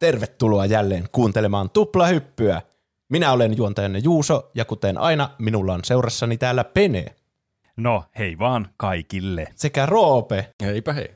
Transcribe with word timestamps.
Tervetuloa 0.00 0.66
jälleen 0.66 1.08
kuuntelemaan 1.12 1.70
Tuplahyppyä. 1.70 2.62
Minä 3.08 3.32
olen 3.32 3.56
juontajanne 3.56 3.98
Juuso 3.98 4.50
ja 4.54 4.64
kuten 4.64 4.98
aina 4.98 5.30
minulla 5.38 5.74
on 5.74 5.84
seurassani 5.84 6.38
täällä 6.38 6.64
Pene 6.64 7.06
No, 7.76 8.04
hei 8.18 8.38
vaan 8.38 8.68
kaikille. 8.76 9.46
sekä 9.56 9.86
Roope. 9.86 10.50
Heipä 10.62 10.92
hei. 10.92 11.08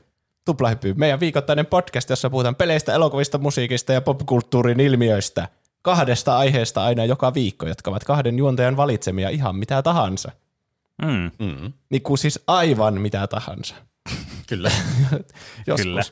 Tuplahyppy, 0.45 0.93
meidän 0.93 1.19
viikoittainen 1.19 1.65
podcast, 1.65 2.09
jossa 2.09 2.29
puhutaan 2.29 2.55
peleistä, 2.55 2.93
elokuvista, 2.93 3.37
musiikista 3.37 3.93
ja 3.93 4.01
popkulttuurin 4.01 4.79
ilmiöistä. 4.79 5.47
Kahdesta 5.81 6.37
aiheesta 6.37 6.83
aina 6.83 7.05
joka 7.05 7.33
viikko, 7.33 7.67
jotka 7.67 7.91
ovat 7.91 8.03
kahden 8.03 8.37
juontajan 8.37 8.77
valitsemia 8.77 9.29
ihan 9.29 9.55
mitä 9.55 9.81
tahansa. 9.81 10.31
Mm, 11.01 11.31
Mm. 11.39 11.73
Niin 11.89 12.01
kuin 12.01 12.17
siis 12.17 12.39
aivan 12.47 13.01
mitä 13.01 13.27
tahansa. 13.27 13.75
Kyllä. 14.47 14.71
Joskus 15.67 15.85
Kyllä. 15.85 16.03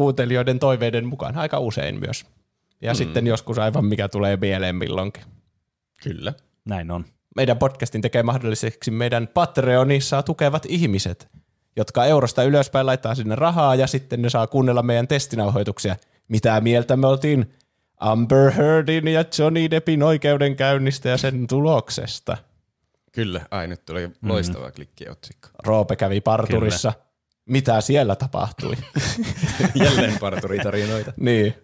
Kuuntelijoiden 0.00 0.58
toiveiden 0.58 1.06
mukaan, 1.06 1.36
aika 1.36 1.58
usein 1.58 2.00
myös. 2.00 2.26
Ja 2.80 2.92
mm. 2.92 2.96
sitten 2.96 3.26
joskus 3.26 3.58
aivan 3.58 3.84
mikä 3.84 4.08
tulee 4.08 4.36
mieleen 4.36 4.76
milloinkin. 4.76 5.22
Kyllä. 6.02 6.32
näin 6.64 6.90
on. 6.90 7.04
Meidän 7.36 7.58
podcastin 7.58 8.02
tekee 8.02 8.22
mahdolliseksi 8.22 8.90
meidän 8.90 9.28
Patreonissa 9.28 10.22
tukevat 10.22 10.66
ihmiset, 10.68 11.28
jotka 11.76 12.04
eurosta 12.04 12.42
ylöspäin 12.42 12.86
laittaa 12.86 13.14
sinne 13.14 13.34
rahaa 13.34 13.74
ja 13.74 13.86
sitten 13.86 14.22
ne 14.22 14.30
saa 14.30 14.46
kuunnella 14.46 14.82
meidän 14.82 15.08
testinauhoituksia. 15.08 15.96
Mitä 16.28 16.60
mieltä 16.60 16.96
me 16.96 17.06
oltiin 17.06 17.54
Amber 17.96 18.50
Heardin 18.50 19.08
ja 19.08 19.24
Johnny 19.38 19.70
Deppin 19.70 20.02
oikeudenkäynnistä 20.02 21.08
ja 21.08 21.18
sen 21.18 21.46
tuloksesta? 21.46 22.36
Kyllä. 23.12 23.40
Ai 23.50 23.68
nyt 23.68 23.84
tuli 23.86 24.10
loistava 24.22 24.66
mm. 24.66 24.72
klikkiotsikko. 24.72 25.48
Roope 25.64 25.96
kävi 25.96 26.20
parturissa. 26.20 26.92
Mitä 27.50 27.80
siellä 27.80 28.16
tapahtui? 28.16 28.74
Jälleen 29.84 30.18
parturitarinoita. 30.20 31.12
niin. 31.16 31.54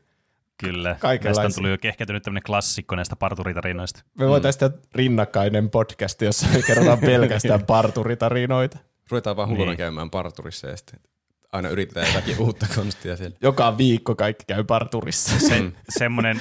Kyllä. 0.58 0.96
Näistä 1.24 1.42
on 1.42 1.54
tullut 1.54 1.70
jo 1.70 1.78
kehkeytynyt 1.78 2.22
tämmöinen 2.22 2.42
klassikko 2.42 2.96
näistä 2.96 3.16
parturitarinoista. 3.16 4.02
Me 4.18 4.28
voitaisiin 4.28 4.60
tehdä 4.60 4.86
rinnakkainen 4.94 5.70
podcast, 5.70 6.22
jossa 6.22 6.46
me 6.54 6.62
kerrotaan 6.62 6.98
pelkästään 6.98 7.66
parturitarinoita. 7.76 8.78
Ruvetaan 9.10 9.36
vaan 9.36 9.48
hulluna 9.48 9.70
Niin. 9.70 9.78
käymään 9.78 10.10
parturissa 10.10 10.66
ja 10.68 10.76
sitten 10.76 11.00
aina 11.52 11.68
yritetään 11.68 12.06
jotakin 12.06 12.38
uutta 12.38 12.66
konstia 12.76 13.16
siellä. 13.16 13.36
Joka 13.42 13.78
viikko 13.78 14.14
kaikki 14.14 14.44
käy 14.46 14.64
parturissa. 14.64 15.38
Se, 15.40 15.62
semmoinen 15.88 16.40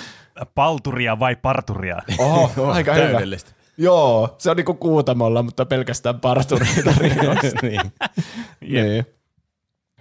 palturia 0.55 1.19
vai 1.19 1.35
parturia? 1.35 2.01
Oho, 2.17 2.71
aika 2.71 2.93
hyvä. 2.93 3.05
Täydellistä. 3.07 3.51
Joo, 3.77 4.35
se 4.37 4.49
on 4.51 4.57
niinku 4.57 4.73
kuutamolla, 4.73 5.43
mutta 5.43 5.65
pelkästään 5.65 6.19
parturitarinoista. 6.19 7.59
niin. 7.67 7.81
niin. 8.61 9.05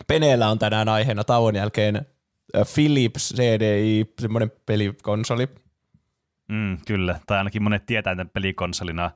Peneellä 0.06 0.48
on 0.48 0.58
tänään 0.58 0.88
aiheena 0.88 1.24
tauon 1.24 1.54
jälkeen 1.54 2.06
Philips 2.74 3.34
CDI, 3.36 4.12
semmoinen 4.20 4.52
pelikonsoli. 4.66 5.48
Mm, 6.48 6.78
kyllä, 6.86 7.20
tai 7.26 7.38
ainakin 7.38 7.62
monet 7.62 7.86
tietää 7.86 8.16
tämän 8.16 8.30
pelikonsolina. 8.30 9.10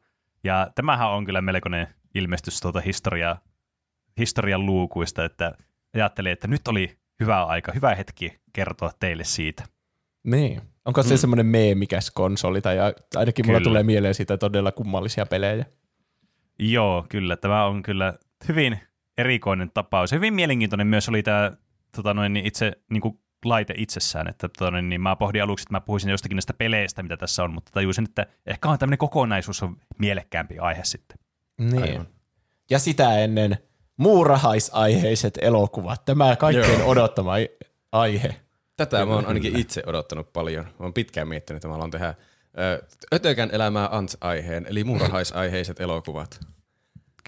Ja 0.45 0.71
tämähän 0.75 1.11
on 1.11 1.25
kyllä 1.25 1.41
melkoinen 1.41 1.87
ilmestys 2.15 2.61
tuota 2.61 2.81
historiaa, 2.81 3.41
historian 4.19 4.67
luukuista, 4.67 5.25
että 5.25 5.53
ajattelin, 5.95 6.33
että 6.33 6.49
nyt 6.49 6.69
oli 6.69 6.99
hyvä 7.21 7.45
aika, 7.45 7.73
hyvä 7.73 7.95
hetki 7.95 8.39
kertoa 8.53 8.91
teille 9.01 9.25
siitä. 9.25 9.65
Niin. 10.25 10.61
Onko 10.85 11.03
se 11.03 11.15
mm. 11.15 11.19
semmoinen 11.19 11.47
meemikäs 11.47 12.11
konsoli, 12.11 12.61
tai 12.61 12.77
ainakin 13.17 13.47
mulla 13.47 13.59
Kyllä. 13.59 13.71
tulee 13.71 13.83
mieleen 13.83 14.15
siitä 14.15 14.39
todella 14.39 14.73
kummallisia 14.73 15.27
pelejä. 15.27 15.65
Joo, 16.59 17.07
kyllä. 17.09 17.37
Tämä 17.37 17.65
on 17.65 17.83
kyllä 17.83 18.15
hyvin 18.49 18.81
erikoinen 19.19 19.71
tapaus. 19.75 20.13
Hyvin 20.13 20.35
mielenkiintoinen 20.35 20.87
myös 20.87 21.09
oli 21.09 21.23
tämä 21.23 21.53
tota 21.97 22.15
noin, 22.15 22.33
niin 22.33 22.47
itse 22.47 22.73
niin 22.91 23.01
kuin 23.01 23.21
laite 23.45 23.75
itsessään. 23.77 24.29
Että, 24.29 24.49
tota 24.49 24.71
noin, 24.71 24.89
niin 24.89 25.01
mä 25.01 25.17
pohdin 25.17 25.43
aluksi, 25.43 25.63
että 25.63 25.75
mä 25.75 25.81
puhuisin 25.81 26.11
jostakin 26.11 26.37
näistä 26.37 26.53
peleistä, 26.53 27.03
mitä 27.03 27.17
tässä 27.17 27.45
on, 27.45 27.53
mutta 27.53 27.71
tajusin, 27.73 28.05
että 28.05 28.27
ehkä 28.47 28.69
on 28.69 28.79
tämmöinen 28.79 28.99
kokonaisuus 28.99 29.63
on 29.63 29.77
mielekkäämpi 29.99 30.59
aihe 30.59 30.85
sitten. 30.85 31.19
Niin. 31.59 31.83
Aivan. 31.83 32.07
Ja 32.71 32.79
sitä 32.79 33.19
ennen 33.19 33.59
muurahaisaiheiset 33.97 35.39
elokuvat. 35.43 36.05
Tämä 36.05 36.37
kaikkein 36.37 36.79
Joo. 36.79 36.89
odottama 36.89 37.33
ai- 37.33 37.51
aihe. 37.93 38.35
Tätä 38.77 39.07
mä 39.07 39.15
oon 39.15 39.27
ainakin 39.27 39.59
itse 39.59 39.83
odottanut 39.87 40.33
paljon. 40.33 40.65
Mä 40.65 40.73
oon 40.79 40.95
pitkään 40.95 41.29
miettinyt, 41.29 41.57
että 41.57 41.69
mä 41.69 41.73
haluan 41.75 41.91
tehdä 41.91 42.15
ö, 42.59 42.87
Ötökän 43.15 43.51
elämää 43.53 43.89
Ants-aiheen, 43.89 44.67
eli 44.67 44.85
muurahaisaiheiset 44.85 45.81
elokuvat. 45.81 46.41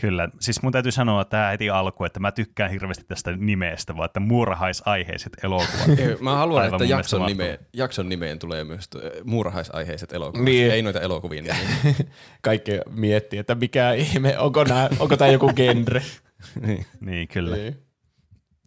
Kyllä. 0.01 0.29
Siis 0.41 0.63
mun 0.63 0.73
täytyy 0.73 0.93
sanoa 0.93 1.25
tämä 1.25 1.51
heti 1.51 1.71
alkuun, 1.71 2.07
että 2.07 2.21
mä 2.21 2.33
tykkään 2.33 2.71
hirveästi 2.71 3.05
tästä 3.09 3.33
nimestä, 3.37 3.97
vaan 3.97 4.07
että 4.07 4.21
muurahaisaiheiset 4.21 5.33
elokuvat. 5.45 5.89
Ei, 5.99 6.17
Mä 6.21 6.37
haluan, 6.37 6.63
Aivan 6.63 6.83
että 6.83 6.95
jakson, 6.95 7.27
nimeen, 7.27 7.59
jakson 7.73 8.09
nimeen 8.09 8.39
tulee 8.39 8.65
myös 8.65 8.89
muurahaisaiheiset 9.25 10.13
elokuvat. 10.13 10.45
Niin. 10.45 10.71
Ei 10.71 10.83
noita 10.83 11.01
elokuvien 11.01 11.45
nimiä. 11.45 11.95
Kaikki 12.43 12.73
miettii, 12.91 13.39
että 13.39 13.55
mikä 13.55 13.93
ihme, 13.93 14.39
onko, 14.39 14.65
nää, 14.65 14.89
onko 14.99 15.17
tämä 15.17 15.31
joku 15.31 15.53
genre. 15.53 16.03
niin. 16.67 16.87
niin, 17.01 17.29
kyllä. 17.29 17.57
Niin. 17.57 17.77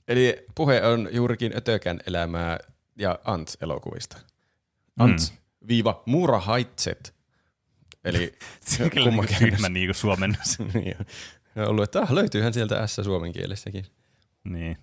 Eli 0.07 0.45
puhe 0.55 0.83
on 0.83 1.09
juurikin 1.11 1.57
Ötökän 1.57 1.99
elämää 2.07 2.59
ja 2.97 3.19
Ants-elokuvista. 3.25 4.17
Ants 4.99 5.33
viiva 5.67 6.03
muurahaitset. 6.05 7.12
Eli 8.05 8.19
niin 8.79 8.91
kummankin- 9.03 9.37
tyhmä 9.37 9.69
niin 9.69 9.87
kuin 9.87 9.95
suomennus. 9.95 10.59
niin 10.73 10.95
on. 11.55 11.67
Ollut, 11.67 11.83
että 11.83 12.01
ah, 12.01 12.11
löytyyhän 12.11 12.53
sieltä 12.53 12.87
S 12.87 12.95
suomen 13.03 13.33
kielessäkin. 13.33 13.85
niin. 14.43 14.77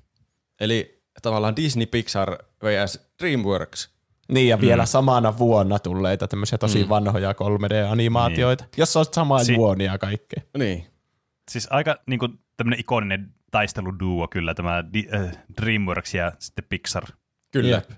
Eli 0.61 1.03
tavallaan 1.23 1.57
Disney, 1.57 1.87
Pixar 1.87 2.39
vs. 2.65 3.01
DreamWorks. 3.23 3.91
Niin, 4.29 4.49
ja 4.49 4.61
vielä 4.61 4.83
mm. 4.83 4.87
samana 4.87 5.39
vuonna 5.39 5.79
tulleita 5.79 6.29
tämmöisiä 6.29 6.59
tosi 6.59 6.83
mm. 6.83 6.89
vanhoja 6.89 7.33
3D-animaatioita, 7.33 8.65
niin. 8.65 8.71
jossa 8.77 9.01
on 9.01 9.07
samaa 9.13 9.45
Si- 9.45 9.55
juonia 9.55 9.93
ja 9.93 9.99
kaikkea. 9.99 10.43
Niin. 10.59 10.87
Siis 11.51 11.67
aika 11.71 11.97
niin 12.07 12.19
kuin, 12.19 12.39
tämmöinen 12.57 12.81
ikoninen 12.81 13.35
taisteluduo 13.51 14.29
kyllä, 14.29 14.55
tämä 14.55 14.85
Di- 14.93 15.09
äh, 15.15 15.39
DreamWorks 15.63 16.15
ja 16.15 16.33
sitten 16.39 16.65
Pixar. 16.69 17.05
Kyllä. 17.53 17.77
Jep. 17.77 17.91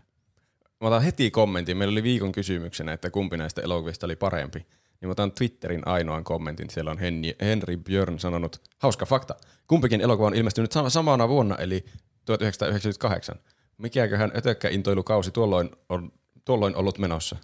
Mä 0.81 0.89
otan 0.89 1.03
heti 1.03 1.31
kommentin. 1.31 1.77
Meillä 1.77 1.93
oli 1.93 2.03
viikon 2.03 2.33
kysymyksenä, 2.33 2.93
että 2.93 3.11
kumpi 3.11 3.37
näistä 3.37 3.63
elokuvista 3.63 4.07
oli 4.07 4.17
parempi. 4.17 4.67
Niin 5.03 5.09
mä 5.09 5.13
otan 5.13 5.33
Twitterin 5.33 5.89
ainoan 5.89 6.25
kommentin. 6.25 6.71
Siellä 6.71 6.91
on 6.91 6.99
Henri, 6.99 7.37
Henri 7.41 7.77
Björn 7.77 8.19
sanonut, 8.19 8.61
hauska 8.79 9.07
fakta. 9.07 9.35
Kumpikin 9.69 10.01
elokuva 10.01 10.27
on 10.27 10.35
ilmestynyt 10.35 10.73
sama- 10.73 10.91
samana 10.91 11.29
vuonna, 11.29 11.57
eli 11.57 11.85
1998. 12.25 13.37
Mikäköhän 13.79 14.33
ötökkäintoilukausi 14.37 15.31
tuolloin 15.31 15.71
on 15.89 16.13
tuolloin 16.45 16.77
ollut 16.77 16.99
menossa? 16.99 17.37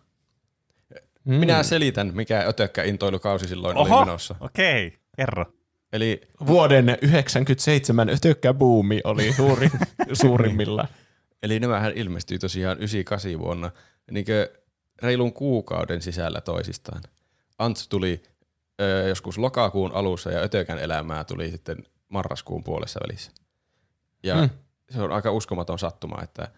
Mm. 1.24 1.34
Minä 1.34 1.62
selitän, 1.62 2.10
mikä 2.14 2.44
ötökkäintoilukausi 2.48 3.48
silloin 3.48 3.76
oli 3.76 3.90
menossa. 3.90 4.34
okei, 4.40 4.86
okay. 4.86 4.98
kerro. 5.16 5.44
Eli 5.92 6.20
Vuoden 6.46 6.98
97 7.02 8.08
tökkäbuumi 8.20 9.00
oli 9.04 9.32
suuri, 9.32 9.70
suurimmillaan. 10.22 10.88
Eli 11.42 11.60
nämähän 11.60 11.92
ilmestyi 11.94 12.38
tosiaan 12.38 12.76
98 12.76 13.38
vuonna 13.38 13.70
niin 14.10 14.26
reilun 15.02 15.32
kuukauden 15.32 16.02
sisällä 16.02 16.40
toisistaan. 16.40 17.02
Ants 17.58 17.88
tuli 17.88 18.22
ö, 18.80 19.08
joskus 19.08 19.38
lokakuun 19.38 19.92
alussa 19.92 20.30
ja 20.30 20.40
Ötökän 20.40 20.78
elämää 20.78 21.24
tuli 21.24 21.50
sitten 21.50 21.76
marraskuun 22.08 22.64
puolessa 22.64 23.00
välissä. 23.08 23.32
Ja 24.22 24.34
Mm. 24.34 24.40
mm. 24.40 24.50
se 24.90 25.02
on 25.02 25.12
aika 25.12 25.30
uskomaton 25.32 25.78
sattuma, 25.78 26.22
että 26.22 26.48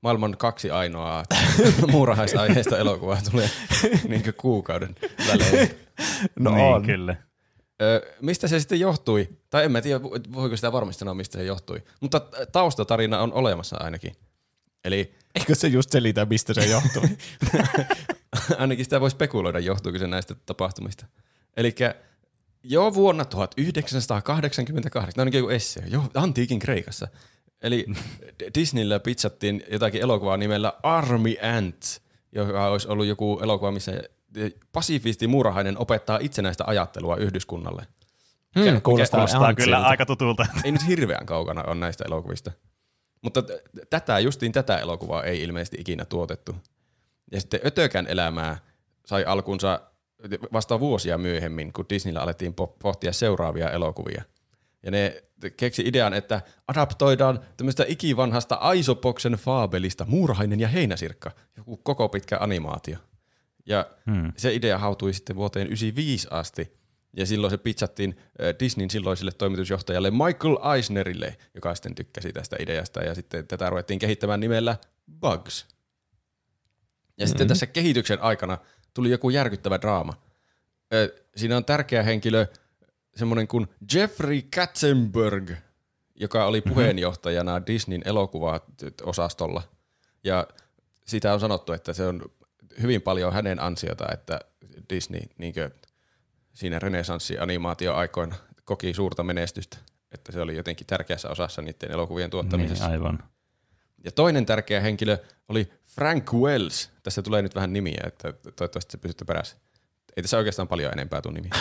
maailman 0.00 0.36
kaksi 0.36 0.70
ainoaa 0.70 1.24
muurahaisaiheista 1.92 2.78
elokuvaa 2.78 3.18
tulee 3.30 3.50
niin 4.08 4.34
kuukauden 4.36 4.94
välein. 5.28 5.70
No 6.38 6.50
niin, 6.54 6.64
on. 6.74 6.82
kyllä. 6.86 7.16
Ö, 7.82 8.12
mistä 8.20 8.48
se 8.48 8.60
sitten 8.60 8.80
johtui? 8.80 9.28
Tai 9.50 9.64
en 9.64 9.72
mä 9.72 9.80
tiedä, 9.80 10.02
voiko 10.32 10.56
sitä 10.56 10.72
varmasti 10.72 10.98
sanoa, 11.00 11.14
mistä 11.14 11.38
se 11.38 11.44
johtui. 11.44 11.82
Mutta 12.00 12.20
taustatarina 12.52 13.18
on 13.20 13.32
olemassa 13.32 13.76
ainakin. 13.80 14.12
Eli 14.84 15.14
Eikö 15.34 15.54
se 15.54 15.68
just 15.68 15.90
selitä, 15.90 16.24
mistä 16.24 16.54
se 16.54 16.64
johtuu? 16.66 17.02
ainakin 18.58 18.84
sitä 18.84 19.00
voi 19.00 19.10
spekuloida, 19.10 19.58
johtuuko 19.58 19.98
se 19.98 20.06
näistä 20.06 20.34
tapahtumista. 20.46 21.06
Eli 21.56 21.74
jo 22.62 22.94
vuonna 22.94 23.24
1988, 23.24 24.64
ainakin 25.18 25.38
joku 25.38 25.50
essee, 25.50 25.84
jo 25.86 26.04
antiikin 26.14 26.58
Kreikassa. 26.58 27.08
Eli 27.62 27.86
Disneyllä 28.58 29.00
pizzattiin 29.00 29.64
jotakin 29.70 30.02
elokuvaa 30.02 30.36
nimellä 30.36 30.72
Army 30.82 31.34
Ants, 31.56 32.00
joka 32.32 32.66
olisi 32.66 32.88
ollut 32.88 33.06
joku 33.06 33.40
elokuva, 33.42 33.72
missä 33.72 33.92
pasifisti 34.72 35.26
muurahainen 35.26 35.78
opettaa 35.78 36.18
itsenäistä 36.22 36.64
ajattelua 36.66 37.16
yhdyskunnalle. 37.16 37.86
Hmm, 38.58 38.64
Mikä- 38.64 38.80
kuulostaa, 38.80 39.18
Kuulostaa 39.18 39.54
kyllä 39.54 39.78
aika 39.82 40.06
tutulta. 40.06 40.46
Ei 40.64 40.72
nyt 40.72 40.86
hirveän 40.88 41.26
kaukana 41.26 41.62
on 41.62 41.80
näistä 41.80 42.04
elokuvista. 42.04 42.52
Mutta 43.22 43.42
t- 43.42 43.50
tätä, 43.90 44.18
justiin 44.18 44.52
tätä 44.52 44.78
elokuvaa 44.78 45.24
ei 45.24 45.42
ilmeisesti 45.42 45.76
ikinä 45.80 46.04
tuotettu. 46.04 46.56
Ja 47.32 47.40
sitten 47.40 47.60
Ötökän 47.66 48.06
elämää 48.06 48.58
sai 49.06 49.24
alkunsa 49.24 49.80
vasta 50.52 50.80
vuosia 50.80 51.18
myöhemmin, 51.18 51.72
kun 51.72 51.86
Disneyllä 51.90 52.20
alettiin 52.20 52.54
po- 52.60 52.76
pohtia 52.82 53.12
seuraavia 53.12 53.70
elokuvia. 53.70 54.22
Ja 54.82 54.90
ne 54.90 55.22
keksi 55.56 55.82
idean, 55.86 56.14
että 56.14 56.40
adaptoidaan 56.68 57.40
tämmöistä 57.56 57.84
ikivanhasta 57.88 58.54
Aisopoksen 58.54 59.32
faabelista 59.32 60.04
Muurahainen 60.08 60.60
ja 60.60 60.68
heinäsirkka, 60.68 61.30
joku 61.56 61.76
koko 61.76 62.08
pitkä 62.08 62.36
animaatio. 62.40 62.98
Ja 63.66 63.86
hmm. 64.10 64.32
se 64.36 64.54
idea 64.54 64.78
hautui 64.78 65.12
sitten 65.12 65.36
vuoteen 65.36 65.66
1995 65.66 66.28
asti, 66.30 66.82
ja 67.16 67.26
silloin 67.26 67.50
se 67.50 67.58
pizzattiin 67.58 68.16
Disneyn 68.60 68.90
silloiselle 68.90 69.32
toimitusjohtajalle 69.32 70.10
Michael 70.10 70.74
Eisnerille, 70.74 71.36
joka 71.54 71.74
sitten 71.74 71.94
tykkäsi 71.94 72.32
tästä 72.32 72.56
ideasta, 72.60 73.00
ja 73.00 73.14
sitten 73.14 73.46
tätä 73.46 73.70
ruvettiin 73.70 73.98
kehittämään 73.98 74.40
nimellä 74.40 74.76
Bugs. 75.20 75.66
Ja 77.18 77.24
mm-hmm. 77.24 77.28
sitten 77.28 77.48
tässä 77.48 77.66
kehityksen 77.66 78.22
aikana 78.22 78.58
tuli 78.94 79.10
joku 79.10 79.30
järkyttävä 79.30 79.80
draama. 79.80 80.22
Siinä 81.36 81.56
on 81.56 81.64
tärkeä 81.64 82.02
henkilö, 82.02 82.46
semmoinen 83.16 83.48
kuin 83.48 83.68
Jeffrey 83.94 84.42
Katzenberg, 84.56 85.50
joka 86.14 86.46
oli 86.46 86.60
mhm. 86.60 86.68
puheenjohtajana 86.68 87.52
mm-hmm. 87.52 87.66
Disneyn 87.66 88.02
elokuva-osastolla. 88.04 89.62
Ja 90.24 90.46
sitä 91.06 91.34
on 91.34 91.40
sanottu, 91.40 91.72
että 91.72 91.92
se 91.92 92.06
on 92.06 92.22
hyvin 92.82 93.02
paljon 93.02 93.32
hänen 93.32 93.60
ansiota, 93.60 94.06
että 94.12 94.40
Disney 94.90 95.20
niinkö, 95.38 95.70
siinä 96.52 96.78
renesanssi-animaatioaikoina 96.78 98.36
koki 98.64 98.94
suurta 98.94 99.22
menestystä, 99.22 99.76
että 100.12 100.32
se 100.32 100.40
oli 100.40 100.56
jotenkin 100.56 100.86
tärkeässä 100.86 101.28
osassa 101.28 101.62
niiden 101.62 101.90
elokuvien 101.90 102.30
tuottamisessa. 102.30 102.84
Niin, 102.84 102.92
aivan. 102.92 103.22
Ja 104.04 104.12
toinen 104.12 104.46
tärkeä 104.46 104.80
henkilö 104.80 105.18
oli 105.48 105.72
Frank 105.84 106.32
Wells. 106.32 106.90
Tässä 107.02 107.22
tulee 107.22 107.42
nyt 107.42 107.54
vähän 107.54 107.72
nimiä, 107.72 108.02
että 108.06 108.32
toivottavasti 108.32 108.92
se 108.92 108.98
pysytte 108.98 109.24
perässä. 109.24 109.56
Ei 110.16 110.22
tässä 110.22 110.38
oikeastaan 110.38 110.68
paljon 110.68 110.92
enempää 110.92 111.22
tule 111.22 111.34
nimiä, 111.34 111.52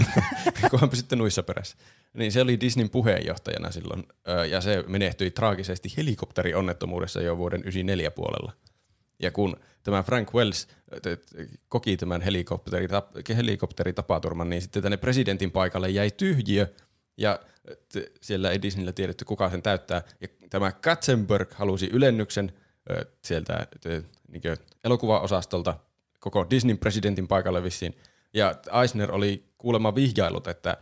kunhan 0.70 0.90
pysytte 0.90 1.16
nuissa 1.16 1.42
perässä. 1.42 1.76
Niin 2.12 2.32
se 2.32 2.40
oli 2.40 2.60
Disneyn 2.60 2.90
puheenjohtajana 2.90 3.70
silloin, 3.70 4.06
ja 4.50 4.60
se 4.60 4.84
menehtyi 4.86 5.30
traagisesti 5.30 5.92
helikopterionnettomuudessa 5.96 7.22
jo 7.22 7.38
vuoden 7.38 7.60
94 7.60 8.10
puolella. 8.10 8.52
Ja 9.22 9.30
kun 9.30 9.56
tämä 9.82 10.02
Frank 10.02 10.34
Wells 10.34 10.68
koki 11.68 11.96
tämän 11.96 12.22
helikopteritapaturman, 13.36 14.50
niin 14.50 14.62
sitten 14.62 14.82
tänne 14.82 14.96
presidentin 14.96 15.50
paikalle 15.50 15.90
jäi 15.90 16.10
tyhjiö, 16.10 16.66
ja 17.16 17.40
siellä 18.20 18.50
ei 18.50 18.62
Disneyllä 18.62 18.92
tiedetty, 18.92 19.24
kuka 19.24 19.50
sen 19.50 19.62
täyttää. 19.62 20.02
Ja 20.20 20.28
tämä 20.50 20.72
Katzenberg 20.72 21.52
halusi 21.52 21.90
ylennyksen 21.92 22.52
sieltä 23.24 23.66
niin 24.28 24.42
elokuvaosastolta 24.84 25.78
koko 26.20 26.46
Disneyn 26.50 26.78
presidentin 26.78 27.28
paikalle 27.28 27.62
vissiin. 27.62 27.98
Ja 28.34 28.54
Eisner 28.80 29.12
oli 29.12 29.44
kuulemma 29.58 29.94
vihjailut, 29.94 30.46
että 30.46 30.76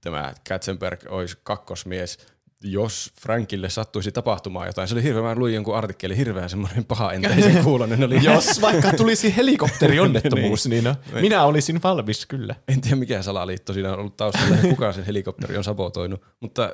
tämä 0.00 0.34
Katzenberg 0.48 1.00
olisi 1.08 1.38
kakkosmies 1.42 2.26
jos 2.62 3.12
Frankille 3.20 3.70
sattuisi 3.70 4.12
tapahtumaan 4.12 4.66
jotain. 4.66 4.88
Se 4.88 4.94
oli 4.94 5.02
hirveän, 5.02 5.24
mä 5.24 5.34
luin 5.34 5.54
jonkun 5.54 5.76
artikkeli, 5.76 6.16
hirveän 6.16 6.50
semmoinen 6.50 6.84
paha 6.84 7.12
enteisen 7.12 7.62
kuulonen. 7.64 8.04
Oli... 8.04 8.24
jos 8.24 8.60
vaikka 8.60 8.92
tulisi 8.92 9.36
helikopterionnettomuus, 9.36 10.66
niin, 10.68 10.84
no, 10.84 10.94
minä 11.20 11.44
olisin 11.44 11.82
valmis 11.82 12.26
kyllä. 12.26 12.54
En 12.68 12.80
tiedä 12.80 12.96
mikä 12.96 13.22
salaliitto 13.22 13.72
siinä 13.72 13.92
on 13.92 13.98
ollut 13.98 14.16
taustalla 14.16 14.56
ja 14.56 14.62
kuka 14.62 14.92
sen 14.92 15.04
helikopteri 15.04 15.56
on 15.56 15.64
sabotoinut, 15.64 16.22
mutta 16.40 16.72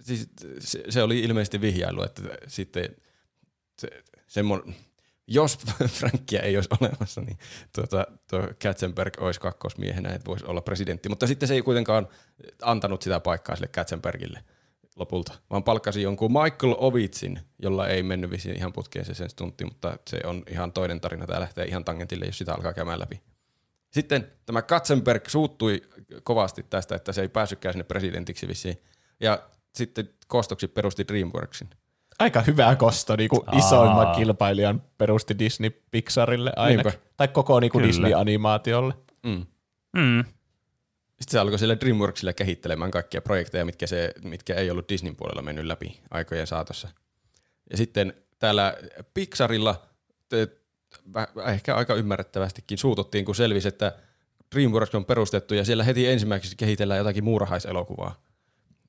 siis, 0.00 0.28
se, 0.58 0.84
se, 0.88 1.02
oli 1.02 1.20
ilmeisesti 1.20 1.60
vihjailu, 1.60 2.02
että 2.02 2.22
sitten 2.46 2.88
se, 3.78 3.88
semmoinen, 4.26 4.74
jos 5.26 5.58
Frankia 5.98 6.42
ei 6.42 6.56
olisi 6.56 6.70
olemassa, 6.80 7.20
niin 7.20 7.38
tuota, 7.74 8.06
tuo 8.30 8.48
Katzenberg 8.62 9.14
olisi 9.20 9.40
kakkosmiehenä, 9.40 10.08
että 10.08 10.26
voisi 10.26 10.44
olla 10.44 10.60
presidentti. 10.60 11.08
Mutta 11.08 11.26
sitten 11.26 11.48
se 11.48 11.54
ei 11.54 11.62
kuitenkaan 11.62 12.08
antanut 12.62 13.02
sitä 13.02 13.20
paikkaa 13.20 13.56
sille 13.56 13.68
Katzenbergille 13.68 14.44
lopulta, 14.96 15.32
vaan 15.50 15.64
palkkasi 15.64 16.02
jonkun 16.02 16.32
Michael 16.32 16.74
Ovitsin, 16.78 17.40
jolla 17.58 17.88
ei 17.88 18.02
mennyt 18.02 18.30
visiin 18.30 18.56
ihan 18.56 18.72
putkeen 18.72 19.04
se 19.04 19.14
sen 19.14 19.30
stuntti, 19.30 19.64
mutta 19.64 19.98
se 20.10 20.20
on 20.24 20.42
ihan 20.50 20.72
toinen 20.72 21.00
tarina. 21.00 21.26
Tämä 21.26 21.40
lähtee 21.40 21.64
ihan 21.64 21.84
tangentille, 21.84 22.24
jos 22.24 22.38
sitä 22.38 22.54
alkaa 22.54 22.72
käymään 22.72 23.00
läpi. 23.00 23.20
Sitten 23.90 24.32
tämä 24.46 24.62
Katzenberg 24.62 25.28
suuttui 25.28 25.82
kovasti 26.22 26.66
tästä, 26.70 26.94
että 26.94 27.12
se 27.12 27.20
ei 27.20 27.28
päässytkään 27.28 27.72
sinne 27.72 27.84
presidentiksi 27.84 28.48
vissiin. 28.48 28.82
Ja 29.20 29.42
sitten 29.74 30.08
kostoksi 30.26 30.68
perusti 30.68 31.08
DreamWorksin. 31.08 31.68
Aika 32.18 32.42
hyvä 32.42 32.76
kosto, 32.76 33.16
niin 33.16 33.28
kuin 33.28 33.42
isoimman 33.52 34.16
kilpailijan 34.16 34.82
perusti 34.98 35.38
Disney 35.38 35.70
Pixarille 35.90 36.52
aina. 36.56 36.82
Tai 37.16 37.28
koko 37.28 37.60
niin 37.60 37.72
kuin 37.72 37.84
Disney-animaatiolle. 37.84 38.94
Mm. 39.22 39.46
Mm. 39.96 40.24
Sitten 41.22 41.32
se 41.32 41.38
alkoi 41.38 41.58
sille 41.58 41.76
DreamWorksille 41.80 42.32
kehittelemään 42.32 42.90
kaikkia 42.90 43.22
projekteja, 43.22 43.64
mitkä, 43.64 43.86
se, 43.86 44.12
mitkä 44.24 44.54
ei 44.54 44.70
ollut 44.70 44.88
Disneyn 44.88 45.16
puolella 45.16 45.42
mennyt 45.42 45.64
läpi 45.64 46.00
aikojen 46.10 46.46
saatossa. 46.46 46.88
Ja 47.70 47.76
sitten 47.76 48.14
täällä 48.38 48.76
Pixarilla 49.14 49.82
te, 50.28 50.48
ehkä 51.46 51.76
aika 51.76 51.94
ymmärrettävästikin 51.94 52.78
suututtiin, 52.78 53.24
kun 53.24 53.34
selvisi, 53.34 53.68
että 53.68 53.92
DreamWorks 54.54 54.94
on 54.94 55.04
perustettu 55.04 55.54
ja 55.54 55.64
siellä 55.64 55.84
heti 55.84 56.08
ensimmäiseksi 56.08 56.56
kehitellään 56.56 56.98
jotakin 56.98 57.24
muurahaiselokuvaa, 57.24 58.14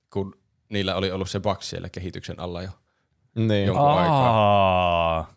kun 0.10 0.40
niillä 0.70 0.96
oli 0.96 1.12
ollut 1.12 1.30
se 1.30 1.40
Bugs 1.40 1.70
siellä 1.70 1.90
kehityksen 1.90 2.40
alla 2.40 2.62
jo 2.62 2.70
niin. 3.36 3.68
jonkun 3.68 3.88
Aa. 3.88 4.02
aikaa. 4.02 5.36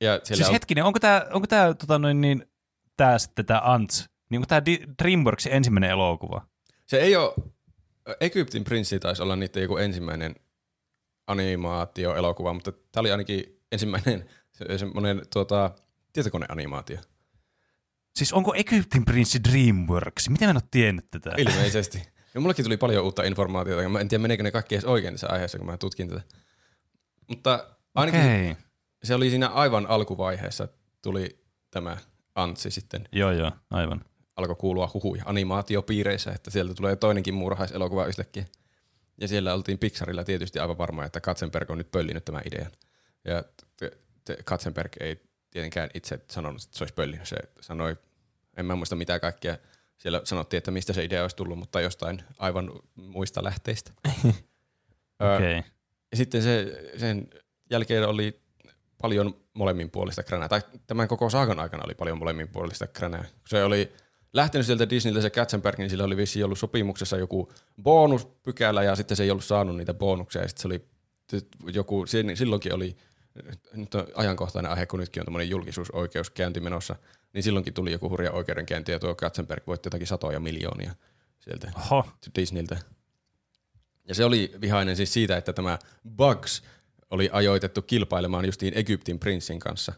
Ja 0.00 0.20
siis 0.22 0.46
on... 0.46 0.52
hetkinen, 0.52 0.84
onko 0.84 0.98
tämä 0.98 1.26
onko 1.32 1.46
tää, 1.46 1.74
tota 1.74 1.98
noin, 1.98 2.20
niin, 2.20 2.44
tää 2.96 3.18
sitten 3.18 3.46
tämä 3.46 3.60
Ants 3.64 4.15
niin 4.30 4.40
kuin 4.40 4.48
tämä 4.48 4.62
DreamWorksin 5.02 5.52
ensimmäinen 5.52 5.90
elokuva. 5.90 6.46
Se 6.86 6.98
ei 6.98 7.16
ole, 7.16 7.34
Egyptin 8.20 8.64
prinssi 8.64 8.98
taisi 8.98 9.22
olla 9.22 9.36
niiden 9.36 9.62
joku 9.62 9.76
ensimmäinen 9.76 10.34
animaatioelokuva, 11.26 12.52
mutta 12.52 12.72
tämä 12.72 13.00
oli 13.00 13.10
ainakin 13.10 13.60
ensimmäinen 13.72 14.28
semmoinen 14.76 15.22
tuota, 15.32 15.70
tietokoneanimaatio. 16.12 16.98
Siis 18.16 18.32
onko 18.32 18.54
Egyptin 18.54 19.04
prinssi 19.04 19.44
DreamWorks? 19.44 20.28
Miten 20.28 20.48
mä 20.48 20.50
en 20.50 20.56
ole 20.56 20.68
tiennyt 20.70 21.10
tätä? 21.10 21.34
Ilmeisesti. 21.38 22.02
Ja 22.34 22.40
mullekin 22.40 22.64
tuli 22.64 22.76
paljon 22.76 23.04
uutta 23.04 23.22
informaatiota, 23.22 23.88
mä 23.88 24.00
en 24.00 24.08
tiedä 24.08 24.22
meneekö 24.22 24.42
ne 24.42 24.50
kaikki 24.50 24.74
edes 24.74 24.84
oikein 24.84 25.14
tässä 25.14 25.28
aiheessa, 25.28 25.58
kun 25.58 25.66
mä 25.66 25.76
tutkin 25.76 26.08
tätä. 26.08 26.22
Mutta 27.28 27.68
ainakin 27.94 28.20
okay. 28.20 28.54
se 29.04 29.14
oli 29.14 29.30
siinä 29.30 29.48
aivan 29.48 29.86
alkuvaiheessa, 29.86 30.68
tuli 31.02 31.44
tämä 31.70 31.96
Antsi 32.34 32.70
sitten. 32.70 33.08
Joo, 33.12 33.32
joo, 33.32 33.52
aivan 33.70 34.04
alkoi 34.36 34.56
kuulua 34.56 34.90
huhuja 34.94 35.22
animaatiopiireissä, 35.26 36.30
että 36.30 36.50
sieltä 36.50 36.74
tulee 36.74 36.96
toinenkin 36.96 37.34
muurahaiselokuva 37.34 38.06
yhtäkkiä. 38.06 38.44
Ja 39.20 39.28
siellä 39.28 39.54
oltiin 39.54 39.78
Pixarilla 39.78 40.24
tietysti 40.24 40.58
aivan 40.58 40.78
varma, 40.78 41.04
että 41.04 41.20
Katzenberg 41.20 41.70
on 41.70 41.78
nyt 41.78 41.90
pöllinyt 41.90 42.24
tämän 42.24 42.42
idean. 42.46 42.72
Ja 43.24 43.44
Katzenberg 44.44 44.92
ei 45.00 45.20
tietenkään 45.50 45.90
itse 45.94 46.20
sanonut, 46.30 46.62
että 46.62 46.78
se 46.78 46.84
olisi 46.84 46.94
pöllinyt. 46.94 47.26
Se 47.26 47.36
sanoi, 47.60 47.96
en 48.56 48.66
mä 48.66 48.76
muista 48.76 48.96
mitä 48.96 49.20
kaikkea. 49.20 49.58
Siellä 49.98 50.20
sanottiin, 50.24 50.58
että 50.58 50.70
mistä 50.70 50.92
se 50.92 51.04
idea 51.04 51.22
olisi 51.22 51.36
tullut, 51.36 51.58
mutta 51.58 51.80
jostain 51.80 52.22
aivan 52.38 52.72
muista 52.94 53.44
lähteistä. 53.44 53.92
okay. 55.20 55.62
Ja 56.10 56.16
sitten 56.16 56.42
se, 56.42 56.82
sen 56.96 57.28
jälkeen 57.70 58.08
oli 58.08 58.40
paljon 59.02 59.40
molemminpuolista 59.54 60.22
kränää. 60.22 60.48
Tai 60.48 60.60
tämän 60.86 61.08
koko 61.08 61.30
saakan 61.30 61.60
aikana 61.60 61.84
oli 61.86 61.94
paljon 61.94 62.18
molemminpuolista 62.18 62.86
kränää. 62.86 63.24
Se 63.46 63.64
oli 63.64 63.92
lähtenyt 64.36 64.66
sieltä 64.66 64.90
Disneyltä 64.90 65.20
se 65.20 65.30
Katzenberg, 65.30 65.78
niin 65.78 65.90
sillä 65.90 66.04
oli 66.04 66.16
vissiin 66.16 66.44
ollut 66.44 66.58
sopimuksessa 66.58 67.16
joku 67.16 67.52
bonuspykälä 67.82 68.82
ja 68.82 68.96
sitten 68.96 69.16
se 69.16 69.22
ei 69.22 69.30
ollut 69.30 69.44
saanut 69.44 69.76
niitä 69.76 69.94
bonuksia 69.94 70.42
ja 70.42 70.48
sitten 70.48 70.62
se 70.62 70.68
oli 70.68 70.86
joku, 71.74 72.04
silloinkin 72.34 72.74
oli, 72.74 72.96
nyt 73.72 73.94
on 73.94 74.06
ajankohtainen 74.14 74.70
aihe, 74.70 74.86
kun 74.86 75.00
nytkin 75.00 75.20
on 75.20 75.24
tämmöinen 75.24 75.50
julkisuusoikeuskäynti 75.50 76.60
menossa, 76.60 76.96
niin 77.32 77.42
silloinkin 77.42 77.74
tuli 77.74 77.92
joku 77.92 78.10
hurja 78.10 78.32
oikeudenkäynti 78.32 78.92
ja 78.92 78.98
tuo 78.98 79.14
Katzenberg 79.14 79.66
voitti 79.66 79.86
jotakin 79.86 80.06
satoja 80.06 80.40
miljoonia 80.40 80.94
sieltä 81.40 81.72
Oho. 81.76 82.06
Disneyltä. 82.34 82.78
Ja 84.08 84.14
se 84.14 84.24
oli 84.24 84.52
vihainen 84.60 84.96
siis 84.96 85.12
siitä, 85.12 85.36
että 85.36 85.52
tämä 85.52 85.78
Bugs 86.16 86.62
oli 87.10 87.30
ajoitettu 87.32 87.82
kilpailemaan 87.82 88.44
justiin 88.44 88.78
Egyptin 88.78 89.18
prinssin 89.18 89.58
kanssa. 89.58 89.92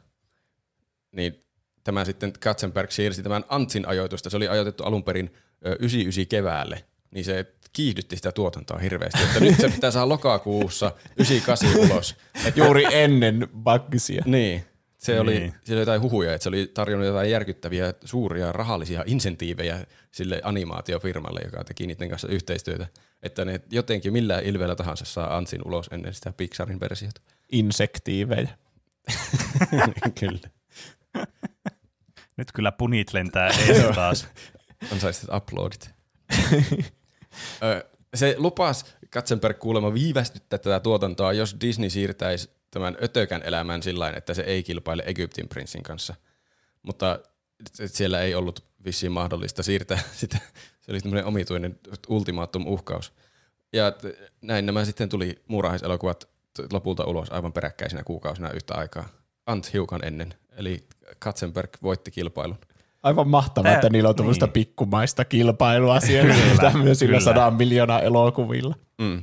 Niin 1.13 1.45
tämä 1.85 2.05
sitten 2.05 2.33
Katzenberg 2.41 2.91
siirsi 2.91 3.23
tämän 3.23 3.45
Antsin 3.49 3.89
ajoitusta. 3.89 4.31
Se 4.31 4.37
oli 4.37 4.49
ajoitettu 4.49 4.85
alun 4.85 5.05
perin 5.05 5.31
99 5.63 6.27
keväälle, 6.27 6.85
niin 7.11 7.25
se 7.25 7.47
kiihdytti 7.73 8.17
sitä 8.17 8.33
tuotantoa 8.33 8.79
hirveästi, 8.79 9.23
että 9.23 9.41
nyt 9.41 9.61
se 9.61 9.69
pitää 9.75 9.91
saada 9.91 10.09
lokakuussa 10.09 10.93
98 11.17 11.77
ulos. 11.77 12.17
Et 12.45 12.57
juuri 12.67 12.85
ennen 12.93 13.49
Bugsia. 13.57 14.23
Niin. 14.27 14.65
Se 14.99 15.13
niin. 15.13 15.21
oli, 15.23 15.35
siellä 15.35 15.55
oli 15.71 15.81
jotain 15.81 16.03
huhuja, 16.03 16.35
että 16.35 16.43
se 16.43 16.49
oli 16.49 16.71
tarjonnut 16.75 17.07
jotain 17.07 17.31
järkyttäviä 17.31 17.95
suuria 18.05 18.53
rahallisia 18.53 19.05
insentiivejä 19.07 19.87
sille 20.13 20.41
animaatiofirmalle, 20.45 21.41
joka 21.45 21.65
teki 21.65 21.87
niiden 21.87 22.09
kanssa 22.09 22.29
yhteistyötä. 22.29 22.87
Että 23.23 23.45
ne 23.45 23.61
jotenkin 23.71 24.13
millään 24.13 24.45
ilveellä 24.45 24.77
tahansa 24.77 25.05
saa 25.05 25.37
Antsin 25.37 25.61
ulos 25.65 25.89
ennen 25.93 26.15
sitä 26.15 26.33
Pixarin 26.33 26.81
versiota. 26.81 27.21
Insektiivejä. 27.53 28.49
Kyllä. 30.21 30.41
Nyt 32.39 32.53
kyllä 32.53 32.73
punit 32.73 33.13
lentää 33.13 33.51
ees 33.69 33.95
taas. 33.95 34.27
On 34.93 35.01
saisit 35.01 35.29
uploadit. 35.37 35.91
se 38.15 38.35
lupas 38.39 38.97
Katzenberg 39.11 39.59
kuulemma 39.59 39.95
viivästyttää 39.95 40.59
tätä 40.59 40.81
tuotantoa, 40.81 41.33
jos 41.33 41.57
Disney 41.61 41.91
siirtäisi 41.91 42.51
tämän 42.71 42.97
ötökän 43.03 43.43
elämän 43.43 43.83
sillä 43.83 44.11
että 44.11 44.35
se 44.35 44.43
ei 44.43 44.63
kilpaile 44.63 45.03
Egyptin 45.07 45.49
prinssin 45.49 45.83
kanssa. 45.83 46.15
Mutta 46.83 47.19
siellä 47.87 48.21
ei 48.21 48.35
ollut 48.35 48.65
vissiin 48.85 49.13
mahdollista 49.13 49.63
siirtää 49.63 49.99
sitä. 50.21 50.39
Se 50.81 50.93
oli 50.93 51.01
tämmöinen 51.01 51.25
omituinen 51.25 51.79
ultimaatum-uhkaus. 52.09 53.13
Ja 53.73 53.93
näin 54.43 54.67
nämä 54.67 54.85
sitten 54.85 55.09
tuli 55.09 55.43
muurahaiselokuvat 55.49 56.29
lopulta 56.73 57.05
ulos 57.05 57.33
aivan 57.33 57.53
peräkkäisinä 57.53 58.05
kuukausina 58.05 58.51
yhtä 58.51 58.75
aikaa. 58.75 59.09
Ant 59.47 59.73
hiukan 59.73 60.05
ennen, 60.05 60.35
eli 60.59 60.87
Katzenberg 61.19 61.71
voitti 61.83 62.11
kilpailun. 62.11 62.59
Aivan 63.03 63.29
mahtavaa, 63.29 63.73
että 63.73 63.91
niillä 63.91 64.09
on 64.09 64.15
tuollaista 64.15 64.47
niin. 64.47 64.53
pikkumaista 64.53 65.25
kilpailua 65.25 66.01
siellä 66.01 66.35
tämmöisillä 66.61 67.21
sadan 67.21 67.55
miljoonaa 67.55 68.01
elokuvilla. 68.01 68.75
Mm. 69.01 69.23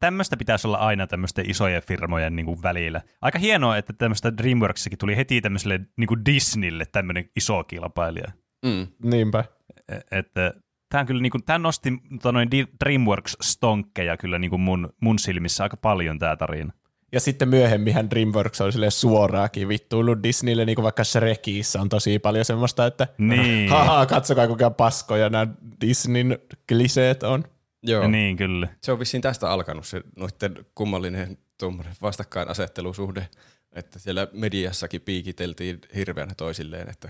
tämmöistä 0.00 0.36
pitäisi 0.36 0.66
olla 0.66 0.76
aina 0.76 1.06
tämmöisten 1.06 1.50
isojen 1.50 1.82
firmojen 1.82 2.36
niin 2.36 2.46
kuin 2.46 2.62
välillä. 2.62 3.00
Aika 3.22 3.38
hienoa, 3.38 3.76
että 3.76 3.92
tämmöistä 3.92 4.36
DreamWorksikin 4.36 4.98
tuli 4.98 5.16
heti 5.16 5.40
tämmöiselle 5.40 5.80
niin 5.96 6.08
kuin 6.08 6.24
Disneylle 6.24 6.84
tämmöinen 6.92 7.24
iso 7.36 7.64
kilpailija. 7.64 8.32
Mm. 8.66 8.86
Niinpä. 9.02 9.44
E- 9.88 10.18
että 10.18 10.54
tämä, 10.88 11.04
kyllä, 11.04 11.22
niin 11.22 11.30
kuin, 11.30 11.44
tämä 11.44 11.58
nosti 11.58 11.92
tota 12.10 12.32
noin 12.32 12.48
DreamWorks-stonkkeja 12.84 14.16
kyllä 14.20 14.38
niin 14.38 14.50
kuin 14.50 14.60
mun, 14.60 14.92
mun 15.00 15.18
silmissä 15.18 15.62
aika 15.62 15.76
paljon 15.76 16.18
tämä 16.18 16.36
tarina. 16.36 16.72
Ja 17.12 17.20
sitten 17.20 17.48
myöhemmin 17.48 18.10
DreamWorks 18.10 18.60
on 18.60 18.72
sille 18.72 18.90
suoraakin 18.90 19.68
vittuillut 19.68 20.22
Disneylle, 20.22 20.64
niin 20.64 20.76
kuin 20.76 20.82
vaikka 20.82 21.04
Shrekissä 21.04 21.80
on 21.80 21.88
tosi 21.88 22.18
paljon 22.18 22.44
semmoista, 22.44 22.86
että 22.86 23.08
niin. 23.18 23.70
haha, 23.74 24.06
katsokaa 24.06 24.46
kuinka 24.46 24.70
paskoja 24.70 25.30
nämä 25.30 25.46
Disneyn 25.80 26.38
kliseet 26.68 27.22
on. 27.22 27.44
Joo. 27.82 28.08
Niin, 28.08 28.36
kyllä. 28.36 28.68
Se 28.82 28.92
on 28.92 28.98
vissiin 28.98 29.20
tästä 29.20 29.50
alkanut 29.50 29.86
se 29.86 30.02
noitten 30.16 30.66
kummallinen 30.74 31.38
vastakkainasettelusuhde, 32.02 33.28
että 33.72 33.98
siellä 33.98 34.28
mediassakin 34.32 35.00
piikiteltiin 35.00 35.80
hirveänä 35.94 36.34
toisilleen, 36.36 36.88
että 36.88 37.08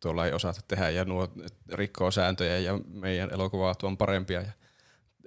tuolla 0.00 0.26
ei 0.26 0.32
osata 0.32 0.60
tehdä 0.68 0.90
ja 0.90 1.04
nuo 1.04 1.28
rikkoo 1.72 2.10
sääntöjä 2.10 2.58
ja 2.58 2.78
meidän 2.92 3.30
elokuvat 3.30 3.82
on 3.82 3.96
parempia 3.96 4.40
ja 4.40 4.52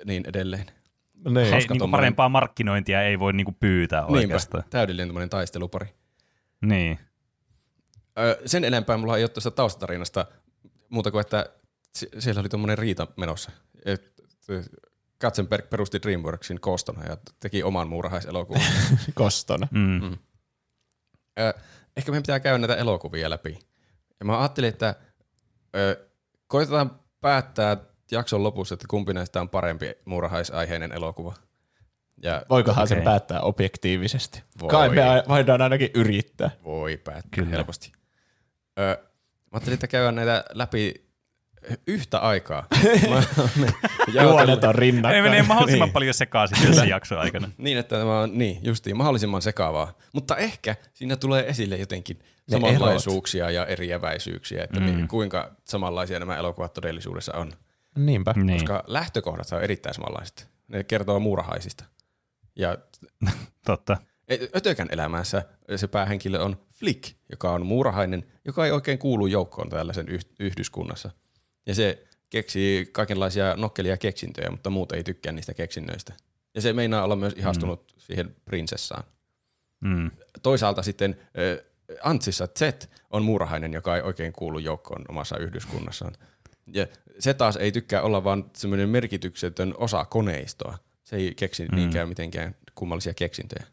niin 0.06 0.24
edelleen. 0.28 0.66
Niin. 1.26 1.52
Hei, 1.52 1.68
niin 1.70 1.92
parempaa 1.92 2.30
markkinointia 2.30 3.02
ei 3.02 3.20
voi 3.20 3.34
niinku 3.34 3.56
pyytää 3.60 4.06
oikeastaan. 4.06 4.62
Niinpä, 4.62 4.70
täydellinen 4.70 5.08
tämmöinen 5.08 5.30
taistelupari. 5.30 5.88
Niin. 6.62 7.00
Öö, 8.20 8.42
sen 8.46 8.64
enempää 8.64 8.98
mulla 8.98 9.18
ei 9.18 9.24
ole 9.24 9.30
tuosta 9.30 9.52
taustatarinasta 9.52 10.26
muuta 10.90 11.12
kuin, 11.12 11.22
että 11.22 11.50
siellä 12.20 12.40
oli 12.40 12.50
tuommoinen 12.50 12.78
riita 12.78 13.08
menossa. 13.18 13.52
Et, 13.86 14.14
Katzenberg 15.20 15.70
perusti 15.70 16.02
DreamWorksin 16.02 16.60
kostona 16.62 17.04
ja 17.04 17.18
teki 17.40 17.64
oman 17.64 17.88
muurahaiselokuvan. 17.88 18.62
kostona. 19.14 19.68
Mm. 19.72 19.80
Mm. 20.04 20.18
Öö, 21.40 21.54
ehkä 21.98 22.12
meidän 22.12 22.24
pitää 22.24 22.40
käydä 22.40 22.58
näitä 22.58 22.76
elokuvia 22.76 23.30
läpi. 23.30 23.60
Ja 24.20 24.26
mä 24.26 24.40
ajattelin, 24.40 24.70
että 24.70 24.96
öö, 25.76 26.08
koitetaan 26.48 27.00
päättää 27.22 27.78
jakson 28.12 28.44
lopussa, 28.44 28.74
että 28.74 28.86
kumpi 28.90 29.14
näistä 29.14 29.42
on 29.42 29.50
parempi 29.50 29.94
muurahaisaiheinen 30.06 30.92
elokuva. 30.92 31.34
Ja, 32.24 32.42
Voikohan 32.50 32.84
okay. 32.84 32.96
sen 32.96 33.04
päättää 33.04 33.42
objektiivisesti? 33.42 34.44
Voi. 34.62 34.70
Kai 34.70 34.90
me 34.90 35.24
voidaan 35.28 35.62
ainakin 35.62 35.90
yrittää. 35.94 36.52
Voi 36.64 36.98
päättää 36.98 37.30
Kyllä. 37.32 37.50
helposti. 37.50 37.92
Öö, 38.80 38.96
mä 38.96 39.04
ajattelin, 39.52 39.74
että 39.74 39.88
käydään 39.88 40.16
näitä 40.16 40.44
läpi 40.54 41.08
yhtä 41.88 42.20
aikaa. 42.20 42.68
Juonet 44.22 44.64
on 44.64 44.76
rinnakkain. 44.76 45.16
Ei 45.16 45.22
menee 45.22 45.44
mahdollisimman 45.44 45.88
niin. 45.88 45.94
paljon 45.94 46.14
sekaisin 46.14 46.68
tässä 46.68 46.86
jakson 46.86 47.20
aikana. 47.20 47.50
niin, 47.58 47.78
että 47.78 47.98
tämä 47.98 48.20
on 48.20 48.38
niin, 48.38 48.60
justiin, 48.64 48.98
mahdollisimman 48.98 49.42
sekaavaa. 49.42 49.94
Mutta 50.14 50.38
ehkä 50.38 50.76
siinä 50.94 51.16
tulee 51.16 51.50
esille 51.50 51.78
jotenkin 51.78 52.20
ne 52.20 52.52
samanlaisuuksia 52.52 53.44
elot. 53.44 53.56
ja 53.56 53.66
eriäväisyyksiä, 53.66 54.64
että 54.64 54.80
mm. 54.80 55.08
kuinka 55.08 55.52
samanlaisia 55.66 56.20
nämä 56.20 56.38
elokuvat 56.38 56.74
todellisuudessa 56.74 57.34
on. 57.34 57.52
Niinpä. 57.98 58.34
Niin. 58.36 58.60
Koska 58.60 58.84
lähtökohdat 58.88 59.52
on 59.52 59.64
erittäin 59.64 59.96
samanlaiset. 59.96 60.48
Ne 60.68 60.84
kertoo 60.84 61.20
muurahaisista. 61.20 61.86
Ja 62.56 62.78
Totta. 63.66 63.98
Ötökän 64.56 64.88
elämässä 64.92 65.44
se 65.76 65.88
päähenkilö 65.88 66.40
on 66.40 66.58
Flick, 66.74 67.16
joka 67.32 67.52
on 67.52 67.66
muurahainen, 67.66 68.26
joka 68.46 68.66
ei 68.66 68.72
oikein 68.72 69.00
kuulu 69.00 69.28
joukkoon 69.28 69.70
tällaisen 69.70 70.10
yh- 70.10 70.26
yhdyskunnassa. 70.40 71.12
Ja 71.66 71.76
se 71.76 72.08
keksii 72.30 72.86
kaikenlaisia 72.86 73.56
nokkelia 73.56 73.98
keksintöjä, 73.98 74.52
mutta 74.52 74.70
muut 74.70 74.92
ei 74.92 75.04
tykkää 75.04 75.32
niistä 75.32 75.54
keksinnöistä. 75.54 76.14
Ja 76.56 76.62
se 76.62 76.74
meinaa 76.74 77.04
olla 77.04 77.16
myös 77.16 77.34
ihastunut 77.38 77.94
mm. 77.94 78.00
siihen 78.00 78.36
prinsessaan. 78.46 79.04
Mm. 79.80 80.12
Toisaalta 80.42 80.84
sitten 80.84 81.20
Antsissa 82.04 82.48
Z 82.48 82.90
on 83.10 83.24
muurahainen, 83.24 83.74
joka 83.74 83.96
ei 83.96 84.02
oikein 84.02 84.34
kuulu 84.34 84.60
joukkoon 84.60 85.06
omassa 85.10 85.38
yhdyskunnassaan. 85.38 86.14
Ja 86.74 86.88
se 87.20 87.34
taas 87.34 87.56
ei 87.56 87.72
tykkää 87.72 88.02
olla 88.02 88.24
vaan 88.24 88.46
semmoinen 88.54 88.90
merkityksetön 88.90 89.74
osa 89.78 90.06
koneistoa. 90.06 90.78
Se 91.04 91.16
ei 91.16 91.34
keksi 91.36 91.66
mm. 91.66 91.76
niinkään 91.76 92.10
mitenkään 92.10 92.56
kummallisia 92.76 93.14
keksintöjä. 93.14 93.66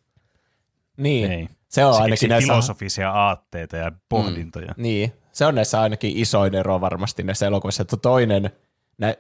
Niin, 0.97 1.33
ei. 1.33 1.49
se 1.69 1.85
on 1.85 1.95
se 1.95 2.03
ainakin 2.03 2.29
näissä... 2.29 2.53
filosofisia 2.53 3.11
aatteita 3.11 3.77
ja 3.77 3.93
pohdintoja. 4.09 4.75
Mm. 4.77 4.83
Niin, 4.83 5.13
se 5.33 5.47
on 5.47 5.55
näissä 5.55 5.81
ainakin 5.81 6.17
isoin 6.17 6.55
ero 6.55 6.81
varmasti 6.81 7.23
näissä 7.23 7.47
elokuvissa, 7.47 7.83
että 7.83 7.97
toinen, 7.97 8.51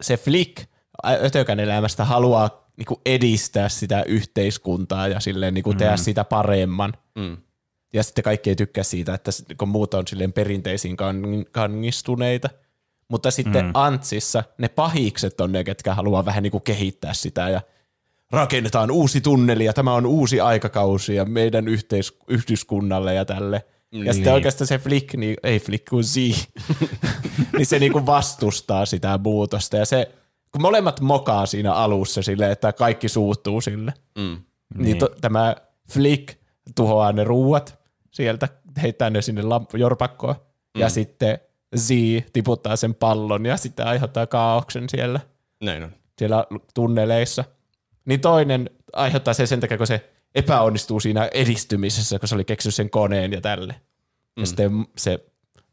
se 0.00 0.16
Flick 0.16 0.69
Ötökän 1.25 1.61
elämästä 1.61 2.04
haluaa 2.04 2.69
niinku 2.76 3.00
edistää 3.07 3.69
sitä 3.69 4.02
yhteiskuntaa 4.02 5.09
ja 5.09 5.21
silleen 5.21 5.54
niinku 5.54 5.75
tehdä 5.75 5.93
mm. 5.97 5.99
sitä 6.02 6.25
paremman. 6.25 6.93
Mm. 7.14 7.37
Ja 7.93 8.02
sitten 8.02 8.25
kaikki 8.25 8.50
ei 8.50 8.57
tykkää 8.57 8.85
siitä, 8.85 9.14
että 9.14 9.31
kun 9.59 9.69
muut 9.69 9.95
on 9.95 10.07
silleen 10.07 10.33
perinteisiin 10.33 10.97
kangistuneita– 11.52 12.49
mutta 13.08 13.30
sitten 13.30 13.64
mm. 13.64 13.70
Antsissa 13.75 14.44
ne 14.58 14.68
pahikset 14.68 15.40
on 15.40 15.52
ne, 15.52 15.64
ketkä 15.64 15.94
haluaa 15.94 16.25
vähän 16.25 16.42
niin 16.42 16.50
kuin 16.50 16.62
kehittää 16.62 17.14
sitä 17.14 17.49
ja 17.49 17.61
rakennetaan 18.32 18.90
uusi 18.90 19.20
tunneli 19.20 19.64
ja 19.64 19.73
tämä 19.73 19.94
on 19.94 20.06
uusi 20.06 20.40
aikakausi 20.40 21.14
ja 21.14 21.25
meidän 21.25 21.68
yhteis- 21.68 22.18
yhdyskunnalle 22.28 23.14
ja 23.14 23.25
tälle. 23.25 23.64
Niin. 23.92 24.06
Ja 24.06 24.12
sitten 24.12 24.30
niin. 24.30 24.34
oikeastaan 24.34 24.68
se 24.68 24.78
Flick, 24.78 25.14
niin, 25.14 25.37
ei 25.42 25.61
Flick 25.61 25.84
kuin 25.90 26.04
Z, 26.04 26.16
niin 27.56 27.66
se 27.66 27.78
niinku 27.78 28.06
vastustaa 28.06 28.87
sitä 28.87 29.18
muutosta. 29.25 29.76
Ja 29.76 29.84
se, 29.84 30.11
kun 30.52 30.62
molemmat 30.62 31.00
mokaa 31.00 31.46
siinä 31.46 31.73
alussa 31.73 32.23
sille, 32.23 32.50
että 32.50 32.73
kaikki 32.73 33.08
suuttuu 33.08 33.61
sille, 33.61 33.92
mm. 34.18 34.38
niin, 34.75 34.99
to, 34.99 35.08
tämä 35.20 35.56
Flick 35.90 36.38
tuhoaa 36.75 37.12
ne 37.12 37.25
ruuat 37.25 37.78
sieltä, 38.11 38.49
heittää 38.82 39.11
ne 39.11 39.23
sinne 39.23 39.42
lamp- 39.42 39.78
jorpakkoon. 39.78 40.34
Mm. 40.75 40.80
Ja 40.80 40.88
sitten 40.88 41.38
Z 41.76 41.90
tiputtaa 42.33 42.76
sen 42.76 42.95
pallon 42.95 43.47
ja 43.47 43.57
sitten 43.57 43.87
aiheuttaa 43.87 44.26
kaauksen 44.26 44.88
siellä. 44.88 45.21
Näin 45.61 45.83
on. 45.83 45.93
Siellä 46.19 46.47
tunneleissa. 46.75 47.45
Niin 48.04 48.21
toinen 48.21 48.71
aiheuttaa 48.93 49.35
sen 49.35 49.47
sen 49.47 49.61
takia, 49.61 49.76
kun 49.78 49.87
se 49.87 50.11
epäonnistuu 50.35 51.00
siinä 51.00 51.28
edistymisessä, 51.35 52.19
kun 52.19 52.28
se 52.28 52.35
oli 52.35 52.45
keksinyt 52.45 52.75
sen 52.75 52.90
koneen 52.90 53.33
ja 53.33 53.40
tälle. 53.40 53.73
Mm. 53.73 54.40
Ja 54.40 54.47
sitten 54.47 54.87
se 54.97 55.25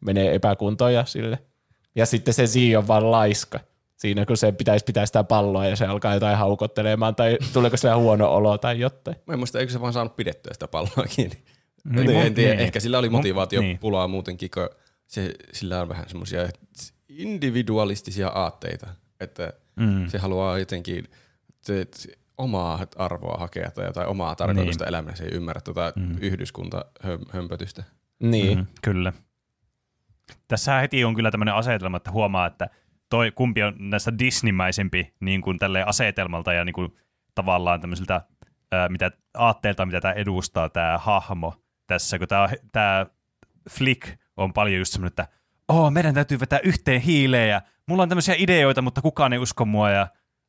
menee 0.02 0.36
epäkuntoon 0.36 0.94
ja 0.94 1.06
sille. 1.06 1.40
Ja 1.96 2.06
sitten 2.06 2.34
se 2.34 2.48
Z 2.48 2.56
on 2.78 2.88
vaan 2.88 3.12
laiska. 3.12 3.60
Siinä 3.98 4.26
kun 4.26 4.38
se 4.38 4.52
pitäisi 4.52 4.86
pitää 4.86 5.06
sitä 5.06 5.24
palloa 5.24 5.66
ja 5.66 5.76
se 5.76 5.86
alkaa 5.86 6.14
jotain 6.14 6.38
haukottelemaan 6.38 7.16
tai 7.16 7.38
tuleeko 7.54 7.78
sillä 7.78 7.96
huono 7.96 8.32
olo 8.32 8.58
tai 8.58 8.80
jotain. 8.80 9.18
Mä 9.28 9.34
en 9.34 9.40
muista, 9.40 9.60
eikö 9.60 9.72
se 9.72 9.82
vaan 9.82 9.94
saanut 9.94 10.16
pidettyä 10.16 10.54
sitä 10.54 10.68
palloa 10.68 11.06
kiinni. 11.16 11.38
Niin, 11.84 12.10
en 12.10 12.34
tiedä, 12.34 12.52
niin. 12.52 12.60
ehkä 12.60 12.80
sillä 12.80 13.00
oli 13.00 13.10
motivaatio 13.10 13.62
niin. 13.62 13.78
pulaa 13.78 14.08
muutenkin, 14.08 14.50
kun 14.52 14.70
se, 15.12 15.34
sillä 15.54 15.82
on 15.82 15.90
vähän 15.90 16.10
semmoisia 16.10 16.42
individualistisia 17.10 18.28
aatteita, 18.28 18.88
että 19.20 19.54
mm. 19.76 20.08
se 20.08 20.18
haluaa 20.18 20.60
jotenkin 20.60 21.08
se, 21.62 21.88
se, 21.96 22.18
omaa 22.38 22.80
arvoa 22.96 23.38
hakea 23.38 23.72
tai 23.72 23.86
jotain 23.86 24.08
omaa 24.08 24.36
tarkoitusta 24.36 24.84
niin. 24.84 24.90
elämässä, 24.90 25.24
ei 25.24 25.30
ymmärrä 25.32 25.62
tuota 25.62 25.94
mm. 25.96 26.18
yhdyskuntahömpötystä. 26.22 27.84
Niin. 28.20 28.58
Mm, 28.58 28.68
kyllä. 28.82 29.14
Tässä 30.48 30.80
heti 30.80 31.04
on 31.04 31.16
kyllä 31.16 31.32
tämmöinen 31.32 31.56
asetelma, 31.56 31.98
että 31.98 32.12
huomaa, 32.12 32.48
että 32.48 32.70
toi 33.10 33.32
kumpi 33.32 33.64
on 33.64 33.76
näistä 33.78 34.20
Disneymäisempi 34.20 35.14
niin 35.20 35.42
kuin 35.42 35.60
tälle 35.60 35.84
asetelmalta 35.84 36.54
ja 36.54 36.66
niin 36.66 36.74
kuin 36.74 36.96
tavallaan 37.36 37.82
tämmöisiltä 37.82 38.22
ää, 38.72 38.90
mitä 38.90 39.12
aatteelta, 39.34 39.86
mitä 39.86 40.02
tämä 40.02 40.14
edustaa, 40.14 40.70
tämä 40.70 40.98
hahmo 40.98 41.54
tässä, 41.88 42.20
kun 42.20 42.28
tämä, 42.28 42.50
tämä 42.72 43.06
Flick 43.70 44.21
on 44.38 44.54
paljon 44.54 44.80
just 44.80 44.94
semmoinen, 44.94 45.12
että 45.12 45.28
oh, 45.68 45.92
meidän 45.92 46.14
täytyy 46.14 46.40
vetää 46.40 46.60
yhteen 46.64 47.02
hiileen 47.02 47.50
ja 47.50 47.62
mulla 47.88 48.04
on 48.04 48.10
tämmöisiä 48.10 48.36
ideoita, 48.38 48.82
mutta 48.82 49.02
kukaan 49.02 49.34
ei 49.34 49.40
usko 49.40 49.66
mua 49.66 49.90
ja 49.90 50.08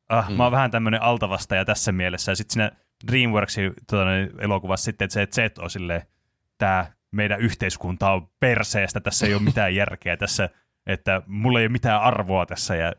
ah, 0.09 0.29
mm. 0.29 0.35
mä 0.35 0.43
oon 0.43 0.51
vähän 0.51 0.71
tämmöinen 0.71 1.01
altavastaja 1.01 1.65
tässä 1.65 1.91
mielessä. 1.91 2.31
Ja 2.31 2.35
sitten 2.35 2.53
siinä 2.53 2.71
DreamWorksin 3.11 3.73
tuota, 3.89 4.05
elokuvassa 4.39 4.85
sitten, 4.85 5.05
että 5.05 5.35
se 5.35 5.49
Z 5.51 5.57
on 5.57 5.69
silleen, 5.69 6.01
tämä 6.57 6.85
meidän 7.11 7.39
yhteiskunta 7.39 8.11
on 8.11 8.27
perseestä, 8.39 8.99
tässä 8.99 9.25
ei 9.25 9.33
ole 9.33 9.41
mitään 9.41 9.75
järkeä 9.75 10.17
tässä, 10.17 10.49
että 10.87 11.21
mulla 11.27 11.59
ei 11.59 11.65
ole 11.65 11.71
mitään 11.71 12.01
arvoa 12.01 12.45
tässä 12.45 12.75
ja 12.75 12.93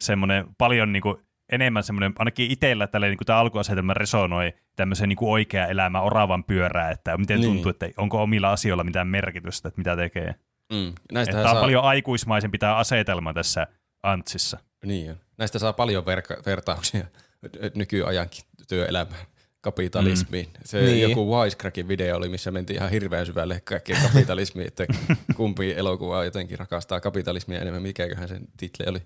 semmoinen 0.00 0.46
paljon 0.58 0.92
niin 0.92 1.02
kuin, 1.02 1.16
enemmän 1.52 1.82
semmoinen, 1.82 2.12
ainakin 2.18 2.50
itsellä 2.50 2.86
tällainen 2.86 3.16
niin 3.20 3.26
tämä 3.26 3.38
alkuasetelma 3.38 3.94
resonoi 3.94 4.52
tämmöisen 4.76 5.08
niin 5.08 5.16
kuin 5.16 5.30
oikea 5.30 5.66
elämä 5.66 6.00
oravan 6.00 6.44
pyörää, 6.44 6.90
että 6.90 7.18
miten 7.18 7.40
Niin. 7.40 7.52
tuntuu, 7.52 7.70
että 7.70 7.88
onko 7.96 8.22
omilla 8.22 8.52
asioilla 8.52 8.84
mitään 8.84 9.06
merkitystä, 9.08 9.68
että 9.68 9.80
mitä 9.80 9.96
tekee. 9.96 10.34
Mm. 10.72 10.92
Näistä 11.12 11.30
Että 11.32 11.42
tämä 11.42 11.54
on 11.58 11.64
paljon 11.64 11.84
aikuismaisempi 11.84 12.58
tämä 12.58 12.76
asetelma 12.76 13.34
tässä 13.34 13.66
Antsissa. 14.02 14.58
Niin 14.84 15.10
on. 15.10 15.16
Näistä 15.38 15.58
saa 15.58 15.72
paljon 15.72 16.06
verka- 16.06 16.42
vertauksia 16.46 17.04
nykyajankin 17.74 18.44
työelämään 18.68 19.20
kapitalismiin. 19.60 20.46
Mm. 20.46 20.52
Se 20.64 20.78
Niin. 20.80 20.86
niin. 20.90 21.08
joku 21.10 21.36
Wisecrackin 21.36 21.88
video 21.88 22.16
oli, 22.16 22.28
missä 22.28 22.50
mentiin 22.50 22.76
ihan 22.76 22.90
hirveän 22.90 23.26
syvälle 23.26 23.60
kaikkeen 23.60 24.02
kapitalismiin, 24.02 24.66
että 24.68 24.84
kumpi 25.36 25.72
elokuva 25.72 26.24
jotenkin 26.24 26.58
rakastaa 26.58 27.00
kapitalismia 27.00 27.60
enemmän. 27.60 27.82
Mikäköhän 27.82 28.28
sen 28.28 28.42
titli 28.56 28.86
oli? 28.88 29.00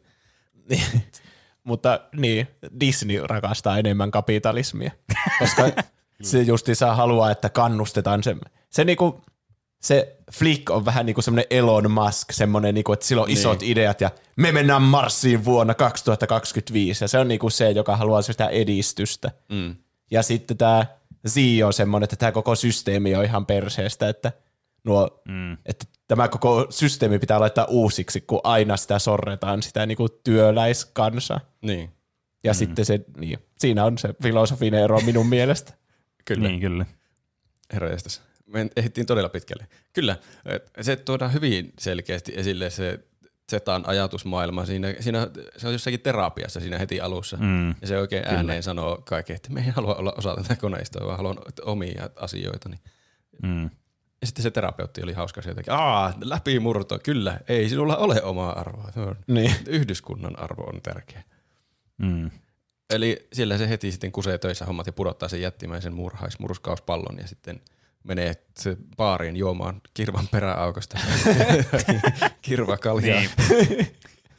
Mutta 1.64 2.00
niin, 2.16 2.49
Disney 2.80 3.26
rakastaa 3.26 3.78
enemmän 3.78 4.11
kapitalismia, 4.11 4.90
koska 5.38 5.62
se 6.23 6.42
justiinsa 6.42 6.94
haluaa, 6.94 7.30
että 7.30 7.49
kannustetaan 7.49 8.23
se. 8.23 8.37
Se, 8.71 8.85
niinku, 8.85 9.21
se 9.83 10.16
Flick 10.33 10.71
on 10.71 10.85
vähän 10.85 11.06
niinku 11.06 11.23
semmoinen 11.23 11.47
Elon 11.50 11.90
Musk, 11.90 12.33
semmoinen, 12.33 12.75
niinku, 12.75 12.92
että 12.92 13.06
sillä 13.06 13.23
on 13.23 13.30
isot 13.30 13.61
Niin. 13.61 13.73
ideat 13.73 14.00
ja 14.00 14.11
me 14.37 14.52
mennään 14.52 14.83
Marsiin 14.83 15.44
vuonna 15.44 15.75
2025 15.75 17.04
ja 17.04 17.09
se 17.09 17.18
on 17.18 17.28
niinku 17.28 17.50
se, 17.50 17.71
joka 17.71 17.97
haluaa 17.97 18.23
sitä 18.23 18.47
edistystä. 18.47 19.30
Mm. 19.49 19.76
Ja 20.11 20.23
sitten 20.23 20.56
tämä 20.56 20.87
Z 21.28 21.37
on 21.66 21.73
semmoinen, 21.73 22.04
että 22.04 22.16
tämä 22.16 22.33
koko 22.33 22.54
systeemi 22.54 23.14
on 23.14 23.25
ihan 23.25 23.47
perseestä, 23.47 24.09
että, 24.09 24.33
nuo, 24.85 25.23
Mm. 25.28 25.52
että 25.66 25.85
tämä 26.08 26.28
koko 26.28 26.66
systeemi 26.70 27.18
pitää 27.18 27.40
laittaa 27.40 27.64
uusiksi, 27.64 28.20
kun 28.20 28.40
aina 28.44 28.76
sitä 28.76 28.99
sorretaan, 28.99 29.62
sitä 29.62 29.87
niinku 29.87 30.08
työläiskansaa. 30.08 31.40
Niin, 31.62 31.90
Ja 32.44 32.52
mm. 32.52 32.56
sitten 32.56 32.84
se, 32.84 33.00
niin, 33.16 33.38
siinä 33.58 33.84
on 33.84 33.99
se 33.99 34.14
filosofinen 34.23 34.80
ero 34.84 35.00
minun 35.00 35.26
mielestä. 35.37 35.73
kyllä. 36.25 36.49
Niin, 36.49 36.61
kyllä. 36.61 36.87
Herra. 37.73 37.88
Me 38.46 38.70
ehdittiin 38.76 39.06
todella 39.06 39.28
pitkälle. 39.28 39.66
Kyllä, 39.92 40.16
et 40.44 40.70
se 40.80 40.96
tuodaan 40.96 41.32
hyvin 41.32 41.73
selkeästi 41.78 42.32
esille 42.37 42.70
se 42.70 43.00
Zetan 43.50 43.84
ajatusmaailma. 43.87 44.66
Siinä, 44.66 44.94
siinä, 45.00 45.28
se 45.56 45.66
on 45.66 45.73
jossakin 45.73 46.00
terapiassa 46.00 46.61
siinä 46.61 46.78
heti 46.78 47.00
alussa. 47.00 47.37
Mm. 47.40 47.68
Ja 47.68 47.87
se 47.87 47.99
oikein 47.99 48.25
ääneen 48.26 48.62
sanoo 48.62 49.02
kaiken, 49.04 49.37
että 49.37 49.50
me 49.52 49.61
ei 49.61 49.70
halua 49.70 49.94
olla 49.94 50.14
osa 50.18 50.37
tätä 50.37 50.56
koneistoa, 50.56 51.06
vaan 51.06 51.16
haluan 51.16 51.38
omia 51.62 52.11
asioita. 52.16 52.68
Mm. 53.42 53.70
Ja 54.25 54.26
sitten 54.26 54.43
se 54.43 54.50
terapeutti 54.50 55.02
oli 55.02 55.12
hauska 55.12 55.43
se 55.43 55.49
jotenkin, 55.49 55.73
aa, 55.73 56.12
läpimurto, 56.21 56.99
kyllä, 56.99 57.40
ei 57.49 57.69
sinulla 57.69 57.97
ole 57.97 58.23
omaa 58.23 58.61
arvoa. 58.61 58.93
Se 58.95 59.00
on, 59.00 59.16
Niin. 59.26 59.54
Yhdyskunnan 59.66 60.38
arvo 60.38 60.62
on 60.62 60.81
tärkeä. 60.83 61.23
Mm. 61.99 62.31
Eli 62.90 63.28
siellä 63.33 63.59
se 63.59 63.69
heti 63.69 63.90
sitten 63.93 64.12
kusee 64.12 64.38
töissä 64.38 64.64
hommat 64.64 64.87
ja 64.87 64.93
pudottaa 64.93 65.28
sen 65.28 65.40
jättimäisen 65.40 65.95
murhaismurskauspallon 65.95 67.19
ja 67.19 67.26
sitten 67.28 67.61
menee 68.04 68.35
se 68.59 68.76
baariin 68.97 69.37
juomaan 69.37 69.81
kirvan 69.95 70.28
peräaukosta. 70.31 70.99
Kirvakaljaa. 72.43 73.21
Niin. 73.21 73.31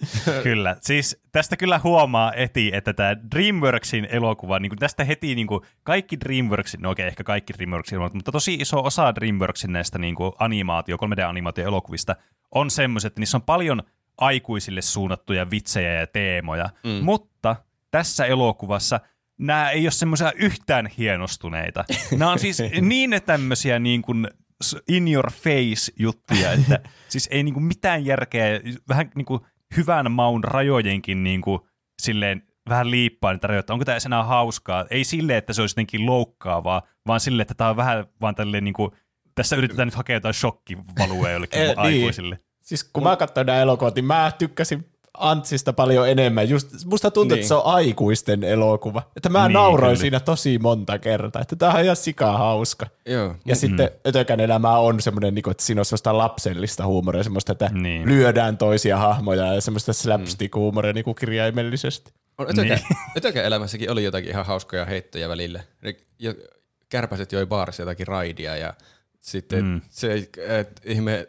kyllä. 0.43 0.75
Siis 0.81 1.21
tästä 1.31 1.57
kyllä 1.57 1.79
huomaa 1.83 2.33
eti, 2.33 2.71
että 2.73 2.93
tämä 2.93 3.15
DreamWorksin 3.35 4.07
elokuva, 4.11 4.59
niin 4.59 4.69
kuin 4.69 4.79
tästä 4.79 5.03
heti 5.03 5.35
niin 5.35 5.47
kuin 5.47 5.61
kaikki 5.83 6.19
DreamWorksin, 6.19 6.81
no 6.81 6.89
okei, 6.89 7.07
ehkä 7.07 7.23
kaikki 7.23 7.53
DreamWorksin 7.53 7.95
elokuvat, 7.95 8.13
mutta 8.13 8.31
tosi 8.31 8.53
iso 8.53 8.83
osa 8.83 9.15
DreamWorksin 9.15 9.73
näistä 9.73 9.97
niin 9.97 10.15
kuin 10.15 10.31
animaatio, 10.39 10.97
3D-animaatio-elokuvista 10.97 12.15
on 12.51 12.69
semmoiset, 12.69 13.12
että 13.12 13.21
niissä 13.21 13.38
on 13.38 13.41
paljon 13.41 13.84
aikuisille 14.17 14.81
suunnattuja 14.81 15.49
vitsejä 15.49 15.93
ja 15.93 16.08
teemoja, 16.08 16.69
mm. 16.84 17.03
mutta 17.03 17.55
tässä 17.91 18.25
elokuvassa 18.25 18.99
nämä 19.38 19.69
ei 19.69 19.86
ole 19.86 19.91
semmoisia 19.91 20.31
yhtään 20.36 20.88
hienostuneita. 20.97 21.86
Nämä 22.17 22.31
on 22.31 22.39
siis 22.39 22.62
niin 22.81 23.21
tämmöisiä 23.25 23.79
niin 23.79 24.01
kuin 24.01 24.27
in 24.88 25.08
your 25.08 25.31
face 25.31 25.91
juttuja, 25.99 26.51
että 26.51 26.79
siis 27.10 27.27
ei 27.31 27.43
niinku 27.43 27.60
mitään 27.60 28.05
järkeä, 28.05 28.62
vähän 28.89 29.12
niinku 29.15 29.45
hyvän 29.78 30.12
maun 30.12 30.43
rajojenkin 30.43 31.23
niinku 31.23 31.67
silleen 32.01 32.41
vähän 32.69 32.91
liippaa 32.91 33.34
niitä 33.34 33.47
rajoja, 33.47 33.63
onko 33.69 33.86
tämä 33.86 33.97
enää 34.06 34.23
hauskaa. 34.23 34.86
Ei 34.89 35.04
silleen, 35.04 35.38
että 35.38 35.54
se 35.54 35.62
olisi 35.62 35.73
jotenkin 35.73 36.06
loukkaavaa, 36.06 36.82
vaan 37.08 37.19
silleen, 37.19 37.41
että 37.41 37.54
tämä 37.54 37.69
on 37.69 37.78
vähän 37.78 38.06
vaan 38.21 38.36
tälleen 38.36 38.63
niinku, 38.63 38.95
tässä 39.36 39.56
yritetään 39.56 39.88
nyt 39.88 39.95
hakea 39.95 40.15
jotain 40.15 40.34
shokkivalue 40.34 41.32
jollekin 41.34 41.62
Eh, 41.62 41.67
niin. 41.67 41.80
aikuisille. 41.80 42.39
Siis 42.62 42.84
kun 42.84 43.04
mä 43.04 43.15
katsoin 43.15 43.47
nämä 43.47 43.60
elokuvat, 43.60 43.95
niin 43.95 44.06
mä 44.06 44.32
tykkäsin 44.38 44.86
Antsista 45.17 45.73
paljon 45.73 46.10
enemmän. 46.10 46.49
Just, 46.49 46.86
musta 46.86 47.12
tuntuu, 47.12 47.23
niin. 47.23 47.30
Niin. 47.30 47.39
että 47.39 47.47
se 47.47 47.54
on 47.54 47.65
aikuisten 47.65 48.43
elokuva. 48.43 49.01
Että 49.15 49.30
mä 49.30 49.39
Niin, 49.39 49.47
niin, 49.47 49.54
nauroin 49.54 49.89
kyllä. 49.91 50.01
siinä 50.01 50.19
tosi 50.19 50.60
monta 50.60 50.99
kertaa. 50.99 51.41
Että 51.41 51.56
tää 51.56 51.73
on 51.73 51.84
ihan 51.84 51.95
sikaa 51.95 52.38
hauska. 52.38 52.88
Joo. 53.06 53.25
Ja 53.25 53.32
Mm. 53.34 53.51
mm. 53.51 53.56
sitten 53.56 53.89
Ötökän 54.08 54.39
elämä 54.39 54.78
on 54.78 55.01
semmoinen, 55.01 55.36
niin 55.36 55.49
että 55.51 55.63
siinä 55.63 55.82
on 55.82 55.86
semmoista 55.86 56.17
lapsellista 56.17 56.86
huumoria, 56.86 57.23
semmoista, 57.23 57.51
että 57.51 57.69
Niin. 57.73 57.84
niin. 57.84 58.10
lyödään 58.10 58.58
toisia 58.58 58.97
hahmoja 58.97 59.54
ja 59.54 59.62
semmoista 59.62 59.93
slapstick-huumoria 59.93 60.93
niin 60.93 61.04
kuin 61.06 61.15
kirjaimellisesti. 61.15 62.13
On 62.38 62.45
ötökä, 62.49 62.62
Niin. 62.75 62.86
niin. 62.89 62.97
ötökä 63.17 63.43
elämässäkin 63.43 63.91
oli 63.91 64.04
jotakin 64.04 64.30
ihan 64.30 64.45
hauskoja 64.45 64.86
heittoja 64.86 65.30
välillä. 65.30 65.63
Jo, 66.19 66.34
kärpäset 66.89 67.32
joi 67.32 67.45
baarissa 67.45 67.82
jotakin 67.82 68.08
raidia 68.08 68.58
ja 68.58 68.73
sitten 69.21 69.63
Mm. 69.63 69.69
mm. 69.71 69.82
se 69.89 70.30
et, 70.47 70.82
ihme 70.86 71.28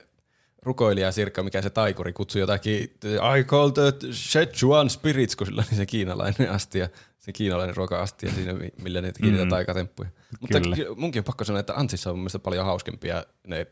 rukoilija 0.63 1.13
Sirkka, 1.13 1.43
mikä 1.43 1.63
se 1.63 1.71
taikuri 1.71 2.13
kutsui 2.13 2.41
jotakin, 2.41 2.91
I 3.39 3.45
call 3.45 3.69
the 3.71 3.93
Szechuan 4.13 4.91
spirits, 4.91 5.37
kun 5.37 5.47
sillä 5.47 5.65
oli 5.69 5.77
se 5.77 5.87
kiinalainen 5.87 6.51
astia, 6.51 6.89
se 7.19 7.33
kiinalainen 7.33 7.77
ruoka-astia 7.77 8.33
siinä, 8.33 8.53
mi- 8.53 8.73
millä 8.83 9.01
ne 9.01 9.13
teki 9.13 9.23
mm. 9.27 9.29
Mm. 9.33 9.37
niitä 9.37 9.51
taikatemppuja. 9.51 10.09
Mutta 10.41 10.61
Kyllä. 10.61 10.77
ky- 10.77 10.95
munkin 10.97 11.21
on 11.21 11.25
pakko 11.25 11.45
sanoa, 11.45 11.61
että 11.61 11.75
Antsissa 11.75 12.11
on 12.11 12.17
mun 12.17 12.21
mielestä 12.23 12.39
paljon 12.39 12.65
hauskempia 12.67 13.25
ne 13.47 13.67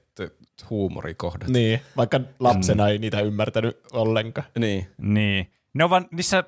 huumorikohdat. 0.70 1.48
Niin, 1.48 1.80
vaikka 1.96 2.20
lapsena 2.40 2.88
ei 2.88 2.98
niitä 2.98 3.20
ymmärtänyt 3.20 3.80
ollenkaan. 3.92 4.46
niin. 4.58 4.86
Niin. 4.98 5.50
Ne 5.74 5.84
on 5.84 5.90
vaan, 5.90 6.08
niissä, 6.10 6.44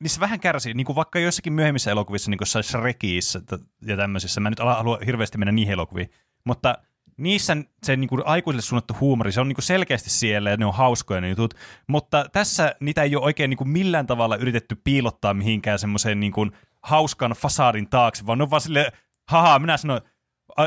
niissä 0.00 0.20
vähän 0.20 0.40
kärsii, 0.40 0.74
niin 0.74 0.84
kuin 0.84 0.96
vaikka 0.96 1.18
joissakin 1.18 1.52
myöhemmissä 1.52 1.90
elokuvissa, 1.90 2.30
niin 2.30 2.38
kuin 2.38 2.62
Shrekissä 2.62 3.40
ja 3.86 3.96
tämmöisissä, 3.96 4.40
mä 4.40 4.48
en 4.48 4.52
nyt 4.52 4.60
ala- 4.60 4.74
halua 4.76 4.98
hirveästi 5.06 5.38
mennä 5.38 5.52
niihin 5.52 5.72
elokuviin, 5.72 6.10
mutta 6.44 6.78
niissä 7.20 7.56
se 7.82 7.96
niin 7.96 8.08
kuin 8.08 8.22
aikuisille 8.26 8.62
suunnattu 8.62 8.96
huumori, 9.00 9.32
se 9.32 9.40
on 9.40 9.48
niin 9.48 9.56
kuin 9.56 9.64
selkeästi 9.64 10.10
siellä 10.10 10.50
ja 10.50 10.56
ne 10.56 10.66
on 10.66 10.74
hauskoja 10.74 11.20
ne 11.20 11.28
jutut, 11.28 11.54
mutta 11.86 12.24
tässä 12.32 12.74
niitä 12.80 13.02
ei 13.02 13.16
ole 13.16 13.24
oikein 13.24 13.50
niin 13.50 13.58
kuin 13.58 13.68
millään 13.68 14.06
tavalla 14.06 14.36
yritetty 14.36 14.76
piilottaa 14.84 15.34
mihinkään 15.34 15.78
semmoiseen 15.78 16.20
niin 16.20 16.32
kuin 16.32 16.52
hauskan 16.82 17.30
fasaadin 17.30 17.88
taakse, 17.88 18.26
vaan 18.26 18.38
ne 18.38 18.42
on 18.42 18.50
vaan 18.50 18.60
silleen, 18.60 18.92
haha, 19.28 19.58
minä 19.58 19.76
sanoin, 19.76 20.00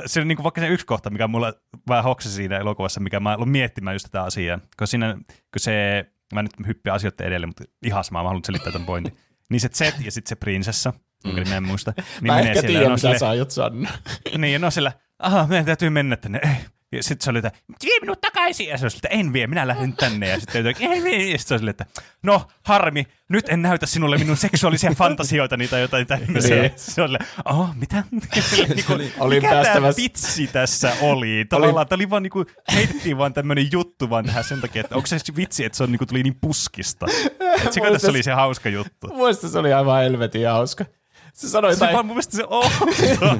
se 0.05 0.21
on 0.21 0.27
niin 0.27 0.35
kuin 0.35 0.43
vaikka 0.43 0.61
se 0.61 0.67
yksi 0.67 0.85
kohta, 0.85 1.09
mikä 1.09 1.27
mulla 1.27 1.53
vähän 1.87 2.03
hoksasi 2.03 2.35
siinä 2.35 2.57
elokuvassa, 2.57 2.99
mikä 2.99 3.19
mä 3.19 3.33
aloin 3.33 3.49
miettimään 3.49 3.95
just 3.95 4.05
tätä 4.05 4.23
asiaa. 4.23 4.59
Kun 4.77 4.87
siinä, 4.87 5.13
kun 5.23 5.59
se, 5.59 6.05
mä 6.33 6.43
nyt 6.43 6.51
hyppään 6.67 6.95
asioiden 6.95 7.27
edelle, 7.27 7.47
mutta 7.47 7.63
ihan 7.85 8.03
sama, 8.03 8.23
mä 8.23 8.29
haluan 8.29 8.45
selittää 8.45 8.71
tämän 8.73 8.85
pointin. 8.85 9.17
Niin 9.49 9.59
se 9.59 9.69
Z 9.73 9.81
ja 9.81 10.11
sitten 10.11 10.29
se 10.29 10.35
prinsessa, 10.35 10.93
jonka 11.23 11.41
nimeä 11.41 11.57
en 11.57 11.63
muista. 11.63 11.93
Niin 11.97 12.05
Mä 12.21 12.35
menee 12.35 12.51
ehkä 12.51 12.67
tiedän, 12.67 12.91
mitä 12.91 13.19
sä 13.19 13.29
aiot 13.29 13.51
sanoa. 13.51 13.91
niin, 14.37 14.63
on 14.63 14.71
sillä, 14.71 14.91
aha, 15.23 15.47
meidän 15.47 15.65
täytyy 15.65 15.89
mennä 15.89 16.15
tänne. 16.15 16.39
Ei. 16.43 16.73
Ja 16.93 17.03
sitten 17.03 17.23
se 17.23 17.29
oli, 17.29 17.37
että 17.37 17.51
vie 17.83 17.99
minut 18.01 18.21
takaisin. 18.21 18.67
Ja 18.67 18.77
se 18.77 18.85
oli, 18.85 18.93
että 18.95 19.07
en 19.07 19.33
vie, 19.33 19.47
minä 19.47 19.67
lähden 19.67 19.93
tänne. 20.03 20.27
Ja 20.27 20.39
sitten 20.39 20.59
jotenkin, 20.59 20.91
ei 20.91 21.03
vie. 21.03 21.31
Ja 21.31 21.37
sitten 21.37 21.59
se 21.59 21.63
oli, 21.63 21.69
että 21.69 21.85
no 22.23 22.47
harmi, 22.63 23.07
nyt 23.29 23.49
en 23.49 23.61
näytä 23.61 23.85
sinulle 23.85 24.17
minun 24.17 24.37
seksuaalisia 24.37 24.91
fantasioita 24.97 25.55
tai 25.69 25.81
jotain 25.81 26.07
tämmöisiä. 26.07 26.61
Niin. 26.61 26.71
Se 26.93 27.01
oli, 27.01 27.17
oh, 27.45 27.75
mitä? 27.75 28.03
niin 28.11 28.85
kuin, 28.85 29.13
Olin 29.19 29.43
mikä 29.43 29.63
tämä 29.63 29.93
vitsi 29.97 30.47
tässä 30.47 30.93
oli? 31.01 31.45
Tavallaan, 31.49 31.87
tämä 31.87 31.97
oli 31.97 32.09
vaan 32.09 32.23
niinku, 32.23 32.45
heitettiin 32.73 33.17
vaan 33.17 33.33
tämmöinen 33.33 33.69
juttu 33.71 34.09
vaan 34.09 34.25
tähän 34.25 34.43
sen 34.43 34.61
takia, 34.61 34.79
että 34.79 34.95
onko 34.95 35.07
se 35.07 35.17
vitsi, 35.35 35.65
että 35.65 35.77
se 35.77 35.83
on, 35.83 35.91
niinku, 35.91 36.05
tuli 36.05 36.23
niin 36.23 36.37
puskista. 36.41 37.05
Että 37.39 37.71
se 37.71 37.81
tässä 37.91 38.09
oli 38.09 38.23
se 38.23 38.31
hauska 38.31 38.69
juttu. 38.69 39.07
Muista 39.07 39.49
se 39.49 39.59
oli 39.59 39.73
aivan 39.73 40.03
helvetin 40.03 40.47
hauska. 40.47 40.85
Se 41.33 41.49
sanoi 41.49 41.71
jotain, 41.71 41.93
vaan 41.93 42.05
mun 42.05 42.15
mielestä 42.15 42.37
se 42.37 42.43
outo. 42.49 42.69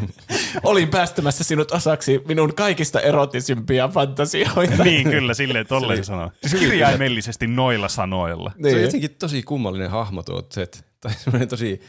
olin 0.64 0.88
päästämässä 0.90 1.44
sinut 1.44 1.72
osaksi 1.72 2.22
minun 2.28 2.56
kaikista 2.56 3.00
erotisimpia 3.00 3.88
fantasioita. 3.88 4.84
niin, 4.84 5.10
kyllä, 5.10 5.34
silleen 5.34 5.68
tolleen 5.68 6.04
se 6.04 6.08
sanoo. 6.08 6.32
Siis 6.42 6.54
kirjaimellisesti 6.62 7.48
noilla 7.48 7.88
sanoilla. 7.88 8.50
Se 8.52 8.58
on 8.58 8.64
Niin. 8.74 8.82
jotenkin 8.84 9.16
tosi 9.20 9.44
kummallinen 9.44 9.90
hahmo 9.90 10.24
tuo 10.24 10.42
Z. 10.54 10.58
Tai 11.02 11.14
semmoinen 11.14 11.48
tosi, 11.48 11.82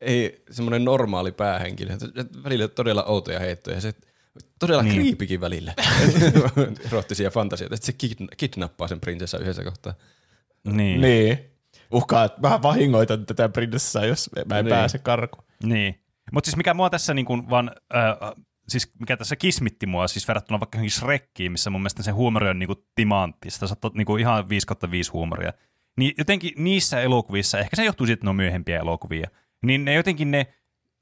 ei 0.00 0.42
semmoinen 0.50 0.84
normaali 0.84 1.32
päähenkilö. 1.32 1.96
Välillä 2.44 2.68
todella 2.68 3.04
outoja 3.04 3.38
heittoja. 3.40 3.80
Se 3.80 3.94
todella 4.58 4.82
Niin. 4.82 4.92
niin. 4.92 5.02
kriipikin 5.02 5.40
välillä. 5.40 5.74
Erottisia 6.86 7.30
fantasioita. 7.30 7.74
Että 7.74 7.86
se 7.86 7.92
kidna- 7.92 8.34
kidnappaa 8.36 8.88
sen 8.88 9.00
prinsessa 9.00 9.38
yhdessä 9.38 9.64
kohtaa. 9.64 9.94
Niin. 10.64 11.00
Niin. 11.00 11.38
Uhkaa, 11.92 12.24
että 12.24 12.48
mä 12.48 12.62
vahingoitan 12.62 13.26
tätä 13.26 13.48
prinsessaa, 13.48 14.04
jos 14.04 14.30
mä 14.48 14.58
en 14.58 14.64
Niin. 14.64 14.74
pääse 14.74 14.98
karkuun. 14.98 15.44
Niin. 15.64 16.02
Mutta 16.32 16.46
siis 16.46 16.56
mikä 16.56 16.74
mua 16.74 16.90
tässä 16.90 17.14
niin 17.14 17.24
kuin 17.24 17.50
vaan, 17.50 17.70
äh, 17.94 18.42
siis 18.68 18.92
mikä 19.00 19.16
tässä 19.16 19.36
kismitti 19.36 19.86
mua, 19.86 20.08
siis 20.08 20.28
verrattuna 20.28 20.60
vaikka 20.60 20.76
johonkin 20.78 20.90
Shrekkiin, 20.98 21.52
missä 21.52 21.70
mun 21.70 21.80
mielestä 21.80 22.02
se 22.02 22.10
huumori 22.10 22.48
on 22.48 22.58
niin 22.58 22.66
kuin 22.66 22.78
timantti, 22.94 23.50
sitä 23.50 23.66
saattaa 23.66 23.90
niin 23.94 24.04
kuin 24.06 24.20
ihan 24.20 24.48
5 24.48 24.66
5 24.90 25.10
huumoria, 25.10 25.52
niin 25.98 26.14
jotenkin 26.18 26.52
niissä 26.56 27.00
elokuvissa, 27.00 27.58
ehkä 27.58 27.76
se 27.76 27.84
johtuu 27.84 28.06
siitä, 28.06 28.14
että 28.14 28.26
ne 28.26 28.30
on 28.30 28.36
myöhempiä 28.36 28.78
elokuvia, 28.78 29.30
niin 29.62 29.84
ne 29.84 29.94
jotenkin 29.94 30.30
ne 30.30 30.46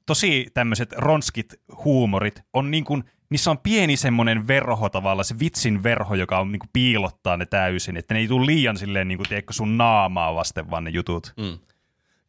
tosi 0.05 0.47
tämmöiset 0.53 0.91
ronskit 0.91 1.53
huumorit 1.85 2.41
on 2.53 2.71
niin 2.71 2.83
kuin, 2.85 3.03
niissä 3.31 3.51
on 3.51 3.57
pieni 3.57 3.97
semmoinen 3.97 4.47
verho 4.47 4.89
tavallaan, 4.89 5.25
se 5.25 5.39
vitsin 5.39 5.83
verho, 5.83 6.15
joka 6.15 6.39
on 6.39 6.51
niin 6.51 6.59
kuin 6.59 6.69
piilottaa 6.73 7.37
ne 7.37 7.45
täysin, 7.45 7.97
että 7.97 8.13
ne 8.13 8.19
ei 8.19 8.27
tule 8.27 8.45
liian 8.45 8.77
silleen 8.77 9.07
niin 9.07 9.17
kuin, 9.17 9.29
tiedätkö, 9.29 9.53
sun 9.53 9.77
naamaa 9.77 10.35
vasten 10.35 10.71
vaan 10.71 10.83
ne 10.83 10.89
jutut. 10.89 11.33
Mm. 11.37 11.59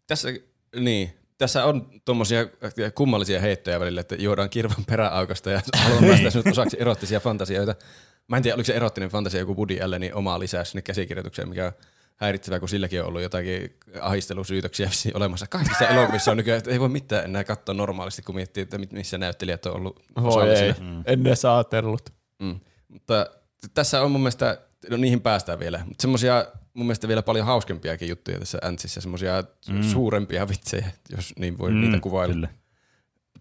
Tässä, 0.07 0.29
niin, 0.77 1.12
tässä 1.38 1.65
on 1.65 1.91
tuommoisia 2.05 2.47
kummallisia 2.95 3.41
heittoja 3.41 3.81
välillä, 3.81 4.01
että 4.01 4.15
juodaan 4.15 4.51
kirvan 4.51 4.85
peräaukasta 4.87 5.51
ja 5.51 5.61
haluan 5.85 6.05
päästä 6.05 6.31
sinut 6.31 6.47
osaksi 6.47 6.77
erottisia 6.81 7.21
fantasioita. 7.21 7.75
Mä 8.29 8.37
en 8.37 8.43
tiedä, 8.43 8.55
oliko 8.55 8.67
se 8.67 8.75
erottinen 8.75 9.11
fantasia 9.11 9.41
joku 9.41 9.57
Woody 9.57 9.81
Allenin 9.81 10.15
oma 10.15 10.38
lisäys 10.38 10.71
sinne 10.71 10.83
käsikirjoitukseen, 10.83 11.49
mikä 11.49 11.67
on 11.67 11.73
häiritsevää, 12.22 12.61
kun 12.61 12.68
silläkin 12.68 13.00
on 13.00 13.08
ollut 13.08 13.22
jotakin 13.22 13.76
ahistelusyytöksiä 14.00 14.90
olemassa. 15.14 15.46
Kaikissa 15.46 15.88
elokuvissa 15.88 16.30
on 16.30 16.37
nykyään, 16.37 16.58
että 16.58 16.70
ei 16.70 16.80
voi 16.80 16.88
mitään 16.88 17.24
enää 17.24 17.44
katsoa 17.44 17.74
normaalisti, 17.74 18.22
kun 18.22 18.35
miettii, 18.35 18.62
että 18.62 18.78
missä 18.78 19.18
näyttelijät 19.18 19.66
on 19.66 19.74
ollut 19.74 20.00
osallisina. 20.16 20.74
mm. 20.80 21.02
en 21.06 21.26
edes 21.26 21.44
ajatellut. 21.44 22.11
Mm. 22.38 22.61
Mutta 22.88 23.26
tässä 23.74 24.02
on 24.02 24.11
mun 24.11 24.20
mielestä, 24.20 24.58
no 24.90 24.96
niihin 24.96 25.20
päästään 25.20 25.58
vielä, 25.58 25.80
mutta 25.87 26.02
semmoisia 26.02 26.46
mun 26.74 26.87
mielestä 26.87 27.08
vielä 27.08 27.22
paljon 27.22 27.46
hauskempiakin 27.46 28.08
juttuja 28.08 28.38
tässä 28.38 28.58
Antsissä, 28.62 29.00
semmoisia 29.00 29.44
mm. 29.68 29.82
suurempia 29.82 30.48
vitsejä, 30.48 30.90
jos 31.16 31.32
niin 31.38 31.58
voi 31.58 31.70
mm, 31.70 31.80
niitä 31.80 32.00
kuvailla. 32.00 32.35
Kyllä. 32.35 32.48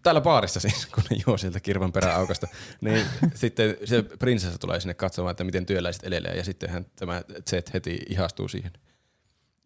Täällä 0.02 0.20
baarissa 0.20 0.60
siis, 0.60 0.86
kun 0.94 1.04
ne 1.10 1.16
juo 1.26 1.38
sieltä 1.38 1.60
kirvan 1.60 1.92
peräaukasta, 1.92 2.46
niin 2.80 3.06
sitten 3.34 3.76
se 3.84 4.02
prinsessa 4.02 4.58
tulee 4.58 4.80
sinne 4.80 4.94
katsomaan, 4.94 5.30
että 5.30 5.44
miten 5.44 5.66
työläiset 5.66 6.04
elelee, 6.04 6.36
ja 6.36 6.44
sittenhän 6.44 6.86
tämä 6.96 7.22
Z 7.50 7.52
heti 7.74 8.00
ihastuu 8.08 8.48
siihen. 8.48 8.72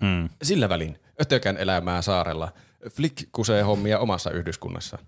Mm. 0.02 0.28
Sillä 0.42 0.68
välin 0.68 0.98
ötökän 1.20 1.56
elämää 1.56 2.02
saarella 2.02 2.52
Flick 2.90 3.28
kusee 3.32 3.62
hommia 3.62 3.98
omassa 3.98 4.30
yhdyskunnassa. 4.30 4.98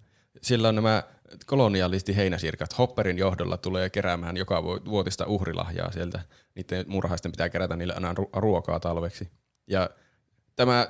Siellä 0.43 0.69
on 0.69 0.75
nämä 0.75 1.03
kolonialisti 1.47 2.17
heinäsirkat. 2.17 2.79
Hopperin 2.79 3.19
johdolla 3.19 3.57
tulee 3.57 3.91
keräämään 3.91 4.37
joka 4.37 4.63
vu- 4.63 4.85
vuotista 4.85 5.27
uhrilahjaa 5.27 5.93
sieltä. 5.93 6.21
Niiden 6.55 6.85
murhaisten 6.89 7.33
pitää 7.33 7.49
kerätä 7.49 7.77
niille 7.77 7.95
aina 7.95 8.13
ru- 8.13 8.31
ruokaa 8.37 8.81
talveksi. 8.81 9.31
Ja 9.67 9.91
tämä, 10.57 10.89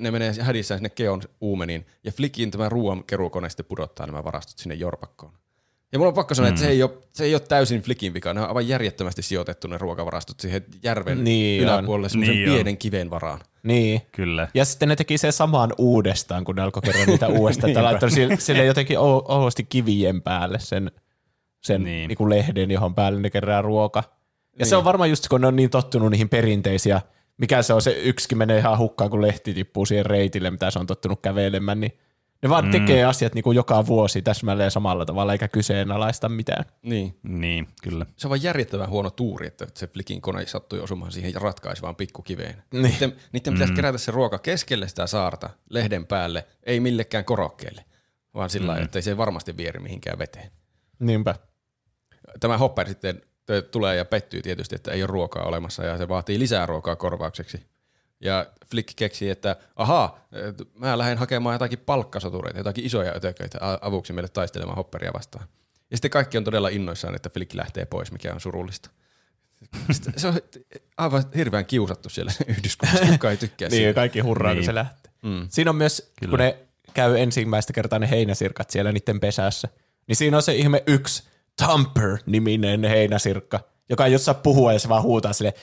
ne 0.00 0.10
menee 0.10 0.32
hädissään 0.40 0.78
sinne 0.78 0.88
Keon 0.88 1.22
uumeniin. 1.40 1.86
Ja 2.04 2.12
Flickin 2.12 2.50
tämä 2.50 2.68
ruoankeruukone 2.68 3.48
sitten 3.48 3.66
pudottaa 3.66 4.06
nämä 4.06 4.24
varastot 4.24 4.58
sinne 4.58 4.74
jorpakkoon. 4.74 5.32
Ja 5.92 5.98
mulla 5.98 6.08
on 6.08 6.14
pakko 6.14 6.34
sanoa, 6.34 6.50
mm. 6.50 6.54
että 6.54 6.60
se 6.64 6.68
ei, 6.70 6.82
ole, 6.82 6.90
se 7.12 7.24
ei 7.24 7.34
ole 7.34 7.40
täysin 7.40 7.82
Flickin 7.82 8.14
vika. 8.14 8.34
Ne 8.34 8.40
on 8.40 8.48
aivan 8.48 8.68
järjettömästi 8.68 9.22
sijoitettu 9.22 9.68
ne 9.68 9.78
ruokavarastot 9.78 10.40
siihen 10.40 10.64
järven 10.82 11.24
Niin 11.24 11.68
on. 11.68 11.74
yläpuolelle 11.74 12.08
semmoisen 12.08 12.34
Niin 12.36 12.48
on. 12.48 12.54
pienen 12.54 12.76
kiven 12.78 13.10
varaan. 13.10 13.40
Niin. 13.62 14.00
Kyllä. 14.12 14.48
Ja 14.54 14.64
sitten 14.64 14.88
ne 14.88 14.96
teki 14.96 15.18
sen 15.18 15.32
saman 15.32 15.72
uudestaan, 15.78 16.44
kun 16.44 16.56
ne 16.56 16.62
alkoi 16.62 16.82
kerran 16.82 17.06
niitä 17.06 17.28
uudestaan. 17.38 17.70
että 17.70 17.82
laittoi 17.84 18.10
sille, 18.10 18.36
sille 18.36 18.64
jotenkin 18.64 18.98
o- 18.98 19.24
ohuesti 19.28 19.64
kivien 19.64 20.22
päälle 20.22 20.58
sen, 20.58 20.90
sen 21.60 21.84
Niin. 21.84 22.08
niin. 22.08 22.16
Niin 22.18 22.30
lehden, 22.30 22.70
johon 22.70 22.94
päälle 22.94 23.20
ne 23.20 23.30
kerää 23.30 23.62
ruoka. 23.62 24.04
Ja 24.58 24.66
se 24.66 24.76
on 24.76 24.84
varmaan 24.84 25.10
just, 25.10 25.28
kun 25.28 25.40
ne 25.40 25.46
on 25.46 25.56
niin 25.56 25.70
tottunut 25.70 26.10
niihin 26.10 26.28
perinteisiä, 26.28 27.00
mikä 27.38 27.62
se 27.62 27.72
on, 27.72 27.82
se 27.82 27.90
yksikin 27.90 28.38
menee 28.38 28.58
ihan 28.58 28.78
hukkaan, 28.78 29.10
kun 29.10 29.22
lehti 29.22 29.54
tippuu 29.54 29.86
siihen 29.86 30.06
reitille, 30.06 30.50
mitä 30.50 30.70
se 30.70 30.78
on 30.78 30.86
tottunut 30.86 31.22
kävelemään, 31.22 31.80
niin 31.80 31.98
ne 32.42 32.48
vaan 32.48 32.64
mm. 32.64 32.70
tekee 32.70 33.04
asiat 33.04 33.34
niin 33.34 33.42
kuin 33.42 33.56
joka 33.56 33.86
vuosi 33.86 34.22
täsmälleen 34.22 34.70
samalla 34.70 35.04
tavalla, 35.04 35.32
eikä 35.32 35.48
kyseenalaista 35.48 36.28
mitään. 36.28 36.64
Niin. 36.82 37.18
Niin, 37.22 37.68
kyllä. 37.82 38.06
Se 38.16 38.26
on 38.26 38.28
vaan 38.28 38.42
järjettömän 38.42 38.88
huono 38.88 39.10
tuuri, 39.10 39.46
että 39.46 39.66
se 39.74 39.86
Flickin 39.86 40.20
kone 40.20 40.46
sattui 40.46 40.80
osumaan 40.80 41.12
siihen 41.12 41.34
ratkaisevaan 41.34 41.96
pikkukiveen. 41.96 42.62
Niin. 42.72 42.82
Niiden, 42.82 43.16
niiden 43.32 43.52
pitäisi 43.52 43.74
kerätä 43.74 43.98
se 43.98 44.12
ruoka 44.12 44.38
keskelle 44.38 44.88
sitä 44.88 45.06
saarta, 45.06 45.50
lehden 45.70 46.06
päälle, 46.06 46.46
ei 46.62 46.80
millekään 46.80 47.24
korokkeelle, 47.24 47.84
vaan 48.34 48.50
sillä 48.50 48.76
mm. 48.76 48.82
että 48.82 48.98
ei 48.98 49.02
se 49.02 49.16
varmasti 49.16 49.56
vieri 49.56 49.80
mihinkään 49.80 50.18
veteen. 50.18 50.50
Niinpä. 50.98 51.34
Tämä 52.40 52.58
Hopper 52.58 52.88
sitten 52.88 53.22
tulee 53.70 53.96
ja 53.96 54.04
pettyy 54.04 54.42
tietysti, 54.42 54.74
että 54.74 54.90
ei 54.92 55.02
ole 55.02 55.06
ruokaa 55.06 55.44
olemassa 55.44 55.84
ja 55.84 55.98
se 55.98 56.08
vaatii 56.08 56.38
lisää 56.38 56.66
ruokaa 56.66 56.96
korvaukseksi. 56.96 57.66
Ja 58.20 58.46
Flick 58.70 58.96
keksii, 58.96 59.30
että 59.30 59.56
ahaa, 59.76 60.28
mä 60.74 60.98
lähden 60.98 61.18
hakemaan 61.18 61.54
jotakin 61.54 61.78
palkkasotureita, 61.78 62.58
jotakin 62.58 62.84
isoja 62.86 63.12
ötököitä 63.16 63.58
avuksi 63.80 64.12
meille 64.12 64.28
taistelemaan 64.28 64.76
Hopperia 64.76 65.12
vastaan. 65.12 65.46
Ja 65.90 65.96
sitten 65.96 66.10
kaikki 66.10 66.38
on 66.38 66.44
todella 66.44 66.68
innoissaan, 66.68 67.14
että 67.14 67.30
Flick 67.30 67.54
lähtee 67.54 67.84
pois, 67.84 68.12
mikä 68.12 68.32
on 68.34 68.40
surullista. 68.40 68.90
Sitten 69.90 70.12
se 70.16 70.28
on 70.28 70.34
aivan 70.96 71.24
hirveän 71.36 71.66
kiusattu 71.66 72.08
siellä 72.08 72.32
yhdyskunnassa, 72.46 73.06
kukaan 73.06 73.30
ei 73.30 73.36
tykkää 73.36 73.68
Niin, 73.68 73.76
siitä. 73.76 73.94
kaikki 73.94 74.20
hurraa, 74.20 74.52
Niin. 74.52 74.58
kun 74.58 74.66
se 74.66 74.74
lähtee. 74.74 75.12
Mm. 75.22 75.46
Siinä 75.50 75.70
on 75.70 75.76
myös, 75.76 76.12
Kyllä. 76.20 76.30
kun 76.30 76.38
ne 76.38 76.58
käy 76.94 77.18
ensimmäistä 77.18 77.72
kertaa 77.72 77.98
ne 77.98 78.10
heinäsirkat 78.10 78.70
siellä 78.70 78.92
niiden 78.92 79.20
pesässä, 79.20 79.68
niin 80.06 80.16
siinä 80.16 80.36
on 80.36 80.42
se 80.42 80.54
ihme 80.54 80.82
yksi 80.86 81.22
Tamper-niminen 81.66 82.84
heinäsirkka, 82.84 83.60
joka 83.88 84.06
ei 84.06 84.12
jossain 84.12 84.36
puhua 84.36 84.72
ja 84.72 84.78
se 84.78 84.88
vaan 84.88 85.02
huutaa 85.02 85.32
sille 85.32 85.54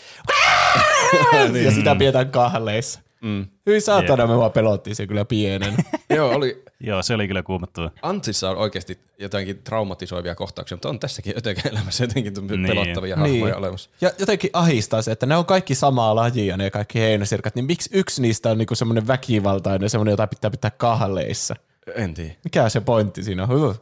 ja 1.64 1.72
sitä 1.72 1.96
pidetään 1.96 2.32
kahleissa. 2.32 3.00
Mm. 3.22 3.46
Hyi 3.66 3.82
saatana, 3.82 4.28
me 4.28 4.38
vaan 4.38 4.52
pelottiin 4.52 4.96
se 4.96 5.08
kyllä 5.08 5.26
pienen. 5.26 5.74
Joo, 6.16 6.32
oli, 6.36 6.64
Joo, 6.80 7.04
se 7.04 7.14
oli 7.14 7.28
kyllä 7.28 7.44
kuumattua. 7.44 7.92
Antsissa 8.02 8.50
on 8.50 8.58
oikeasti 8.58 9.00
jotakin 9.20 9.64
traumatisoivia 9.64 10.36
kohtauksia, 10.36 10.76
mutta 10.76 10.90
on 10.90 11.00
tässäkin 11.00 11.34
ötökän 11.38 11.72
elämässä 11.74 12.04
jotenkin 12.04 12.34
niin. 12.34 12.48
Niin. 12.48 12.68
pelottavia 12.68 13.16
hahmoja 13.16 13.44
Niin. 13.46 13.56
olemassa. 13.56 13.90
Ja 14.02 14.12
jotenkin 14.20 14.50
ahistaa 14.54 15.02
se, 15.02 15.12
että 15.12 15.26
ne 15.26 15.36
on 15.36 15.46
kaikki 15.46 15.76
samaa 15.76 16.16
lajia, 16.16 16.58
ne 16.58 16.70
kaikki 16.72 17.00
heinäsirkat, 17.00 17.56
niin 17.56 17.66
miksi 17.66 17.90
yksi 17.94 18.22
niistä 18.22 18.52
on 18.52 18.58
niinku 18.58 18.76
semmoinen 18.76 19.08
väkivaltainen, 19.08 19.90
semmoinen, 19.90 20.12
jota 20.14 20.28
pitää 20.28 20.52
pitää 20.52 20.72
kahleissa? 20.72 21.56
En 21.96 22.14
tiedä. 22.14 22.32
Mikä 22.44 22.70
se 22.70 22.82
pointti 22.82 23.24
siinä 23.24 23.44
on? 23.44 23.50
Huh. 23.60 23.76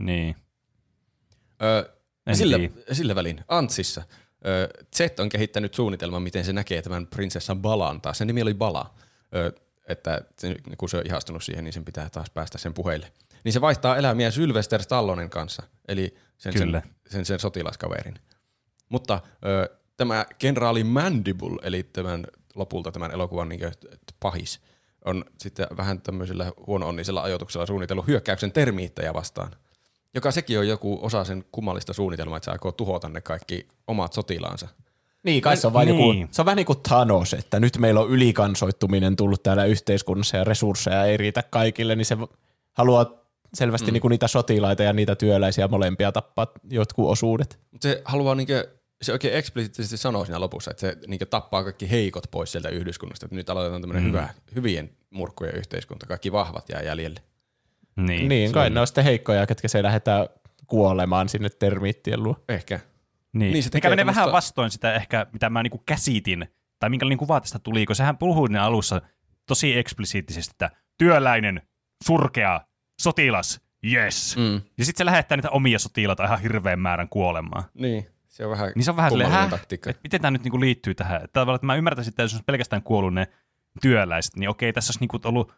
Niin. 0.00 0.36
Öö, 1.62 1.92
En 2.26 2.36
sillä, 2.36 2.58
tiedä. 2.58 2.74
sillä 2.92 3.14
välin 3.14 3.44
Antsissa 3.48 4.02
öö, 4.46 4.68
Z 4.96 5.00
on 5.20 5.28
kehittänyt 5.28 5.74
suunnitelman, 5.74 6.22
miten 6.22 6.44
se 6.44 6.52
näkee 6.52 6.82
tämän 6.82 7.06
prinsessan 7.06 7.62
Balan 7.62 8.00
taas. 8.00 8.18
Sen 8.18 8.26
nimi 8.26 8.42
oli 8.42 8.54
Bala, 8.54 8.94
öö, 9.34 9.50
että 9.88 10.20
kun 10.78 10.88
se 10.88 10.96
on 10.96 11.06
ihastunut 11.06 11.44
siihen, 11.44 11.64
niin 11.64 11.72
sen 11.72 11.84
pitää 11.84 12.10
taas 12.10 12.30
päästä 12.30 12.58
sen 12.58 12.74
puheille. 12.74 13.12
Niin 13.44 13.52
se 13.52 13.60
vaihtaa 13.60 13.96
elämiä 13.96 14.30
Sylvester 14.30 14.82
Stallonen 14.82 15.30
kanssa, 15.30 15.62
eli 15.88 16.14
sen, 16.38 16.52
sen, 16.52 16.62
Kyllä. 16.62 16.82
sen, 17.08 17.24
sen 17.24 17.38
sotilaskaverin. 17.38 18.14
Mutta 18.88 19.20
tämä 19.96 20.26
kenraali 20.38 20.84
Mandible, 20.84 21.58
eli 21.62 21.82
tämän, 21.82 22.26
lopulta 22.54 22.92
tämän 22.92 23.10
elokuvan 23.10 23.48
niin 23.48 23.60
pahis, 24.20 24.60
on 25.04 25.24
sitten 25.38 25.66
vähän 25.76 26.00
tämmöisellä 26.00 26.52
huono-onnisella 26.66 27.22
ajoituksella 27.22 27.66
suunnitellut 27.66 28.06
hyökkäyksen 28.06 28.52
termiittejä 28.52 29.14
vastaan 29.14 29.52
joka 30.14 30.30
sekin 30.30 30.58
on 30.58 30.68
joku 30.68 30.98
osa 31.02 31.24
sen 31.24 31.44
kummallista 31.52 31.92
suunnitelmaa, 31.92 32.36
että 32.36 32.44
se 32.44 32.50
aikoo 32.50 32.72
tuhota 32.72 33.08
ne 33.08 33.20
kaikki 33.20 33.68
omat 33.86 34.12
sotilaansa. 34.12 34.68
Niin, 35.22 35.42
kai 35.42 35.56
se 35.56 35.66
on, 35.66 35.72
vaan 35.72 35.86
Niin. 35.86 36.18
joku, 36.18 36.32
se 36.32 36.42
on 36.42 36.46
vähän 36.46 36.56
niin 36.56 36.66
kuin 36.66 36.82
Thanos, 36.82 37.34
että 37.34 37.60
nyt 37.60 37.78
meillä 37.78 38.00
on 38.00 38.10
ylikansoittuminen 38.10 39.16
tullut 39.16 39.42
täällä 39.42 39.64
yhteiskunnassa 39.64 40.36
ja 40.36 40.44
resursseja 40.44 41.04
ei 41.04 41.16
riitä 41.16 41.42
kaikille, 41.42 41.96
niin 41.96 42.04
se 42.06 42.16
haluaa 42.72 43.06
selvästi 43.54 43.86
mm. 43.86 43.92
niin 43.92 44.00
kuin 44.00 44.10
niitä 44.10 44.28
sotilaita 44.28 44.82
ja 44.82 44.92
niitä 44.92 45.14
työläisiä 45.16 45.68
molempia 45.68 46.12
tappaa 46.12 46.46
jotkut 46.70 47.10
osuudet. 47.10 47.58
Mutta 47.70 47.88
se 47.88 48.02
haluaa 48.04 48.34
niinkö, 48.34 48.68
se 49.02 49.12
oikein 49.12 49.34
eksplisiittisesti 49.34 49.96
sanoo 49.96 50.24
siinä 50.24 50.40
lopussa, 50.40 50.70
että 50.70 50.80
se 50.80 50.96
niinkö 51.06 51.26
tappaa 51.26 51.64
kaikki 51.64 51.90
heikot 51.90 52.24
pois 52.30 52.52
sieltä 52.52 52.68
yhdyskunnasta. 52.68 53.26
Että 53.26 53.36
nyt 53.36 53.50
aloitetaan 53.50 53.82
tämmöinen 53.82 54.02
mm. 54.02 54.08
hyvä, 54.08 54.28
hyvien 54.54 54.90
murkkujen 55.10 55.54
yhteiskunta, 55.54 56.06
kaikki 56.06 56.32
vahvat 56.32 56.68
jää 56.68 56.82
jäljelle. 56.82 57.20
Niin, 57.98 58.28
Niin, 58.28 58.52
kai 58.52 58.66
on- 58.66 58.74
ne 58.74 58.80
on 58.80 58.86
sitten 58.86 59.04
heikkoja, 59.04 59.46
ketkä 59.46 59.68
se 59.68 59.82
lähdetään 59.82 60.26
kuolemaan 60.66 61.28
sinne 61.28 61.48
termiittien 61.48 62.22
luo. 62.22 62.44
Ehkä. 62.48 62.80
Niin, 63.32 63.52
Niin, 63.52 63.62
se 63.62 63.70
tekee 63.70 63.78
mikä 63.78 63.92
menee 63.92 64.02
tämmöstä- 64.04 64.20
vähän 64.20 64.32
vastoin 64.32 64.70
sitä 64.70 64.94
ehkä, 64.94 65.26
mitä 65.32 65.50
mä 65.50 65.62
niinku 65.62 65.82
käsitin, 65.86 66.48
tai 66.78 66.90
minkälainen 66.90 67.18
kuva 67.18 67.40
tästä 67.40 67.58
tuli, 67.58 67.86
kun 67.86 67.96
sehän 67.96 68.18
puhuu 68.18 68.46
ne 68.46 68.58
alussa 68.58 69.02
tosi 69.46 69.78
eksplisiittisesti, 69.78 70.52
että 70.54 70.70
työläinen, 70.98 71.62
surkea, 72.04 72.60
sotilas, 73.00 73.60
yes. 73.92 74.36
Mm. 74.36 74.60
Ja 74.78 74.84
sitten 74.84 74.98
se 74.98 75.04
lähettää 75.04 75.36
niitä 75.36 75.50
omia 75.50 75.78
sotilaita 75.78 76.24
ihan 76.24 76.40
hirveän 76.40 76.80
määrän 76.80 77.08
kuolemaan. 77.08 77.64
Niin, 77.74 78.06
se 78.28 78.44
on 78.44 78.50
vähän, 78.50 78.72
Niin 78.74 78.84
se 78.84 78.90
on 78.90 78.96
vähän 78.96 79.10
silleen, 79.10 79.50
taktiikka. 79.50 79.90
Et 79.90 80.00
miten 80.04 80.20
tämä 80.20 80.30
nyt 80.30 80.42
niinku 80.44 80.60
liittyy 80.60 80.94
tähän? 80.94 81.16
Että 81.16 81.32
Tavallaan, 81.32 81.54
että 81.56 81.66
mä 81.66 81.74
ymmärtäisin, 81.76 82.10
että 82.10 82.22
jos 82.22 82.32
olisi 82.32 82.44
pelkästään 82.44 82.82
kuollut 82.82 83.14
ne 83.14 83.26
työläiset, 83.82 84.36
niin 84.36 84.48
okei, 84.48 84.72
tässä 84.72 84.90
olisi 84.90 85.00
niinku 85.00 85.18
ollut 85.24 85.52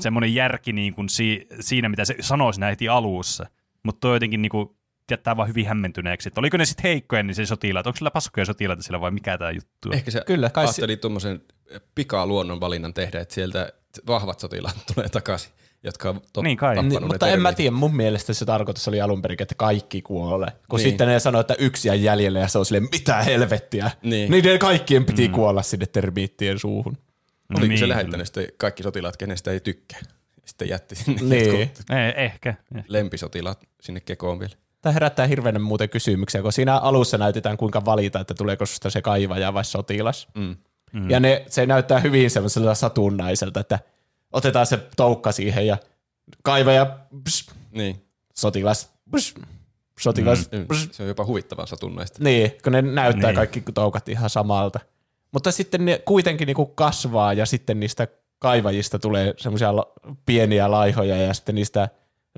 semmoinen 0.00 0.34
järki 0.34 0.72
niinku 0.72 1.02
si- 1.08 1.46
siinä, 1.60 1.88
mitä 1.88 2.04
se 2.04 2.14
sanoi 2.20 2.54
siinä 2.54 2.66
heti 2.66 2.88
alussa. 2.88 3.46
Mutta 3.82 4.00
toi 4.00 4.16
jotenkin 4.16 4.42
niinku 4.42 4.76
jättää 5.10 5.36
vaan 5.36 5.48
hyvin 5.48 5.66
hämmentyneeksi. 5.66 6.28
Että 6.28 6.40
oliko 6.40 6.56
ne 6.56 6.64
sitten 6.64 6.82
heikkoja, 6.82 7.22
niin 7.22 7.34
se 7.34 7.46
sotilaat, 7.46 7.86
onko 7.86 7.96
sillä 7.96 8.10
paskoja 8.10 8.44
sotilaita 8.44 8.82
sillä 8.82 9.00
vai 9.00 9.10
mikä 9.10 9.38
tämä 9.38 9.50
juttu 9.50 9.88
on? 9.88 9.94
Ehkä 9.94 10.10
se 10.10 10.22
Kyllä, 10.26 10.50
kai 10.50 10.64
se- 10.64 10.68
ajatteli 10.70 10.96
tuommoisen 10.96 11.42
pikaluonnon 11.94 12.60
valinnan 12.60 12.94
tehdä, 12.94 13.20
että 13.20 13.34
sieltä 13.34 13.72
vahvat 14.06 14.40
sotilaat 14.40 14.76
tulee 14.94 15.08
takaisin. 15.08 15.52
jotka 15.84 16.10
on 16.10 16.20
top, 16.32 16.44
Niin 16.44 16.56
kai. 16.56 16.74
Niin, 16.82 16.88
ne 17.02 17.06
mutta 17.06 17.28
en 17.28 17.42
mä 17.42 17.52
tiedä, 17.52 17.70
mun 17.70 17.96
mielestä 17.96 18.32
se 18.32 18.44
tarkoitus 18.44 18.88
oli 18.88 19.00
alun 19.00 19.22
perin, 19.22 19.42
että 19.42 19.54
kaikki 19.54 20.02
kuolee. 20.02 20.50
Kun 20.68 20.76
Niin. 20.78 20.88
sitten 20.90 21.08
ne 21.08 21.20
sanoi, 21.20 21.40
että 21.40 21.54
yksi 21.58 21.88
jäi 21.88 22.04
jäljelle 22.04 22.38
ja 22.38 22.48
se 22.48 22.58
on 22.58 22.66
silleen, 22.66 22.88
mitä 22.92 23.22
helvettiä. 23.22 23.90
Niin. 24.02 24.30
Niin 24.30 24.44
ne 24.44 24.58
kaikkien 24.58 25.04
piti 25.04 25.28
mm. 25.28 25.34
kuolla 25.34 25.62
sinne 25.62 25.86
termiittien 25.86 26.58
suuhun. 26.58 26.98
Oliko 27.54 27.68
Niin, 27.68 27.78
se 27.78 27.84
kyllä. 27.84 27.94
lähettänyt 27.94 28.26
sitten 28.26 28.46
kaikki 28.56 28.82
sotilaat, 28.82 29.16
kenestä 29.16 29.50
ei 29.50 29.60
tykkää? 29.60 30.00
Sitten 30.44 30.68
jätti 30.68 30.94
sinne 30.94 31.22
Niin. 31.22 31.60
jotkut 31.60 31.90
Eh, 31.90 32.24
ehkä. 32.24 32.54
lempisotilaat 32.88 33.60
sinne 33.80 34.00
kekoon 34.00 34.38
vielä. 34.40 34.52
Tämä 34.80 34.92
herättää 34.92 35.26
hirveän 35.26 35.62
muuten 35.62 35.88
kysymyksiä, 35.88 36.42
kun 36.42 36.52
siinä 36.52 36.76
alussa 36.78 37.18
näytetään 37.18 37.56
kuinka 37.56 37.84
valita, 37.84 38.20
että 38.20 38.34
tuleeko 38.34 38.66
susta 38.66 38.90
se 38.90 39.02
kaivaja 39.02 39.54
vai 39.54 39.64
sotilas. 39.64 40.28
Mm. 40.34 40.56
Mm. 40.92 41.10
Ja 41.10 41.20
ne, 41.20 41.44
se 41.48 41.66
näyttää 41.66 42.00
hyvin 42.00 42.30
semmoisella 42.30 42.74
satunnaiselta, 42.74 43.60
että 43.60 43.78
otetaan 44.32 44.66
se 44.66 44.78
toukka 44.96 45.32
siihen 45.32 45.66
ja 45.66 45.76
kaivaja, 46.42 46.86
pss, 47.24 47.50
Niin. 47.70 48.04
sotilas, 48.34 48.90
pss, 49.16 49.34
sotilas, 50.00 50.50
mm. 50.52 50.66
pss, 50.68 50.88
Se 50.96 51.02
on 51.02 51.08
jopa 51.08 51.24
huvittavan 51.24 51.66
satunnaista. 51.66 52.24
Niin, 52.24 52.52
kun 52.64 52.72
ne 52.72 52.82
näyttää 52.82 53.30
Niin. 53.30 53.36
kaikki 53.36 53.62
toukat 53.74 54.08
ihan 54.08 54.30
samalta. 54.30 54.80
Mutta 55.32 55.52
sitten 55.52 55.84
ne 55.84 56.02
kuitenkin 56.04 56.46
niinku 56.46 56.66
kasvaa 56.66 57.32
ja 57.32 57.46
sitten 57.46 57.80
niistä 57.80 58.08
kaivajista 58.38 58.98
tulee 58.98 59.34
semmoisia 59.36 59.70
pieniä 60.26 60.70
laihoja 60.70 61.16
ja 61.16 61.34
sitten 61.34 61.54
niistä 61.54 61.88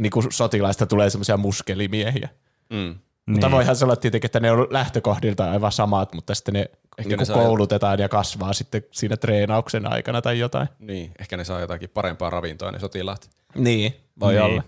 niinku 0.00 0.22
sotilaista 0.30 0.86
tulee 0.86 1.10
semmoisia 1.10 1.36
muskelimiehiä. 1.36 2.28
Mm. 2.70 2.98
Mutta 3.26 3.46
Niin. 3.46 3.52
voihan 3.52 3.76
se 3.76 3.84
olla 3.84 3.96
tietenkin, 3.96 4.26
että 4.28 4.40
ne 4.40 4.50
on 4.52 4.66
lähtökohdilta 4.70 5.50
aivan 5.50 5.72
samat, 5.72 6.14
mutta 6.14 6.34
sitten 6.34 6.54
ne, 6.54 6.70
niinku 6.98 7.16
ne 7.16 7.24
saa- 7.24 7.36
koulutetaan 7.36 7.98
ja 7.98 8.08
kasvaa 8.08 8.52
sitten 8.52 8.82
siinä 8.90 9.16
treenauksen 9.16 9.92
aikana 9.92 10.22
tai 10.22 10.38
jotain. 10.38 10.68
Niin, 10.78 11.12
ehkä 11.20 11.36
ne 11.36 11.44
saa 11.44 11.60
jotakin 11.60 11.90
parempaa 11.90 12.30
ravintoa 12.30 12.70
ne 12.70 12.78
sotilaat. 12.78 13.30
Niin, 13.54 13.96
voi 14.20 14.32
Niin. 14.32 14.42
olla. 14.42 14.62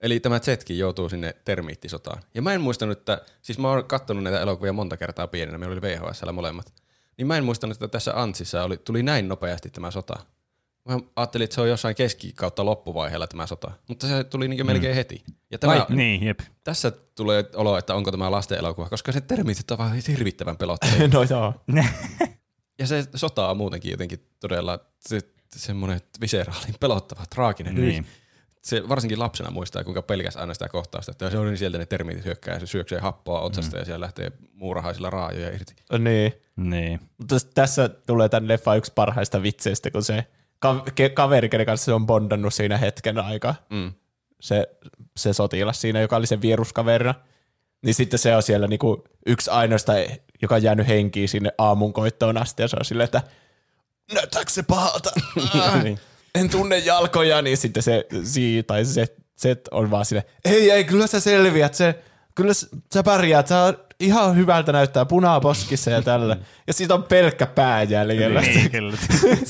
Eli 0.00 0.20
tämä 0.20 0.40
Zetkin 0.40 0.78
joutuu 0.78 1.08
sinne 1.08 1.34
termiittisotaan. 1.44 2.22
Ja 2.34 2.42
mä 2.42 2.52
en 2.52 2.60
muistanut, 2.60 2.98
että, 2.98 3.20
siis 3.42 3.58
mä 3.58 3.68
oon 3.68 3.84
kattonut 3.84 4.22
näitä 4.24 4.40
elokuvia 4.40 4.72
monta 4.72 4.96
kertaa 4.96 5.26
pienenä, 5.26 5.58
meillä 5.58 5.72
oli 5.72 5.82
VHSllä 5.82 6.32
molemmat. 6.32 6.72
Niin 7.18 7.26
mä 7.26 7.36
en 7.36 7.44
muistanut, 7.44 7.74
että 7.76 7.88
tässä 7.88 8.22
Antsissa 8.22 8.64
oli, 8.64 8.76
tuli 8.76 9.02
näin 9.02 9.28
nopeasti 9.28 9.70
tämä 9.70 9.90
sota. 9.90 10.16
Mä 10.84 10.98
ajattelin, 11.16 11.44
että 11.44 11.54
se 11.54 11.60
on 11.60 11.68
jossain 11.68 11.94
keski- 11.94 12.32
kautta 12.32 12.64
loppuvaiheella 12.64 13.26
tämä 13.26 13.46
sota, 13.46 13.70
mutta 13.88 14.06
se 14.08 14.24
tuli 14.24 14.48
niin 14.48 14.66
melkein 14.66 14.94
heti. 14.94 15.24
Ja 15.50 15.58
tämä, 15.58 15.86
Niin, 15.88 16.22
jep. 16.22 16.40
tässä 16.64 16.90
tulee 16.90 17.44
olo, 17.54 17.78
että 17.78 17.94
onko 17.94 18.10
tämä 18.10 18.30
lasten 18.30 18.58
elokuva, 18.58 18.88
koska 18.88 19.12
se 19.12 19.20
termiitit 19.20 19.70
on 19.70 19.78
vaan 19.78 19.92
hirvittävän 20.08 20.56
pelottavia. 20.56 21.08
no 21.12 21.22
joo. 21.30 21.54
ja 22.78 22.86
se 22.86 23.04
sota 23.14 23.48
on 23.50 23.56
muutenkin 23.56 23.90
jotenkin 23.90 24.26
todella 24.40 24.78
se, 25.00 25.20
semmoinen 25.56 26.00
viseraalin 26.20 26.74
pelottava, 26.80 27.22
traaginen. 27.34 27.74
Niin. 27.74 28.06
Se 28.68 28.88
varsinkin 28.88 29.18
lapsena 29.18 29.50
muistaa, 29.50 29.84
kuinka 29.84 30.02
pelkäs 30.02 30.36
aina 30.36 30.54
sitä 30.54 30.68
kohtausta, 30.68 31.10
että 31.12 31.30
se 31.30 31.38
on 31.38 31.46
niin 31.46 31.58
sieltä 31.58 31.78
ne 31.78 31.86
termiitit 31.86 32.24
hyökkää 32.24 32.54
ja 32.54 32.60
se 32.60 32.66
syöksee 32.66 33.00
happoa 33.00 33.40
otsasta 33.40 33.76
mm. 33.76 33.78
ja 33.80 33.84
siellä 33.84 34.04
lähtee 34.04 34.32
muurahaisilla 34.52 35.10
raajoja 35.10 35.48
irti. 35.54 35.74
Niin. 35.98 36.32
Niin. 36.56 37.00
Tässä 37.54 37.88
tulee 37.88 38.28
tämän 38.28 38.48
leffa 38.48 38.74
yksi 38.74 38.92
parhaista 38.94 39.42
vitseistä, 39.42 39.90
kun 39.90 40.02
se 40.02 40.24
ka- 40.58 40.84
ke- 40.90 41.12
kaveri, 41.14 41.48
kenen 41.48 41.66
kanssa 41.66 41.84
se 41.84 41.92
on 41.92 42.06
bondannut 42.06 42.54
siinä 42.54 42.78
hetken 42.78 43.18
aikaa, 43.18 43.54
Mm. 43.70 43.92
se, 44.40 44.68
se 45.16 45.32
sotilas 45.32 45.80
siinä, 45.80 46.00
joka 46.00 46.16
oli 46.16 46.26
sen 46.26 46.42
vieruskaverina, 46.42 47.14
niin 47.82 47.94
sitten 47.94 48.18
se 48.18 48.36
on 48.36 48.42
siellä 48.42 48.66
niinku 48.66 49.04
yksi 49.26 49.50
ainoasta, 49.50 49.92
joka 50.42 50.54
on 50.54 50.62
jäänyt 50.62 50.88
henkiin 50.88 51.28
sinne 51.28 51.50
aamunkoittoon 51.58 52.36
asti, 52.36 52.62
ja 52.62 52.68
se 52.68 52.76
on 52.80 52.84
silleen, 52.84 53.04
että 53.04 53.22
näyttääkö 54.14 54.50
se 54.50 54.62
pahalta? 54.62 55.10
Ah, 55.54 55.82
Niin. 55.84 55.98
En 56.40 56.50
tunne 56.50 56.78
jalkoja, 56.78 57.42
niin 57.42 57.56
sitten 57.56 57.82
se 57.82 58.06
si 58.24 58.64
tai 58.66 58.84
se, 58.84 59.06
se 59.36 59.56
on 59.70 59.90
vaan 59.90 60.04
silleen, 60.04 60.26
ei, 60.44 60.70
ei, 60.70 60.84
kyllä 60.84 61.06
sä 61.06 61.20
selviät, 61.20 61.74
se, 61.74 61.98
kyllä 62.34 62.52
sä 62.94 63.02
pärjäät, 63.04 63.46
sä 63.46 63.74
ihan 64.00 64.36
hyvältä 64.36 64.72
näyttää 64.72 65.04
punaa 65.04 65.40
poskissa 65.40 65.90
ja 65.90 66.02
tällä. 66.02 66.36
Ja 66.66 66.72
siitä 66.72 66.94
on 66.94 67.02
pelkkä 67.02 67.46
pää 67.46 67.82
jäljellä. 67.82 68.40
Niin, 68.40 68.70
kyllä. 68.70 68.96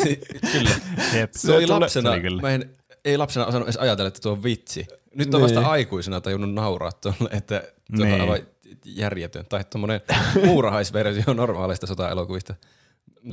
Kyllä. 0.53 0.71
Jep. 1.15 1.31
Se 1.33 1.53
oli 1.53 1.67
lapsena, 1.67 2.21
kyllä. 2.21 2.43
mä 2.43 2.51
en, 2.51 2.71
ei 3.05 3.17
lapsena 3.17 3.47
osannut 3.47 3.69
edes 3.69 3.77
ajatella, 3.77 4.09
että 4.09 4.21
tuo 4.21 4.33
on 4.33 4.43
vitsi. 4.43 4.87
Nyt 5.15 5.35
on 5.35 5.43
vasta 5.43 5.61
Niin. 5.61 5.71
aikuisena 5.71 6.21
tajunnut 6.21 6.55
nauraa 6.55 6.93
tuolle, 6.93 7.29
että 7.33 7.63
tuo 7.97 8.05
on 8.05 8.11
Niin. 8.11 8.21
aivan 8.21 8.39
järjetön. 8.85 9.47
Tai 9.49 9.65
tuommoinen 9.65 10.01
muurahaisversio 10.45 11.35
normaaleista 11.35 11.87
sotaelokuvista. 11.87 12.55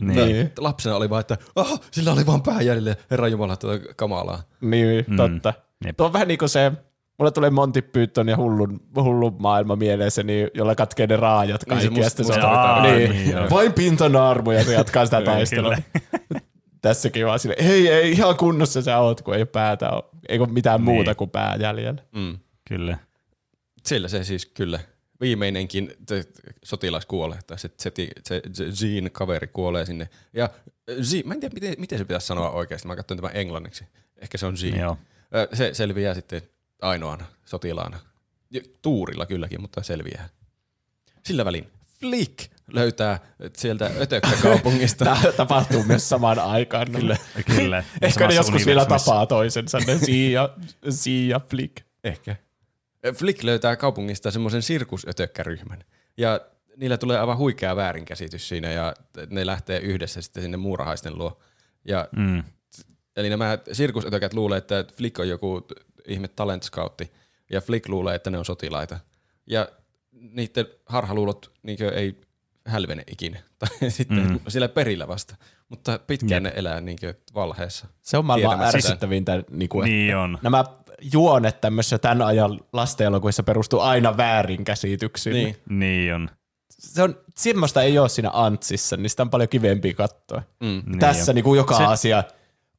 Niin. 0.01 0.43
Mutta 0.45 0.63
Lapsena 0.63 0.95
oli 0.95 1.09
vaan, 1.09 1.19
että 1.21 1.37
oh, 1.55 1.81
sillä 1.91 2.11
oli 2.13 2.25
vaan 2.25 2.41
pää 2.43 2.61
jäljellä, 2.61 2.95
herra 3.11 3.27
jumala, 3.27 3.55
tuo 3.57 3.71
kamalaa. 3.95 4.43
Niin, 4.61 5.05
Mm. 5.07 5.17
totta. 5.17 5.53
Jep. 5.85 5.97
Tuo 5.97 6.05
on 6.05 6.13
vähän 6.13 6.27
niin 6.27 6.37
kuin 6.37 6.49
se, 6.49 6.71
mulle 7.19 7.31
tulee 7.31 7.49
Monty 7.49 7.81
Python 7.81 8.27
ja 8.27 8.37
hullun, 8.37 8.79
hullun 8.95 9.35
maailma 9.39 9.75
mieleen 9.75 10.11
se, 10.11 10.23
niin, 10.23 10.49
jolla 10.53 10.75
katkee 10.75 11.07
ne 11.07 11.15
raajat 11.15 11.61
Niin 11.69 11.81
se 11.81 11.87
kaikki. 11.87 12.03
sitten 12.09 12.25
se 12.25 12.31
musta 12.33 12.47
on, 12.49 12.57
Aa, 12.57 12.81
niin, 12.83 13.09
niin 13.11 13.31
joo. 13.31 13.47
vain 13.49 13.73
pintanarmu 13.73 14.51
ja 14.51 14.63
se 14.63 14.73
jatkaa 14.73 15.05
sitä 15.05 15.17
Kyllä. 15.17 15.31
taistelua. 15.31 15.75
Tässäkin 16.81 17.25
vaan 17.25 17.39
sille, 17.39 17.55
ei, 17.59 17.87
ei, 17.89 18.11
ihan 18.11 18.37
kunnossa 18.37 18.81
sä 18.81 18.99
oot, 18.99 19.21
kun 19.21 19.35
ei 19.35 19.45
päätä, 19.45 19.89
ole, 19.89 20.03
ei 20.29 20.39
ole 20.39 20.47
mitään 20.47 20.79
Niin. 20.79 20.85
muuta 20.95 21.15
kuin 21.15 21.29
pää 21.29 21.55
jäljellä. 21.59 22.01
Mm. 22.15 22.37
Kyllä. 22.67 22.97
Sillä 23.85 24.07
se 24.07 24.23
siis 24.23 24.45
kyllä. 24.45 24.79
Viimeinenkin 25.21 25.93
te- 26.05 26.25
sotilas 26.63 27.05
kuolee, 27.05 27.39
tai 27.47 27.59
se, 27.59 27.69
se, 27.77 27.91
se, 28.23 28.41
se 28.53 28.85
Jean 28.85 29.11
kaveri 29.11 29.47
kuolee 29.47 29.85
sinne. 29.85 30.09
Ja 30.33 30.49
Jean, 31.11 31.27
mä 31.27 31.33
en 31.33 31.39
tiedä, 31.39 31.53
miten, 31.53 31.75
miten 31.77 31.97
se 31.97 32.05
pitäisi 32.05 32.27
sanoa 32.27 32.49
oikeasti, 32.49 32.87
mä 32.87 32.95
katsoin 32.95 33.17
tämän 33.21 33.35
englanniksi. 33.35 33.85
Ehkä 34.17 34.37
se 34.37 34.45
on 34.45 34.55
Jean. 34.63 34.79
Joo. 34.79 34.97
Se 35.53 35.73
selviää 35.73 36.13
sitten 36.13 36.41
ainoana 36.81 37.25
sotilaana. 37.45 37.99
Ja 38.51 38.61
Tuurilla 38.81 39.25
kylläkin, 39.25 39.61
mutta 39.61 39.83
selviää. 39.83 40.29
Sillä 41.25 41.45
välin 41.45 41.71
Flick 41.99 42.51
löytää 42.71 43.19
sieltä 43.57 43.91
Ötökkä-kaupungista. 44.01 45.05
Tämä 45.05 45.31
tapahtuu 45.37 45.83
myös 45.83 46.09
samaan 46.09 46.39
aikaan. 46.39 46.91
Kyllä. 46.91 47.17
Kyllä. 47.55 47.83
Ehkä 48.01 48.27
ne 48.27 48.33
joskus 48.33 48.65
vielä 48.65 48.85
tapaa 48.85 49.25
toisensa, 49.25 49.79
ne 49.79 49.97
Sia, 49.97 50.49
Sia 50.89 51.39
Flick. 51.49 51.77
Ehkä. 52.03 52.35
Flick 53.13 53.43
löytää 53.43 53.75
kaupungista 53.75 54.31
semmoisen 54.31 54.61
sirkusötökkäryhmän. 54.61 55.83
Ja 56.17 56.39
niillä 56.77 56.97
tulee 56.97 57.19
aivan 57.19 57.37
huikea 57.37 57.75
väärinkäsitys 57.75 58.47
siinä 58.47 58.71
ja 58.71 58.93
ne 59.29 59.45
lähtee 59.45 59.79
yhdessä 59.79 60.21
sitten 60.21 60.43
sinne 60.43 60.57
muurahaisten 60.57 61.17
luo. 61.17 61.39
Ja, 61.87 62.07
Mm. 62.11 62.43
eli 63.15 63.29
nämä 63.29 63.57
sirkusötökät 63.71 64.33
luulee, 64.33 64.57
että 64.57 64.85
Flick 64.95 65.19
on 65.19 65.29
joku 65.29 65.67
ihme 66.07 66.27
talent 66.27 66.63
scoutti 66.63 67.11
ja 67.51 67.61
Flick 67.61 67.89
luulee, 67.89 68.15
että 68.15 68.29
ne 68.29 68.37
on 68.37 68.45
sotilaita. 68.45 68.99
Ja 69.47 69.67
niiden 70.11 70.65
harhaluulot 70.85 71.51
niin 71.63 71.77
ei 71.93 72.21
hälvene 72.65 73.03
ikinä. 73.11 73.39
Tai 73.59 73.89
sitten 73.91 74.27
Mm. 74.29 74.39
siellä 74.47 74.69
perillä 74.69 75.07
vasta. 75.07 75.35
Mutta 75.69 75.99
pitkään 76.07 76.45
Jep. 76.45 76.53
ne 76.53 76.59
elää 76.59 76.81
niin 76.81 76.97
valheessa. 77.33 77.87
Se 78.01 78.17
on 78.17 78.25
maailman 78.25 78.61
ärsyttävintä. 78.61 79.43
Niin 79.49 79.69
kuin, 79.69 79.85
Niin 79.85 80.17
on. 80.17 80.39
Nämä 80.41 80.63
juonet 81.13 81.61
tämmöisissä 81.61 81.97
tämän 81.97 82.21
ajan 82.21 82.59
lastenelokuvissa 82.73 83.43
perustuu 83.43 83.79
aina 83.79 84.17
väärinkäsityksiin. 84.17 85.33
Niin. 85.33 85.55
Niin 85.69 86.13
on. 86.15 86.29
Se 86.69 87.03
on, 87.03 87.15
semmoista 87.35 87.81
ei 87.81 87.99
ole 87.99 88.09
siinä 88.09 88.29
Antsissa, 88.33 88.97
niin 88.97 89.09
sitä 89.09 89.23
on 89.23 89.29
paljon 89.29 89.49
kivempi 89.49 89.93
katsoa. 89.93 90.41
Mm. 90.59 90.81
Niin 90.85 90.99
Tässä 90.99 91.31
on. 91.31 91.35
niin 91.35 91.43
kuin 91.43 91.57
joka 91.57 91.77
Se- 91.77 91.83
asia. 91.85 92.23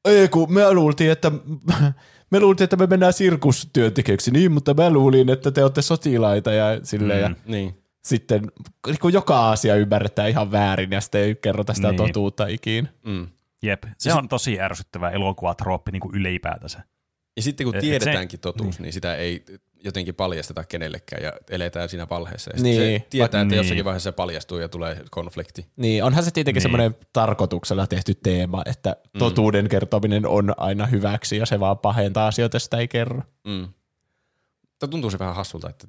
Ei 0.04 0.28
kun 0.28 0.52
me 0.52 0.74
luultiin, 0.74 1.10
että 1.10 1.32
me 2.30 2.40
luultiin, 2.40 2.64
että 2.64 2.76
me 2.76 2.86
mennään 2.86 3.12
sirkustyöntekijöiksi, 3.12 4.30
niin, 4.30 4.52
mutta 4.52 4.74
mä 4.74 4.90
luulin, 4.90 5.28
että 5.30 5.50
te 5.50 5.62
olette 5.62 5.82
sotilaita 5.82 6.52
ja 6.52 6.80
silleen. 6.82 7.20
Ja 7.20 7.28
Mm. 7.28 7.34
Niin. 7.46 7.82
sitten 8.04 8.50
niin 8.86 8.98
kuin 9.00 9.14
joka 9.14 9.50
asia 9.50 9.74
ymmärretään 9.74 10.28
ihan 10.30 10.52
väärin 10.52 10.90
ja 10.92 11.00
sitten 11.00 11.20
ei 11.20 11.34
kerrota 11.34 11.74
sitä 11.74 11.88
Niin. 11.88 11.96
totuutta 11.96 12.46
ikinä. 12.46 12.88
Mm. 13.04 13.26
Jep. 13.62 13.84
Se 13.98 14.14
on 14.14 14.28
tosi 14.28 14.60
ärsyttävä 14.60 15.10
elokuvatrooppi 15.10 15.92
niin 15.92 16.00
kuin 16.00 16.14
ylipäätänsä. 16.14 16.80
Ja 17.36 17.42
sitten 17.42 17.64
kun 17.64 17.74
Et- 17.74 17.78
et 17.78 17.80
tiedetäänkin 17.80 18.38
se- 18.38 18.42
totuus, 18.42 18.80
niin. 18.80 18.92
sitä 18.92 19.14
ei 19.16 19.44
jotenkin 19.84 20.14
paljasteta 20.14 20.64
kenellekään 20.64 21.22
ja 21.22 21.32
eletään 21.50 21.88
siinä 21.88 22.06
valheessa. 22.10 22.50
Ja 22.56 22.62
Niin. 22.62 22.80
niin. 22.80 23.00
se 23.00 23.06
tietää, 23.10 23.40
että 23.40 23.44
Niin. 23.54 23.56
jossakin 23.56 23.84
vaiheessa 23.84 24.10
se 24.10 24.12
paljastuu 24.14 24.58
ja 24.58 24.68
tulee 24.68 25.04
konflikti. 25.10 25.66
Niin, 25.76 26.04
onhan 26.04 26.24
se 26.24 26.30
tietenkin 26.30 26.58
Niin. 26.58 26.62
semmoinen 26.62 26.96
tarkoituksella 27.12 27.86
tehty 27.86 28.14
teema, 28.14 28.62
että 28.66 28.96
totuuden 29.18 29.68
kertominen 29.68 30.26
on 30.26 30.54
aina 30.56 30.86
hyväksi 30.86 31.36
ja 31.36 31.46
se 31.46 31.60
vaan 31.60 31.78
pahentaa 31.78 32.26
asioita, 32.26 32.58
sitä 32.58 32.76
ei 32.76 32.88
kerro. 32.88 33.22
Mm. 33.44 33.68
Mutta 34.62 34.88
tuntuu 34.88 35.10
se 35.10 35.18
vähän 35.18 35.34
hassulta, 35.36 35.70
että 35.70 35.86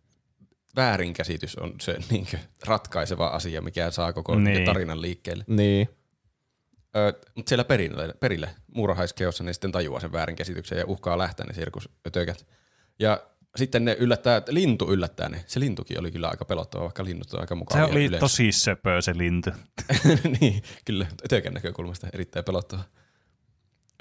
väärinkäsitys 0.76 1.56
on 1.56 1.74
se 1.82 1.98
niin 2.12 2.28
ratkaiseva 2.66 3.28
asia, 3.28 3.62
mikä 3.62 3.92
saa 3.92 4.14
koko 4.14 4.36
Niin. 4.36 4.44
niin. 4.54 4.66
tarinan 4.66 5.02
liikkeelle. 5.02 5.44
Niin. 5.48 5.90
Ö, 6.96 7.14
mutta 7.36 7.50
siellä 7.50 7.64
perille, 7.64 8.14
perille 8.20 8.50
muurahaiskeossa 8.78 9.44
ne 9.44 9.54
sitten 9.54 9.72
tajuaa 9.72 10.00
sen 10.00 10.12
väärinkäsityksen 10.12 10.78
ja 10.78 10.86
uhkaa 10.86 11.18
lähteä 11.18 11.46
ne 11.46 11.54
sirkusötökät. 11.54 12.48
Ja 13.00 13.22
sitten 13.56 13.86
ne 13.86 13.96
yllättää, 14.00 14.42
lintu 14.50 14.92
yllättää 14.94 15.30
ne. 15.30 15.44
Se 15.48 15.60
lintukin 15.60 16.00
oli 16.00 16.12
kyllä 16.12 16.30
aika 16.30 16.46
pelottava, 16.46 16.84
vaikka 16.84 17.04
linnut 17.04 17.34
on 17.34 17.40
aika 17.40 17.56
Se 17.56 17.60
mukavia 17.60 17.86
oli 17.86 18.06
yleensä. 18.06 18.20
tosi 18.20 18.52
söpö 18.52 19.02
se 19.02 19.18
lintu. 19.18 19.50
niin, 20.40 20.64
kyllä. 20.86 21.08
Ötökän 21.26 21.54
näkökulmasta 21.54 22.08
erittäin 22.14 22.46
pelottava. 22.46 22.84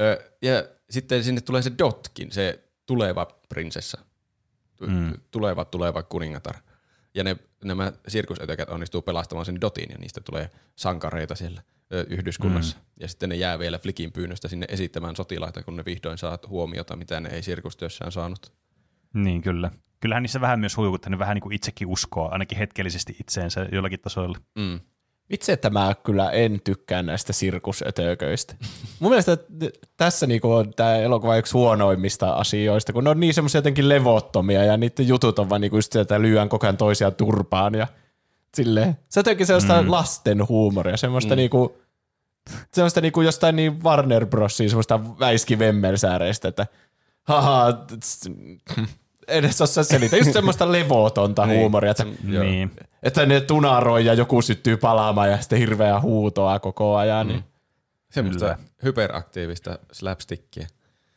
Ö, 0.00 0.32
ja 0.42 0.64
sitten 0.90 1.24
sinne 1.24 1.40
tulee 1.40 1.62
se 1.62 1.72
Dotkin, 1.78 2.32
se 2.32 2.64
tuleva 2.86 3.26
prinsessa. 3.48 4.00
Mm. 4.80 5.12
Tuleva, 5.30 5.64
tuleva 5.64 6.02
kuningatar. 6.02 6.56
Ja 7.14 7.24
ne, 7.24 7.36
nämä 7.64 7.92
sirkusötökät 8.08 8.68
onnistuu 8.68 9.02
pelastamaan 9.02 9.46
sen 9.46 9.60
Dotin 9.60 9.90
ja 9.90 9.98
niistä 9.98 10.20
tulee 10.20 10.50
sankareita 10.76 11.34
siellä 11.34 11.62
yhdyskunnassa. 12.08 12.76
Mm. 12.76 12.82
Ja 13.00 13.08
sitten 13.08 13.28
ne 13.28 13.36
jää 13.36 13.58
vielä 13.58 13.78
Flikin 13.78 14.12
pyynnöstä 14.12 14.48
sinne 14.48 14.66
esittämään 14.68 15.16
sotilaita, 15.16 15.62
kun 15.62 15.76
ne 15.76 15.84
vihdoin 15.84 16.18
saa 16.18 16.38
huomiota, 16.48 16.96
mitä 16.96 17.20
ne 17.20 17.28
ei 17.28 17.42
sirkustyössään 17.42 18.12
saanut. 18.12 18.52
Niin, 19.14 19.42
kyllä. 19.42 19.70
Kyllähän 20.00 20.22
niissä 20.22 20.40
vähän 20.40 20.60
myös 20.60 20.76
huikuttaa, 20.76 21.10
ne 21.10 21.18
vähän 21.18 21.34
niin 21.34 21.42
kuin 21.42 21.54
itsekin 21.54 21.88
uskoo, 21.88 22.28
ainakin 22.32 22.58
hetkellisesti 22.58 23.16
itseensä 23.20 23.68
jollakin 23.72 24.00
tasoilla. 24.00 24.38
Mm. 24.58 24.80
Että 25.48 25.70
mä 25.70 25.94
kyllä 26.04 26.30
en 26.30 26.60
tykkää 26.64 27.02
näistä 27.02 27.32
sirkusötököistä. 27.32 28.54
Mun 29.00 29.10
mielestä 29.10 29.38
tässä 29.96 30.26
niinku 30.26 30.52
on 30.52 30.74
tämä 30.74 30.96
elokuva 30.96 31.36
yksi 31.36 31.52
huonoimmista 31.52 32.32
asioista, 32.32 32.92
kun 32.92 33.04
ne 33.04 33.10
on 33.10 33.20
niin 33.20 33.34
semmoisia 33.34 33.58
jotenkin 33.58 33.88
levottomia 33.88 34.64
ja 34.64 34.76
niiden 34.76 35.08
jutut 35.08 35.38
on 35.38 35.50
vaan 35.50 35.60
niinku 35.60 35.76
just 35.76 35.92
se, 35.92 36.00
että 36.00 36.22
lyön 36.22 36.48
koko 36.48 36.66
ajan 36.66 36.76
toisiaan 36.76 37.14
turpaan 37.14 37.74
ja 37.74 37.86
silleen. 38.56 38.98
Se 39.08 39.20
jotenkin 39.20 39.46
sellaista 39.46 39.82
mm. 39.82 39.90
lasten 39.90 40.48
huumoria, 40.48 40.96
semmoista 40.96 41.34
mm. 41.34 41.36
niinku, 41.36 41.76
semmoista 42.72 43.00
niinku 43.00 43.20
jostain 43.20 43.56
niin 43.56 43.82
Warner 43.84 44.26
Brosin 44.26 44.70
semmoista 44.70 45.18
väiskivemmelsääreistä, 45.18 46.48
että 46.48 46.66
haha, 47.22 47.86
edes 49.28 49.60
osaa 49.60 49.84
selitä. 49.84 50.16
Just 50.16 50.32
semmoista 50.32 50.72
levotonta 50.72 51.46
Niin. 51.46 51.60
huumoria, 51.60 51.90
että 51.90 52.06
Joo. 52.28 52.44
Niin. 52.44 52.70
että 53.02 53.26
ne 53.26 53.40
tunaroi 53.40 54.04
ja 54.04 54.14
joku 54.14 54.42
syttyy 54.42 54.76
palaamaan 54.76 55.30
ja 55.30 55.40
sitten 55.40 55.58
hirveä 55.58 56.00
huutoa 56.00 56.58
koko 56.58 56.96
ajan. 56.96 57.28
Niin. 57.28 57.44
Semmoista 58.10 58.44
Kyllä. 58.44 58.58
hyperaktiivista 58.82 59.78
slapstickia. 59.92 60.66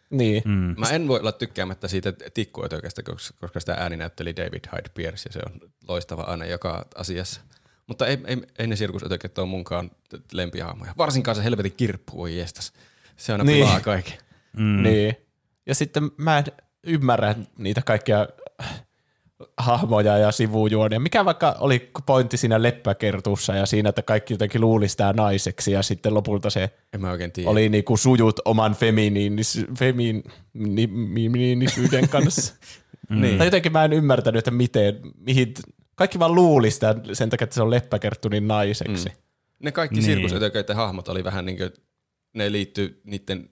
Niin. 0.10 0.42
Mm. 0.46 0.76
Mä 0.78 0.90
en 0.90 1.08
voi 1.08 1.20
olla 1.20 1.32
tykkäämättä 1.32 1.88
siitä 1.88 2.14
tikkuötökästä, 2.34 3.04
koska 3.04 3.38
koska 3.40 3.60
sitä 3.60 3.74
ääni 3.74 3.98
näytteli 3.98 4.36
David 4.36 4.64
Hyde 4.72 4.90
Pierce 4.94 5.30
ja 5.30 5.34
se 5.34 5.40
on 5.46 5.60
loistava 5.88 6.22
aina 6.22 6.46
joka 6.46 6.86
asiassa. 6.96 7.42
Mutta 7.88 8.08
ei, 8.08 8.18
ei, 8.26 8.38
ei 8.60 8.68
ne 8.68 8.76
sirkusötöket 8.76 9.38
ole 9.38 9.48
munkaan 9.48 9.92
lempihahmoja. 10.32 10.94
Varsinkaan 10.98 11.36
se 11.36 11.44
helvetin 11.44 11.74
kirppu, 11.78 12.18
voi 12.18 12.38
jestas. 12.38 12.74
Se 13.18 13.32
aina 13.32 13.44
Niin. 13.44 13.66
pilaa 13.66 13.80
kaiken. 13.80 14.18
Mm. 14.58 14.84
niin. 14.84 15.16
Ja 15.66 15.76
sitten 15.76 16.12
mä 16.18 16.38
en 16.38 16.46
ymmärrä 16.84 17.36
niitä 17.58 17.82
kaikkia 17.82 18.28
hahmoja 19.58 20.18
ja 20.18 20.32
sivujuonia. 20.32 21.00
Mikä 21.00 21.26
vaikka 21.26 21.56
oli 21.60 21.92
pointti 22.06 22.38
siinä 22.38 22.62
leppäkertussa 22.64 23.56
ja 23.56 23.66
siinä, 23.66 23.90
että 23.90 24.02
kaikki 24.02 24.34
jotenkin 24.34 24.62
luulisi 24.62 24.92
sitä 24.92 25.14
naiseksi 25.14 25.72
ja 25.72 25.82
sitten 25.84 26.14
lopulta 26.14 26.50
se 26.50 26.70
oli 27.46 27.70
niinku 27.70 27.98
sujut 27.98 28.40
oman 28.46 28.76
feminiinis, 28.76 29.62
feminiinisyyden 29.80 32.10
kanssa. 32.16 32.56
Niin. 33.10 33.38
Tai 33.38 33.48
jotenkin 33.48 33.72
mä 33.72 33.86
en 33.86 33.94
ymmärtänyt, 33.94 34.40
että 34.40 34.52
miten, 34.52 35.00
mihin, 35.18 35.54
kaikki 35.96 36.20
vaan 36.20 36.36
luuli 36.36 36.72
sitä 36.72 36.96
sen 37.14 37.30
takia, 37.30 37.44
että 37.44 37.56
se 37.56 37.62
on 37.62 37.70
leppäkerttu 37.72 38.30
niin 38.30 38.48
naiseksi. 38.48 39.10
Mm. 39.10 39.16
Ne 39.60 39.72
kaikki 39.72 39.96
Niin. 39.96 40.06
niin. 40.08 40.16
sirkusötököiden 40.16 40.76
hahmot 40.76 41.08
oli 41.08 41.24
vähän 41.24 41.46
niin 41.46 41.58
kuin, 41.58 41.72
ne 42.34 42.52
liittyy 42.52 43.02
niiden 43.04 43.50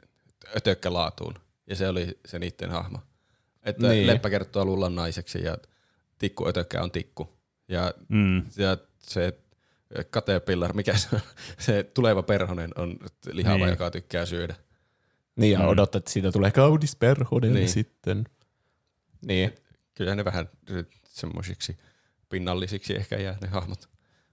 ötökkälaatuun. 0.57 1.33
Ja 1.69 1.75
se 1.75 1.87
oli 1.89 2.19
se 2.25 2.39
niiden 2.39 2.69
hahmo. 2.71 2.97
Että 3.63 3.81
Niin. 3.87 3.91
niin. 3.91 4.07
leppäkerttua 4.07 4.65
luullaan 4.65 4.95
naiseksi 4.95 5.43
ja 5.43 5.57
tikkuötökkä 6.19 6.81
on 6.83 6.91
tikku. 6.91 7.37
Ja, 7.67 7.93
Mm. 8.09 8.37
ja 8.37 8.77
se 8.99 9.33
Caterpillar, 10.11 10.73
mikä 10.73 10.97
se 10.97 11.07
on, 11.13 11.19
se 11.59 11.83
tuleva 11.83 12.23
perhonen 12.23 12.71
on 12.75 12.97
lihava, 13.31 13.55
Niin. 13.55 13.65
niin. 13.65 13.71
joka 13.73 13.91
tykkää 13.91 14.25
syödä. 14.25 14.55
Niin, 15.35 15.53
ja 15.53 15.59
Mm. 15.59 15.67
odottaa, 15.67 15.99
että 15.99 16.11
siitä 16.11 16.31
tulee 16.31 16.51
kaunis 16.51 16.95
perhonen 16.95 17.41
niin. 17.41 17.53
Niin. 17.53 17.69
sitten. 17.69 18.23
Niin. 19.27 19.55
Kyllä 19.93 20.15
ne 20.15 20.25
vähän 20.25 20.49
semmoisiksi 21.03 21.77
pinnallisiksi 22.29 22.95
ehkä 22.95 23.15
jää 23.17 23.37
ne 23.41 23.47
hahmot. 23.47 23.89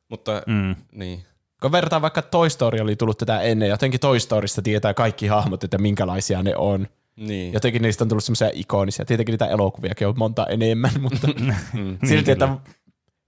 Mutta 0.09 0.43
Mm. 0.47 0.77
niin, 0.93 1.23
Kun 1.63 1.73
vertaa 1.73 2.03
vaikka 2.03 2.23
Toy 2.23 2.51
Story 2.51 2.81
oli 2.81 2.97
tullut 2.97 3.19
tätä 3.19 3.41
ennen, 3.41 3.69
jotenkin 3.69 4.01
Toy 4.01 4.21
Storysta 4.21 4.63
tietää 4.63 4.95
kaikki 4.95 5.27
hahmot, 5.27 5.65
että 5.65 5.79
minkälaisia 5.79 6.43
ne 6.43 6.57
on. 6.57 6.89
Niin. 7.17 7.53
Jotenkin 7.53 7.83
niistä 7.83 8.05
on 8.05 8.09
tullut 8.09 8.25
semmoisia 8.25 8.51
ikonisia. 8.55 9.05
Tietenkin 9.05 9.33
niitä 9.33 9.47
elokuviakin 9.47 10.09
on 10.09 10.15
monta 10.19 10.47
enemmän, 10.47 10.91
mutta 11.01 11.29
Mm. 11.73 11.99
silti, 12.09 12.31
että 12.31 12.57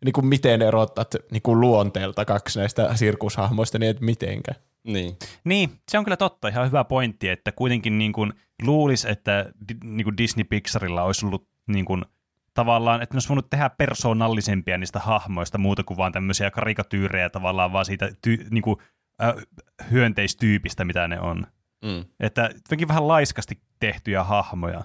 niin 0.05 0.13
kuin 0.13 0.27
miten 0.27 0.63
erotat 0.63 1.15
niin 1.31 1.43
kuin 1.43 1.61
luonteelta 1.61 2.25
kaksi 2.25 2.59
näistä 2.59 2.97
sirkushahmoista, 2.97 3.79
niin 3.79 3.91
et 3.91 4.01
mitenkään. 4.01 4.61
niin. 4.85 5.17
Niin, 5.45 5.71
se 5.91 5.99
on 5.99 6.05
kyllä 6.05 6.17
totta. 6.17 6.49
Ihan 6.49 6.67
hyvä 6.67 6.85
pointti, 6.85 7.29
että 7.29 7.53
kuitenkin 7.53 7.99
niin 7.99 8.13
kuin 8.13 8.33
luulisi, 8.63 9.11
että 9.11 9.53
niin 9.85 10.05
kuin 10.05 10.17
Disney 10.17 10.45
Pixarilla 10.45 11.03
olisi 11.03 11.27
ollut 11.27 11.49
niin 11.67 11.85
kuin, 11.85 12.05
tavallaan, 12.55 13.03
että 13.03 13.15
ne 13.15 13.17
olisi 13.17 13.29
voinut 13.29 13.51
tehdä 13.51 13.71
persoonallisempia 13.71 14.79
niistä 14.79 14.99
hahmoista 14.99 15.59
muuta 15.59 15.85
kuin 15.85 15.97
vaan 15.97 16.13
tämmöisiä 16.13 16.51
karikatyyrejä 16.51 17.31
tavallaan 17.31 17.73
vaan 17.73 17.85
siitä 17.85 18.07
ty- 18.27 18.47
niin 18.51 18.63
kuin, 18.63 18.77
äh, 19.23 19.35
hyönteistyypistä, 19.91 20.85
mitä 20.85 21.09
ne 21.09 21.21
on. 21.21 21.47
Mm. 21.87 22.05
Että 22.21 22.51
jotenkin 22.55 22.89
vähän 22.89 23.09
laiskasti 23.09 23.61
tehtyjä 23.81 24.25
hahmoja 24.25 24.85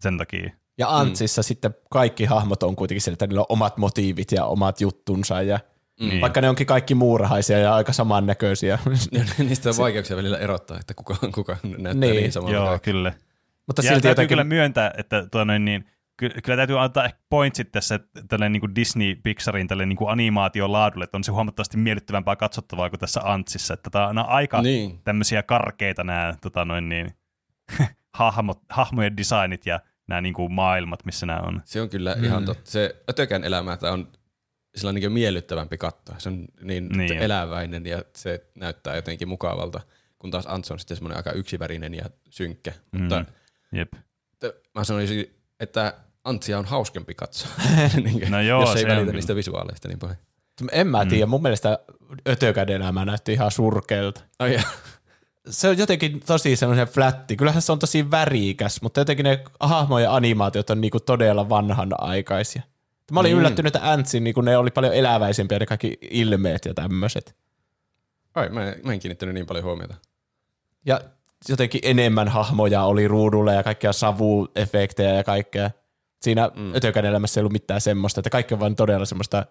sen 0.00 0.18
takia. 0.18 0.50
Ja 0.78 0.98
Antsissa 0.98 1.40
mm. 1.42 1.44
sitten 1.44 1.74
kaikki 1.90 2.24
hahmot 2.24 2.62
on 2.62 2.76
kuitenkin 2.76 3.00
sillä, 3.00 3.14
että 3.14 3.26
niillä 3.26 3.40
on 3.40 3.46
omat 3.48 3.76
motiivit 3.76 4.32
ja 4.32 4.44
omat 4.44 4.80
juttunsa. 4.80 5.42
Ja 5.42 5.60
Niin. 6.00 6.20
Vaikka 6.20 6.40
ne 6.40 6.48
onkin 6.48 6.66
kaikki 6.66 6.94
muurahaisia 6.94 7.58
ja 7.58 7.74
aika 7.74 7.92
samannäköisiä. 7.92 8.78
Niistä 9.38 9.68
on 9.68 9.76
vaikeuksia 9.78 10.16
välillä 10.16 10.38
erottaa, 10.38 10.78
että 10.80 10.94
kuka, 10.94 11.16
kuka 11.34 11.56
näyttää 11.62 11.94
Niin. 11.94 12.00
niin, 12.00 12.16
niin 12.16 12.32
samalta. 12.32 12.54
Joo, 12.54 12.66
kaikki. 12.66 12.90
kyllä. 12.90 13.12
Mutta 13.66 13.82
ja 13.82 13.88
silti 13.88 14.02
täytyy 14.02 14.10
jotenkin... 14.10 14.28
kyllä 14.28 14.44
myöntää, 14.44 14.94
että 14.98 15.26
tuo 15.30 15.44
noin, 15.44 15.64
niin, 15.64 15.84
ky- 16.22 16.40
kyllä 16.44 16.56
täytyy 16.56 16.80
antaa 16.80 17.04
ehkä 17.04 17.18
pointsit 17.30 17.72
tässä 17.72 18.00
tälle 18.28 18.48
niin 18.48 18.60
kuin 18.60 18.74
Disney 18.74 19.14
Pixarin 19.14 19.68
tälle 19.68 19.86
niin 19.86 19.96
kuin 19.96 20.10
animaatiolaadulle, 20.10 21.04
että 21.04 21.16
on 21.16 21.24
se 21.24 21.32
huomattavasti 21.32 21.76
miellyttävämpää 21.76 22.36
katsottavaa 22.36 22.90
kuin 22.90 23.00
tässä 23.00 23.20
Antsissa. 23.24 23.74
Että 23.74 23.90
tämä 23.90 24.08
on 24.08 24.18
aika 24.18 24.62
niin. 24.62 25.00
Tämmöisiä 25.04 25.42
karkeita 25.42 26.04
nämä 26.04 26.34
tota 26.40 26.64
noin, 26.64 26.88
niin, 26.88 27.14
hahmot, 28.14 28.60
hahmojen 28.68 29.16
designit 29.16 29.66
ja 29.66 29.80
nämä 30.08 30.20
niin 30.20 30.34
kuin 30.34 30.52
maailmat, 30.52 31.04
missä 31.04 31.26
nämä 31.26 31.40
on. 31.40 31.60
Se 31.64 31.80
on 31.80 31.88
kyllä 31.88 32.14
mm. 32.14 32.24
ihan 32.24 32.44
totta. 32.44 32.70
Se 32.70 32.96
Ötökän 33.10 33.44
elämä 33.44 33.76
tää 33.76 33.92
on 33.92 34.08
sillä 34.74 34.92
niin 34.92 35.12
miellyttävämpi 35.12 35.78
katsoa. 35.78 36.18
Se 36.18 36.28
on 36.28 36.44
niin, 36.62 36.88
Niin 36.88 37.12
on. 37.12 37.18
eläväinen 37.18 37.86
ja 37.86 38.02
se 38.16 38.46
näyttää 38.54 38.96
jotenkin 38.96 39.28
mukavalta, 39.28 39.80
kun 40.18 40.30
taas 40.30 40.46
Ants 40.46 40.70
on 40.70 40.78
sitten 40.78 40.96
semmoinen 40.96 41.16
aika 41.16 41.32
yksivärinen 41.32 41.94
ja 41.94 42.04
synkkä. 42.30 42.72
Mm. 42.92 43.00
Mutta 43.00 43.24
Jep. 43.72 43.92
t- 44.38 44.72
mä 44.74 44.84
sanoisin, 44.84 45.34
että 45.60 45.94
Antsia 46.24 46.58
on 46.58 46.64
hauskempi 46.64 47.14
katsoa, 47.14 47.50
niin 48.04 48.30
No 48.30 48.40
joo, 48.40 48.60
jos 48.60 48.76
ei 48.76 48.82
on 48.82 48.88
välitä 48.88 49.00
kyllä. 49.04 49.12
niistä 49.12 49.34
visuaaleista 49.36 49.88
niin 49.88 49.98
paljon. 49.98 50.16
En 50.72 50.86
mä 50.86 51.06
tiedä, 51.06 51.26
mun 51.26 51.42
mielestä 51.42 51.78
Ötökän 52.28 52.68
elämä 52.68 53.04
näytti 53.04 53.32
ihan 53.32 53.50
surkealta. 53.50 54.20
Ai 54.38 54.54
ja. 54.54 54.62
Se 55.50 55.68
on 55.68 55.78
jotenkin 55.78 56.20
tosi 56.26 56.56
semmoinen 56.56 56.86
flätti. 56.86 57.36
Kyllähän 57.36 57.62
se 57.62 57.72
on 57.72 57.78
tosi 57.78 58.10
värikäs, 58.10 58.82
mutta 58.82 59.00
jotenkin 59.00 59.24
ne 59.24 59.44
hahmojen 59.60 60.10
animaatiot 60.10 60.70
on 60.70 60.80
niinku 60.80 61.00
todella 61.00 61.48
vanhanaikaisia. 61.48 62.62
Mä 63.12 63.20
olin 63.20 63.32
Mm. 63.32 63.38
yllättynyt, 63.38 63.76
että 63.76 63.90
Antsin 63.92 64.24
niinku 64.24 64.40
ne 64.40 64.56
oli 64.56 64.70
paljon 64.70 64.94
eläväisempiä 64.94 65.58
ne 65.58 65.66
kaikki 65.66 65.98
ilmeet 66.10 66.64
ja 66.64 66.74
tämmöiset. 66.74 67.36
Ai, 68.34 68.48
mä, 68.48 68.68
en- 68.68 68.80
mä 68.84 68.92
en 68.92 69.00
kiinnittänyt 69.00 69.34
niin 69.34 69.46
paljon 69.46 69.64
huomiota. 69.64 69.94
Ja 70.86 71.00
jotenkin 71.48 71.80
enemmän 71.84 72.28
hahmoja 72.28 72.82
oli 72.82 73.08
ruudulla 73.08 73.52
ja 73.52 73.62
kaikkia 73.62 73.92
savuefektejä 73.92 75.14
ja 75.14 75.24
kaikkea. 75.24 75.70
Siinä 76.22 76.50
mm. 76.54 76.74
Ötökän 76.74 77.04
elämässä 77.04 77.40
ei 77.40 77.42
ollut 77.42 77.52
mitään 77.52 77.80
semmoista, 77.80 78.20
että 78.20 78.30
kaikki 78.30 78.54
on 78.54 78.60
vaan 78.60 78.76
todella 78.76 79.04
semmoista, 79.04 79.46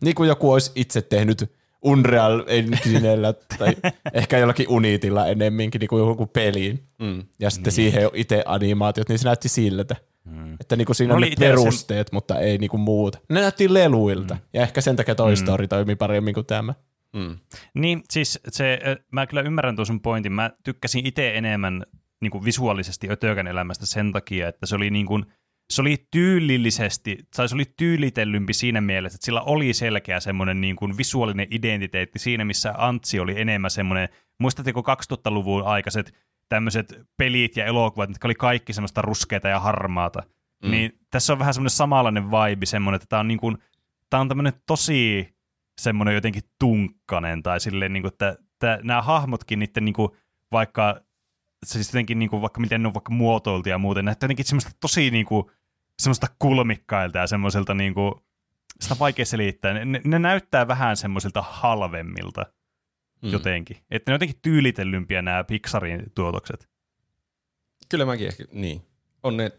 niin 0.00 0.14
kuin 0.14 0.28
joku 0.28 0.52
olisi 0.52 0.72
itse 0.74 1.02
tehnyt 1.02 1.52
Unreal 1.82 2.44
Enginellä 2.46 3.32
tai 3.58 3.76
ehkä 4.12 4.38
jollakin 4.38 4.68
Unitilla 4.68 5.26
ennemminkin 5.26 5.78
niin 5.78 5.88
kuin 5.88 6.08
joku 6.08 6.26
peliin. 6.26 6.82
Mm. 6.98 7.22
Ja 7.40 7.50
sitten 7.50 7.70
niin. 7.70 7.92
siihen 7.92 8.10
itse 8.14 8.42
animaatiot, 8.46 9.08
niin 9.08 9.18
se 9.18 9.24
näytti 9.24 9.48
siltä. 9.48 9.96
Mm. 10.24 10.54
Että 10.60 10.76
niinku 10.76 10.94
siinä 10.94 11.14
Mulla 11.14 11.26
on 11.26 11.30
oli 11.30 11.36
perusteet, 11.38 12.12
mutta 12.12 12.38
ei 12.38 12.58
niinku 12.58 12.78
muuta. 12.78 13.18
Ne 13.28 13.40
näytti 13.40 13.74
leluilta. 13.74 14.34
Mm. 14.34 14.40
Ja 14.52 14.62
ehkä 14.62 14.80
sen 14.80 14.96
takia 14.96 15.14
Toy 15.14 15.36
Story 15.36 15.68
toimii 15.68 15.96
paremmin 15.96 16.34
kuin 16.34 16.46
tämä. 16.46 16.74
Mm. 17.12 17.38
Niin, 17.74 18.02
siis 18.10 18.40
se, 18.48 18.80
mä 19.12 19.26
kyllä 19.26 19.42
ymmärrän 19.42 19.76
tuon 19.76 19.86
sun 19.86 20.00
pointin. 20.00 20.32
Mä 20.32 20.50
tykkäsin 20.64 21.06
itse 21.06 21.36
enemmän 21.36 21.82
niin 22.20 22.30
kuin 22.30 22.44
visuaalisesti 22.44 23.10
Ötökän 23.10 23.46
elämästä 23.46 23.86
sen 23.86 24.12
takia, 24.12 24.48
että 24.48 24.66
se 24.66 24.74
oli 24.76 24.90
niin 24.90 25.06
kuin, 25.06 25.26
se 25.70 25.80
oli 25.80 26.06
tyylillisesti, 26.10 27.18
tai 27.36 27.48
se 27.48 27.54
oli 27.54 27.64
tyylitellympi 27.76 28.52
siinä 28.52 28.80
mielessä, 28.80 29.16
että 29.16 29.24
sillä 29.24 29.42
oli 29.42 29.74
selkeä 29.74 30.20
semmoinen 30.20 30.60
niin 30.60 30.76
kuin 30.76 30.98
visuaalinen 30.98 31.46
identiteetti 31.50 32.18
siinä, 32.18 32.44
missä 32.44 32.74
Antsi 32.76 33.20
oli 33.20 33.40
enemmän 33.40 33.70
semmoinen, 33.70 34.08
muistatteko 34.38 34.80
2000-luvun 34.80 35.64
aikaiset 35.64 36.14
tämmöiset 36.48 36.94
pelit 37.16 37.56
ja 37.56 37.64
elokuvat, 37.64 38.10
jotka 38.10 38.28
oli 38.28 38.34
kaikki 38.34 38.72
semmoista 38.72 39.02
ruskeata 39.02 39.48
ja 39.48 39.60
harmaata, 39.60 40.22
mm. 40.62 40.70
niin 40.70 40.98
tässä 41.10 41.32
on 41.32 41.38
vähän 41.38 41.54
semmoinen 41.54 41.76
samanlainen 41.76 42.30
vibe, 42.30 42.66
semmoinen, 42.66 42.96
että 42.96 43.06
tämä 43.08 43.20
on 43.20 43.28
niin 43.28 43.38
kuin, 43.38 43.58
tämä 44.10 44.20
on 44.20 44.28
tämmöinen 44.28 44.52
tosi 44.66 45.28
semmoinen 45.80 46.14
jotenkin 46.14 46.42
tunkkanen 46.58 47.42
tai 47.42 47.60
silleen, 47.60 47.92
niin 47.92 48.02
kuin, 48.02 48.12
että, 48.12 48.28
että 48.28 48.78
nämä 48.82 49.02
hahmotkin, 49.02 49.58
niiden 49.58 49.84
niin 49.84 49.92
kuin, 49.92 50.10
vaikka 50.52 51.00
siis 51.64 51.88
jotenkin 51.88 52.18
niin 52.18 52.30
kuin, 52.30 52.42
vaikka 52.42 52.60
miten 52.60 52.82
ne 52.82 52.88
on 52.88 52.94
vaikka 52.94 53.12
muotoiltu 53.12 53.68
ja 53.68 53.78
muuten, 53.78 54.04
näyttää 54.04 54.26
jotenkin 54.26 54.44
semmoista 54.44 54.70
tosi 54.80 55.10
niin 55.10 55.26
kuin, 55.26 55.44
semmoista 55.98 56.26
kulmikkailta 56.38 57.18
ja 57.18 57.26
semmoiselta 57.26 57.74
niin 57.74 57.94
kuin, 57.94 58.14
sitä 58.80 58.94
on 58.94 58.98
vaikea 58.98 59.26
selittää. 59.26 59.84
Ne, 59.84 60.00
ne 60.04 60.18
näyttää 60.18 60.68
vähän 60.68 60.96
semmoisilta 60.96 61.42
halvemmilta 61.42 62.46
mm. 63.22 63.30
jotenkin. 63.32 63.76
Että 63.90 64.10
ne 64.10 64.12
on 64.12 64.14
jotenkin 64.14 64.38
tyylitellympiä 64.42 65.22
nämä 65.22 65.44
Pixarin 65.44 66.02
tuotokset. 66.14 66.68
Kyllä 67.88 68.04
mäkin 68.04 68.26
ehkä, 68.26 68.44
niin. 68.52 68.82
On 69.22 69.36
ne, 69.36 69.52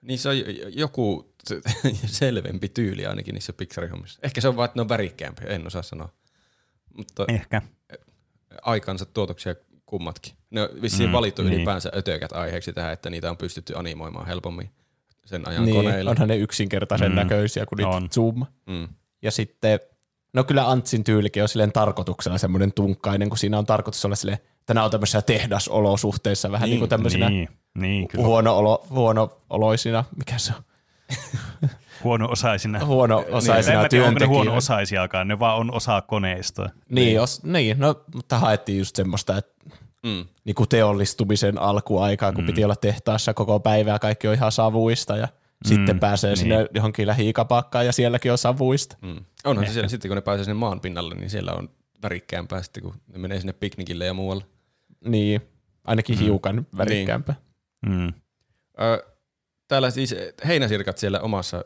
niissä 0.00 0.30
on 0.30 0.36
joku 0.68 1.34
selvempi 2.06 2.68
tyyli 2.68 3.06
ainakin 3.06 3.34
niissä 3.34 3.52
Pixarin 3.52 3.90
hommissa. 3.90 4.20
Ehkä 4.22 4.40
se 4.40 4.48
on 4.48 4.56
vaan, 4.56 4.64
että 4.64 4.78
ne 4.78 4.82
on 4.82 4.88
värikkäämpiä, 4.88 5.46
en 5.46 5.66
osaa 5.66 5.82
sanoa. 5.82 6.08
Mutta 6.96 7.24
Ehkä. 7.28 7.62
aikansa 8.62 9.04
tuotoksia 9.04 9.54
kummatkin. 9.86 10.32
Ne 10.50 10.62
on 10.62 10.68
vissiin 10.82 11.08
Mm, 11.08 11.12
valittu 11.12 11.42
niin. 11.42 11.54
ylipäänsä 11.54 11.90
ötökät 11.96 12.32
aiheeksi 12.32 12.72
tähän, 12.72 12.92
että 12.92 13.10
niitä 13.10 13.30
on 13.30 13.36
pystytty 13.36 13.72
animoimaan 13.76 14.26
helpommin 14.26 14.70
sen 15.24 15.48
ajan 15.48 15.64
Niin, 15.64 15.76
koneilla. 15.76 16.10
onhan 16.10 16.28
ne 16.28 16.36
yksinkertaisen 16.36 17.10
Mm, 17.12 17.16
näköisiä, 17.16 17.66
kun 17.66 17.78
niitä 17.78 17.90
on. 17.90 18.08
zoom. 18.14 18.46
Mm. 18.66 18.88
Ja 19.22 19.30
sitten, 19.30 19.80
no 20.32 20.44
kyllä 20.44 20.70
Antsin 20.70 21.04
tyylikin 21.04 21.42
on 21.42 21.48
silleen 21.48 21.72
tarkoituksella 21.72 22.38
semmoinen 22.38 22.72
tunkkainen, 22.72 23.28
kun 23.28 23.38
siinä 23.38 23.58
on 23.58 23.66
tarkoitus 23.66 24.04
olla 24.04 24.16
silleen, 24.16 24.38
että 24.60 24.74
nämä 24.74 24.84
on 24.84 24.90
tämmöisissä 24.90 25.22
tehdasolosuhteissa 25.22 26.50
vähän 26.52 26.60
niin, 26.66 26.70
Niin, 26.70 26.72
niin 26.74 26.80
kuin 26.80 26.88
tämmöisinä 26.88 27.28
Niin, 27.30 27.48
niin 27.74 28.08
kyllä. 28.08 28.24
huono 28.24 28.56
olo, 28.58 28.86
huono-oloisina, 28.90 30.04
mikä 30.16 30.38
se 30.38 30.52
on, 30.56 30.62
Huono-osaisina. 32.04 32.84
huono-osaisina 32.84 33.82
mä 33.82 33.88
tiedä, 33.88 34.06
onko 34.06 34.18
ne 34.20 34.26
huono-osaisiakaan, 34.26 35.28
ne 35.28 35.38
vaan 35.38 35.56
on 35.58 35.74
osa 35.74 36.00
koneistoa. 36.02 36.68
Niin, 36.90 37.20
os, 37.20 37.42
niin, 37.44 37.78
no, 37.78 38.04
mutta 38.14 38.38
haettiin 38.38 38.78
just 38.78 38.96
semmoista, 38.96 39.36
että 39.36 39.52
Mm. 40.06 40.26
niin 40.44 40.54
kuin 40.54 40.68
teollistumisen 40.68 41.58
alkuaikaa, 41.58 42.32
kun 42.32 42.44
mm. 42.44 42.46
piti 42.46 42.64
olla 42.64 42.76
tehtaassa 42.76 43.34
koko 43.34 43.60
päivää, 43.60 43.98
kaikki 43.98 44.28
on 44.28 44.34
ihan 44.34 44.52
savuista 44.52 45.16
ja 45.16 45.26
mm, 45.26 45.68
sitten 45.68 46.00
pääsee 46.00 46.30
niin. 46.30 46.38
sinne 46.38 46.66
johonkin 46.74 47.06
lähiikapakkaan 47.06 47.86
ja 47.86 47.92
sielläkin 47.92 48.32
on 48.32 48.38
savuista. 48.38 48.96
Mm. 49.02 49.24
Onhan 49.44 49.66
se 49.66 49.72
siellä, 49.72 49.88
sitten 49.88 50.08
kun 50.08 50.16
ne 50.16 50.22
pääsee 50.22 50.44
sinne 50.44 50.54
maan 50.54 50.80
pinnalle, 50.80 51.14
niin 51.14 51.30
siellä 51.30 51.52
on 51.52 51.68
värikkäämpää 52.02 52.62
sitten, 52.62 52.82
kun 52.82 52.94
ne 53.12 53.18
menee 53.18 53.40
sinne 53.40 53.52
piknikille 53.52 54.06
ja 54.06 54.14
muualle. 54.14 54.44
Niin, 55.04 55.40
ainakin 55.84 56.16
mm. 56.18 56.24
hiukan 56.24 56.66
värikkäämpää. 56.76 57.34
Mm. 57.86 58.12
Ö, 58.80 59.12
täällä 59.68 59.90
siis 59.90 60.14
heinäsirkat 60.46 60.98
siellä 60.98 61.20
omassa 61.20 61.64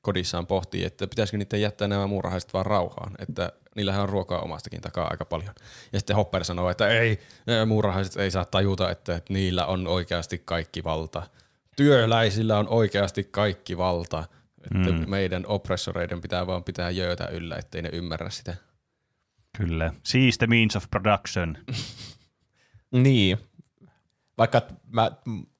kodissaan 0.00 0.46
pohtii, 0.46 0.84
että 0.84 1.06
pitäisikö 1.06 1.38
niiden 1.38 1.60
jättää 1.60 1.88
nämä 1.88 2.06
muurahaiset 2.06 2.54
vaan 2.54 2.66
rauhaan, 2.66 3.14
että 3.18 3.52
niillähän 3.78 4.02
on 4.02 4.08
ruokaa 4.08 4.40
omastakin 4.40 4.80
takaa 4.80 5.08
aika 5.10 5.24
paljon. 5.24 5.54
Ja 5.92 5.98
sitten 5.98 6.16
Hopper 6.16 6.44
sanoo, 6.44 6.70
että 6.70 6.88
ei, 6.88 7.18
muurahaiset 7.66 8.16
ei 8.16 8.30
saa 8.30 8.44
tajuta, 8.44 8.90
että, 8.90 9.20
niillä 9.28 9.66
on 9.66 9.86
oikeasti 9.86 10.42
kaikki 10.44 10.84
valta. 10.84 11.22
Työläisillä 11.76 12.58
on 12.58 12.68
oikeasti 12.68 13.24
kaikki 13.24 13.78
valta. 13.78 14.24
Että 14.64 14.92
mm. 14.92 15.10
meidän 15.10 15.44
oppressoreiden 15.46 16.20
pitää 16.20 16.46
vaan 16.46 16.64
pitää 16.64 16.90
jöötä 16.90 17.26
yllä, 17.26 17.56
ettei 17.56 17.82
ne 17.82 17.88
ymmärrä 17.92 18.30
sitä. 18.30 18.54
Kyllä. 19.58 19.92
Seize 20.02 20.38
the 20.38 20.46
means 20.46 20.76
of 20.76 20.90
production. 20.90 21.56
Niin. 22.92 23.38
Vaikka 24.38 24.62
mä, 24.90 25.10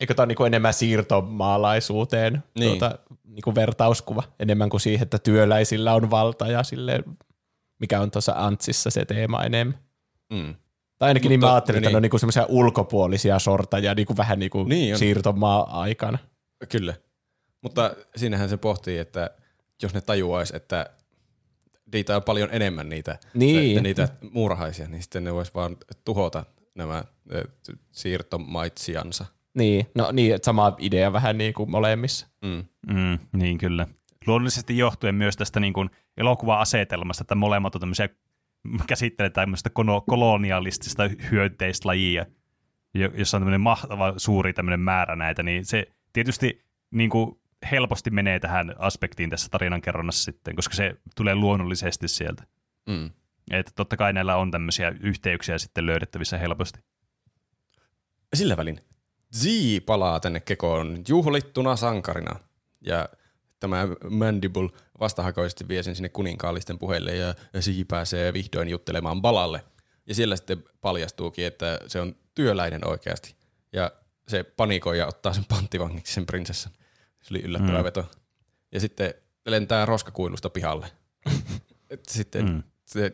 eikö 0.00 0.14
tämä 0.14 0.22
ole 0.22 0.26
niinku 0.26 0.44
enemmän 0.44 0.74
siirtomaalaisuuteen 0.74 2.44
Niin. 2.58 2.78
tuota, 2.78 2.98
niinku 3.24 3.54
vertauskuva, 3.54 4.22
enemmän 4.40 4.70
kuin 4.70 4.80
siihen, 4.80 5.02
että 5.02 5.18
työläisillä 5.18 5.94
on 5.94 6.10
valta 6.10 6.46
ja 6.46 6.62
silleen, 6.62 7.04
mikä 7.78 8.00
on 8.00 8.10
tuossa 8.10 8.32
Antsissa 8.36 8.90
se 8.90 9.04
teema 9.04 9.44
enemmän. 9.44 9.78
Mm. 10.32 10.54
Tai 10.98 11.08
ainakin 11.08 11.28
niin 11.28 11.40
Mutta- 11.40 11.46
mä 11.50 11.54
ajattelin, 11.54 11.78
että 11.78 11.88
niin. 11.88 11.92
ne 11.92 11.96
on 11.96 12.02
niinku 12.02 12.18
semmoisia 12.18 12.46
ulkopuolisia 12.48 13.38
sortajia, 13.38 13.94
niinku 13.94 14.16
vähän 14.16 14.38
niinku 14.38 14.58
Niin 14.64 14.68
niin 14.68 14.94
on. 14.94 14.98
siirtomaa-aikana. 14.98 16.18
Kyllä. 16.68 16.94
Mutta 17.62 17.94
siinähän 18.16 18.48
se 18.48 18.56
pohtii, 18.56 18.98
että 18.98 19.30
jos 19.82 19.94
ne 19.94 20.00
tajuaisi, 20.00 20.56
että 20.56 20.86
niitä 21.92 22.16
on 22.16 22.22
paljon 22.22 22.48
enemmän 22.52 22.88
niitä, 22.88 23.18
Niin. 23.34 23.68
että 23.70 23.82
niitä 23.82 24.08
muurahaisia, 24.32 24.88
niin 24.88 25.02
sitten 25.02 25.24
ne 25.24 25.34
vois 25.34 25.54
vaan 25.54 25.76
tuhota 26.04 26.44
nämä 26.74 27.04
siirtomaitsiansa. 27.92 29.24
Niin, 29.54 29.86
no 29.94 30.12
niin, 30.12 30.34
että 30.34 30.46
sama 30.46 30.76
idea 30.78 31.12
vähän 31.12 31.38
niin 31.38 31.54
kuin 31.54 31.70
molemmissa. 31.70 32.26
Mm. 32.42 32.64
Mm, 32.94 33.18
niin 33.32 33.58
kyllä. 33.58 33.86
Luonnollisesti 34.26 34.78
johtuen 34.78 35.14
myös 35.14 35.36
tästä 35.36 35.60
niin 35.60 35.72
kuin 35.72 35.90
elokuva-asetelmasta, 36.18 37.22
että 37.22 37.34
molemmat 37.34 37.74
on 37.74 37.80
tämmöisiä, 37.80 38.08
käsittelee 38.86 39.30
tämmöistä 39.30 39.70
kolonialistista 40.06 41.02
hyönteistä 41.30 41.88
lajia, 41.88 42.26
jo- 42.94 43.12
jossa 43.14 43.36
on 43.36 43.40
tämmöinen 43.40 43.60
mahtava 43.60 44.14
suuri 44.16 44.52
tämmöinen 44.52 44.80
määrä 44.80 45.16
näitä, 45.16 45.42
niin 45.42 45.64
se 45.64 45.86
tietysti 46.12 46.64
niin 46.90 47.10
kuin 47.10 47.40
helposti 47.70 48.10
menee 48.10 48.40
tähän 48.40 48.74
aspektiin 48.78 49.30
tässä 49.30 49.48
tarinankerronnassa 49.50 50.24
sitten, 50.24 50.56
koska 50.56 50.74
se 50.74 50.96
tulee 51.16 51.34
luonnollisesti 51.34 52.08
sieltä. 52.08 52.44
Mm. 52.86 53.10
Että 53.50 53.72
totta 53.74 53.96
kai 53.96 54.12
näillä 54.12 54.36
on 54.36 54.50
tämmöisiä 54.50 54.92
yhteyksiä 55.00 55.58
sitten 55.58 55.86
löydettävissä 55.86 56.38
helposti. 56.38 56.80
Sillä 58.34 58.56
välin 58.56 58.80
Z 59.36 59.46
palaa 59.86 60.20
tänne 60.20 60.40
kekoon 60.40 60.98
juhlittuna 61.08 61.76
sankarina. 61.76 62.40
Ja 62.80 63.08
tämä 63.60 63.88
Mandible 64.10 64.68
vastahakoisesti 65.00 65.68
vie 65.68 65.82
sen 65.82 65.96
sinne 65.96 66.08
kuninkaallisten 66.08 66.78
puheille 66.78 67.16
ja, 67.16 67.34
ja 67.52 67.62
Z 67.62 67.68
pääsee 67.88 68.32
vihdoin 68.32 68.68
juttelemaan 68.68 69.22
Balalle. 69.22 69.64
Ja 70.06 70.14
siellä 70.14 70.36
sitten 70.36 70.64
paljastuukin, 70.80 71.46
että 71.46 71.78
se 71.86 72.00
on 72.00 72.16
työläinen 72.34 72.88
oikeasti. 72.88 73.34
Ja 73.72 73.90
se 74.28 74.42
panikoi 74.42 74.98
ja 74.98 75.06
ottaa 75.06 75.32
sen 75.32 75.44
panttivangiksi 75.48 76.14
sen 76.14 76.26
prinsessan. 76.26 76.72
Se 77.22 77.34
oli 77.34 77.42
yllättävä 77.42 77.78
mm. 77.78 77.84
veto. 77.84 78.10
Ja 78.72 78.80
sitten 78.80 79.14
lentää 79.46 79.86
roskakuilusta 79.86 80.50
pihalle. 80.50 80.86
Et 81.90 82.04
sitten 82.08 82.46
mm. 82.46 82.62
se 82.84 83.12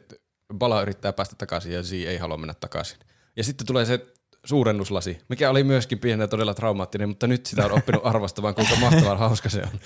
Bala 0.54 0.82
yrittää 0.82 1.12
päästä 1.12 1.36
takaisin 1.38 1.72
ja 1.72 1.82
Z 1.82 1.92
ei 1.92 2.18
halua 2.18 2.36
mennä 2.36 2.54
takaisin. 2.54 2.98
Ja 3.36 3.44
sitten 3.44 3.66
tulee 3.66 3.84
se 3.84 4.06
suurennuslasi, 4.44 5.18
mikä 5.28 5.50
oli 5.50 5.64
myöskin 5.64 5.98
pienenä 5.98 6.26
todella 6.26 6.54
traumaattinen, 6.54 7.08
mutta 7.08 7.26
nyt 7.26 7.46
sitä 7.46 7.64
on 7.64 7.72
oppinut 7.72 8.06
arvostamaan, 8.06 8.54
kuinka 8.54 8.76
mahtavan 8.76 9.18
hauska 9.18 9.48
se 9.48 9.58
on. 9.62 9.80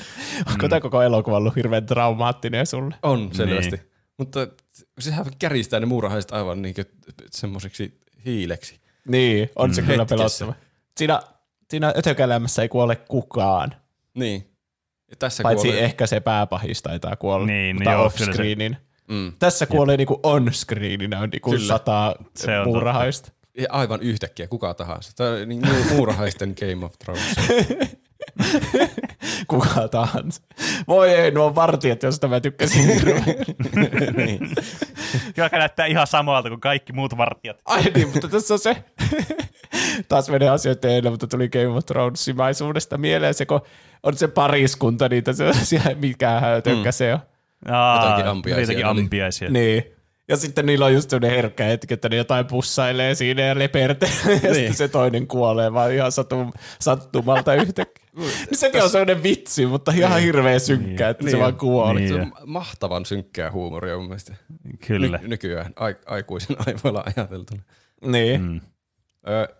Onko 0.53 0.69
tämä 0.69 0.81
koko 0.81 1.03
elokuva 1.03 1.37
ollut 1.37 1.57
hirveän 1.57 1.87
traumaattinen 1.87 2.67
sulle? 2.67 2.95
On 3.03 3.29
selvästi. 3.33 3.77
Niin. 3.77 3.89
Mutta 4.19 4.49
sehän 5.01 5.27
kärjistää 5.39 5.81
ne 5.81 5.87
muurahaiset 5.87 6.33
aivan 6.33 6.63
niin 6.63 6.75
semmoiseksi 7.31 8.01
hiileksi. 8.25 8.81
Niin, 9.09 9.51
on 9.57 9.75
se 9.75 9.81
Mm. 9.81 9.87
kyllä 9.87 10.07
pelottava. 10.07 10.55
Siinä, 10.97 11.21
siinä 11.71 11.93
ötökälämässä 11.99 12.63
ei 12.63 12.69
kuole 12.69 12.97
kukaan, 12.97 13.75
Niin. 14.15 14.51
Ja 15.11 15.17
tässä 15.17 15.43
paitsi 15.43 15.67
kuolee- 15.69 15.85
ehkä 15.85 16.07
se 16.07 16.21
pääpahis 16.21 16.83
taitaa 16.83 17.17
kuolla, 17.17 17.47
Niin, 17.47 17.77
mutta 17.77 17.91
joo, 17.93 18.05
off-screenin. 18.09 18.77
Mm. 19.09 19.33
Tässä 19.39 19.67
kuolee 19.67 19.97
niinku 19.97 20.21
on-screeninä 20.23 21.21
on 21.21 21.31
niinku 21.31 21.51
Kyllä. 21.51 21.67
sata 21.67 22.17
Se 22.37 22.59
on 22.59 22.67
muurahaista. 22.67 23.33
Aivan 23.69 24.03
yhtäkkiä, 24.03 24.47
kuka 24.47 24.75
tahansa. 24.75 25.13
Tämä 25.17 25.31
on 25.31 25.49
niin 25.49 25.63
mu- 25.65 25.93
muurahaisten 25.93 26.55
Game 26.61 26.85
of 26.85 26.93
Thrones. 26.99 27.37
Kuka 29.49 29.89
tahansa. 29.89 30.43
Voi 30.89 31.11
ei, 31.11 31.31
nuo 31.31 31.55
vartijat, 31.55 32.03
josta 32.03 32.29
mä 32.29 32.41
tykkäsin 32.41 32.87
niin. 34.17 34.41
Joka 35.37 35.59
näyttää 35.59 35.87
ihan 35.87 36.07
samalta 36.07 36.49
kuin 36.49 36.61
kaikki 36.61 36.93
muut 36.93 37.17
vartijat. 37.17 37.63
Ai 37.65 37.83
niin, 37.95 38.09
mutta 38.09 38.29
tässä 38.29 38.55
on 38.55 38.61
se, 38.61 38.85
taas 40.09 40.29
menee 40.29 40.49
asioita 40.49 40.89
edellä, 40.89 41.11
mutta 41.11 41.27
tuli 41.27 41.49
Game 41.49 41.67
of 41.69 41.87
Thronesimaisuudesta 41.87 42.99
mieleen 42.99 43.35
se, 43.35 43.47
kun 43.47 43.61
on 44.03 44.17
se 44.17 44.29
pariskunta, 44.29 45.09
niitä 45.09 45.33
sellaisia, 45.33 45.83
mikä 45.95 46.41
mm. 46.67 46.91
se 46.91 47.15
on. 47.15 47.21
Aa, 47.69 48.05
Jotakin 48.05 48.27
ampiaisia 48.27 48.63
Jotakin 48.63 48.87
ampiaisia. 48.87 49.51
Niin. 49.51 49.98
Ja 50.29 50.37
sitten 50.37 50.67
niillä 50.67 50.85
on 50.85 50.95
just 50.95 51.11
sellainen 51.11 51.37
herkkä 51.37 51.65
hetki, 51.65 51.95
että 51.95 52.09
ne 52.09 52.17
jotain 52.17 52.47
pussailee 52.47 53.15
siinä 53.15 53.43
ja 53.43 53.59
lepertelee, 53.59 54.15
ja 54.27 54.41
Niin. 54.41 54.55
sitten 54.55 54.75
se 54.75 54.89
toinen 54.89 55.27
kuolee 55.27 55.73
vaan 55.73 55.93
ihan 55.93 56.13
satum, 56.13 56.53
sattumalta 56.81 57.55
yhtäkkiä. 57.55 58.09
Niin 58.19 58.59
sekin 58.59 58.83
on 58.83 58.91
sellainen 58.91 59.23
vitsi, 59.23 59.67
mutta 59.67 59.93
ihan 59.97 60.21
hirveä 60.21 60.59
synkkä, 60.59 61.09
että 61.09 61.25
se 61.25 61.31
Niin 61.31 61.39
vaan 61.39 61.53
on. 61.53 61.59
kuoli. 61.59 62.01
Niin. 62.01 62.15
Se 62.15 62.21
on 62.21 62.33
mahtavan 62.47 63.07
synkkää 63.07 63.51
huumoria 63.53 63.97
mun 63.97 64.07
mielestä. 64.07 64.35
Kyllä. 64.87 65.19
Ny- 65.19 65.29
nykyään 65.29 65.73
ai- 65.77 65.97
aikuisen 66.07 66.57
aivoilla 66.67 67.05
ajateltuna. 67.17 67.63
Niin. 68.07 68.41
Mm. 68.43 68.61
Ö, 69.29 69.55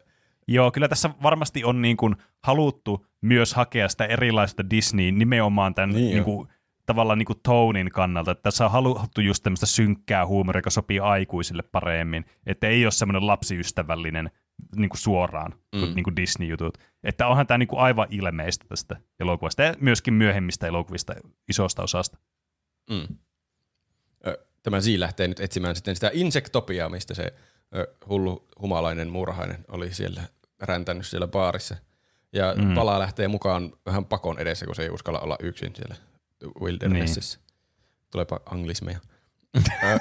Joo, 0.51 0.71
kyllä 0.71 0.89
tässä 0.89 1.11
varmasti 1.23 1.65
on 1.65 1.83
niin 1.83 1.97
kuin 1.97 2.17
haluttu 2.43 3.07
myös 3.21 3.55
hakea 3.55 3.89
sitä 3.89 4.05
erilaista 4.07 4.71
Disney 4.71 5.13
nimenomaan 5.13 5.75
tämän 5.75 5.91
Niin 5.91 6.11
niin 6.11 6.25
kuin, 6.25 6.49
tavallaan 6.89 7.19
niin 7.19 7.27
kuin 7.27 7.41
tonin 7.43 7.91
kannalta. 7.91 8.31
Että 8.31 8.43
tässä 8.43 8.65
on 8.65 8.71
haluttu 8.71 9.21
just 9.21 9.43
tämmöistä 9.43 9.67
synkkää 9.67 10.27
huumoria, 10.27 10.59
joka 10.59 10.71
sopii 10.71 11.01
aikuisille 11.01 11.63
paremmin. 11.63 12.25
Että 12.47 12.67
ei 12.67 12.85
ole 12.85 12.93
semmoinen 12.93 13.27
lapsiystävällinen 13.27 14.31
niin 14.77 14.89
kuin 14.89 14.99
suoraan 14.99 15.55
Mm. 15.75 15.95
niin 15.95 16.05
kuin 16.05 16.17
Disney-jutut. 16.17 16.79
Että 17.05 17.27
onhan 17.27 17.47
tämä 17.47 17.59
niin 17.59 17.69
kuin 17.69 17.81
aivan 17.81 18.09
ilmeistä 18.11 18.65
tästä 18.69 18.97
elokuvasta 19.21 19.63
ja 19.63 19.75
myöskin 19.81 20.15
myöhemmistä 20.15 20.67
elokuvista 20.67 21.15
isosta 21.49 21.83
osasta. 21.83 22.19
Mm. 22.91 23.17
Tämä 24.63 24.81
Z 24.81 24.87
lähtee 24.97 25.29
nyt 25.29 25.41
etsimään 25.41 25.77
sitten 25.77 25.95
sitä 25.95 26.11
insektopiaa, 26.13 26.89
mistä 26.89 27.15
se 27.15 27.35
ö, 27.77 27.95
hullu 28.09 28.49
humalainen 28.61 29.09
muurahainen 29.09 29.65
oli 29.69 29.95
siellä 29.95 30.23
räntänyt 30.63 31.07
siellä 31.07 31.29
baarissa. 31.29 31.77
Ja 32.33 32.55
mm. 32.55 32.75
palaa 32.75 32.99
lähtee 32.99 33.29
mukaan 33.29 33.73
vähän 33.87 34.05
pakon 34.05 34.39
edessä, 34.39 34.67
kun 34.67 34.75
se 34.75 34.83
ei 34.83 34.91
uskalla 34.91 35.21
olla 35.21 35.37
yksin 35.41 35.73
siellä 35.77 35.95
wildernessissä. 36.61 37.39
Niin. 37.39 37.47
Tuleepa 38.11 38.41
anglismeja. 38.47 38.99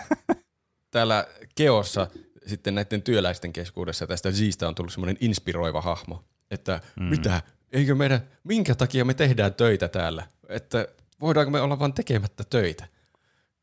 Täällä 0.91 1.27
Keossa 1.55 2.07
sitten 2.45 2.75
näiden 2.75 3.01
työläisten 3.01 3.53
keskuudessa 3.53 4.07
tästä 4.07 4.31
Zistä 4.31 4.67
on 4.67 4.75
tullut 4.75 4.93
semmoinen 4.93 5.17
inspiroiva 5.19 5.81
hahmo, 5.81 6.23
että 6.51 6.81
mm. 6.99 7.05
mitä, 7.05 7.41
eikö 7.71 7.95
meidän, 7.95 8.21
minkä 8.43 8.75
takia 8.75 9.05
me 9.05 9.13
tehdään 9.13 9.53
töitä 9.53 9.87
täällä, 9.87 10.23
että 10.49 10.87
voidaanko 11.21 11.51
me 11.51 11.61
olla 11.61 11.79
vain 11.79 11.93
tekemättä 11.93 12.43
töitä. 12.49 12.87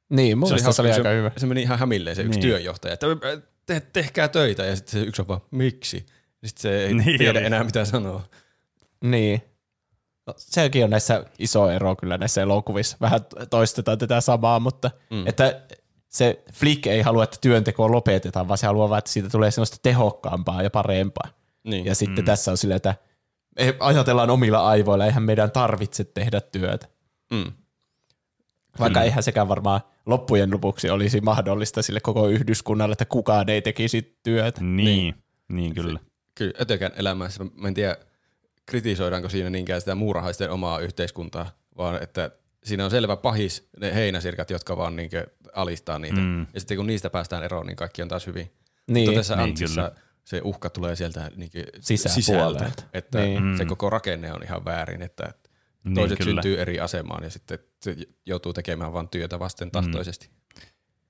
Niin, 0.09 0.39
mun 0.39 0.49
mielestä 0.49 0.73
se 0.73 0.83
oli 0.83 0.93
aika 0.93 1.03
se, 1.09 1.17
hyvä. 1.17 1.31
Se 1.37 1.47
meni 1.47 1.63
ihan 1.63 1.79
hämilleen 1.79 2.17
se 2.17 2.23
yksi 2.23 2.41
Niin. 2.41 2.49
työjohtaja, 2.49 2.95
että 2.95 3.07
te, 3.67 3.81
tehkää 3.93 4.29
töitä 4.29 4.65
ja 4.65 4.77
sitten 4.77 4.93
se 5.01 5.07
yksi 5.07 5.23
on 5.23 5.29
vaan, 5.29 5.41
miksi? 5.51 6.07
Sitten 6.45 6.63
se 6.63 6.85
ei 6.85 6.95
Niin 7.05 7.19
tiedä 7.19 7.39
oli. 7.39 7.47
enää 7.47 7.65
mitä 7.65 7.85
sanoa. 7.85 8.29
Niin. 9.05 9.43
No, 10.27 10.35
sekin 10.37 10.85
on 10.85 10.91
näissä 10.91 11.25
iso 11.39 11.71
ero 11.71 11.97
kyllä 11.97 12.19
näissä 12.19 12.43
elokuvissa. 12.43 12.97
Vähän 13.01 13.21
toistetaan 13.51 13.99
tätä 13.99 14.21
samaa, 14.21 14.61
mutta 14.61 14.91
mm. 15.11 15.27
että 15.27 15.63
se 16.09 16.43
Flick 16.53 16.87
ei 16.87 17.03
halua, 17.03 17.25
että 17.25 17.37
työntekoa 17.41 17.91
lopetetaan, 17.91 18.49
vaan 18.49 18.59
se 18.59 18.67
haluaa 18.67 18.89
vaan, 18.89 18.99
että 18.99 19.11
siitä 19.11 19.29
tulee 19.29 19.51
semmoista 19.51 19.77
tehokkaampaa 19.83 20.63
ja 20.63 20.71
parempaa. 20.71 21.29
Niin. 21.65 21.85
Ja 21.85 21.95
sitten 21.95 22.25
mm. 22.25 22.27
tässä 22.27 22.51
on 22.51 22.57
silleen, 22.57 22.77
että 22.77 22.95
ei- 23.57 23.77
ajatellaan 23.81 24.31
omilla 24.31 24.67
aivoilla, 24.67 25.07
eihän 25.07 25.23
meidän 25.23 25.51
tarvitse 25.51 26.05
tehdä 26.05 26.41
työtä. 26.41 26.89
Mm. 27.33 27.53
Vaikka 28.81 29.03
eihän 29.03 29.23
sekään 29.23 29.49
varmaan 29.49 29.81
loppujen 30.07 30.51
lopuksi 30.51 30.91
olisi 30.91 31.21
mahdollista 31.21 31.83
sille 31.83 32.01
koko 32.01 32.29
yhdyskunnalle, 32.29 32.93
että 32.93 33.05
kukaan 33.05 33.51
ei 33.51 33.63
tekisi 33.63 34.19
työtä. 34.23 34.61
Niin, 34.65 35.15
niin 35.49 35.75
kyllä. 35.75 35.99
Kyllä, 36.35 36.53
ötökän 36.61 36.93
elämässä, 36.97 37.45
mä 37.55 37.69
en 37.69 37.75
tiedä 37.75 37.97
kritisoidaanko 38.67 39.29
siinä 39.29 39.51
niinkään 39.51 39.81
sitä 39.81 39.95
muurahaisten 39.95 40.51
omaa 40.51 40.79
yhteiskuntaa, 40.79 41.51
vaan 41.79 42.03
että 42.03 42.31
siinä 42.65 42.85
on 42.85 42.91
selvä 42.91 43.17
pahis 43.17 43.69
ne 43.81 43.95
heinäsirkat, 43.95 44.51
jotka 44.51 44.77
vaan 44.77 44.97
niinkö 44.97 45.27
alistaa 45.55 45.99
niitä. 45.99 46.21
Mm. 46.21 46.41
Ja 46.55 46.61
sitten 46.61 46.77
kun 46.77 46.87
niistä 46.87 47.11
päästään 47.11 47.45
eroon, 47.45 47.67
niin 47.67 47.77
kaikki 47.77 48.03
on 48.03 48.09
taas 48.09 48.27
hyvin. 48.27 48.53
Niin. 48.87 49.09
Mutta 49.09 49.19
tässä 49.21 49.37
Niin, 49.37 49.43
Antsissa 49.45 49.83
kyllä. 49.83 49.95
se 50.25 50.41
uhka 50.45 50.71
tulee 50.71 50.97
sieltä 50.97 51.31
niinkö 51.37 51.65
Sisäpuolelta. 51.81 52.65
sisältä, 52.65 52.83
että 52.93 53.19
Niin. 53.19 53.59
se 53.59 53.65
koko 53.65 53.91
rakenne 53.91 54.33
on 54.33 54.43
ihan 54.43 54.65
väärin, 54.65 55.03
että 55.03 55.35
Niin, 55.85 55.95
toiset 55.95 56.19
kyllä. 56.19 56.43
syntyy 56.43 56.61
eri 56.61 56.81
asemaan 56.81 57.25
ja 57.25 57.31
sitten 57.31 57.59
joutuu 58.27 58.53
tekemään 58.53 58.93
vain 58.93 59.09
työtä 59.09 59.39
vasten 59.39 59.71
tahtoisesti. 59.71 60.31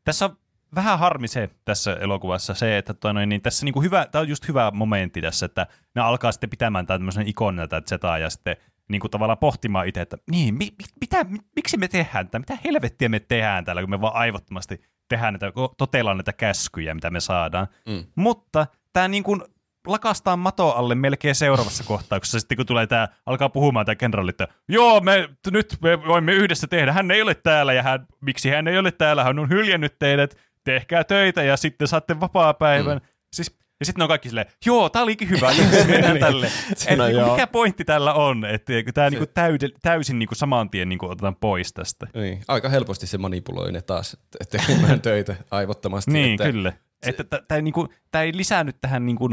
Tässä 0.05 0.25
on 0.25 0.37
vähän 0.75 0.99
harmi 0.99 1.29
se 1.29 1.51
tässä 1.65 1.95
elokuvassa 2.01 2.55
se, 2.55 2.79
että 2.79 2.95
toi 2.95 3.15
noin, 3.15 3.29
niin 3.29 3.43
tässä 3.43 3.65
niinku 3.65 3.83
hyvä, 3.83 4.07
tämä 4.07 4.21
on 4.21 4.29
just 4.29 4.49
hyvä 4.49 4.71
momentti 4.75 5.23
tässä, 5.23 5.47
että 5.47 5.67
ne 5.95 6.03
alkaa 6.03 6.33
sitten 6.33 6.51
pitämään 6.51 6.87
tämän 6.87 7.01
tämmöisen 7.01 7.29
ikonina 7.29 7.69
tätä 7.69 7.89
Zetaa 7.89 8.19
ja 8.19 8.31
sitten 8.31 8.57
niinku 8.89 9.09
tavallaan 9.09 9.39
pohtimaan 9.39 9.89
itse, 9.89 10.01
että 10.01 10.17
niin, 10.31 10.55
mi, 10.55 10.65
mi, 10.79 10.85
mitä, 11.01 11.25
mi, 11.25 11.39
miksi 11.57 11.77
me 11.77 11.89
tehdään 11.89 12.27
tätä, 12.27 12.39
mitä 12.39 12.59
helvettiä 12.65 13.09
me 13.09 13.21
tehdään 13.21 13.65
täällä, 13.65 13.83
kun 13.83 13.91
me 13.91 14.01
vaan 14.01 14.15
aivottomasti 14.15 14.81
tehdään 15.09 15.35
näitä, 15.35 15.53
totellaan 15.79 16.17
näitä 16.17 16.33
käskyjä, 16.33 16.95
mitä 16.95 17.11
me 17.11 17.21
saadaan. 17.21 17.67
Mm. 17.87 18.05
Mutta 18.15 18.67
tämä 18.93 19.09
niin 19.09 19.23
kuin 19.23 19.43
lakastaa 19.87 20.37
mato 20.37 20.71
alle 20.71 20.95
melkein 20.95 21.35
seuraavassa 21.35 21.85
kohtauksessa, 21.93 22.41
sitten 22.41 22.57
kun 22.57 22.67
tulee 22.67 22.87
tämä, 22.87 23.09
alkaa 23.27 23.49
puhumaan 23.49 23.87
tämä 23.87 23.97
kenraali, 23.97 24.31
että 24.31 24.49
joo, 24.69 25.01
me, 25.01 25.29
nyt 25.51 25.77
me 25.83 26.07
voimme 26.07 26.33
yhdessä 26.33 26.67
tehdä, 26.67 26.93
hän 26.93 27.11
ei 27.11 27.23
ole 27.23 27.35
täällä 27.35 27.73
ja 27.73 27.83
hän, 27.83 28.07
miksi 28.21 28.51
hän 28.51 28.69
ei 28.69 28.79
ole 28.79 28.93
täällä, 28.93 29.25
hän 29.25 29.39
on 29.39 29.49
hyljännyt 29.49 29.99
teidät, 29.99 30.37
tehkää 30.65 31.05
töitä 31.05 31.43
ja 31.43 31.57
sitten 31.57 31.89
saatte 31.89 32.21
vapaa-päivän. 32.21 32.99
Mm. 32.99 33.09
Siis, 33.33 33.59
ja 33.81 33.87
sitten 33.87 34.01
ne 34.01 34.05
on 34.05 34.09
kaikki 34.09 34.29
silleen, 34.29 34.47
joo, 34.67 34.89
tää 34.89 35.03
olikin 35.03 35.31
hyvä, 35.31 35.51
mennään 35.87 36.19
tälle. 36.27 36.47
Et, 36.87 36.99
No 36.99 37.07
niinku, 37.07 37.31
mikä 37.31 37.47
pointti 37.47 37.85
tällä 37.85 38.15
on, 38.15 38.45
että 38.45 38.73
tämä 38.95 39.11
niinku 39.11 39.27
täyde, 39.27 39.69
täysin 39.83 40.19
niinku 40.19 40.35
saman 40.35 40.71
tien 40.71 40.89
niinku 40.89 41.07
otetaan 41.07 41.37
pois 41.37 41.73
tästä. 41.73 42.07
Niin, 42.15 42.43
aika 42.49 42.69
helposti 42.69 43.07
se 43.07 43.19
manipuloi 43.19 43.73
ne 43.73 43.83
taas 43.83 44.17
te- 44.31 44.59
tekemään 44.59 45.01
töitä 45.01 45.37
aivottomasti. 45.51 46.11
Niin, 46.11 46.33
että 46.33 46.45
kyllä. 46.45 46.73
Että 47.07 47.25
tämä 47.25 47.57
ei, 47.57 47.63
niinku, 47.63 47.89
tää 48.11 48.23
ei 48.23 48.37
lisännyt 48.37 48.77
tähän 48.81 49.07
niinku 49.07 49.31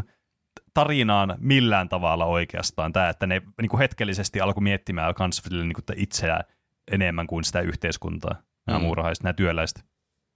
tarinaan 0.73 1.36
millään 1.38 1.89
tavalla 1.89 2.25
oikeastaan. 2.25 2.93
Tämä, 2.93 3.09
että 3.09 3.27
ne 3.27 3.41
niinku 3.61 3.77
hetkellisesti 3.77 4.41
alkoi 4.41 4.63
miettimään 4.63 5.13
kans 5.13 5.41
niinku 5.49 5.82
itseään 5.95 6.43
enemmän 6.91 7.27
kuin 7.27 7.43
sitä 7.43 7.61
yhteiskuntaa. 7.61 8.36
Nämä 8.67 8.79
mm. 8.79 8.86
muurahaiset, 8.86 9.23
nämä 9.23 9.34
työläiset. 9.34 9.86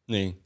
Niin. 0.09 0.44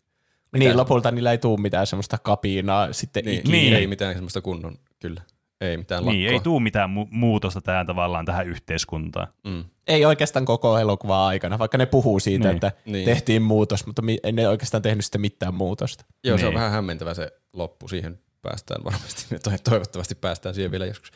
Niin, 0.58 0.78
lopulta 0.78 1.12
niillä 1.12 1.32
ei 1.32 1.38
tule 1.38 1.62
mitään 1.62 1.88
semmoista 1.88 2.18
kapinaa 2.18 2.94
sitten 2.94 3.26
Niin, 3.26 3.40
ikinä. 3.40 3.52
niin. 3.52 3.74
ei 3.74 3.88
mitään 3.88 4.14
semmoista 4.14 4.42
kunnon, 4.42 4.76
kyllä. 5.00 5.22
Ei 5.62 5.78
mitään 5.78 6.02
lakkoa. 6.06 6.14
Niin, 6.14 6.30
ei 6.30 6.40
tule 6.40 6.62
mitään 6.62 6.90
mu- 6.90 7.08
muutosta 7.12 7.62
tähän 7.62 7.88
tavallaan 7.88 8.26
tähän 8.26 8.48
yhteiskuntaan. 8.48 9.28
Mm. 9.44 9.64
Ei 9.88 10.06
oikeastaan 10.06 10.46
koko 10.46 10.78
elokuvaa 10.78 11.28
aikana, 11.28 11.60
vaikka 11.60 11.78
ne 11.78 11.86
puhuu 11.86 12.20
siitä, 12.20 12.48
Niin. 12.48 12.56
että 12.56 12.72
Niin. 12.86 13.06
tehtiin 13.06 13.42
muutos, 13.42 13.86
mutta 13.86 14.02
mi- 14.02 14.18
ei 14.24 14.32
ne 14.32 14.48
oikeastaan 14.48 14.82
tehnyt 14.82 15.06
sitten 15.06 15.22
mitään 15.22 15.54
muutosta. 15.54 16.06
Joo, 16.24 16.38
se 16.38 16.46
on 16.46 16.50
Niin. 16.50 16.56
vähän 16.60 16.72
hämmentävä 16.72 17.14
se 17.14 17.32
loppu. 17.54 17.88
Siihen 17.88 18.20
päästään 18.42 18.84
varmasti. 18.84 19.40
To- 19.44 19.52
Toivottavasti 19.70 20.16
päästään 20.16 20.56
siihen 20.56 20.72
vielä 20.72 20.86
joskus. 20.86 21.12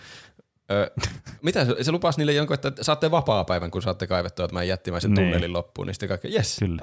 Ö, 0.72 0.92
mitä 1.42 1.66
se, 1.66 1.84
se 1.84 1.92
lupasi 1.92 2.18
niille 2.18 2.34
jonkun, 2.34 2.54
että 2.54 2.72
saatte 2.82 3.12
vapaa-päivän, 3.12 3.72
kun 3.72 3.82
saatte 3.82 4.08
kaivettua 4.08 4.48
tämän 4.48 4.68
jättimäisen 4.68 5.12
Niin. 5.12 5.26
tunnelin 5.26 5.54
loppuun, 5.54 5.88
niin 5.88 5.96
sitten 5.96 6.10
kaikki, 6.10 6.34
jes, 6.34 6.58
Kyllä. 6.60 6.82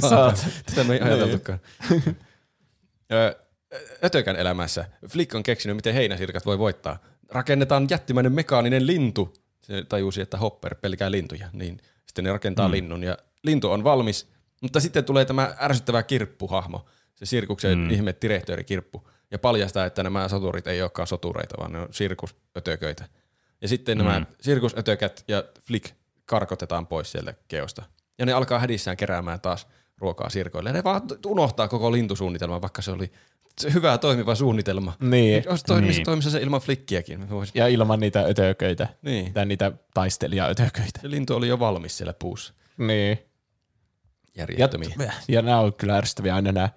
Saat. 0.10 0.46
Tätä 0.66 0.84
me 0.84 0.94
ei 0.94 1.00
ajateltukaan. 1.00 1.60
Ö, 3.12 3.36
Ötökän 4.04 4.36
elämässä 4.36 4.84
Flick 5.08 5.34
on 5.34 5.42
keksinyt, 5.42 5.76
miten 5.76 5.94
heinäsirkat 5.94 6.46
voi 6.46 6.58
voittaa. 6.58 6.98
Rakennetaan 7.28 7.86
jättimäinen 7.90 8.32
mekaaninen 8.32 8.86
lintu. 8.86 9.34
Se 9.62 9.84
tajusi, 9.88 10.20
että 10.20 10.36
Hopper 10.36 10.74
pelkää 10.74 11.10
lintuja. 11.10 11.48
Niin 11.52 11.80
sitten 12.06 12.24
ne 12.24 12.32
rakentaa 12.32 12.68
mm. 12.68 12.72
linnun 12.72 13.02
ja 13.02 13.18
lintu 13.42 13.70
on 13.70 13.84
valmis. 13.84 14.28
Mutta 14.62 14.80
sitten 14.80 15.04
tulee 15.04 15.24
tämä 15.24 15.54
ärsyttävä 15.60 16.02
kirppuhahmo. 16.02 16.86
Se 17.14 17.26
sirkuksen 17.26 17.78
mm. 17.78 17.90
ihme 17.90 18.14
direktööri 18.22 18.64
kirppu. 18.64 19.08
Ja 19.36 19.40
paljastaa, 19.40 19.84
että 19.86 20.02
nämä 20.02 20.28
soturit 20.28 20.66
ei 20.66 20.82
olekaan 20.82 21.06
sotureita, 21.08 21.54
vaan 21.58 21.72
ne 21.72 21.78
on 21.80 21.88
sirkusötököitä. 21.90 23.04
Ja 23.60 23.68
sitten 23.68 23.98
nämä 23.98 24.18
Mm. 24.18 24.26
sirkusötökät 24.40 25.24
ja 25.28 25.44
Flick 25.62 25.94
karkotetaan 26.26 26.86
pois 26.86 27.12
sieltä 27.12 27.34
keosta. 27.48 27.82
Ja 28.18 28.26
ne 28.26 28.32
alkaa 28.32 28.58
hädissään 28.58 28.96
keräämään 28.96 29.40
taas 29.40 29.66
ruokaa 29.98 30.28
sirkoille. 30.30 30.68
Ja 30.68 30.72
ne 30.72 30.84
vaan 30.84 31.02
unohtaa 31.26 31.68
koko 31.68 31.92
lintusuunnitelman, 31.92 32.62
vaikka 32.62 32.82
se 32.82 32.90
oli 32.90 33.12
se 33.60 33.72
hyvä 33.72 33.98
toimiva 33.98 34.34
suunnitelma. 34.34 34.92
Niin, 35.00 35.48
Olisi 35.50 35.64
toimissa, 35.64 35.98
Niin. 35.98 36.04
toimissa 36.04 36.30
se 36.30 36.40
ilman 36.40 36.60
flikkiäkin. 36.60 37.20
Vois- 37.28 37.50
ja 37.54 37.66
ilman 37.68 38.00
niitä 38.00 38.20
ötököitä, 38.20 38.88
Niin. 39.02 39.32
tai 39.32 39.46
niitä 39.46 39.72
taistelijaötököitä. 39.94 41.00
Se 41.02 41.10
lintu 41.10 41.34
oli 41.36 41.48
jo 41.48 41.58
valmis 41.58 41.96
siellä 41.98 42.14
puussa. 42.18 42.54
Niin. 42.78 43.18
Ja, 44.36 44.40
Järjettömiä. 44.42 45.12
ja 45.28 45.42
nämä 45.42 45.60
on 45.60 45.74
kyllä 45.74 45.96
ärsyttäviä 45.96 46.34
aina 46.34 46.52
nämä 46.52 46.68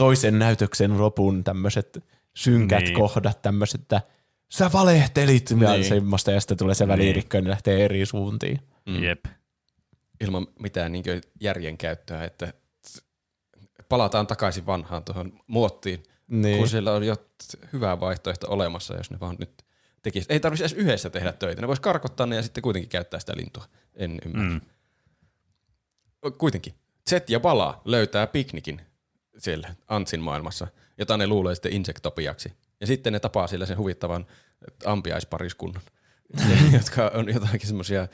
toisen 0.00 0.38
näytöksen 0.38 0.98
lopun 0.98 1.44
tämmöiset 1.44 2.04
synkät 2.36 2.82
Niin. 2.84 2.94
kohdat, 2.94 3.42
tämmöiset, 3.42 3.80
että 3.80 4.02
sä 4.48 4.70
valehtelit, 4.72 5.50
ja 5.60 5.72
Niin. 5.72 5.84
semmoista, 5.84 6.30
ja 6.30 6.40
sitten 6.40 6.56
tulee 6.56 6.74
se 6.74 6.88
välirikkö, 6.88 7.38
ja 7.38 7.42
ne 7.42 7.50
lähtee 7.50 7.84
eri 7.84 8.06
suuntiin. 8.06 8.60
Mm. 8.86 9.02
Jep. 9.02 9.24
Ilman 10.20 10.46
mitään 10.60 10.92
niin 10.92 11.04
järjen 11.40 11.78
käyttöä, 11.78 12.24
että 12.24 12.52
palataan 13.88 14.26
takaisin 14.26 14.66
vanhaan 14.66 15.04
tuohon 15.04 15.32
muottiin, 15.46 16.02
Niin. 16.28 16.58
kun 16.58 16.68
siellä 16.68 16.92
on 16.92 17.04
jo 17.04 17.16
t- 17.16 17.72
hyvä 17.72 18.00
vaihtoehto 18.00 18.46
olemassa, 18.50 18.94
jos 18.96 19.10
ne 19.10 19.20
vaan 19.20 19.36
nyt 19.38 19.62
tekisi. 20.02 20.26
Ei 20.28 20.40
tarvitsisi 20.40 20.74
edes 20.74 20.84
yhdessä 20.84 21.10
tehdä 21.10 21.32
töitä. 21.32 21.60
Ne 21.60 21.66
vois 21.68 21.80
karkottaa 21.80 22.26
ne 22.26 22.36
ja 22.36 22.42
sitten 22.42 22.62
kuitenkin 22.62 22.88
käyttää 22.90 23.20
sitä 23.20 23.32
lintua. 23.36 23.64
En 23.94 24.18
ymmärrä. 24.26 24.50
Mm. 24.50 24.60
Kuitenkin. 26.38 26.74
Zet 27.10 27.30
ja 27.30 27.40
Bala 27.40 27.82
löytää 27.84 28.26
piknikin 28.26 28.80
siellä 29.40 29.74
Antsin 29.88 30.20
maailmassa, 30.20 30.66
jota 30.98 31.16
ne 31.16 31.26
luulee 31.26 31.54
sitten 31.54 31.72
insektopiaksi. 31.72 32.52
Ja 32.80 32.86
sitten 32.86 33.12
ne 33.12 33.20
tapaa 33.20 33.46
siellä 33.46 33.66
sen 33.66 33.78
huvittavan 33.78 34.26
ampiaispariskunnan, 34.84 35.82
jotka 36.72 37.10
on 37.14 37.28
jotakin 37.34 37.66
semmoisia, 37.66 38.08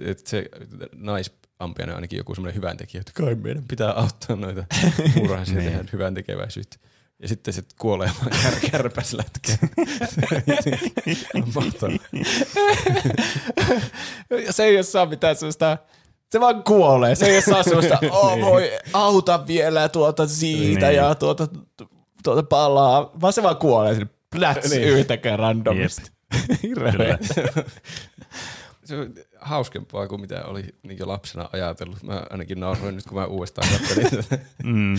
että 0.00 0.30
se 0.30 0.48
naisampiainen 0.94 1.92
on 1.92 1.96
ainakin 1.96 2.16
joku 2.16 2.34
semmoinen 2.34 2.56
hyväntekijä, 2.56 3.00
että 3.00 3.12
kai 3.14 3.34
meidän 3.34 3.64
pitää 3.68 3.92
auttaa 3.92 4.36
noita 4.36 4.64
murhaisia 5.16 5.54
Niin. 5.56 5.70
tehdä 5.72 5.84
hyvän 5.92 6.14
tekeväisyyttä. 6.14 6.76
Ja 7.22 7.28
sitten 7.28 7.54
se 7.54 7.62
kuolee 7.78 8.10
vaan 8.20 8.30
kär. 8.70 8.90
Ja 14.46 14.52
se 14.52 14.64
ei 14.64 14.76
ole 14.76 14.82
saa 14.82 15.06
mitään 15.06 15.36
sellaista, 15.36 15.78
se 16.34 16.40
vaan 16.40 16.64
kuolee. 16.64 17.14
Se 17.14 17.26
ei 17.26 17.42
saa 17.42 17.62
sellaista, 17.62 17.98
oh 18.10 18.40
voi 18.50 18.70
auta 18.92 19.46
vielä 19.46 19.88
tuota 19.88 20.26
siitä 20.28 20.86
Niin. 20.86 20.96
ja 20.96 21.14
tuota, 21.14 21.48
tuota 22.24 22.42
palaa, 22.42 23.10
vaan 23.20 23.32
se 23.32 23.42
vaan 23.42 23.56
kuolee 23.56 23.94
sinne 23.94 24.08
pläts 24.30 24.70
Niin. 24.70 24.82
yhtäkään 24.82 25.38
randomisti. 25.38 26.10
Hirveä. 26.62 27.18
Se 28.84 28.96
on 28.96 29.14
hauskempaa 29.40 30.08
kuin 30.08 30.20
mitä 30.20 30.44
oli 30.44 30.64
niin 30.82 30.98
jo 30.98 31.08
lapsena 31.08 31.48
ajatellut. 31.52 32.02
Mä 32.02 32.22
ainakin 32.30 32.60
nauroin 32.60 32.96
nyt, 32.96 33.04
kun 33.06 33.18
mä 33.18 33.26
uudestaan 33.26 33.68
katselin 33.78 34.10
tätä. 34.10 34.38
Mm. 34.64 34.96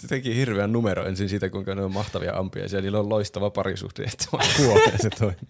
Se 0.00 0.08
teki 0.08 0.36
hirveän 0.36 0.72
numero 0.72 1.06
ensin 1.06 1.28
siitä, 1.28 1.48
kuinka 1.50 1.74
ne 1.74 1.84
on 1.84 1.92
mahtavia 1.92 2.36
ampiaisia. 2.36 2.80
Niillä 2.80 2.98
on 2.98 3.08
loistava 3.08 3.50
parisuhde, 3.50 4.02
että 4.02 4.24
vaan 4.32 4.46
kuolee 4.56 4.98
se 5.02 5.10
toinen. 5.10 5.46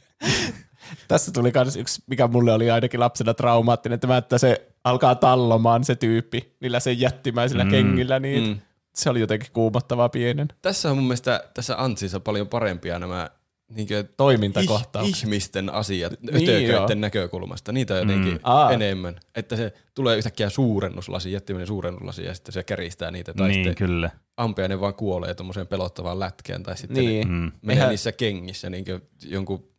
Tässä 1.08 1.32
tuli 1.32 1.52
myös 1.54 1.76
yksi, 1.76 2.02
mikä 2.06 2.28
mulle 2.28 2.52
oli 2.52 2.70
ainakin 2.70 3.00
lapsena 3.00 3.34
traumaattinen, 3.34 4.00
tämä, 4.00 4.16
että 4.16 4.38
se 4.38 4.68
alkaa 4.84 5.14
tallomaan 5.14 5.84
se 5.84 5.94
tyyppi 5.96 6.56
niillä 6.60 6.80
sen 6.80 7.00
jättimäisillä 7.00 7.64
mm. 7.64 7.70
kengillä, 7.70 8.18
niin 8.20 8.42
Mm. 8.44 8.48
mm. 8.48 8.58
se 8.94 9.10
oli 9.10 9.20
jotenkin 9.20 9.48
kuumottavaa 9.52 10.08
pienen. 10.08 10.48
Tässä 10.62 10.90
on 10.90 10.96
mun 10.96 11.04
mielestä 11.06 11.44
tässä 11.54 11.74
Antsissa 11.82 12.20
paljon 12.20 12.48
parempia 12.48 12.98
nämä 12.98 13.30
niinkö 13.74 14.04
Toimintakohtaukset. 14.16 15.16
ihmisten 15.24 15.70
asiat 15.70 16.12
Niin, 16.20 16.36
ötököiden 16.50 17.00
näkökulmasta. 17.00 17.72
Niitä 17.72 17.94
on 17.94 18.00
jotenkin 18.00 18.40
Aa. 18.42 18.72
enemmän. 18.72 19.20
Että 19.34 19.56
se 19.56 19.72
tulee 19.94 20.16
yhtäkkiä 20.16 20.48
suurennuslasi, 20.50 21.32
jättimäinen 21.32 21.66
suurennuslasi 21.66 22.24
ja 22.24 22.34
sitten 22.34 22.52
se 22.52 22.62
käristää 22.62 23.10
niitä. 23.10 23.34
Tai 23.34 23.48
Niin, 23.48 23.54
sitten 23.54 23.74
kyllä. 23.88 24.10
ampiainen 24.36 24.80
vaan 24.80 24.94
kuolee 24.94 25.34
tuommoiseen 25.34 25.66
pelottavaan 25.66 26.20
lätkään. 26.20 26.62
Tai 26.62 26.76
sitten 26.76 27.04
Niin. 27.04 27.28
ne 27.28 27.34
Mm. 27.34 27.52
menee 27.62 27.76
Eihän- 27.76 27.88
niissä 27.88 28.12
kengissä 28.12 28.70
niinkö 28.70 29.00
jonkun 29.24 29.71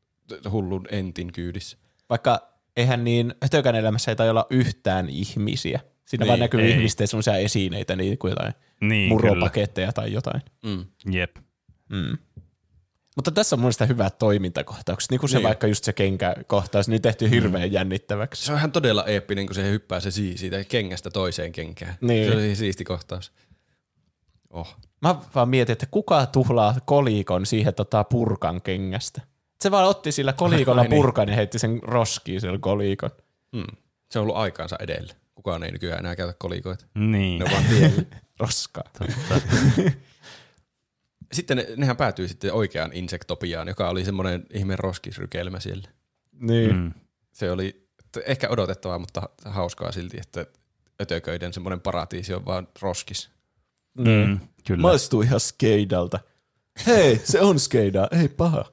hullun 0.51 0.86
entin 0.91 1.32
kyydissä. 1.32 1.78
Vaikka 2.09 2.53
eihän 2.78 3.03
niin 3.03 3.34
hötökän 3.41 3.76
elämässä 3.76 4.11
ei 4.11 4.15
tai 4.15 4.30
olla 4.30 4.47
yhtään 4.49 5.09
ihmisiä. 5.09 5.80
Siinä 6.05 6.24
Niin, 6.24 6.28
vaan 6.28 6.39
näkyy 6.39 6.61
ei. 6.61 6.71
ihmisten 6.71 7.07
semmoisia 7.07 7.38
esineitä, 7.38 7.95
niin 7.95 8.17
kuin 8.17 8.30
jotain 8.30 8.53
Niin, 8.82 9.09
muropaketteja 9.09 9.93
tai 9.93 10.13
jotain. 10.13 10.41
Mm. 10.65 10.86
kyllä. 11.03 11.17
Jep. 11.17 11.36
Mm. 11.89 12.17
Mutta 13.15 13.32
tässä 13.32 13.55
on 13.55 13.59
mun 13.59 13.63
mielestä 13.65 13.86
hyvät 13.86 14.17
toimintakohtaukset, 14.17 15.11
niin 15.11 15.19
kuin 15.19 15.30
se 15.30 15.38
Niin. 15.38 15.43
vaikka 15.43 15.67
just 15.67 15.84
se 15.84 15.93
kenkäkohtaus, 15.93 16.88
niin 16.88 17.01
tehty 17.01 17.30
hirveän 17.30 17.71
jännittäväksi. 17.71 18.45
Se 18.45 18.51
on 18.51 18.57
ihan 18.57 18.71
todella 18.71 19.05
eeppinen, 19.05 19.45
kun 19.45 19.55
se 19.55 19.69
hyppää 19.71 19.99
se 19.99 20.11
sii 20.11 20.38
siitä 20.38 20.63
kengästä 20.63 21.09
toiseen 21.11 21.51
kenkään. 21.51 21.95
Niin. 22.01 22.32
Se 22.32 22.38
oli 22.38 22.55
siisti 22.55 22.84
kohtaus. 22.84 23.32
Oh. 24.49 24.78
Mä 25.01 25.15
vaan 25.36 25.49
mietin, 25.49 25.74
että 25.74 25.86
kuka 25.91 26.26
tuhlaa 26.26 26.76
kolikon 26.86 27.45
siihen 27.45 27.74
tota 27.74 28.03
purkan 28.03 28.61
kengästä. 28.61 29.21
Se 29.61 29.71
vaan 29.71 29.87
otti 29.87 30.11
sillä 30.11 30.33
kolikolla 30.33 30.81
niin. 30.81 30.89
purkan 30.89 31.29
ja 31.29 31.35
heitti 31.35 31.59
sen 31.59 31.79
roskiin 31.83 32.41
sillä 32.41 32.57
kolikon. 32.57 33.09
Hmm. 33.57 33.77
Se 34.11 34.19
on 34.19 34.23
ollut 34.23 34.35
aikaansa 34.35 34.75
edellä. 34.79 35.13
Kukaan 35.35 35.63
ei 35.63 35.71
nykyään 35.71 35.99
enää 35.99 36.15
käytä 36.15 36.33
kolikoita. 36.37 36.85
Niin. 36.95 37.39
Ne 37.39 37.45
on 37.45 37.51
vaan 37.51 37.65
tiellä. 37.65 38.03
Roskaa. 38.39 38.83
Totta. 38.99 39.41
Sitten 41.33 41.57
ne, 41.57 41.67
nehän 41.77 41.97
päätyi 41.97 42.27
sitten 42.27 42.53
oikeaan 42.53 42.93
insektopiaan, 42.93 43.67
joka 43.67 43.89
oli 43.89 44.05
semmoinen 44.05 44.45
ihme 44.53 44.75
roskisrykelmä 44.75 45.59
siellä. 45.59 45.89
Niin. 46.39 46.75
Mm. 46.75 46.81
Mm. 46.81 46.91
Se 47.31 47.51
oli 47.51 47.87
ehkä 48.25 48.49
odotettavaa, 48.49 48.99
mutta 48.99 49.29
hauskaa 49.45 49.91
silti, 49.91 50.17
että 50.21 50.45
ötököiden 51.01 51.53
semmoinen 51.53 51.81
paratiisi 51.81 52.33
on 52.33 52.45
vaan 52.45 52.67
roskis. 52.81 53.29
Niin. 53.97 54.29
Mm. 54.29 54.39
Kyllä. 54.67 54.81
Maistuu 54.81 55.21
ihan 55.21 55.39
skeidalta. 55.39 56.19
Hei, 56.87 57.21
se 57.23 57.41
on 57.41 57.59
skeidaa, 57.59 58.07
ei 58.11 58.27
paha. 58.27 58.65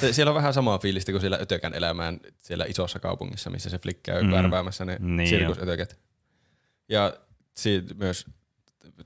Se- 0.00 0.12
Siellä 0.12 0.30
on 0.30 0.34
vähän 0.34 0.54
samaa 0.54 0.78
fiilistä 0.78 1.12
kuin 1.12 1.20
siellä 1.20 1.38
ötökän 1.40 1.74
elämään 1.74 2.20
siellä 2.40 2.64
isossa 2.64 2.98
kaupungissa, 2.98 3.50
missä 3.50 3.70
se 3.70 3.78
flikki 3.78 4.10
käy 4.12 4.22
Mm. 4.22 4.30
värväämässä 4.30 4.84
ne 4.84 4.96
Niin 5.00 5.16
niin 5.16 5.28
sirkusötöket. 5.28 5.98
Ja 6.88 7.16
siitä 7.56 7.94
myös 7.94 8.26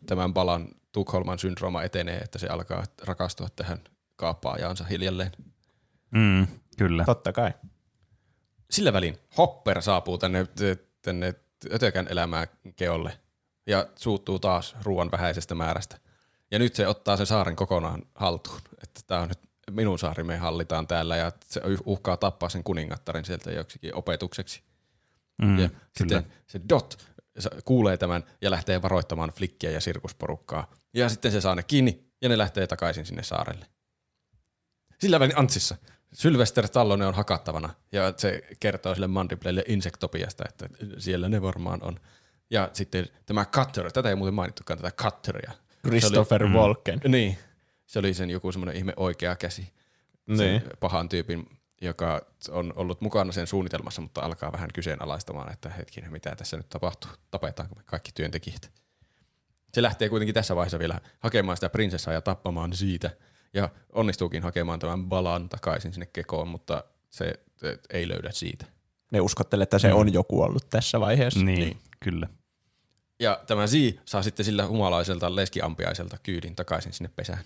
tämän 0.07 0.35
palan 0.35 0.69
Tukholman 0.93 1.39
syndrooma 1.39 1.83
etenee, 1.83 2.19
että 2.19 2.39
se 2.39 2.47
alkaa 2.49 2.85
rakastua 3.05 3.49
tähän 3.57 3.81
kaappaajaansa 4.17 4.85
hiljalleen. 4.85 5.33
Mm. 6.11 6.47
Kyllä. 6.79 7.05
Totta 7.05 7.33
kai. 7.33 7.53
Sillä 8.71 8.93
välin 8.93 9.19
Hopper 9.39 9.83
saapuu 9.83 10.19
tänne, 10.19 10.47
tänne 11.03 11.35
ötökän 11.73 12.09
elämää 12.11 12.47
keolle 12.77 13.19
ja 13.67 13.87
suuttuu 13.97 14.39
taas 14.39 14.77
ruoan 14.83 15.11
vähäisestä 15.11 15.55
määrästä. 15.55 15.99
Ja 16.51 16.59
nyt 16.59 16.75
se 16.75 16.87
ottaa 16.89 17.17
sen 17.17 17.27
saaren 17.27 17.57
kokonaan 17.57 18.03
haltuun. 18.15 18.61
Että 18.83 19.01
tämä 19.07 19.21
on 19.21 19.29
nyt 19.29 19.39
minun 19.71 19.99
saari, 19.99 20.25
me 20.25 20.37
hallitaan 20.37 20.87
täällä 20.87 21.17
ja 21.17 21.33
se 21.47 21.61
uhkaa 21.85 22.17
tappaa 22.17 22.49
sen 22.49 22.65
kuningattaren 22.65 23.25
sieltä 23.25 23.51
joksikin 23.53 23.95
opetukseksi. 23.95 24.63
Mm. 25.43 25.59
Ja 25.59 25.69
Kyllä. 25.69 25.81
sitten 25.99 26.27
se 26.47 26.61
Dot 26.69 27.09
kuulee 27.65 27.97
tämän 27.97 28.25
ja 28.43 28.51
lähtee 28.51 28.83
varoittamaan 28.83 29.31
Flickiä 29.31 29.71
ja 29.71 29.81
sirkusporukkaa. 29.81 30.71
Ja 30.95 31.09
sitten 31.09 31.33
se 31.33 31.41
saa 31.41 31.55
ne 31.55 31.63
kiinni 31.63 32.05
ja 32.23 32.29
ne 32.29 32.39
lähtee 32.39 32.67
takaisin 32.67 33.07
sinne 33.07 33.23
saarelle. 33.23 33.67
Sillä 34.99 35.21
välin 35.21 35.39
Antsissa. 35.39 35.77
Sylvester 36.13 36.67
Stallone 36.67 37.07
on 37.07 37.15
hakattavana 37.15 37.75
ja 37.93 38.15
se 38.17 38.43
kertoo 38.61 38.95
sille 38.95 39.07
Mandiblelle 39.07 39.65
Insektopiasta, 39.69 40.45
että 40.49 40.69
siellä 40.99 41.29
ne 41.29 41.43
varmaan 41.43 41.83
on. 41.83 42.01
Ja 42.51 42.71
sitten 42.73 43.07
tämä 43.27 43.45
Cutter, 43.45 43.93
tätä 43.93 44.09
ei 44.09 44.15
muuten 44.17 44.35
mainittukaan, 44.35 44.79
tätä 44.79 45.03
Cutteria. 45.03 45.53
Christopher 45.87 46.47
Mm. 46.47 46.53
Walken. 46.55 47.01
Niin, 47.09 47.39
se 47.89 47.99
oli 47.99 48.15
sen 48.15 48.31
joku 48.31 48.53
semmoinen 48.53 48.77
ihme 48.77 48.93
oikea 48.97 49.37
käsi. 49.37 49.73
Niin. 50.27 50.39
Sen 50.39 50.63
pahan 50.81 51.09
tyypin, 51.09 51.47
joka 51.81 52.27
on 52.51 52.73
ollut 52.77 53.01
mukana 53.01 53.33
sen 53.33 53.47
suunnitelmassa, 53.47 54.01
mutta 54.03 54.21
alkaa 54.21 54.53
vähän 54.53 54.71
kyseenalaistamaan, 54.75 55.53
että 55.53 55.69
hetkinen, 55.69 56.13
mitä 56.13 56.37
tässä 56.37 56.57
nyt 56.57 56.69
tapahtuu, 56.69 57.11
tapetaanko 57.31 57.75
me 57.75 57.83
kaikki 57.87 58.11
työntekijät. 58.15 58.71
Se 59.75 59.83
lähtee 59.83 60.09
kuitenkin 60.09 60.35
tässä 60.35 60.57
vaiheessa 60.57 60.79
vielä 60.79 61.01
hakemaan 61.21 61.57
sitä 61.57 61.69
prinsessaa 61.69 62.15
ja 62.15 62.21
tappamaan 62.21 62.73
siitä, 62.73 63.11
ja 63.55 63.69
onnistuukin 63.93 64.43
hakemaan 64.43 64.79
tämän 64.79 65.05
balan 65.05 65.49
takaisin 65.49 65.93
sinne 65.93 66.07
kekoon, 66.07 66.49
mutta 66.49 66.85
se, 67.11 67.33
se 67.57 67.79
ei 67.91 68.09
löydä 68.09 68.31
siitä. 68.33 68.67
Ne 69.13 69.21
uskottelee, 69.21 69.63
että 69.63 69.79
se 69.79 69.93
on 69.93 70.13
joku 70.13 70.43
ollut 70.43 70.71
tässä 70.71 71.01
vaiheessa. 71.01 71.41
Niin, 71.45 71.59
Niin. 71.61 71.79
kyllä. 72.01 72.29
Ja 73.21 73.41
tämä 73.47 73.67
Z 73.67 73.73
saa 74.05 74.23
sitten 74.23 74.45
sillä 74.45 74.67
humalaiselta 74.67 75.37
leskiampiaiselta 75.37 76.17
kyydin 76.23 76.57
takaisin 76.57 76.93
sinne 76.93 77.11
pesään. 77.17 77.45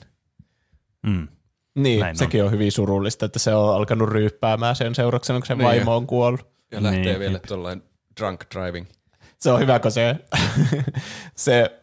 Mm. 1.07 1.29
Niin, 1.75 2.01
Näin 2.01 2.11
on. 2.11 2.17
sekin 2.17 2.45
on. 2.45 2.51
hyvin 2.51 2.73
surullista, 2.73 3.27
että 3.27 3.39
se 3.39 3.55
on 3.55 3.75
alkanut 3.77 4.09
ryyppäämään 4.09 4.77
sen 4.77 4.95
seurauksena, 4.95 5.39
kun 5.39 5.47
se 5.47 5.55
Niin. 5.55 5.65
vaimo 5.65 5.97
on 5.97 6.07
kuollut. 6.07 6.47
Ja 6.71 6.83
lähtee 6.83 7.03
Niin, 7.03 7.19
vielä 7.19 7.39
tuollainen 7.39 7.85
drunk 8.21 8.45
driving. 8.55 8.87
Se 9.39 9.51
on 9.51 9.61
hyvä, 9.61 9.79
kun 9.79 9.91
se, 9.91 10.17
se 11.37 11.79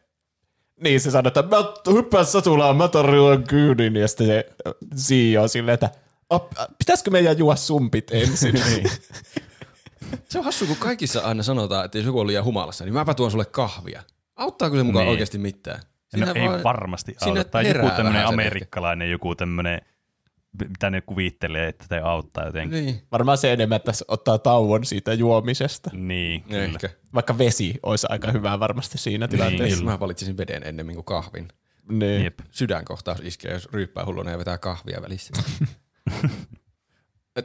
niin 0.84 1.00
se 1.02 1.12
sanoo, 1.12 1.28
että 1.28 1.42
mä 1.42 1.58
hyppään 1.94 2.26
satulaan, 2.26 2.76
mä 2.78 2.88
tarjoan 2.88 3.44
kyydin, 3.44 3.96
ja 3.96 4.08
sitten 4.08 4.28
se 4.28 4.46
CEO 4.96 5.42
on 5.44 5.50
silleen, 5.50 5.74
että 5.74 5.90
"Op, 6.30 6.52
pitäisikö 6.78 7.12
meidän 7.12 7.38
juo 7.38 7.56
sumpit 7.56 8.12
ensin? 8.12 8.54
niin. 8.66 8.90
Se 10.30 10.40
on 10.40 10.46
hassu, 10.46 10.66
kun 10.66 10.76
kaikissa 10.78 11.20
aina 11.22 11.44
sanotaan, 11.44 11.86
että 11.86 11.98
jos 11.98 12.06
joku 12.06 12.20
on 12.20 12.28
liian 12.28 12.44
humalassa, 12.46 12.84
niin 12.86 12.94
mäpä 12.94 13.14
tuon 13.14 13.32
sulle 13.32 13.46
kahvia. 13.46 14.04
Auttaako 14.36 14.76
se 14.76 14.84
mukaan 14.84 15.06
Niin. 15.06 15.12
oikeasti 15.12 15.38
mitään? 15.38 15.80
No, 16.18 16.26
Siinä 16.26 16.42
ei 16.42 16.50
vaan- 16.50 16.64
varmasti 16.64 17.16
auta. 17.22 17.44
Tai 17.44 17.68
joku 17.68 17.90
tämmöinen 17.96 18.26
amerikkalainen, 18.28 19.12
joku 19.12 19.36
tämmöinen, 19.36 19.82
mitä 20.70 20.90
ne 20.90 21.02
kuvittelee, 21.02 21.68
että 21.68 21.86
te 21.90 22.00
auttaa 22.00 22.46
jotenkin. 22.46 22.86
Niin, 22.86 23.02
Varmaan 23.12 23.38
se 23.38 23.54
enemmän, 23.54 23.76
että 23.76 23.94
se 23.94 24.06
ottaa 24.08 24.38
tauon 24.38 24.86
siitä 24.86 25.14
juomisesta. 25.14 25.90
Niin, 25.94 26.44
kyllä. 26.44 26.64
ehkä. 26.64 26.90
Vaikka 27.14 27.38
vesi 27.38 27.80
olisi 27.84 28.08
aika 28.10 28.32
hyvä 28.32 28.60
varmasti 28.60 28.98
siinä 28.98 29.28
tilanteessa. 29.28 29.76
Niin, 29.78 29.86
mä 29.86 30.00
valitsisin 30.00 30.38
veden 30.38 30.64
ennemmin 30.64 30.96
kuin 30.96 31.06
kahvin. 31.06 31.48
Niin. 31.90 32.24
Jep. 32.24 32.40
Sydänkohtaus 32.52 33.20
iskee, 33.24 33.54
jos 33.54 33.70
ryyppää 33.74 34.06
hulluna 34.06 34.32
ja 34.32 34.38
vetää 34.38 34.58
kahvia 34.58 35.02
välissä. 35.02 35.34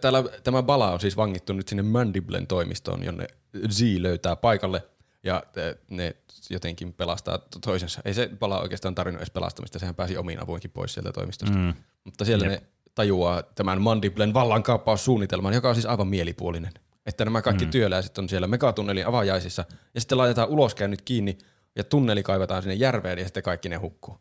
Täällä, 0.01 0.25
tämä 0.43 0.63
Bala 0.63 0.93
on 0.93 1.01
siis 1.01 1.17
vangittu 1.17 1.53
nyt 1.53 1.69
sinne 1.69 1.83
Mandiblen 1.83 2.47
toimistoon, 2.47 3.03
jonne 3.05 3.27
Z 3.71 3.81
löytää 3.99 4.37
paikalle 4.37 4.83
ja 5.23 5.43
eh, 5.57 5.75
ne 5.91 6.17
jotenkin 6.51 6.93
pelastaa 6.93 7.39
to- 7.39 7.59
toisensa. 7.59 8.01
Ei 8.05 8.15
se 8.15 8.31
Bala 8.39 8.61
oikeastaan 8.61 8.95
tarvinnut 8.95 9.21
edes 9.21 9.31
pelastamista, 9.31 9.79
sehän 9.79 9.95
pääsi 9.95 10.17
omiin 10.17 10.43
avuinkin 10.43 10.71
pois 10.71 10.95
sieltä 10.95 11.13
toimistosta. 11.13 11.57
Mm. 11.59 11.75
Mutta 12.05 12.25
siellä 12.25 12.47
Jep. 12.47 12.53
ne 12.53 12.63
tajuaa 12.95 13.43
tämän 13.43 13.83
Mandiblen 13.83 14.35
vallankaappaussuunnitelman, 14.35 15.55
joka 15.55 15.69
on 15.69 15.75
siis 15.75 15.87
aivan 15.87 16.09
mielipuolinen. 16.09 16.73
Että 17.07 17.25
nämä 17.25 17.43
kaikki 17.43 17.65
mm. 17.65 17.71
työläiset 17.71 18.19
on 18.19 18.29
siellä 18.29 18.47
megatunnelin 18.47 19.07
avajaisissa 19.07 19.65
ja 19.95 20.01
sitten 20.01 20.19
laitetaan 20.19 20.49
uloskäynnit 20.49 21.03
kiinni 21.03 21.39
ja 21.77 21.85
tunneli 21.85 22.23
kaivetaan 22.23 22.63
sinne 22.63 22.75
järveen 22.75 23.19
ja 23.19 23.25
sitten 23.25 23.43
kaikki 23.43 23.69
ne 23.69 23.77
hukkuu. 23.77 24.19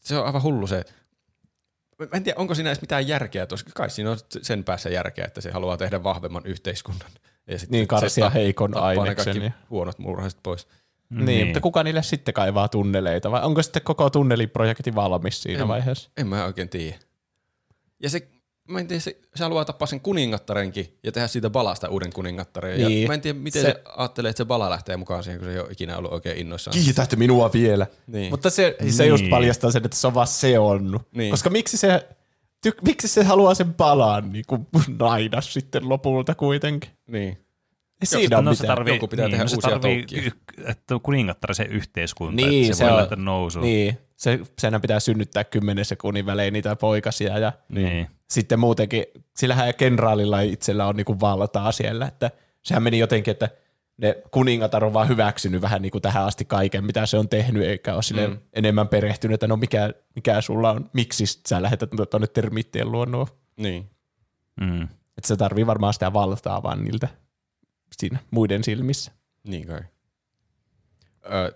Se 0.00 0.18
on 0.18 0.26
aivan 0.26 0.42
hullu 0.42 0.66
se. 0.66 0.84
Mä 1.98 2.06
en 2.12 2.24
tiedä, 2.24 2.38
onko 2.40 2.54
siinä 2.54 2.70
edes 2.70 2.80
mitään 2.80 3.08
järkeä 3.08 3.46
tuossa. 3.46 3.66
Kai 3.74 3.90
siinä 3.90 4.10
on 4.10 4.18
sen 4.42 4.64
päässä 4.64 4.88
järkeä, 4.90 5.24
että 5.24 5.40
se 5.40 5.50
haluaa 5.50 5.76
tehdä 5.76 6.02
vahvemman 6.04 6.42
yhteiskunnan. 6.46 7.10
Ja 7.46 7.58
sitten 7.58 7.76
Niin, 7.78 7.88
karsia 7.88 8.28
se 8.30 8.34
heikon 8.34 8.70
ne 8.70 8.80
aineksen 8.80 9.24
kaikki 9.24 9.44
ja- 9.44 9.52
huonot 9.70 9.98
murhaiset 9.98 10.40
pois. 10.42 10.66
Niin, 11.10 11.18
niin, 11.18 11.26
Niin. 11.26 11.46
mutta 11.46 11.60
kuka 11.60 11.82
niille 11.82 12.02
sitten 12.02 12.34
kaivaa 12.34 12.68
tunneleita, 12.68 13.30
vai 13.30 13.42
onko 13.42 13.62
sitten 13.62 13.82
koko 13.82 14.10
tunneliprojekti 14.10 14.94
valmis 14.94 15.42
siinä 15.42 15.62
En- 15.62 15.68
vaiheessa? 15.68 16.10
En 16.16 16.26
mä 16.26 16.44
oikein 16.44 16.68
tiedä. 16.68 16.96
Ja 18.02 18.10
se, 18.10 18.28
mä 18.68 18.80
en 18.80 18.86
tiedä, 18.88 19.00
se, 19.00 19.16
se 19.34 19.44
haluaa 19.44 19.64
tappaa 19.64 19.86
sen 19.86 20.00
kuningattarenkin 20.00 20.98
ja 21.04 21.12
tehdä 21.12 21.28
siitä 21.28 21.50
balasta 21.50 21.88
uuden 21.88 22.12
kuningattaren. 22.12 22.76
Niin. 22.78 23.02
Ja 23.02 23.08
mä 23.08 23.14
en 23.14 23.20
tiedä, 23.20 23.38
miten 23.38 23.62
se, 23.62 23.68
Se- 23.70 23.82
ajattelee, 23.96 24.28
että 24.30 24.38
se 24.38 24.44
bala 24.44 24.70
lähtee 24.70 24.96
mukaan 24.96 25.24
siihen, 25.24 25.40
kun 25.40 25.48
se 25.48 25.52
ei 25.54 25.60
ole 25.60 25.68
ikinä 25.70 25.98
ollut 25.98 26.12
oikein 26.12 26.38
innoissaan. 26.38 26.74
Kiitätte 26.84 27.16
minua 27.16 27.50
vielä. 27.52 27.86
Niin. 28.06 28.30
Mutta 28.30 28.50
se, 28.50 28.76
se 28.90 29.06
just 29.06 29.20
Niin. 29.22 29.30
paljastaa 29.30 29.70
sen, 29.70 29.84
että 29.84 29.96
se 29.96 30.06
on 30.06 30.14
vaan 30.14 30.26
seonnut. 30.26 31.02
Niin. 31.14 31.30
Koska 31.30 31.50
miksi 31.50 31.76
se 31.76 32.08
Ty- 32.66 32.82
miksi 32.84 33.08
se 33.08 33.24
haluaa 33.24 33.54
sen 33.54 33.74
palaan 33.74 34.32
niin 34.32 34.44
kuin 34.46 34.66
naida 34.98 35.40
sitten 35.40 35.88
lopulta 35.88 36.34
kuitenkin? 36.34 36.90
Niin. 37.06 37.38
Ei 38.00 38.06
siinä 38.06 38.40
no, 38.42 38.54
se 38.54 38.62
mitään. 38.62 38.76
tarvii, 38.76 38.94
Joku 38.94 39.08
pitää 39.08 39.24
niin, 39.26 39.30
tehdä 39.30 39.44
no, 39.44 39.48
se 39.48 39.56
uusia 39.56 39.70
tarvii 39.70 40.04
y- 40.12 40.30
että 40.66 40.94
kuningattara 41.02 41.54
se 41.54 41.62
yhteiskunta, 41.64 42.36
Niin, 42.36 42.64
että 42.64 42.74
se, 42.74 42.78
se 42.78 42.84
voi 42.84 42.92
on- 42.92 42.98
lähteä 42.98 43.16
nousuun. 43.16 43.64
Niin, 43.64 43.98
se, 44.16 44.40
senhän 44.58 44.80
pitää 44.80 45.00
synnyttää 45.00 45.44
kymmenen 45.44 45.84
sekunnin 45.84 46.26
välein 46.26 46.52
niitä 46.52 46.76
poikasia 46.76 47.38
ja 47.38 47.52
Niin. 47.68 48.06
sitten 48.30 48.60
muutenkin, 48.60 49.04
sillähän 49.36 49.74
kenraalilla 49.74 50.40
itsellä 50.40 50.86
on 50.86 50.96
niinku 50.96 51.20
valtaa 51.20 51.72
siellä, 51.72 52.06
että 52.06 52.30
sehän 52.62 52.82
meni 52.82 52.98
jotenkin, 52.98 53.32
että 53.32 53.48
ne 53.98 54.16
kuningatar 54.30 54.84
on 54.84 54.92
vaan 54.92 55.08
hyväksynyt 55.08 55.62
vähän 55.62 55.82
niinku 55.82 56.00
tähän 56.00 56.24
asti 56.24 56.44
kaiken, 56.44 56.84
mitä 56.84 57.06
se 57.06 57.18
on 57.18 57.28
tehnyt, 57.28 57.62
eikä 57.62 57.94
ole 57.94 58.02
sille 58.02 58.26
Mm. 58.28 58.38
enemmän 58.52 58.88
perehtynyt, 58.88 59.34
että 59.34 59.46
no 59.46 59.56
mikä, 59.56 59.92
mikä 60.14 60.40
sulla 60.40 60.70
on, 60.70 60.90
miksi 60.92 61.24
sä 61.26 61.62
lähetät 61.62 61.90
tuonne 62.10 62.26
termiittien 62.26 62.92
luonnoon. 62.92 63.26
Niin. 63.56 63.90
Mm. 64.60 64.82
Että 64.82 65.28
se 65.28 65.36
tarvii 65.36 65.66
varmaan 65.66 65.92
sitä 65.92 66.12
valtaa 66.12 66.62
vaan 66.62 66.84
niiltä 66.84 67.08
siinä 67.96 68.18
muiden 68.30 68.64
silmissä. 68.64 69.12
Niin 69.44 69.66
kai. 69.66 69.80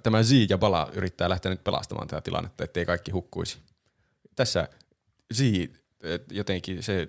Tämä 0.03 0.22
Z 0.22 0.30
ja 0.51 0.59
Bala 0.59 0.91
yrittää 0.93 1.28
lähteä 1.28 1.51
nyt 1.51 1.64
pelastamaan 1.64 2.09
tätä 2.09 2.20
tilannetta, 2.20 2.64
ettei 2.64 2.87
kaikki 2.87 3.11
hukkuisi. 3.11 3.59
Tässä 4.37 4.68
Z 5.35 5.41
et 6.03 6.32
jotenkin 6.32 6.82
se 6.82 7.09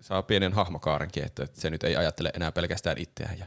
saa 0.00 0.22
pienen 0.22 0.52
hahmokaarenkin, 0.52 1.24
että 1.24 1.46
se 1.52 1.70
nyt 1.70 1.84
ei 1.84 1.96
ajattele 1.96 2.30
enää 2.34 2.52
pelkästään 2.52 2.98
itseään 2.98 3.38
ja 3.38 3.46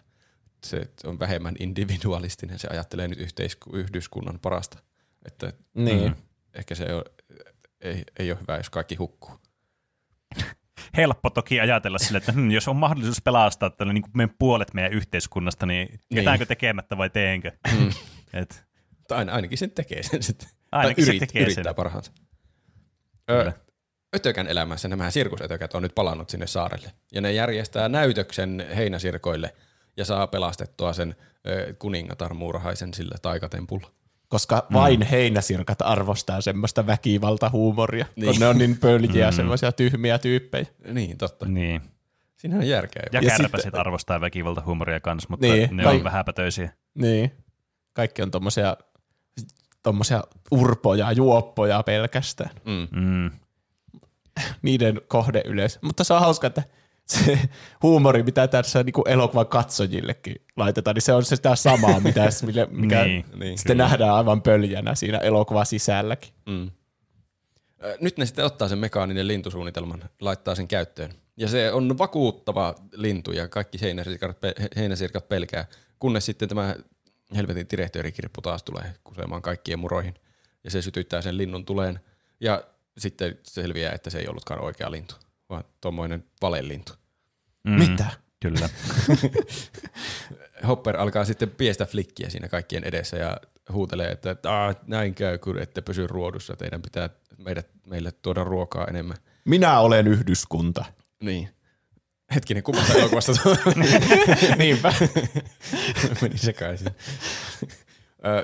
se 0.64 0.90
on 1.04 1.20
vähemmän 1.20 1.56
individualistinen, 1.60 2.60
se 2.60 2.68
ajattelee 2.72 3.08
nyt 3.08 3.20
yhteisku- 3.20 3.76
yhdyskunnan 3.76 4.40
parasta. 4.40 4.78
Että 5.26 5.54
Niin. 5.74 6.10
mm, 6.12 6.16
ehkä 6.54 6.76
se 6.76 6.94
on, 6.94 7.04
ei, 7.82 8.04
ei 8.20 8.32
ole 8.32 8.40
hyvä, 8.42 8.58
jos 8.58 8.70
kaikki 8.70 8.96
hukkuu. 8.96 9.40
Helppo 10.98 11.30
toki 11.30 11.60
ajatella 11.60 11.98
sille, 11.98 12.18
että 12.18 12.32
hm, 12.32 12.52
jos 12.52 12.68
on 12.68 12.76
mahdollisuus 12.76 13.22
pelastaa 13.22 13.70
tällä 13.70 13.94
niin 13.94 14.04
meidän 14.14 14.36
puolet 14.40 14.74
meidän 14.74 14.94
yhteiskunnasta, 14.94 15.66
niin 15.66 16.00
jätäänkö 16.12 16.46
tekemättä 16.46 16.98
vai 16.98 17.10
teenkö? 17.10 17.52
Mm. 17.80 17.90
Et, 18.42 18.66
aina- 19.12 19.34
ainakin 19.34 19.58
sen 19.58 19.72
tekee 19.72 20.04
sen 20.04 20.24
sitten. 20.24 20.50
Ainakin 20.72 21.06
tai 21.06 21.14
se 21.14 21.20
tekee 21.20 21.42
yrittää 21.42 21.64
sen. 21.64 21.76
parhaansa. 21.76 22.12
Ö, 23.32 23.52
ötökän 24.16 24.48
elämässä 24.48 24.88
nämä 24.88 25.12
sirkusötökät 25.12 25.74
on 25.74 25.82
nyt 25.84 25.96
palannut 25.96 26.30
sinne 26.30 26.48
saarelle. 26.48 26.92
Ja 27.14 27.22
ne 27.22 27.32
järjestää 27.32 27.90
näytöksen 27.90 28.66
heinäsirkoille 28.76 29.54
ja 29.98 30.06
saa 30.06 30.28
pelastettua 30.28 30.94
sen 30.94 31.16
ö, 31.48 31.74
kuningatar 31.80 32.34
sillä 32.94 33.16
taikatempulla. 33.22 33.92
Koska 34.30 34.68
vain 34.74 35.02
heinäsirkat 35.02 35.82
arvostaa 35.82 36.42
semmoista 36.42 36.88
väkivaltahuumoria, 36.88 38.06
niin. 38.16 38.32
Kun 38.32 38.40
ne 38.40 38.48
on 38.48 38.58
niin 38.58 38.78
pöljiä, 38.78 39.30
Mm. 39.32 39.36
semmoisia 39.36 39.72
tyhmiä 39.72 40.18
tyyppejä. 40.20 40.66
Niin, 40.94 41.18
totta. 41.18 41.46
niin. 41.46 41.82
Siinä 42.38 42.58
on 42.58 42.68
järkeä. 42.68 43.04
Ja, 43.14 43.20
Ja 43.22 43.30
kärpäset 43.30 43.64
sitten- 43.64 43.80
arvostaa 43.80 44.22
väkivaltahuumoria 44.22 45.00
kanssa, 45.00 45.28
mutta 45.30 45.46
Niin, 45.48 45.78
ne 45.78 45.84
kai- 45.84 45.96
on 45.96 46.04
vähäpätöisiä. 46.04 46.72
Niin. 46.94 47.32
Kaikki 47.94 48.22
on 48.22 48.32
tommosia, 48.32 48.78
tommosia 49.84 50.24
urpoja, 50.52 51.12
juoppoja 51.12 51.84
pelkästään. 51.84 52.50
Mm. 52.66 52.88
Mm. 53.02 53.32
Niiden 54.62 55.02
kohde 55.08 55.42
yleensä. 55.46 55.80
Mutta 55.82 56.04
se 56.04 56.14
on 56.14 56.20
hauska, 56.20 56.48
että 56.48 56.64
se 57.08 57.40
huumori, 57.84 58.24
mitä 58.24 58.48
tässä 58.48 58.84
niin 58.84 58.94
elokuvan 59.06 59.48
katsojillekin 59.48 60.36
laitetaan, 60.56 60.94
niin 60.94 61.02
se 61.02 61.14
on 61.14 61.26
sitä 61.26 61.56
samaa, 61.56 62.00
mitä, 62.00 62.30
mille- 62.46 62.68
mikä 62.72 63.04
Niin, 63.04 63.26
niin, 63.36 63.58
sitten 63.58 63.78
nähdään 63.78 64.14
aivan 64.14 64.42
pöljänä 64.42 64.96
siinä 64.96 65.18
elokuvan 65.18 65.66
sisälläkin. 65.66 66.34
Mm. 66.46 66.72
Nyt 68.02 68.18
ne 68.18 68.26
sitten 68.26 68.46
ottaa 68.46 68.68
sen 68.68 68.80
mekaaninen 68.80 69.28
lintusuunnitelman, 69.28 70.04
laittaa 70.22 70.56
sen 70.56 70.68
käyttöön. 70.68 71.12
Ja 71.38 71.48
se 71.48 71.72
on 71.72 71.98
vakuuttava 71.98 72.76
lintu 72.94 73.32
ja 73.32 73.48
kaikki 73.48 73.82
heinäsirkat, 73.82 74.38
heinäsirkat 74.76 75.30
pelkää, 75.30 75.66
kunnes 76.00 76.26
sitten 76.26 76.50
tämä 76.50 76.76
helvetin 77.36 77.68
direktöörikirppu 77.72 78.42
taas 78.42 78.64
tulee 78.64 78.94
kusemaan 79.04 79.42
kaikkien 79.42 79.80
muroihin. 79.80 80.14
Ja 80.64 80.72
se 80.72 80.82
sytyttää 80.82 81.22
sen 81.22 81.38
linnun 81.38 81.66
tuleen 81.66 82.00
ja 82.40 82.64
sitten 82.98 83.40
selviää, 83.44 83.94
että 83.94 84.10
se 84.10 84.20
ei 84.20 84.28
ollutkaan 84.28 84.62
oikea 84.62 84.92
lintu, 84.92 85.16
vaan 85.50 85.64
tuommoinen 85.82 86.24
valelintu. 86.42 86.94
Mm. 87.64 87.72
Mitä? 87.74 88.06
Kyllä. 88.40 88.70
Hopper 90.68 90.98
alkaa 90.98 91.26
sitten 91.26 91.50
piestä 91.50 91.86
flikkiä 91.86 92.30
siinä 92.30 92.48
kaikkien 92.48 92.84
edessä 92.84 93.18
ja 93.18 93.38
huutelee, 93.72 94.12
että 94.12 94.36
"Aa, 94.46 94.76
näin 94.88 95.14
käy, 95.16 95.38
kun 95.38 95.60
ette 95.60 95.82
pysy 95.82 96.08
ruodussa, 96.08 96.56
teidän 96.56 96.82
pitää 96.82 97.10
meidät, 97.38 97.68
meille 97.88 98.12
tuoda 98.12 98.44
ruokaa 98.44 98.86
enemmän. 98.90 99.18
Minä 99.46 99.80
olen 99.80 100.08
yhdyskunta. 100.08 100.86
Niin. 101.22 101.50
Hetkinen, 102.36 102.64
kummasta 102.64 102.94
elokuvasta 102.94 103.32
Niinpä. 104.58 104.94
meni 106.22 106.38
sekaisin. 106.38 106.88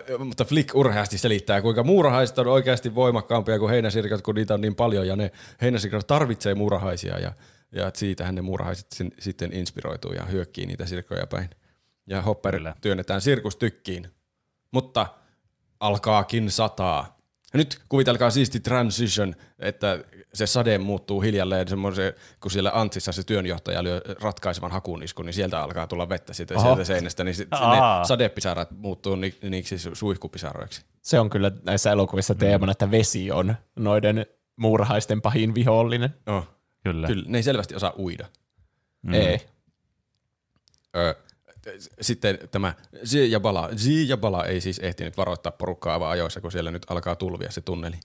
Ö, 0.10 0.18
mutta 0.18 0.46
Flick 0.46 0.76
urheasti 0.76 1.18
selittää, 1.18 1.62
kuinka 1.62 1.84
muurahaiset 1.84 2.40
on 2.40 2.48
oikeasti 2.48 2.96
voimakkaampia 2.96 3.60
kuin 3.60 3.70
heinäsirkat, 3.70 4.22
kun 4.22 4.36
niitä 4.36 4.54
on 4.54 4.62
niin 4.62 4.76
paljon, 4.76 5.08
ja 5.08 5.16
ne 5.16 5.32
heinäsirkat 5.62 6.08
tarvitsee 6.08 6.56
muurahaisia, 6.56 7.20
ja, 7.20 7.32
ja 7.72 7.92
siitähän 7.94 8.36
ne 8.36 8.42
muurahaiset 8.42 8.88
sin, 8.92 9.12
sitten 9.20 9.54
inspiroituu 9.54 10.14
ja 10.14 10.26
hyökkii 10.26 10.66
niitä 10.66 10.86
sirkkoja 10.86 11.28
päin. 11.28 11.50
Ja 12.08 12.22
Hopper 12.22 12.56
Kyllä. 12.56 12.76
työnnetään 12.82 13.22
sirkustykkiin, 13.22 14.08
mutta 14.72 15.08
alkaakin 15.80 16.52
sataa. 16.52 17.18
Ja 17.54 17.58
nyt 17.58 17.82
kuvitelkaa 17.90 18.30
siisti 18.30 18.60
transition, 18.60 19.36
että 19.60 20.00
se 20.34 20.48
sade 20.48 20.78
muuttuu 20.78 21.22
hiljalleen 21.22 21.68
semmoisen, 21.68 22.14
kun 22.40 22.52
siellä 22.52 22.72
Antsissa 22.74 23.12
se 23.12 23.24
työnjohtaja 23.24 23.84
lyö 23.84 24.02
ratkaisevan 24.22 24.72
hakuniskun, 24.72 25.26
niin 25.26 25.34
sieltä 25.34 25.64
alkaa 25.64 25.88
tulla 25.88 26.10
vettä 26.10 26.34
sitten 26.34 26.58
Oho. 26.58 26.66
sieltä 26.68 26.84
seinästä, 26.84 27.24
niin 27.24 27.36
sit 27.36 27.48
ne 27.52 28.08
sadepisarat 28.08 28.72
muuttuu 28.72 29.16
ni, 29.16 29.36
niiksi 29.50 29.76
su- 29.76 29.96
suihkupisaroiksi. 29.96 30.82
Se 31.02 31.20
on 31.20 31.30
kyllä 31.30 31.52
näissä 31.64 31.92
elokuvissa 31.92 32.36
teemana, 32.36 32.72
että 32.72 32.92
vesi 32.92 33.32
on 33.32 33.56
noiden 33.76 34.26
muurahaisten 34.56 35.22
pahin 35.22 35.56
vihollinen. 35.56 36.10
Oh, 36.28 36.48
Kyllä. 36.84 37.08
kyllä, 37.08 37.26
ne 37.28 37.38
ei 37.38 37.44
selvästi 37.44 37.76
osaa 37.76 37.94
uida. 37.98 38.26
Mm. 39.02 39.14
Ei. 39.14 39.40
Ö, 40.96 41.16
sitten 42.02 42.40
tämä 42.52 42.74
Z 43.06 43.14
ja 43.14 43.40
Bala. 43.40 43.70
Z 43.76 43.86
ja 44.08 44.18
Bala 44.18 44.46
ei 44.46 44.62
siis 44.62 44.80
ehtinyt 44.80 45.18
varoittaa 45.18 45.52
porukkaa 45.52 45.94
aivan 45.94 46.10
ajoissa, 46.10 46.42
kun 46.42 46.52
siellä 46.52 46.72
nyt 46.72 46.86
alkaa 46.90 47.16
tulvia 47.16 47.52
se 47.52 47.62
tunneli. 47.62 47.96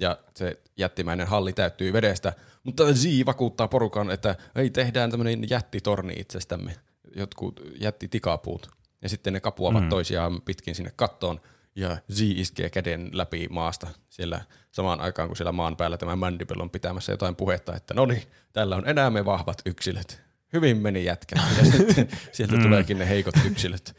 Ja 0.00 0.16
se 0.36 0.58
jättimäinen 0.76 1.26
halli 1.26 1.52
täyttyy 1.52 1.92
vedestä, 1.92 2.32
mutta 2.64 2.92
Z 2.92 3.04
vakuuttaa 3.26 3.68
porukan, 3.68 4.10
että 4.10 4.34
ei 4.56 4.70
tehdään 4.70 5.10
tämmöinen 5.10 5.50
jättitorni 5.50 6.14
itsestämme, 6.16 6.76
jotkut 7.16 7.60
jättitikapuut. 7.80 8.70
Ja 9.02 9.08
sitten 9.08 9.32
ne 9.32 9.40
kapuavat 9.40 9.82
Mm. 9.82 9.88
toisiaan 9.88 10.40
pitkin 10.42 10.74
sinne 10.74 10.92
kattoon, 10.96 11.40
ja 11.76 11.96
Z 12.12 12.20
iskee 12.20 12.70
käden 12.70 13.10
läpi 13.12 13.46
maasta 13.50 13.86
siellä 14.10 14.40
samaan 14.72 15.00
aikaan, 15.00 15.28
kun 15.28 15.36
siellä 15.36 15.52
maan 15.52 15.76
päällä 15.76 15.96
tämä 15.96 16.16
Mandible 16.16 16.62
on 16.62 16.70
pitämässä 16.70 17.12
jotain 17.12 17.36
puhetta, 17.36 17.76
että 17.76 17.94
no 17.94 18.06
niin, 18.06 18.22
täällä 18.52 18.76
on 18.76 18.88
enää 18.88 19.10
me 19.10 19.24
vahvat 19.24 19.62
yksilöt. 19.66 20.20
Hyvin 20.52 20.76
meni 20.76 21.04
jätkät. 21.04 21.38
Ja 21.58 21.64
sitten 21.64 22.08
sieltä 22.32 22.56
Mm. 22.56 22.62
tuleekin 22.62 22.98
ne 22.98 23.08
heikot 23.08 23.34
yksilöt. 23.46 23.96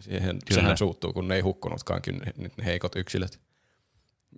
Siihen, 0.00 0.38
Kyllä. 0.48 0.60
sehän 0.62 0.76
suuttuu, 0.76 1.12
kun 1.12 1.28
ne 1.28 1.34
ei 1.34 1.40
hukkunutkaan 1.40 2.00
ne, 2.12 2.32
ne 2.56 2.64
heikot 2.64 2.96
yksilöt. 2.96 3.40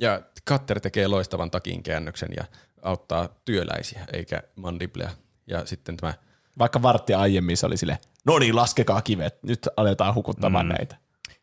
Ja 0.01 0.21
Cutter 0.49 0.81
tekee 0.81 1.09
loistavan 1.09 1.51
takin 1.51 1.83
käännöksen 1.83 2.29
ja 2.37 2.45
auttaa 2.83 3.29
työläisiä, 3.45 4.05
eikä 4.13 4.43
Mandiblea. 4.57 5.11
Ja 5.47 5.67
sitten 5.67 5.97
tämä 5.97 6.15
Vaikka 6.59 6.83
varttia 6.83 7.19
aiemmin 7.21 7.57
se 7.57 7.67
oli 7.67 7.77
sille, 7.77 7.99
no 8.27 8.39
niin, 8.39 8.57
laskekaa 8.57 9.03
kivet, 9.03 9.43
nyt 9.43 9.69
aletaan 9.77 10.15
hukuttamaan 10.15 10.67
Mm. 10.67 10.73
näitä. 10.73 10.97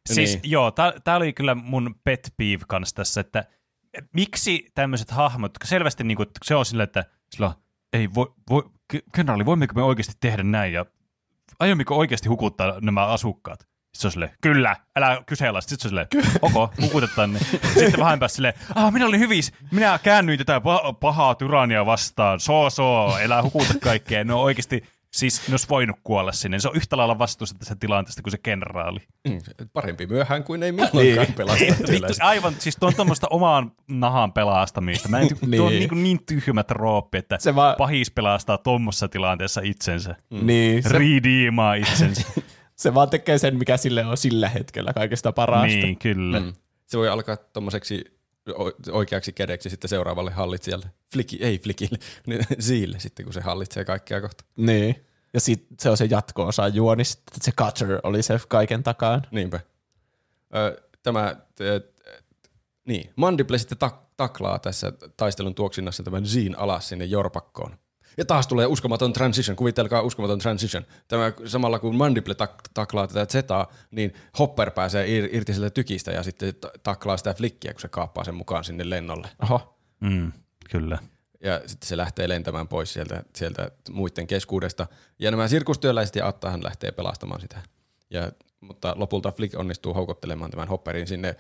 Siis 0.10 0.34
Niin. 0.34 0.52
joo, 0.52 0.72
tämä 1.04 1.18
oli 1.18 1.34
kyllä 1.34 1.56
mun 1.56 1.95
pet 2.04 2.34
peeve 2.38 2.64
kanssa 2.68 2.95
tässä, 2.95 3.22
että 3.22 3.43
miksi 4.14 4.72
tämmöiset 4.76 5.12
hahmot, 5.12 5.49
jotka 5.52 5.68
selvästi 5.68 6.04
niinku, 6.04 6.24
että 6.24 6.39
se 6.43 6.56
on 6.56 6.66
sillä, 6.66 6.84
että 6.84 7.06
sillä 7.36 7.52
ei 7.93 8.14
voi, 8.14 8.34
voi, 8.49 8.64
kenraali, 9.16 9.45
voimmeko 9.45 9.74
me 9.76 9.84
oikeasti 9.84 10.14
tehdä 10.20 10.43
näin 10.43 10.74
ja 10.74 10.86
aiommeko 11.60 11.97
oikeasti 11.97 12.30
hukuttaa 12.30 12.80
nämä 12.82 13.06
asukkaat? 13.08 13.68
Sitten 13.92 14.02
se 14.02 14.08
on 14.08 14.12
silleen, 14.12 14.32
kyllä, 14.42 14.76
älä 14.96 15.22
kyseenalaista. 15.26 15.70
Sitten 15.70 15.89
se 15.92 15.96
on 15.96 16.08
silleen, 16.08 16.39
ok, 16.42 16.72
hukutetaan 16.82 17.34
ne. 17.34 17.39
Sitten 17.39 18.00
vähän 18.00 18.20
päästä 18.20 18.36
silleen, 18.36 18.54
ah, 18.76 18.92
minä 18.94 19.06
olin 19.06 19.20
hyvis, 19.20 19.52
minä 19.72 20.00
käännyin 20.04 20.38
tätä 20.38 20.60
pa- 20.60 20.94
pahaa 21.00 21.36
tyrannia 21.36 21.86
vastaan, 21.86 22.39
so 22.39 22.70
so, 22.70 23.18
elää 23.18 23.44
hukuta 23.44 23.74
kaikkea. 23.82 24.24
Ne 24.24 24.34
on 24.34 24.39
oikeasti, 24.42 24.84
siis 25.14 25.48
ne 25.48 25.54
olisi 25.54 25.70
voinut 25.70 25.96
kuolla 26.04 26.32
sinne. 26.32 26.60
Se 26.60 26.68
on 26.70 26.76
yhtä 26.76 26.98
lailla 26.98 27.20
vastuussa 27.20 27.56
tässä 27.60 27.76
tilanteesta 27.80 28.22
kuin 28.22 28.32
se 28.32 28.38
kenraali. 28.38 29.00
mm, 29.30 29.38
parempi 29.74 30.08
myöhään 30.08 30.44
kuin 30.44 30.64
ei 30.64 30.72
milloinkaan 30.72 31.26
Niin. 31.26 31.34
pelasta 31.34 31.66
vittu, 31.66 32.14
aivan, 32.22 32.54
siis 32.60 32.76
tuo 32.80 32.88
on 32.88 32.96
tuommoista 32.96 33.28
omaan 33.30 33.72
nahan 33.88 34.34
pelastamista. 34.34 35.10
Mä 35.10 35.20
en, 35.20 35.28
ty- 35.32 35.56
tuo 35.58 35.66
on 35.66 35.72
Niin. 35.72 35.89
niin, 35.92 36.04
niin 36.04 36.20
tyhmä 36.26 36.64
trooppi, 36.64 37.18
että 37.18 37.38
Se 37.39 37.56
vaan- 37.56 37.76
pahis 37.78 38.12
pelastaa 38.12 38.58
tuommoisessa 38.58 39.08
tilanteessa 39.08 39.62
itsensä. 39.64 40.16
Mm. 40.30 40.46
Niin, 40.48 40.84
se, 40.84 40.89
Ridiimaa 40.89 41.74
itsensä. 41.74 42.28
se 42.82 42.93
vaan 42.93 43.09
tekee 43.09 43.38
sen, 43.38 43.57
mikä 43.57 43.77
sille 43.77 44.05
on 44.05 44.17
sillä 44.17 44.49
hetkellä 44.49 44.93
kaikesta 44.93 45.32
parasta. 45.32 45.67
niin, 45.67 45.97
kyllä. 45.99 46.39
Mm. 46.39 46.53
Se 46.88 46.97
voi 46.97 47.09
alkaa 47.09 47.38
tommoseksi 47.38 48.05
o- 48.49 48.71
oikeaksi 48.91 49.32
kädeksi 49.34 49.69
sitten 49.69 49.89
seuraavalle 49.89 50.32
hallitsijalle. 50.32 50.86
Fliki, 51.13 51.38
ei 51.41 51.59
Flikille, 51.59 51.97
niin 52.27 52.41
Siille 52.59 52.99
sitten, 52.99 53.25
kun 53.25 53.34
se 53.34 53.41
hallitsee 53.41 53.86
kaikkea 53.86 54.21
kohta. 54.21 54.43
Niin. 54.57 55.05
Ja 55.34 55.39
sit 55.39 55.65
se 55.79 55.89
on 55.89 55.97
se 55.97 56.05
jatko-osa 56.05 56.67
juonista, 56.67 57.21
että 57.27 57.45
se 57.45 57.51
Cutter 57.51 57.99
oli 58.03 58.23
se 58.23 58.39
kaiken 58.47 58.84
takaan. 58.84 59.21
Niinpä. 59.32 59.59
Ö, 60.55 60.82
tämä, 61.03 61.36
t- 61.55 61.57
t- 61.86 62.51
niin, 62.86 63.09
Mandible 63.15 63.57
sitten 63.57 63.77
tak- 63.89 64.05
taklaa 64.17 64.59
tässä 64.59 64.93
taistelun 65.17 65.55
tuoksinnassa 65.55 66.03
tämän 66.03 66.25
Zin 66.25 66.57
alas 66.57 66.89
sinne 66.89 67.05
jorpakkoon. 67.05 67.77
Ja 68.18 68.26
taas 68.26 68.47
tulee 68.47 68.66
uskomaton 68.66 69.14
transition, 69.14 69.55
kuvitelkaa 69.57 70.01
uskomaton 70.01 70.39
transition. 70.39 70.86
Tämä 71.07 71.34
samalla 71.45 71.80
kun 71.80 71.95
Mandible 71.95 72.34
tak- 72.34 72.70
taklaa 72.74 73.07
tätä 73.07 73.26
Zetaa, 73.26 73.72
niin 73.91 74.14
Hopper 74.39 74.72
pääsee 74.72 75.05
ir- 75.05 75.30
irti 75.36 75.53
sieltä 75.53 75.70
tykistä 75.70 76.12
ja 76.12 76.24
sitten 76.24 76.55
ta- 76.55 76.72
taklaa 76.84 77.18
sitä 77.18 77.34
flikkiä, 77.34 77.74
kun 77.74 77.82
se 77.82 77.88
kaappaa 77.88 78.24
sen 78.24 78.36
mukaan 78.36 78.64
sinne 78.64 78.89
lennolle. 78.89 79.28
Oho. 79.43 79.78
Mm, 79.99 80.32
kyllä. 80.72 80.97
Ja 81.43 81.62
sitten 81.66 81.88
se 81.88 81.97
lähtee 81.97 82.30
lentämään 82.30 82.68
pois 82.68 82.93
sieltä, 82.93 83.24
sieltä 83.36 83.72
muiden 83.91 84.28
keskuudesta. 84.28 84.88
Ja 85.20 85.32
nämä 85.32 85.47
sirkustyöläiset 85.47 86.16
ja 86.16 86.28
Attahan 86.28 86.64
lähtee 86.64 86.91
pelastamaan 86.91 87.41
sitä. 87.41 87.62
Ja, 88.09 88.32
mutta 88.59 88.93
lopulta 88.97 89.32
Flick 89.32 89.59
onnistuu 89.59 89.93
houkuttelemaan 89.93 90.51
tämän 90.51 90.68
Hopperin 90.68 91.07
sinne 91.07 91.28
äh, 91.28 91.36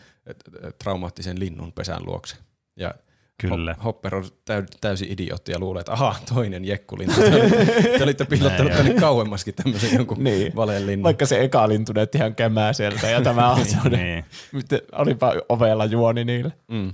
äh, 0.65 0.73
traumaattisen 0.83 1.39
linnun 1.39 1.73
pesän 1.73 2.05
luokse. 2.05 2.35
Ja 2.75 2.93
Kyllä. 3.41 3.75
Hop- 3.79 3.83
Hopper 3.83 4.15
on 4.15 4.23
täy- 4.45 4.65
täysin 4.81 5.11
idiootti 5.11 5.51
ja 5.51 5.59
luulee, 5.59 5.79
että 5.79 5.91
aha, 5.93 6.15
toinen 6.33 6.65
jekkulintu. 6.65 7.15
Te 7.21 7.35
olitte, 7.35 7.65
te 7.97 8.03
olitte 8.03 8.25
piilottanut 8.25 8.71
Näin, 8.71 8.85
tänne 8.85 8.99
kauemmaskin 9.01 9.53
tämmöisen 9.55 9.93
jonkun 9.95 10.23
Niin. 10.23 10.39
niin. 10.39 10.55
valeenlinnun. 10.55 11.03
Vaikka 11.03 11.25
se 11.25 11.41
eka 11.43 11.69
lintu 11.69 11.93
näytti 11.93 12.17
ihan 12.17 12.35
kämäseltä 12.35 13.09
ja 13.09 13.21
tämä 13.21 13.51
on 13.51 13.65
semmoinen, 13.65 13.99
Niin, 13.99 14.25
miten 14.51 14.81
olipa 14.91 15.33
ovella 15.49 15.85
juoni 15.85 16.23
niille. 16.25 16.51
Mm. 16.71 16.93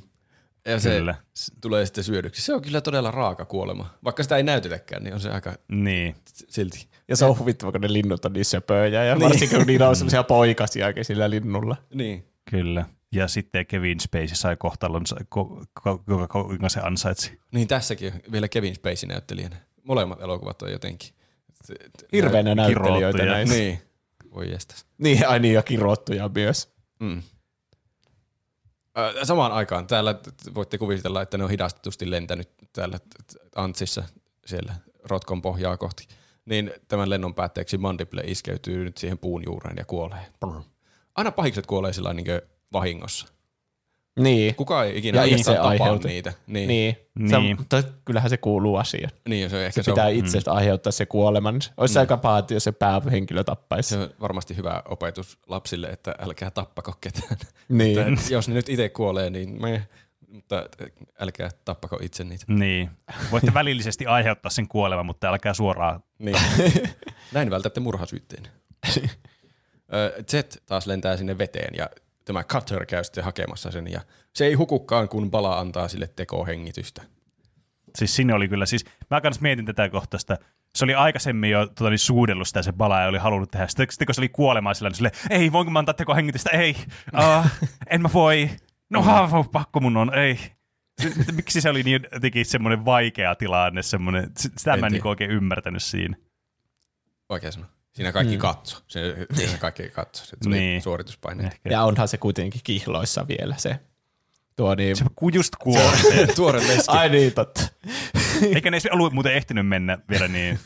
Ja 0.68 0.80
se 0.80 0.90
Kyllä. 0.98 1.16
tulee 1.62 1.86
sitten 1.86 2.04
syödyksi. 2.04 2.42
Se 2.42 2.54
on 2.54 2.62
kyllä 2.62 2.82
todella 2.82 3.12
raaka 3.12 3.46
kuolema. 3.46 3.90
Vaikka 4.04 4.24
sitä 4.24 4.38
ei 4.38 4.44
näytetäkään, 4.44 5.04
niin 5.04 5.14
on 5.14 5.20
se 5.20 5.30
aika 5.30 5.54
niin. 5.72 6.16
silti. 6.50 6.88
Ja 7.08 7.16
se 7.16 7.26
on 7.26 7.40
huvittava, 7.40 7.72
kun 7.72 7.82
ne 7.82 7.94
linnut 7.94 8.26
on 8.26 8.34
niin 8.34 8.46
söpöjä 8.46 9.04
ja 9.04 9.16
Niin. 9.16 9.24
varsinkin 9.30 9.58
kun 9.58 9.68
niillä 9.68 9.90
on 9.90 9.96
semmoisia 9.96 10.24
poikasiakin 10.24 11.06
sillä 11.06 11.30
linnulla. 11.30 11.76
Niin. 11.94 12.26
Kyllä. 12.52 12.86
Ja 13.12 13.28
sitten 13.28 13.66
Kevin 13.66 14.00
Spacey 14.00 14.36
sai 14.36 14.58
kohtalonsa, 14.58 15.16
ko, 15.30 15.46
ko, 15.84 15.98
ko, 15.98 16.28
ko, 16.28 16.44
kuinka 16.44 16.70
se 16.70 16.80
ansaitsi. 16.80 17.42
Niin 17.52 17.68
tässäkin 17.68 18.14
vielä 18.32 18.48
Kevin 18.48 18.76
Spacey 18.76 19.10
näyttelijänä. 19.10 19.56
Molemmat 19.84 20.22
elokuvat 20.22 20.62
on 20.62 20.72
jotenkin. 20.72 21.10
Hirveänä 22.12 22.56
näyttelijöitä 22.56 23.26
näissä. 23.26 23.56
Niin. 23.56 23.82
Voi 24.34 24.52
jestas. 24.52 24.86
Niin, 24.98 25.28
ai 25.28 25.40
niin, 25.40 25.54
ja 25.54 25.64
kirottuja 25.64 26.30
myös. 26.36 26.74
Mm. 27.00 27.22
Samaan 29.24 29.52
aikaan 29.52 29.88
täällä 29.88 30.16
voitte 30.56 30.78
kuvitella, 30.78 31.22
että 31.22 31.38
ne 31.38 31.44
on 31.44 31.50
hidastetusti 31.50 32.12
lentänyt 32.12 32.50
täällä 32.74 33.00
Antsissa 33.56 34.04
siellä 34.46 34.76
rotkon 35.04 35.42
pohjaa 35.42 35.78
kohti. 35.78 36.08
Niin 36.46 36.72
tämän 36.88 37.10
lennon 37.10 37.36
päätteeksi 37.36 37.78
Mandible 37.78 38.22
iskeytyy 38.22 38.84
nyt 38.84 38.98
siihen 38.98 39.18
puun 39.18 39.44
juureen 39.46 39.78
ja 39.78 39.86
kuolee. 39.86 40.26
Aina 41.16 41.32
pahikset 41.32 41.66
kuolee 41.66 41.94
sillä 41.94 42.14
niin 42.14 42.28
vahingossa. 42.74 43.28
Niin. 44.20 44.56
Kuka 44.56 44.84
ei 44.84 44.98
ikinä 44.98 45.26
Ja 45.26 45.36
itse 45.36 45.54
tapaa 45.54 45.70
aiheuta. 45.70 46.08
niitä. 46.08 46.34
Niin, 46.48 46.68
Niin. 46.68 46.98
Niin. 47.20 47.30
Se, 47.30 47.56
mutta 47.58 47.84
kyllähän 48.06 48.30
se 48.30 48.38
kuuluu 48.38 48.76
asiaan. 48.76 49.12
niin 49.30 49.50
se, 49.50 49.66
ehkä 49.66 49.82
Se 49.82 49.86
se, 49.86 49.92
pitää 49.92 50.06
on, 50.06 50.14
itsestä 50.14 50.52
aiheuttaa 50.52 50.92
se 50.92 51.06
kuoleman. 51.06 51.60
Olisi 51.78 51.96
mm. 51.96 52.00
aika 52.00 52.18
paha, 52.18 52.44
jos 52.50 52.64
se 52.64 52.72
päähenkilö 52.72 53.44
tappaisi. 53.44 53.90
se 53.90 53.98
on 53.98 54.10
varmasti 54.22 54.58
hyvä 54.58 54.84
opetus 54.86 55.40
lapsille, 55.48 55.88
että 55.88 56.16
älkää 56.20 56.52
tappako 56.52 56.94
ketään. 57.02 57.38
Niin. 57.70 58.00
Että 58.00 58.34
jos 58.34 58.48
ne 58.48 58.54
nyt 58.54 58.70
itse 58.70 58.90
kuolee, 58.90 59.30
niin 59.30 59.62
me, 59.62 59.88
mutta 60.28 60.66
älkää 61.20 61.50
tappako 61.66 62.00
itse 62.02 62.24
niitä. 62.24 62.46
Niin. 62.48 62.90
Voitte 63.32 63.54
välillisesti 63.54 64.06
aiheuttaa 64.06 64.52
sen 64.52 64.68
kuoleman, 64.68 65.06
mutta 65.06 65.28
älkää 65.28 65.54
suoraan. 65.54 66.04
Niin. 66.20 66.38
Näin 67.34 67.50
vältätte 67.50 67.80
murhasyytteen. 67.80 68.48
Z 70.32 70.34
taas 70.66 70.88
lentää 70.88 71.18
sinne 71.18 71.38
veteen 71.38 71.76
ja 71.78 71.90
tämä 72.28 72.44
Cutter 72.44 72.86
käy 72.86 73.04
sitten 73.04 73.24
hakemassa 73.24 73.72
sen 73.72 73.92
ja 73.92 74.02
se 74.34 74.46
ei 74.46 74.54
hukukkaan, 74.54 75.10
kun 75.10 75.32
Bala 75.32 75.60
antaa 75.60 75.88
sille 75.88 76.08
tekohengitystä. 76.16 77.02
Siis 77.96 78.16
sinne 78.16 78.34
oli 78.34 78.48
kyllä, 78.48 78.66
siis 78.66 78.86
mä 79.10 79.22
kans 79.22 79.42
mietin 79.42 79.66
tätä 79.66 79.90
kohtaista. 79.90 80.38
Se 80.76 80.86
oli 80.86 80.94
aikaisemmin 80.96 81.50
jo 81.50 81.68
tota, 81.68 81.90
niin 81.90 82.00
suudellut 82.00 82.48
sitä 82.48 82.62
se 82.62 82.74
bala 82.74 83.02
ja 83.02 83.08
oli 83.08 83.18
halunnut 83.18 83.52
tehdä. 83.52 83.68
Sitten, 83.68 83.88
sitten 83.90 84.06
kun 84.06 84.16
se 84.16 84.22
oli 84.22 84.30
kuolemaan 84.30 84.76
sillä, 84.76 84.90
niin 84.90 84.96
sille, 84.96 85.12
ei, 85.30 85.52
voinko 85.52 85.72
mä 85.72 85.80
antaa 85.80 85.94
tekohengitystä? 85.94 86.50
Ei, 86.50 86.76
uh, 87.14 87.46
en 87.90 88.02
mä 88.02 88.10
voi. 88.14 88.50
No 88.90 89.02
ha, 89.02 89.44
pakko 89.52 89.80
mun 89.80 89.98
on, 89.98 90.14
ei. 90.14 90.40
Miksi 91.36 91.62
se 91.62 91.70
oli 91.70 91.84
niin 91.84 92.08
jotenkin 92.12 92.46
semmoinen 92.46 92.86
vaikea 92.86 93.36
tilanne, 93.36 93.84
semmoinen, 93.84 94.32
sitä 94.36 94.74
En 94.74 94.80
mä 94.80 94.86
en 94.86 94.92
niin 94.92 95.08
oikein 95.08 95.32
ymmärtänyt 95.32 95.84
siinä. 95.84 96.18
Vaikea 97.30 97.52
sanoa. 97.52 97.77
Siinä 97.98 98.12
kaikki 98.12 98.36
mm. 98.36 98.40
katso. 98.40 98.78
Se, 98.88 99.28
siinä 99.34 99.58
kaikki 99.58 99.90
katso. 99.90 100.26
Se 100.26 100.38
tuli 100.44 100.56
Niin. 100.56 100.62
niin. 100.64 100.82
suorituspaineet. 100.82 101.54
Ehkä. 101.54 101.70
Ja 101.70 101.84
onhan 101.84 102.08
se 102.08 102.18
kuitenkin 102.18 102.62
kihloissa 102.64 103.28
vielä 103.28 103.56
se. 103.58 103.80
Tuo 104.56 104.76
niin. 104.76 104.96
Se 104.96 105.06
just 105.34 105.56
kuoli. 105.56 105.98
Tuore 106.36 106.60
leski. 106.60 106.84
Ai 106.88 107.10
niin, 107.10 107.34
totta. 107.34 107.62
Eikä 108.56 108.72
ne 108.72 108.78
ollut 108.92 109.14
muuten 109.14 109.34
ehtinyt 109.34 109.68
mennä 109.68 109.98
vielä 110.10 110.28
niin 110.28 110.60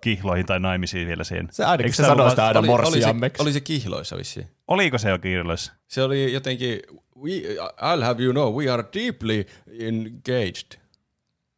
kihloihin 0.00 0.46
tai 0.46 0.60
naimisiin 0.60 1.08
vielä 1.08 1.24
siihen. 1.24 1.48
Se 1.50 1.64
ainakin 1.64 1.86
Eikö 1.86 1.96
se 1.96 2.02
se 2.02 2.06
sanoi 2.06 2.20
ollut 2.20 2.32
sitä 2.32 2.46
aina 2.46 2.60
oli, 2.60 2.68
oli, 2.68 2.76
se, 2.76 2.82
morsiammeksi. 2.82 3.42
oli 3.42 3.52
se 3.52 3.60
kihloissa 3.60 4.16
vissiin. 4.16 4.48
Oliko 4.68 4.98
se 4.98 5.10
jo 5.10 5.18
kihloissa? 5.18 5.72
Se 5.88 6.02
oli 6.02 6.32
jotenkin, 6.32 6.80
we, 7.22 7.30
I'll 7.60 8.04
have 8.04 8.22
you 8.22 8.32
know, 8.32 8.54
we 8.54 8.70
are 8.70 8.84
deeply 8.94 9.44
engaged. 9.80 10.78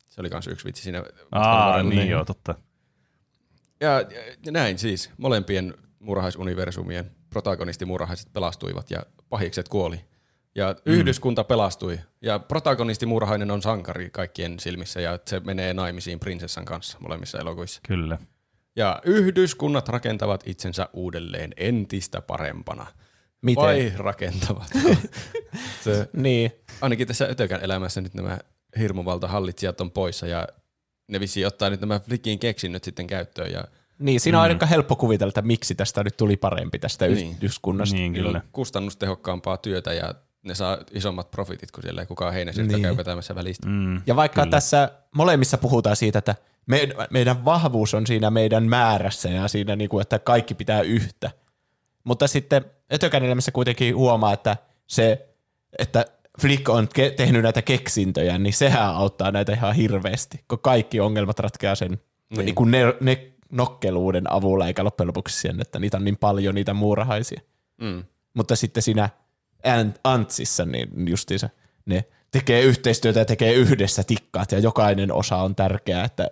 Se 0.08 0.20
oli 0.20 0.30
kans 0.30 0.46
yksi 0.46 0.64
vitsi 0.64 0.82
siinä. 0.82 1.04
Aa, 1.32 1.70
varrella. 1.70 1.90
niin 1.90 2.08
joo, 2.08 2.24
totta. 2.24 2.54
Ja, 3.80 4.00
ja 4.46 4.52
näin 4.52 4.78
siis, 4.78 5.10
molempien 5.18 5.74
murhaisuniversumien 5.98 7.10
protagonistimurhaiset 7.30 8.32
pelastuivat 8.32 8.90
ja 8.90 9.02
pahikset 9.28 9.68
kuoli. 9.68 10.00
Ja 10.54 10.72
Mm. 10.72 10.92
yhdyskunta 10.92 11.44
pelastui. 11.44 11.98
Ja 12.22 12.38
protagonistimurhainen 12.38 13.50
on 13.50 13.62
sankari 13.62 14.10
kaikkien 14.10 14.60
silmissä 14.60 15.00
ja 15.00 15.18
se 15.26 15.40
menee 15.40 15.74
naimisiin 15.74 16.20
prinsessan 16.20 16.64
kanssa 16.64 16.98
molemmissa 17.00 17.38
elokuvissa. 17.38 17.80
Kyllä. 17.88 18.18
Ja 18.76 19.00
yhdyskunnat 19.04 19.88
rakentavat 19.88 20.42
itsensä 20.46 20.88
uudelleen 20.92 21.50
entistä 21.56 22.20
parempana. 22.22 22.86
Miten? 23.42 23.62
Vai 23.64 23.92
rakentavat? 23.96 24.70
se, 25.84 26.08
Niin. 26.12 26.52
ainakin 26.80 27.06
tässä 27.08 27.24
Ötökän 27.24 27.62
elämässä 27.64 28.00
nyt 28.00 28.14
nämä 28.14 28.38
hirmuvalta 28.78 29.28
hallitsijat 29.28 29.80
on 29.80 29.90
poissa 29.90 30.26
ja 30.26 30.48
ne 31.10 31.20
vissiin 31.20 31.46
ottaa 31.46 31.70
nyt 31.70 31.80
nämä 31.80 32.00
Flickin 32.00 32.38
keksinnöt 32.38 32.84
sitten 32.84 33.06
käyttöön 33.06 33.52
ja 33.52 33.64
Niin, 33.98 34.20
siinä 34.20 34.38
on 34.38 34.42
aika 34.50 34.66
helppo 34.66 34.96
kuvitella, 34.96 35.28
että 35.30 35.42
miksi 35.42 35.74
tästä 35.74 36.04
nyt 36.04 36.16
tuli 36.16 36.36
parempi 36.36 36.78
tästä 36.78 37.06
Niin. 37.06 37.14
niin. 37.16 37.36
yhdyskunnasta. 37.36 37.96
Niin, 37.96 38.12
kyllä. 38.14 38.40
kustannustehokkaampaa 38.52 39.56
työtä 39.56 39.92
ja 39.92 40.14
ne 40.42 40.54
saa 40.54 40.78
isommat 40.92 41.30
profitit, 41.30 41.70
kun 41.70 41.82
siellä 41.82 42.00
ei 42.00 42.06
kukaan 42.06 42.32
heinäsirkka 42.34 42.72
Niin. 42.72 42.82
käy 42.82 42.96
vetämässä 42.96 43.34
välistä. 43.34 43.66
Mm, 43.68 44.02
Ja 44.06 44.16
vaikka 44.16 44.42
kyllä. 44.42 44.50
Tässä 44.50 44.90
molemmissa 45.14 45.58
puhutaan 45.58 45.96
siitä, 45.96 46.18
että 46.18 46.34
meidän, 46.66 46.96
meidän 47.10 47.44
vahvuus 47.44 47.94
on 47.94 48.06
siinä 48.06 48.30
meidän 48.30 48.64
määrässä 48.68 49.28
ja 49.28 49.48
siinä, 49.48 49.76
niin 49.76 49.90
kuin, 49.90 50.02
että 50.02 50.18
kaikki 50.18 50.54
pitää 50.54 50.80
yhtä. 50.82 51.30
Mutta 52.04 52.26
sitten 52.28 52.64
Ötökän 52.92 53.24
elämässä 53.24 53.52
kuitenkin 53.52 53.96
huomaa, 53.96 54.32
että 54.32 54.56
se, 54.86 55.28
että 55.78 56.04
Flick 56.40 56.68
on 56.68 56.88
ke- 56.98 57.14
tehnyt 57.16 57.42
näitä 57.42 57.62
keksintöjä, 57.62 58.38
niin 58.38 58.52
sehän 58.52 58.94
auttaa 58.94 59.30
näitä 59.30 59.52
ihan 59.52 59.74
hirveästi, 59.74 60.44
kun 60.48 60.58
kaikki 60.58 61.00
ongelmat 61.00 61.38
ratkeaa 61.38 61.74
sen 61.74 61.90
Niin. 62.30 62.44
niin. 62.44 62.54
Kuin 62.54 62.70
ne, 62.70 62.80
ne 63.00 63.26
nokkeluuden 63.52 64.32
avulla, 64.32 64.66
eikä 64.66 64.84
loppujen 64.84 65.06
lopuksi 65.08 65.40
sen, 65.40 65.60
että 65.60 65.78
niitä 65.78 65.96
on 65.96 66.04
niin 66.04 66.16
paljon 66.16 66.54
niitä 66.54 66.74
muurahaisia. 66.74 67.40
Mm. 67.80 68.04
Mutta 68.34 68.56
sitten 68.56 68.82
siinä 68.82 69.08
Ant- 69.66 70.00
Antsissa 70.04 70.64
niin 70.64 71.08
justiinsa 71.08 71.48
ne 71.86 72.04
tekee 72.30 72.62
yhteistyötä 72.62 73.18
ja 73.18 73.24
tekee 73.24 73.52
yhdessä 73.52 74.02
tikkaat 74.04 74.52
ja 74.52 74.58
jokainen 74.58 75.12
osa 75.12 75.36
on 75.36 75.54
tärkeää, 75.54 76.04
että 76.04 76.30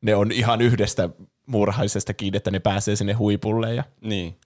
ne 0.00 0.14
on 0.14 0.32
ihan 0.32 0.60
yhdestä 0.60 1.08
muurahaisesta 1.46 2.14
kiinni, 2.14 2.36
että 2.36 2.50
ne 2.50 2.58
pääsee 2.58 2.96
sinne 2.96 3.12
huipulle. 3.12 3.74
Ja, 3.74 3.84
Niin. 4.00 4.36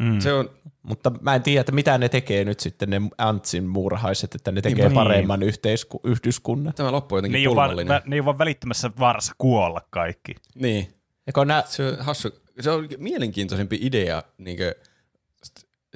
Mm. 0.00 0.20
Se 0.20 0.32
on, 0.32 0.50
mutta 0.86 1.10
mä 1.20 1.34
en 1.34 1.42
tiedä, 1.42 1.60
että 1.60 1.72
mitä 1.72 1.98
ne 1.98 2.08
tekee 2.08 2.44
nyt 2.44 2.60
sitten 2.60 2.90
ne 2.90 3.00
Antsin 3.18 3.64
muurahaiset, 3.64 4.34
että 4.34 4.52
ne 4.52 4.60
tekee 4.62 4.84
Niin. 4.88 4.94
paremman 4.94 5.42
yhteisku- 5.42 6.00
yhdyskunnan. 6.04 6.74
tämä 6.74 6.92
loppu 6.92 7.14
on 7.14 7.22
Ne 7.22 7.28
jotenkin 7.28 7.54
vaan, 7.56 7.68
pulmallinen. 7.70 7.98
vä- 7.98 8.02
ne 8.06 8.16
ei 8.16 8.20
ole 8.20 8.24
vaan 8.24 8.38
välittömässä 8.38 8.90
vaarassa 8.98 9.32
kuolla 9.38 9.80
kaikki. 9.90 10.34
Niin. 10.54 10.92
Kun 11.34 11.46
nää, 11.46 11.62
Se 11.68 11.82
on 11.88 11.96
hassu. 11.98 12.28
Se 12.60 12.70
on 12.70 12.88
mielenkiintoisempi 12.98 13.78
idea, 13.82 14.22
niin 14.38 14.58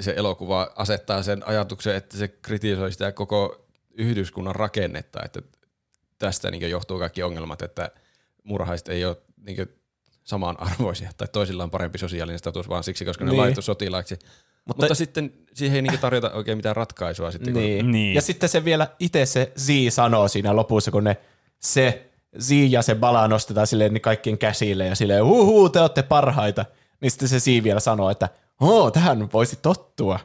se 0.01 0.15
elokuva 0.17 0.71
asettaa 0.77 1.23
sen 1.23 1.49
ajatuksen, 1.49 1.95
että 1.97 2.17
se 2.17 2.29
kritisoi 2.29 2.93
sitä 2.93 3.13
koko 3.13 3.67
yhdyskunnan 3.95 4.55
rakennetta, 4.55 5.21
että 5.25 5.43
tästä 6.19 6.51
niin 6.51 6.71
johtuu 6.71 6.99
kaikki 6.99 7.23
ongelmat, 7.23 7.63
että 7.63 7.91
murhaiset 8.45 8.89
ei 8.89 9.05
ole 9.05 9.17
niin 9.47 9.69
samanarvoisia 10.25 11.11
tai 11.17 11.29
toisilla 11.33 11.63
on 11.65 11.71
parempi 11.71 11.99
sosiaalinen 11.99 12.39
status 12.39 12.69
vaan 12.69 12.85
siksi, 12.85 13.05
koska 13.05 13.25
ne 13.25 13.31
Niin. 13.31 13.35
on 13.39 13.41
laitettu 13.41 13.63
sotilaiksi. 13.63 14.19
Mutta, 14.65 14.83
Mutta 14.83 14.95
sitten 14.95 15.33
siihen 15.55 15.77
ei 15.77 15.83
niinku 15.83 15.99
tarjota 16.01 16.31
oikein 16.31 16.59
mitään 16.59 16.77
ratkaisua 16.77 17.31
sitten. 17.31 17.53
kun- 17.53 17.63
Niin. 17.63 17.93
Niin. 17.93 18.15
Ja 18.15 18.23
sitten 18.23 18.49
se 18.49 18.65
vielä 18.65 18.87
itse 18.99 19.27
se 19.27 19.53
Z 19.59 19.69
sanoo 19.91 20.29
siinä 20.29 20.57
lopussa, 20.57 20.91
kun 20.91 21.05
ne 21.05 21.17
se 21.61 22.11
Z 22.41 22.51
ja 22.69 22.83
se 22.83 22.95
Bala 22.95 23.29
nostetaan 23.29 23.67
silleen 23.67 23.95
niin 23.95 24.01
kaikkien 24.03 24.39
käsille 24.39 24.87
ja 24.87 24.95
silleen 24.95 25.25
huhuu, 25.25 25.69
te 25.69 25.81
olette 25.81 26.03
parhaita. 26.03 26.65
Niin 27.01 27.11
sitten 27.11 27.29
se 27.29 27.39
Z 27.41 27.47
vielä 27.65 27.81
sanoo, 27.81 28.11
että 28.11 28.29
oo, 28.61 28.91
tähän 28.91 29.29
voisi 29.33 29.59
tottua. 29.63 30.19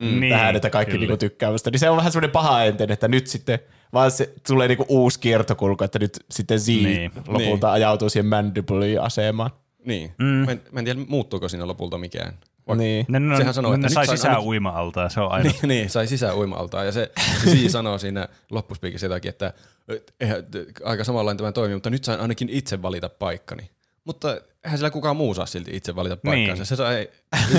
Niin, 0.00 0.32
tähän, 0.32 0.56
että 0.56 0.70
kaikki 0.70 0.90
kyllä. 0.92 1.00
niinku 1.02 1.16
tykkäävästä. 1.16 1.70
Niin 1.70 1.80
se 1.80 1.90
on 1.90 1.96
vähän 1.96 2.12
semmoinen 2.12 2.30
paha 2.30 2.64
enten, 2.64 2.90
että 2.90 3.08
nyt 3.08 3.26
sitten 3.26 3.58
vaan 3.92 4.10
se 4.10 4.34
tulee 4.46 4.68
niinku 4.68 4.84
uusi 4.88 5.20
kiertokulku, 5.20 5.84
että 5.84 5.98
nyt 5.98 6.24
sitten 6.30 6.60
Z 6.60 6.68
Niin. 6.68 7.10
lopulta 7.28 7.72
ajautuu 7.72 8.08
siihen 8.08 8.26
mandible-asemaan. 8.26 9.50
Niin. 9.84 10.14
Mm. 10.18 10.24
Mä, 10.26 10.50
en, 10.52 10.62
mä 10.72 10.78
en 10.80 10.84
tiedä, 10.84 11.00
muuttuuko 11.08 11.48
siinä 11.48 11.66
lopulta 11.66 11.98
mikään. 11.98 12.34
Vaikka- 12.66 12.82
Niin. 12.82 13.06
Ne, 13.08 13.20
ne, 13.20 13.36
Sehän 13.36 13.54
sanoo, 13.54 13.70
ne, 13.72 13.74
että 13.74 13.86
ne 13.88 13.92
sai 13.94 14.06
sisään 14.06 14.34
ainakin- 14.34 14.48
uima-alta, 14.48 15.08
se 15.08 15.20
on 15.20 15.32
aina. 15.32 15.50
Niin, 15.50 15.68
niin, 15.68 15.90
sai 15.90 16.06
sisään 16.06 16.36
uima-altaan. 16.36 16.86
Ja 16.86 16.92
se 16.92 17.12
Sii 17.44 17.70
sanoo 17.70 17.98
siinä 17.98 18.28
loppuspiikissä 18.50 19.06
jotakin, 19.06 19.28
että 19.28 19.52
et, 19.88 20.14
eihän, 20.20 20.44
aika 20.84 21.04
samanlainen 21.04 21.38
tämä 21.38 21.52
toimii, 21.52 21.76
mutta 21.76 21.90
nyt 21.90 22.04
sain 22.04 22.20
ainakin 22.20 22.48
itse 22.48 22.82
valita 22.82 23.08
paikkani. 23.08 23.70
Mutta 24.04 24.40
eihän 24.64 24.78
sillä 24.78 24.90
kukaan 24.90 25.16
muu 25.16 25.34
saa 25.34 25.46
silti 25.46 25.70
itse 25.76 25.96
valita 25.96 26.16
paikkaansa. 26.16 26.60
Niin. 26.60 26.66
Se 26.66 26.76
sai, 26.76 27.08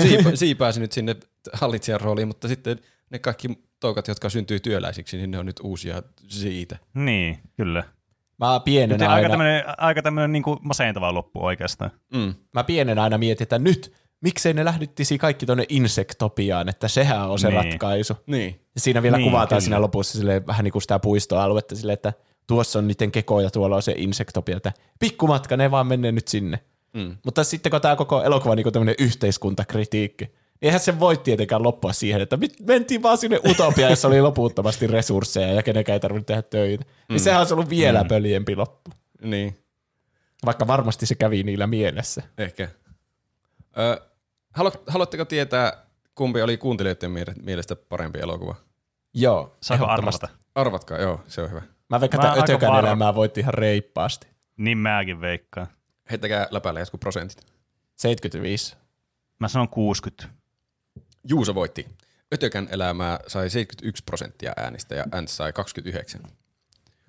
Sii, 0.02 0.36
Sii 0.36 0.54
pääsi 0.54 0.80
nyt 0.80 0.92
sinne 0.92 1.16
hallitsijan 1.52 2.00
rooliin, 2.00 2.28
mutta 2.28 2.48
sitten 2.48 2.78
ne 3.10 3.18
kaikki 3.18 3.48
toukat, 3.80 4.08
jotka 4.08 4.28
syntyy 4.28 4.60
työläisiksi, 4.60 5.16
niin 5.16 5.30
ne 5.30 5.38
on 5.38 5.46
nyt 5.46 5.60
uusia 5.62 6.02
siitä. 6.28 6.76
Niin, 6.94 7.38
kyllä. 7.56 7.84
Mä 8.38 8.60
pienenä 8.60 8.94
Nyt 8.94 9.02
aika 9.02 9.14
aina, 9.14 9.28
tämmöinen, 9.28 9.64
aika 9.78 10.02
tämmöinen 10.02 10.32
niin 10.32 10.42
kuin 10.42 10.58
masentava 10.62 11.14
loppu 11.14 11.44
oikeastaan. 11.44 11.90
Mm. 12.14 12.34
mä 12.54 12.64
pienenä 12.64 13.02
aina 13.02 13.18
mietin, 13.18 13.42
että 13.42 13.58
nyt, 13.58 13.92
miksei 14.20 14.54
ne 14.54 14.64
lähdyttisi 14.64 15.18
kaikki 15.18 15.46
tuonne 15.46 15.64
insektopiaan, 15.68 16.68
että 16.68 16.88
sehän 16.88 17.30
on 17.30 17.38
se 17.38 17.48
Niin. 17.48 17.56
ratkaisu. 17.64 18.14
Niin. 18.26 18.60
Ja 18.74 18.80
siinä 18.80 19.02
vielä 19.02 19.16
Niin, 19.16 19.22
niin, 19.24 19.30
kuvataan 19.30 19.48
kyllä. 19.48 19.60
siinä 19.60 19.80
lopussa 19.80 20.18
silleen, 20.18 20.46
vähän 20.46 20.64
niin 20.64 20.72
kuin 20.72 20.82
sitä 20.82 20.98
puistoaluetta, 20.98 21.76
silleen, 21.76 21.94
että 21.94 22.12
tuossa 22.46 22.78
on 22.78 22.86
niiden 22.88 23.12
keko 23.12 23.40
ja 23.40 23.50
tuolla 23.50 23.76
on 23.76 23.82
se 23.82 23.94
insektopia, 23.96 24.56
että 24.56 24.72
pikkumatka, 24.98 25.56
ne 25.56 25.70
vaan 25.70 25.86
menee 25.86 26.12
nyt 26.12 26.28
sinne. 26.28 26.58
Mm. 26.92 27.16
Mutta 27.24 27.44
sitten 27.44 27.70
kun 27.70 27.80
tämä 27.80 27.96
koko 27.96 28.22
elokuva 28.22 28.50
on 28.50 28.56
niin 28.56 28.72
tämmöinen 28.72 28.94
yhteiskuntakritiikki, 28.98 30.24
niin 30.24 30.34
eihän 30.62 30.80
se 30.80 31.00
voi 31.00 31.16
tietenkään 31.16 31.62
loppua 31.62 31.92
siihen, 31.92 32.20
että 32.20 32.38
mentiin 32.66 33.02
vaan 33.02 33.18
sinne 33.18 33.40
utopiaan, 33.50 33.90
jossa 33.92 34.08
oli 34.08 34.20
loputtomasti 34.20 34.86
resursseja 34.86 35.52
ja 35.52 35.62
kenenkään 35.62 35.94
ei 35.94 36.00
tarvinnut 36.00 36.26
tehdä 36.26 36.42
töitä. 36.42 36.84
Mm. 36.84 37.12
Niin 37.12 37.20
sehän 37.20 37.40
olisi 37.40 37.54
ollut 37.54 37.70
vielä 37.70 38.02
mm. 38.02 38.08
pöljempi 38.08 38.56
loppu. 38.56 38.90
Niin. 39.22 39.58
Vaikka 40.46 40.66
varmasti 40.66 41.06
se 41.06 41.14
kävi 41.14 41.42
niillä 41.42 41.66
mielessä. 41.66 42.22
Ehkä. 42.38 42.68
Ö, 43.78 44.07
halu- 44.58 44.82
haluatteko 44.86 45.24
tietää, 45.24 45.72
kumpi 46.14 46.42
oli 46.42 46.56
kuuntelijoiden 46.56 47.10
mie- 47.10 47.24
mielestä 47.42 47.76
parempi 47.76 48.18
elokuva? 48.18 48.54
Joo, 49.14 49.56
Saako 49.62 49.84
ehdottomasti. 49.84 50.26
arvata? 50.26 50.38
Arvatkaa, 50.54 50.98
joo, 50.98 51.20
se 51.28 51.42
on 51.42 51.50
hyvä. 51.50 51.62
Mä 51.88 52.00
veikkaan, 52.00 52.26
että 52.38 52.42
Ötökän 52.42 52.78
elämää 52.78 53.14
voitti 53.14 53.40
ihan 53.40 53.54
reippaasti. 53.54 54.26
Niin 54.56 54.78
mäkin 54.78 55.20
veikkaan. 55.20 55.66
Heittäkää 56.10 56.46
läpälle 56.50 56.80
jotkut 56.80 57.00
prosentit. 57.00 57.46
75. 57.96 58.76
Mä 59.38 59.48
sanon 59.48 59.68
60. 59.68 60.28
Juuso 61.28 61.54
voitti. 61.54 61.86
Ötökän 62.34 62.68
elämää 62.70 63.18
sai 63.26 63.50
71 63.50 64.02
prosenttia 64.04 64.52
äänistä 64.56 64.94
ja 64.94 65.04
Ants 65.12 65.36
sai 65.36 65.52
29. 65.52 66.20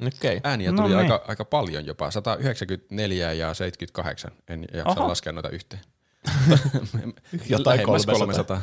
Okei. 0.08 0.38
Okay. 0.38 0.52
Ääniä 0.52 0.72
No 0.72 0.78
tuli 0.78 0.88
niin. 0.88 0.98
aika, 1.00 1.24
aika 1.28 1.46
paljon 1.46 1.86
jopa, 1.86 2.12
194 2.12 3.34
ja 3.34 3.54
78. 3.54 4.32
En 4.48 4.66
jaksa 4.74 5.00
Oho. 5.00 5.10
laskea 5.10 5.34
noita 5.34 5.50
yhteen. 5.50 5.82
Jotain 7.50 7.78
Lähemmäs 7.78 8.06
300. 8.06 8.16
300. 8.16 8.62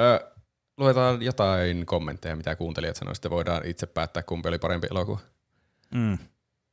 Ö, 0.00 0.32
luetaan 0.76 1.22
jotain 1.22 1.86
kommentteja, 1.86 2.36
mitä 2.36 2.56
kuuntelijat 2.56 2.96
sanoivat, 2.96 3.16
sitten 3.16 3.30
voidaan 3.30 3.66
itse 3.66 3.86
päättää, 3.86 4.22
kumpi 4.22 4.48
oli 4.48 4.58
parempi 4.58 4.86
elokuva. 4.90 5.18
Mm. 5.94 6.18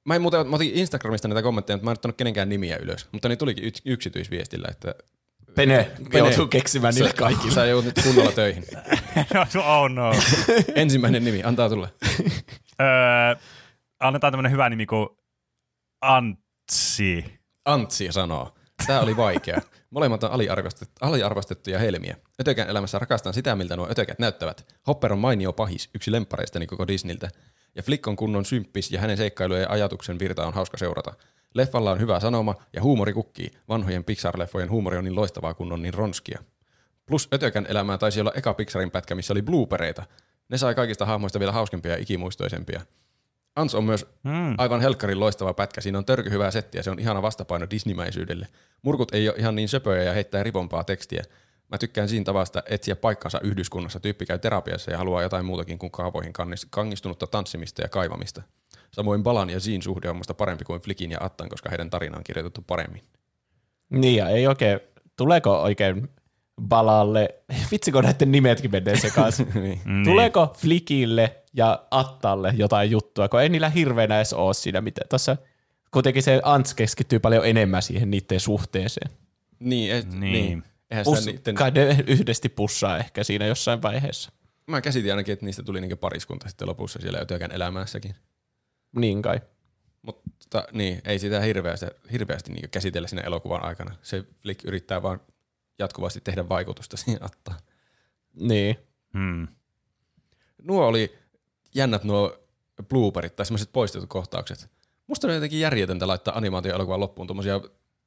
Mä, 0.06 0.16
en 0.16 0.22
muuten, 0.22 0.48
mä 0.48 0.56
otin 0.56 0.72
Instagramista 0.74 1.28
näitä 1.28 1.42
kommentteja, 1.42 1.78
mutta 1.78 1.86
mä 1.86 1.92
en 1.92 1.94
ottanut 1.96 2.18
kenenkään 2.18 2.50
nimiä 2.50 2.78
ylös. 2.78 3.08
Mutta 3.12 3.30
ne 3.30 3.36
tulikin 3.36 3.64
yks- 3.64 3.82
yksityisviestillä, 3.86 4.68
että 4.72 4.96
Pene, 5.56 5.92
Pene. 6.12 6.20
joutuu 6.30 6.48
keksimään 6.48 6.94
niille 6.94 7.14
kaikille. 7.14 7.54
Sä 7.54 7.66
joudut 7.66 7.86
nyt 7.96 8.06
kunnolla 8.06 8.32
töihin. 8.32 8.64
oh 9.66 9.90
no. 9.90 10.12
Ensimmäinen 10.76 11.24
nimi, 11.24 11.44
antaa 11.44 11.70
tulla. 11.70 11.90
öö, 12.82 13.36
annetaan 14.00 14.34
tämmönen 14.34 14.52
hyvä 14.52 14.70
nimi 14.70 14.86
kuin 14.86 15.10
Antsi. 16.02 17.26
Antsi 17.66 18.12
sanoo. 18.12 18.56
Tämä 18.88 19.02
oli 19.02 19.18
vaikea. 19.18 19.62
Molemmat 19.90 20.24
on 20.24 20.32
aliarvostettu, 20.32 20.96
aliarvostettuja 21.02 21.80
helmiä. 21.80 22.16
Ötökän 22.42 22.70
elämässä 22.70 23.00
rakastan 23.00 23.34
sitä, 23.34 23.56
miltä 23.56 23.76
nuo 23.76 23.88
ötökät 23.92 24.20
näyttävät. 24.20 24.74
Hopper 24.88 25.14
on 25.14 25.20
mainio 25.20 25.54
pahis, 25.54 25.90
yksi 25.96 26.12
lempareistani 26.12 26.68
koko 26.68 26.88
Disneyltä. 26.88 27.30
Ja 27.76 27.84
Flick 27.84 28.08
on 28.08 28.16
kunnon 28.16 28.46
symppis 28.46 28.92
ja 28.92 29.02
hänen 29.02 29.18
seikkailujen 29.18 29.62
ja 29.62 29.70
ajatuksen 29.70 30.20
virta 30.20 30.48
on 30.48 30.54
hauska 30.54 30.78
seurata. 30.78 31.14
Leffalla 31.54 31.92
on 31.92 32.00
hyvä 32.00 32.20
sanoma 32.20 32.56
ja 32.74 32.82
huumori 32.82 33.14
kukkii. 33.14 33.52
Vanhojen 33.70 34.04
Pixar-leffojen 34.04 34.70
huumori 34.70 34.98
on 34.98 35.04
niin 35.04 35.16
loistavaa 35.16 35.54
kun 35.54 35.72
on 35.72 35.82
niin 35.82 35.94
ronskia. 35.94 36.44
Plus 37.06 37.28
Ötökän 37.34 37.66
elämää 37.70 37.98
taisi 37.98 38.22
olla 38.22 38.32
eka 38.36 38.54
Pixarin 38.54 38.92
pätkä, 38.92 39.16
missä 39.16 39.34
oli 39.34 39.42
bloopereita. 39.42 40.04
Ne 40.50 40.58
sai 40.58 40.76
kaikista 40.76 41.06
hahmoista 41.06 41.40
vielä 41.40 41.52
hauskempia 41.52 41.92
ja 41.92 41.98
ikimuistoisempia. 42.02 42.82
Ans 43.56 43.76
on 43.76 43.84
myös 43.84 44.06
Mm. 44.24 44.56
aivan 44.58 44.82
helkkarin 44.82 45.20
loistava 45.20 45.54
pätkä. 45.54 45.82
Siinä 45.82 45.98
on 45.98 46.06
törky 46.06 46.30
hyvää 46.30 46.52
settiä, 46.52 46.84
se 46.84 46.92
on 46.92 47.00
ihana 47.00 47.22
vastapaino 47.22 47.68
Disneymäisyydelle. 47.70 48.48
Murkut 48.82 49.14
ei 49.14 49.30
ole 49.30 49.38
ihan 49.40 49.56
niin 49.56 49.70
söpöjä 49.70 50.04
ja 50.04 50.14
heittää 50.14 50.44
rivompaa 50.44 50.84
tekstiä. 50.84 51.24
Mä 51.72 51.78
tykkään 51.78 52.10
siinä 52.10 52.24
tavasta 52.26 52.64
etsiä 52.70 52.96
paikkansa 52.96 53.40
yhdyskunnassa. 53.44 54.00
Tyyppi 54.00 54.26
käy 54.26 54.40
terapiassa 54.40 54.92
ja 54.92 54.98
haluaa 54.98 55.22
jotain 55.22 55.46
muutakin 55.46 55.80
kuin 55.80 55.92
kaavoihin 55.92 56.34
kangistunutta 56.70 57.28
tanssimista 57.28 57.82
ja 57.82 57.90
kaivamista. 57.90 58.42
Samoin 58.92 59.24
Balan 59.24 59.50
ja 59.50 59.60
Zin 59.60 59.82
suhde 59.82 60.10
on 60.10 60.16
musta 60.18 60.34
parempi 60.34 60.64
kuin 60.66 60.82
Flikin 60.82 61.12
ja 61.12 61.18
Attan, 61.22 61.50
koska 61.50 61.70
heidän 61.70 61.90
tarina 61.90 62.18
on 62.18 62.24
kirjoitettu 62.24 62.62
paremmin. 62.68 63.02
Niin 63.90 64.16
ja 64.16 64.30
ei 64.30 64.48
oikein, 64.48 64.80
tuleeko 65.18 65.62
oikein 65.62 66.10
Balalle, 66.62 67.30
vitsikö 67.72 68.02
näiden 68.02 68.32
nimetkin 68.32 68.72
menee 68.72 68.96
sekaisin. 68.98 69.48
Niin. 69.62 69.80
Tuleeko 70.04 70.54
Flikille 70.58 71.36
ja 71.56 71.86
Attalle 71.92 72.54
jotain 72.58 72.92
juttua, 72.92 73.30
kun 73.30 73.42
ei 73.42 73.50
niillä 73.50 73.70
hirveänä 73.70 74.18
edes 74.18 74.34
ole 74.34 74.54
siinä 74.54 74.82
mitään. 74.82 75.10
Tuossa 75.10 75.38
kuitenkin 75.92 76.24
se 76.24 76.42
Ants 76.44 76.74
keskittyy 76.74 77.20
paljon 77.20 77.46
enemmän 77.46 77.82
siihen 77.82 78.12
niiden 78.12 78.40
suhteeseen. 78.40 79.12
Niin, 79.60 79.96
et, 79.96 80.14
Niin. 80.14 80.20
niin. 80.20 80.64
Eihän 80.92 81.04
Pus, 81.06 81.26
niitten, 81.26 81.56
kai 81.56 81.72
ne 81.72 82.04
yhdesti 82.08 82.50
pussaa 82.50 82.98
ehkä 82.98 83.24
siinä 83.24 83.46
jossain 83.46 83.82
vaiheessa. 83.82 84.32
mä 84.68 84.82
käsitin 84.82 85.12
ainakin, 85.12 85.34
että 85.34 85.46
niistä 85.46 85.64
tuli 85.64 85.82
niinku 85.82 85.96
pariskunta 85.98 86.50
sitten 86.50 86.68
lopussa 86.68 87.00
siellä 87.02 87.20
Ötökän 87.20 87.52
elämässäkin. 87.52 88.16
Niin 88.96 89.22
kai. 89.22 89.42
Mutta 90.02 90.64
niin, 90.72 91.02
ei 91.06 91.20
sitä 91.20 91.42
hirveästi, 91.42 91.86
hirveästi 92.12 92.54
niin 92.54 92.70
käsitellä 92.70 93.08
siinä 93.08 93.22
elokuvan 93.24 93.64
aikana. 93.64 93.96
Se 94.02 94.24
Flick 94.42 94.66
yrittää 94.66 95.02
vaan 95.04 95.20
jatkuvasti 95.80 96.22
tehdä 96.24 96.50
vaikutusta 96.50 96.98
siihen 96.98 97.24
Attaan. 97.24 97.60
Niin. 98.34 98.76
Mm. 99.14 99.48
Nuo 100.64 100.88
oli 100.88 101.16
jännät 101.76 102.04
nuo 102.04 102.38
blooperit 102.90 103.36
tai 103.36 103.46
semmoiset 103.46 103.70
poistetut 103.74 104.10
kohtaukset. 104.10 104.70
Musta 105.08 105.28
on 105.28 105.34
jotenkin 105.34 105.60
järjetöntä 105.60 106.08
laittaa 106.08 106.38
animaatioelokuvan 106.38 107.00
loppuun 107.00 107.28
tuommoisia 107.28 107.62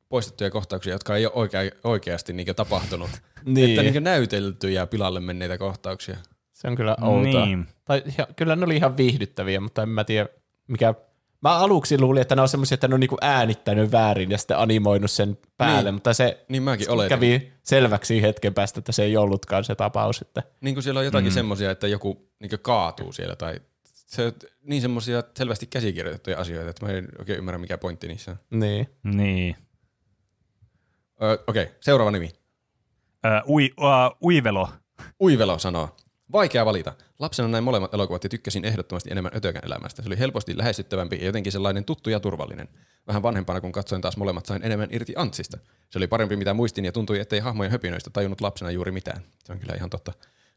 poistettuja 0.08 0.50
kohtauksia, 0.50 0.92
jotka 0.92 1.16
ei 1.16 1.26
ole 1.26 1.34
oikea, 1.34 1.60
oikeasti 1.84 2.32
niin 2.32 2.56
tapahtunut. 2.56 3.10
Niin. 3.44 3.70
Että 3.70 3.82
niin 3.82 4.04
näyteltyjä 4.04 4.86
pilalle 4.86 5.20
menneitä 5.20 5.58
kohtauksia. 5.58 6.16
Se 6.52 6.68
on 6.68 6.76
kyllä 6.76 6.96
outoa. 7.02 7.46
Niin. 7.46 7.66
Tai 7.84 8.02
ja, 8.18 8.26
kyllä 8.36 8.56
ne 8.56 8.64
oli 8.64 8.76
ihan 8.76 8.96
viihdyttäviä, 8.96 9.60
mutta 9.60 9.82
en 9.82 9.88
mä 9.88 10.04
tiedä 10.04 10.28
mikä... 10.68 10.94
Mä 11.42 11.56
aluksi 11.58 12.00
luulin, 12.00 12.20
että 12.22 12.36
ne 12.36 12.42
on 12.42 12.48
semmoisia, 12.48 12.74
että 12.74 12.88
ne 12.88 12.94
on 12.94 13.00
niinku 13.00 13.16
äänittänyt 13.20 13.92
väärin 13.92 14.30
ja 14.30 14.38
sitten 14.38 14.58
animoinut 14.58 15.10
sen 15.10 15.38
päälle, 15.56 15.82
Niin. 15.82 15.94
mutta 15.94 16.14
se 16.14 16.44
Niin 16.48 16.62
mäkin 16.62 16.90
oletin. 16.90 17.08
kävi 17.08 17.52
selväksi 17.62 18.22
hetken 18.22 18.54
päästä, 18.54 18.78
että 18.80 18.92
se 18.92 19.02
ei 19.02 19.16
ollutkaan 19.16 19.64
se 19.64 19.74
tapaus. 19.74 20.22
Että 20.22 20.42
Niin 20.60 20.74
kuin 20.74 20.82
siellä 20.84 20.98
on 20.98 21.04
jotakin 21.04 21.30
mm. 21.30 21.34
semmoisia, 21.34 21.70
että 21.70 21.86
joku 21.88 22.28
niin 22.40 22.50
kaatuu 22.62 23.12
siellä 23.12 23.36
tai 23.36 23.60
se 23.84 24.26
on 24.26 24.32
niin 24.62 24.82
semmoisia 24.82 25.22
selvästi 25.36 25.66
käsikirjoitettuja 25.66 26.38
asioita, 26.38 26.70
että 26.70 26.86
mä 26.86 26.92
en 26.92 27.08
oikein 27.18 27.38
ymmärrä 27.38 27.58
mikä 27.58 27.78
pointti 27.78 28.08
niissä 28.08 28.30
on. 28.30 28.60
niin. 28.60 28.88
Niin. 29.02 29.56
Öö, 31.22 31.38
Okei, 31.46 31.62
okay, 31.62 31.74
seuraava 31.80 32.10
nimi. 32.10 32.30
Öö, 33.26 33.40
ui, 33.48 33.70
uh, 33.80 34.26
uivelo. 34.28 34.68
Uivelo 35.22 35.58
sanoo. 35.58 35.96
Vaikea 36.32 36.66
valita. 36.66 36.92
Lapsena 37.18 37.48
näin 37.48 37.64
molemmat 37.64 37.94
elokuvat 37.94 38.24
ja 38.24 38.30
tykkäsin 38.30 38.64
ehdottomasti 38.64 39.10
enemmän 39.10 39.32
Ötökän 39.36 39.62
elämästä. 39.64 40.02
Se 40.02 40.08
oli 40.08 40.18
helposti 40.18 40.58
lähestyttävämpi 40.58 41.16
ja 41.16 41.26
jotenkin 41.26 41.52
sellainen 41.52 41.84
tuttu 41.84 42.10
ja 42.10 42.20
turvallinen. 42.20 42.68
Vähän 43.06 43.22
vanhempana, 43.22 43.60
kun 43.60 43.72
katsoin 43.72 44.02
taas 44.02 44.16
molemmat, 44.16 44.46
sain 44.46 44.62
enemmän 44.62 44.88
irti 44.90 45.12
Antsista. 45.16 45.58
Se 45.90 45.98
oli 45.98 46.06
parempi 46.06 46.36
mitä 46.36 46.54
muistin 46.54 46.84
ja 46.84 46.92
tuntui, 46.92 47.20
ettei 47.20 47.40
hahmojen 47.40 47.72
höpinöistä 47.72 48.10
tajunnut 48.10 48.40
lapsena 48.40 48.70
juuri 48.70 48.92
mitään. 48.92 49.22
Se 49.44 49.52
on 49.52 49.58
kyllä 49.58 49.74
ihan 49.74 49.90
totta. 49.90 50.12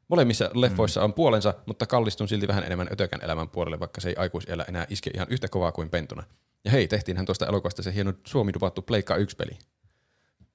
Molemmissa 0.08 0.50
leffoissa 0.54 1.04
on 1.04 1.14
puolensa, 1.14 1.54
mutta 1.66 1.86
kallistun 1.86 2.28
silti 2.28 2.48
vähän 2.48 2.64
enemmän 2.64 2.88
Ötökän 2.92 3.24
elämän 3.24 3.50
puolelle, 3.50 3.80
vaikka 3.80 4.02
se 4.02 4.10
ei 4.10 4.16
aikuisella 4.16 4.66
enää 4.66 4.86
iske 4.90 5.12
ihan 5.14 5.28
yhtä 5.30 5.48
kovaa 5.48 5.72
kuin 5.72 5.90
pentuna. 5.90 6.24
Ja 6.66 6.72
hei, 6.72 6.88
tehtiinhän 6.88 7.26
tuosta 7.26 7.48
elokuvasta 7.48 7.84
se 7.84 7.94
hieno 7.94 8.14
Suomi-dubattu 8.28 8.82
Pleikka 8.82 9.18
1-peli. 9.18 9.58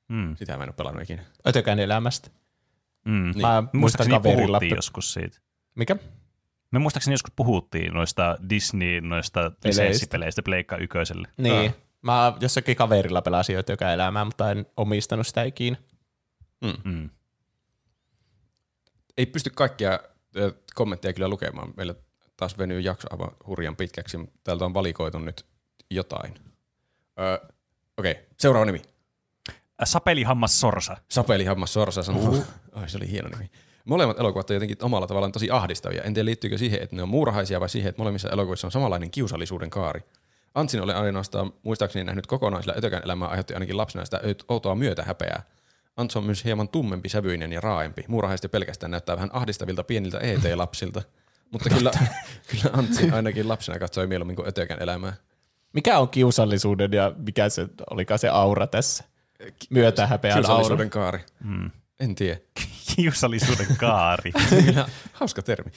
Mm. 0.08 0.36
Sitä 0.36 0.56
mä 0.56 0.62
en 0.62 0.68
ole 0.68 0.74
pelannut 0.76 1.02
ikinä. 1.02 1.24
Ötökän 1.48 1.78
elämästä. 1.78 2.30
Mm. 3.06 3.12
Mä 3.12 3.22
muistan 3.32 3.70
Muistaakseni 3.72 4.16
kaverilla. 4.16 4.58
puhuttiin 4.58 4.76
joskus 4.76 5.12
siitä. 5.12 5.38
Mikä? 5.74 5.96
Me 6.70 6.78
muistaakseni 6.78 7.14
joskus 7.14 7.32
puhuttiin 7.36 7.92
noista 7.94 8.36
Disney, 8.50 9.00
noista 9.00 9.52
lisenssipeleistä 9.64 10.42
Pleikka 10.42 10.76
ykköselle. 10.76 11.28
Niin. 11.36 11.74
Mä 12.02 12.32
jossakin 12.40 12.76
kaverilla 12.76 13.22
pelasin 13.22 13.58
Ötökän 13.58 13.92
elämää, 13.92 14.24
mutta 14.24 14.50
en 14.50 14.66
omistanut 14.76 15.26
sitä 15.26 15.42
ikinä. 15.42 15.76
Mm. 16.84 17.10
Ei 19.16 19.26
pysty 19.26 19.50
kaikkia 19.50 19.98
kommentteja 20.74 21.12
kyllä 21.12 21.28
lukemaan. 21.28 21.74
Meillä 21.76 21.94
taas 22.36 22.58
venyy 22.58 22.80
jakso 22.80 23.08
aivan 23.10 23.30
hurjan 23.46 23.76
pitkäksi. 23.76 24.16
mutta 24.18 24.38
Täältä 24.44 24.64
on 24.64 24.74
valikoitu 24.74 25.18
nyt 25.18 25.46
jotain. 25.90 26.34
Öö, 27.20 27.38
Okei, 27.98 28.12
okay. 28.12 28.24
seuraava 28.38 28.64
nimi. 28.64 28.82
Äh, 29.50 29.54
Sapelihammas 29.84 30.60
Sorsa. 30.60 30.96
Sapeli 31.10 31.44
Hammas 31.44 31.72
Sorsa 31.72 32.02
sanoo. 32.02 32.36
Ai, 32.76 32.88
se 32.88 32.96
oli 32.96 33.10
hieno 33.10 33.28
nimi. 33.28 33.50
Molemmat 33.84 34.18
elokuvat 34.18 34.50
on 34.50 34.56
jotenkin 34.56 34.76
omalla 34.82 35.06
tavallaan 35.06 35.32
tosi 35.32 35.50
ahdistavia. 35.50 36.02
En 36.02 36.14
tiedä 36.14 36.24
liittyykö 36.24 36.58
siihen, 36.58 36.82
että 36.82 36.96
ne 36.96 37.02
on 37.02 37.08
muurahaisia 37.08 37.60
vai 37.60 37.68
siihen, 37.68 37.88
että 37.88 38.02
molemmissa 38.02 38.30
elokuvissa 38.30 38.66
on 38.66 38.72
samanlainen 38.72 39.10
kiusallisuuden 39.10 39.70
kaari. 39.70 40.00
Antsin 40.54 40.82
oli 40.82 40.92
ainoastaan 40.92 41.52
muistaakseni 41.62 42.04
nähnyt 42.04 42.26
kokonaan, 42.26 42.62
sillä 42.62 42.74
ötökän 42.78 43.02
elämää 43.04 43.28
aiheutti 43.28 43.54
ainakin 43.54 43.76
lapsena 43.76 44.04
sitä 44.04 44.20
outoa 44.48 44.74
myötä 44.74 45.02
häpeää. 45.02 45.42
Ants 45.96 46.16
on 46.16 46.24
myös 46.24 46.44
hieman 46.44 46.68
tummempi 46.68 47.08
sävyinen 47.08 47.52
ja 47.52 47.60
raaempi. 47.60 48.04
Muurahaiset 48.08 48.50
pelkästään 48.50 48.90
näyttää 48.90 49.16
vähän 49.16 49.30
ahdistavilta 49.32 49.84
pieniltä 49.84 50.18
ET-lapsilta. 50.18 51.02
Mutta 51.50 51.70
kyllä, 51.70 51.90
kyllä 52.50 52.70
Antsi 52.72 53.10
ainakin 53.10 53.48
lapsena 53.48 53.78
katsoi 53.78 54.06
mieluummin 54.06 54.36
kuin 54.36 54.48
ötökän 54.48 54.82
elämää. 54.82 55.12
Mikä 55.72 55.98
on 55.98 56.08
kiusallisuuden 56.08 56.92
ja 56.92 57.12
mikä 57.16 57.48
se 57.48 57.68
olikaan 57.90 58.18
se 58.18 58.28
aura 58.28 58.66
tässä? 58.66 59.04
Myötähäpeän 59.70 60.36
aura. 60.36 60.46
Kiusallisuuden 60.46 60.90
kaari. 60.90 61.18
Mm. 61.44 61.70
En 62.00 62.14
tiedä. 62.14 62.40
Kiusallisuuden 62.96 63.76
kaari. 63.76 64.32
Kyllä, 64.64 64.88
hauska 65.12 65.42
termi. 65.42 65.70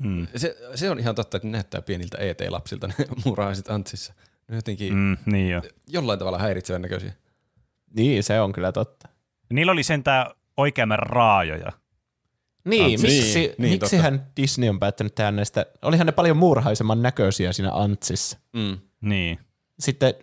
Mm. 0.00 0.26
Se, 0.36 0.56
se 0.74 0.90
on 0.90 0.98
ihan 0.98 1.14
totta, 1.14 1.36
että 1.36 1.48
ne 1.48 1.52
näyttää 1.52 1.82
pieniltä 1.82 2.18
ET-lapsilta 2.18 2.86
ne 2.88 2.94
muurahaiset 3.24 3.70
Antsissa. 3.70 4.14
Ne 4.48 4.56
jotenkin 4.56 4.94
Mm, 4.94 5.16
niin 5.26 5.50
jo. 5.50 5.62
jollain 5.86 6.18
tavalla 6.18 6.38
häiritsevän 6.38 6.82
näköisiä. 6.82 7.12
Niin, 7.96 8.22
se 8.22 8.40
on 8.40 8.52
kyllä 8.52 8.72
totta. 8.72 9.08
Niillä 9.52 9.72
oli 9.72 9.82
sentään 9.82 10.26
oikeamman 10.56 10.98
raajoja. 10.98 11.72
Niin, 12.64 12.84
Antsi. 12.84 13.06
miksi, 13.06 13.38
Niin, 13.38 13.54
niin, 13.58 13.70
miksihän 13.72 14.26
Disney 14.36 14.68
on 14.68 14.78
päättänyt 14.80 15.14
tehdä 15.14 15.30
näistä, 15.30 15.66
olihan 15.82 16.06
ne 16.06 16.12
paljon 16.12 16.36
muurhaisemman 16.36 17.02
näköisiä 17.02 17.52
siinä 17.52 17.70
Antsissa. 17.72 18.38
Mm. 18.52 18.78
Niin. 19.00 19.38
Sitten 19.78 20.14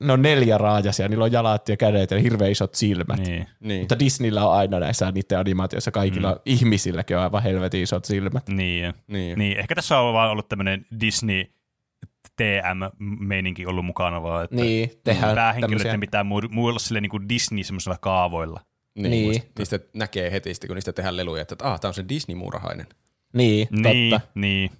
ne 0.00 0.12
on 0.12 0.22
neljä 0.22 0.58
raajasia, 0.58 1.08
niillä 1.08 1.24
on 1.24 1.32
jalat 1.32 1.68
ja 1.68 1.76
kädet 1.76 2.10
ja 2.10 2.18
hirveän 2.18 2.50
isot 2.50 2.74
silmät. 2.74 3.18
Niin. 3.20 3.46
Niin. 3.60 3.80
Mutta 3.82 3.98
Disneyllä 3.98 4.46
on 4.48 4.54
aina 4.54 4.78
näissä 4.78 5.12
niiden 5.12 5.38
animaatioissa 5.38 5.90
kaikilla 5.90 6.32
mm. 6.32 6.40
ihmisilläkin 6.46 7.16
on 7.16 7.22
aivan 7.22 7.42
helvetin 7.42 7.82
isot 7.82 8.04
silmät. 8.04 8.48
Niin. 8.48 8.94
niin. 9.06 9.38
niin. 9.38 9.58
Ehkä 9.58 9.74
tässä 9.74 9.98
on 10.00 10.14
vaan 10.14 10.30
ollut 10.30 10.48
tämmöinen 10.48 10.86
Disney 11.00 11.44
TM-meininki 12.36 13.66
ollut 13.66 13.84
mukana 13.86 14.22
vaan, 14.22 14.44
että 14.44 14.56
Niin, 14.56 14.90
päähenkilöiden 15.04 15.78
tämmöisiä- 15.82 15.98
pitää 16.00 16.22
mu- 16.22 16.48
muilla 16.50 16.78
sille 16.78 17.00
niin 17.00 17.10
kuin 17.10 17.28
Disney 17.28 17.64
semmoisilla 17.64 17.96
kaavoilla. 18.00 18.60
Niin. 18.94 19.10
Niin. 19.10 19.30
niin. 19.30 19.42
Niistä 19.58 19.78
näkee 19.94 20.30
heti, 20.32 20.50
kun 20.66 20.74
niistä 20.76 20.92
tehdään 20.92 21.16
leluja, 21.16 21.42
että 21.42 21.56
ah, 21.62 21.80
tämä 21.80 21.90
on 21.90 21.94
se 21.94 22.04
Disney-muurahainen. 22.08 22.86
Niin, 23.32 23.68
Niin, 23.70 24.10
totta. 24.10 24.28
niin. 24.34 24.70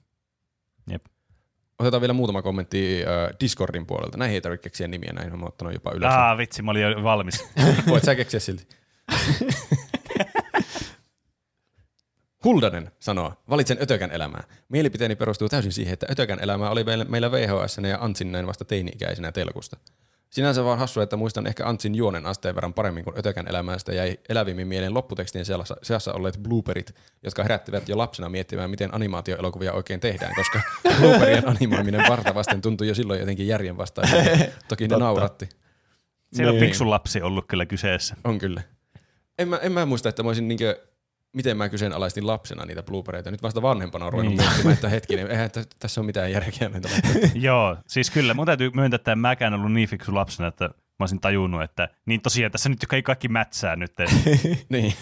Otetaan 1.79 2.01
vielä 2.01 2.13
muutama 2.13 2.43
kommentti 2.43 3.03
äh, 3.03 3.37
Discordin 3.41 3.87
puolelta. 3.87 4.19
Näihin 4.19 4.35
ei 4.35 4.41
tarvitse 4.41 4.63
keksiä 4.63 4.89
nimiä, 4.89 5.13
näin 5.13 5.33
on 5.33 5.47
ottanut 5.49 5.75
jopa 5.75 5.93
ylös. 5.95 6.13
Ah, 6.15 6.39
vitsi, 6.39 6.63
mä 6.63 6.71
olin 6.71 6.83
jo 6.83 7.03
valmis. 7.03 7.45
Voit 7.89 8.05
sä 8.05 8.15
keksiä 8.15 8.41
silti. 8.41 8.67
Huldanen 12.45 12.91
sanoo, 13.01 13.33
valitsen 13.51 13.79
Ötökän 13.83 14.11
elämää. 14.11 14.45
Mielipiteeni 14.69 15.17
perustuu 15.17 15.49
täysin 15.49 15.73
siihen, 15.73 15.93
että 15.93 16.07
Ötökän 16.11 16.39
elämää 16.43 16.71
oli 16.71 16.85
meillä- 16.85 17.05
meillä 17.05 17.33
VHS 17.33 17.79
ja 17.89 17.99
Antsin 18.01 18.33
näin 18.33 18.47
vasta 18.47 18.65
teini-ikäisenä 18.65 19.33
telkusta. 19.33 19.77
Sinänsä 20.31 20.65
vaan 20.65 20.79
hassua, 20.79 21.03
että 21.03 21.17
muistan 21.17 21.47
ehkä 21.47 21.67
Antsin 21.67 21.95
juonen 21.95 22.27
asteen 22.27 22.55
verran 22.55 22.75
paremmin 22.75 23.05
kuin 23.05 23.19
Ötökän 23.19 23.49
elämästä 23.49 23.93
jäi 23.95 24.19
elävimmin 24.29 24.69
mieleen 24.69 24.95
lopputekstien 24.95 25.45
seassa, 25.45 25.77
seassa 25.83 26.13
olleet 26.13 26.39
blooperit, 26.43 26.95
jotka 27.23 27.43
herättivät 27.43 27.89
jo 27.89 27.99
lapsena 27.99 28.29
miettimään, 28.29 28.71
miten 28.71 28.95
animaatioelokuvia 28.95 29.73
oikein 29.73 30.01
tehdään, 30.01 30.35
koska 30.35 30.61
blooperien 31.01 31.49
animoiminen 31.49 32.05
varta 32.09 32.35
vasten 32.35 32.61
tuntui 32.63 32.89
jo 32.89 32.95
silloin 32.95 33.21
jotenkin 33.21 33.47
järjenvastaiselta. 33.49 34.31
Toki 34.69 34.85
ne 34.85 34.89
Totta. 34.89 35.05
nauratti. 35.05 35.49
Siellä 36.33 36.51
on 36.51 36.57
Niin. 36.59 36.67
fiksu 36.67 36.91
lapsi 36.91 37.23
ollut 37.23 37.45
kyllä 37.49 37.67
kyseessä. 37.67 38.17
On 38.25 38.39
kyllä. 38.39 38.63
En 39.39 39.49
mä, 39.49 39.57
en 39.57 39.73
mä 39.73 39.87
muista, 39.87 40.09
että 40.09 40.23
mä 40.23 40.29
olisin 40.29 40.49
niinkö, 40.49 40.81
miten 41.37 41.57
mä 41.57 41.69
kyseenalaistin 41.69 42.27
lapsena 42.27 42.65
niitä 42.65 42.83
bloopereita. 42.83 43.31
Nyt 43.31 43.43
vasta 43.43 43.63
vanhempana 43.63 44.07
on 44.07 44.13
ruvennut 44.13 44.37
Niin. 44.37 44.47
miettimään, 44.49 44.75
että 44.75 44.89
hetkinen, 44.89 45.31
eihän 45.31 45.51
tä- 45.51 45.65
tässä 45.79 46.01
ole 46.01 46.07
mitään 46.07 46.33
järkeä 46.33 46.69
näitä. 46.69 46.89
Joo, 47.35 47.77
siis 47.87 48.11
kyllä. 48.11 48.35
Mun 48.35 48.47
täytyy 48.47 48.71
myöntää, 48.75 48.97
että 48.97 49.13
en 49.13 49.19
mäkään 49.19 49.55
ollut 49.55 49.73
niin 49.73 49.89
fiksu 49.89 50.15
lapsena, 50.15 50.49
että 50.49 50.65
mä 50.65 50.73
olisin 51.01 51.21
tajunnut, 51.21 51.63
että 51.63 51.89
niin 52.07 52.21
tosiaan 52.21 52.53
tässä 52.53 52.69
nyt 52.69 52.79
kaikki, 52.89 53.07
kaikki 53.07 53.29
mätsää 53.29 53.77
nyt. 53.77 53.93
niin. 54.69 54.95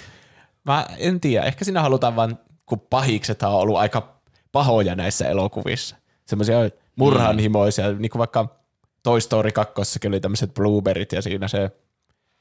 Mä 0.64 0.86
en 0.98 1.20
tiedä, 1.20 1.44
ehkä 1.46 1.64
siinä 1.64 1.82
halutaan 1.82 2.16
vaan, 2.16 2.38
kun 2.66 2.80
pahikset 2.80 3.42
on 3.42 3.50
ollut 3.52 3.76
aika 3.76 4.20
pahoja 4.52 4.94
näissä 4.94 5.28
elokuvissa. 5.28 5.96
Semmoisia 6.26 6.58
murhanhimoisia, 6.96 7.92
niin 7.92 8.10
kuin 8.10 8.18
vaikka 8.18 8.60
Toy 9.02 9.20
Story 9.20 9.52
2 9.52 10.08
oli 10.08 10.20
tämmöiset 10.20 10.54
blueberryt 10.54 11.12
ja 11.12 11.22
siinä 11.22 11.48
se 11.48 11.70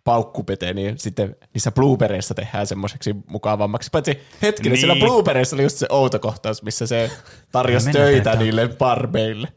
paukkupete, 0.03 0.73
niin 0.73 0.99
sitten 0.99 1.35
niissä 1.53 1.71
blueberryissa 1.71 2.33
tehdään 2.33 2.67
semmoiseksi 2.67 3.15
mukavammaksi. 3.27 3.89
Paitsi 3.91 4.19
hetkinen, 4.41 4.71
niin. 4.71 4.79
siellä 4.79 5.05
blueberryissa 5.05 5.55
oli 5.55 5.63
just 5.63 5.77
se 5.77 5.87
outo 5.89 6.19
kohtaus, 6.19 6.63
missä 6.63 6.87
se 6.87 7.11
tarjosi 7.51 7.91
töitä 7.91 8.23
tätä. 8.23 8.43
niille 8.43 8.67
barbeille. 8.67 9.47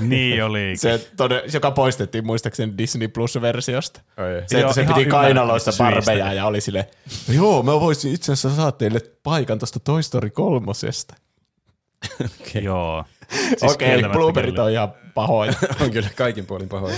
niin 0.00 0.44
oli. 0.44 0.72
Se, 0.76 1.10
tode, 1.16 1.42
joka 1.52 1.70
poistettiin 1.70 2.26
muistaakseni 2.26 2.72
Disney 2.78 3.08
Plus-versiosta. 3.08 4.00
Oi, 4.16 4.26
Se, 4.26 4.38
että 4.40 4.58
Joo, 4.58 4.72
se 4.72 4.84
piti 4.84 5.04
kainaloista 5.04 5.70
barbeja 5.78 6.24
syistä. 6.24 6.32
ja 6.32 6.46
oli 6.46 6.60
sille, 6.60 6.88
joo, 7.28 7.62
mä 7.62 7.80
voisin 7.80 8.14
itse 8.14 8.32
asiassa 8.32 8.56
saada 8.56 8.72
teille 8.72 9.00
paikan 9.22 9.58
tuosta 9.58 9.80
Toy 9.80 10.02
Story 10.02 10.30
kolmosesta. 10.30 11.14
Joo. 12.62 13.04
Siis 13.30 13.72
Okei, 13.72 13.98
okay, 13.98 14.10
blooperit 14.10 14.50
kyllä. 14.50 14.64
on 14.64 14.70
ihan 14.70 14.92
pahoja. 15.14 15.52
on 15.80 15.90
kyllä 15.90 16.08
kaikin 16.16 16.46
puolin 16.46 16.68
pahoja. 16.68 16.96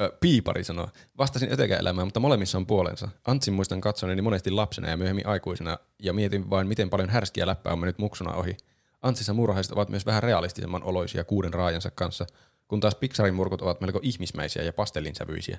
Ö, 0.00 0.12
Piipari 0.20 0.64
sanoo, 0.64 0.88
vastasin 1.18 1.52
ötekän 1.52 1.80
elämään, 1.80 2.06
mutta 2.06 2.20
molemmissa 2.20 2.58
on 2.58 2.66
puolensa. 2.66 3.08
Antsin 3.26 3.54
muistan 3.54 3.80
katsoneeni 3.80 4.22
monesti 4.22 4.50
lapsena 4.50 4.88
ja 4.88 4.96
myöhemmin 4.96 5.26
aikuisena, 5.26 5.78
ja 5.98 6.12
mietin 6.12 6.50
vain, 6.50 6.66
miten 6.66 6.90
paljon 6.90 7.10
härskiä 7.10 7.46
läppää 7.46 7.72
on 7.72 7.78
mennyt 7.78 7.98
muksuna 7.98 8.34
ohi. 8.34 8.56
Antsissa 9.02 9.34
murhaiset 9.34 9.72
ovat 9.72 9.88
myös 9.88 10.06
vähän 10.06 10.22
realistisemman 10.22 10.82
oloisia 10.82 11.24
kuuden 11.24 11.54
raajansa 11.54 11.90
kanssa, 11.90 12.26
kun 12.68 12.80
taas 12.80 12.94
Pixarin 12.94 13.34
murkut 13.34 13.62
ovat 13.62 13.80
melko 13.80 14.00
ihmismäisiä 14.02 14.62
ja 14.62 14.72
pastellinsävyisiä. 14.72 15.58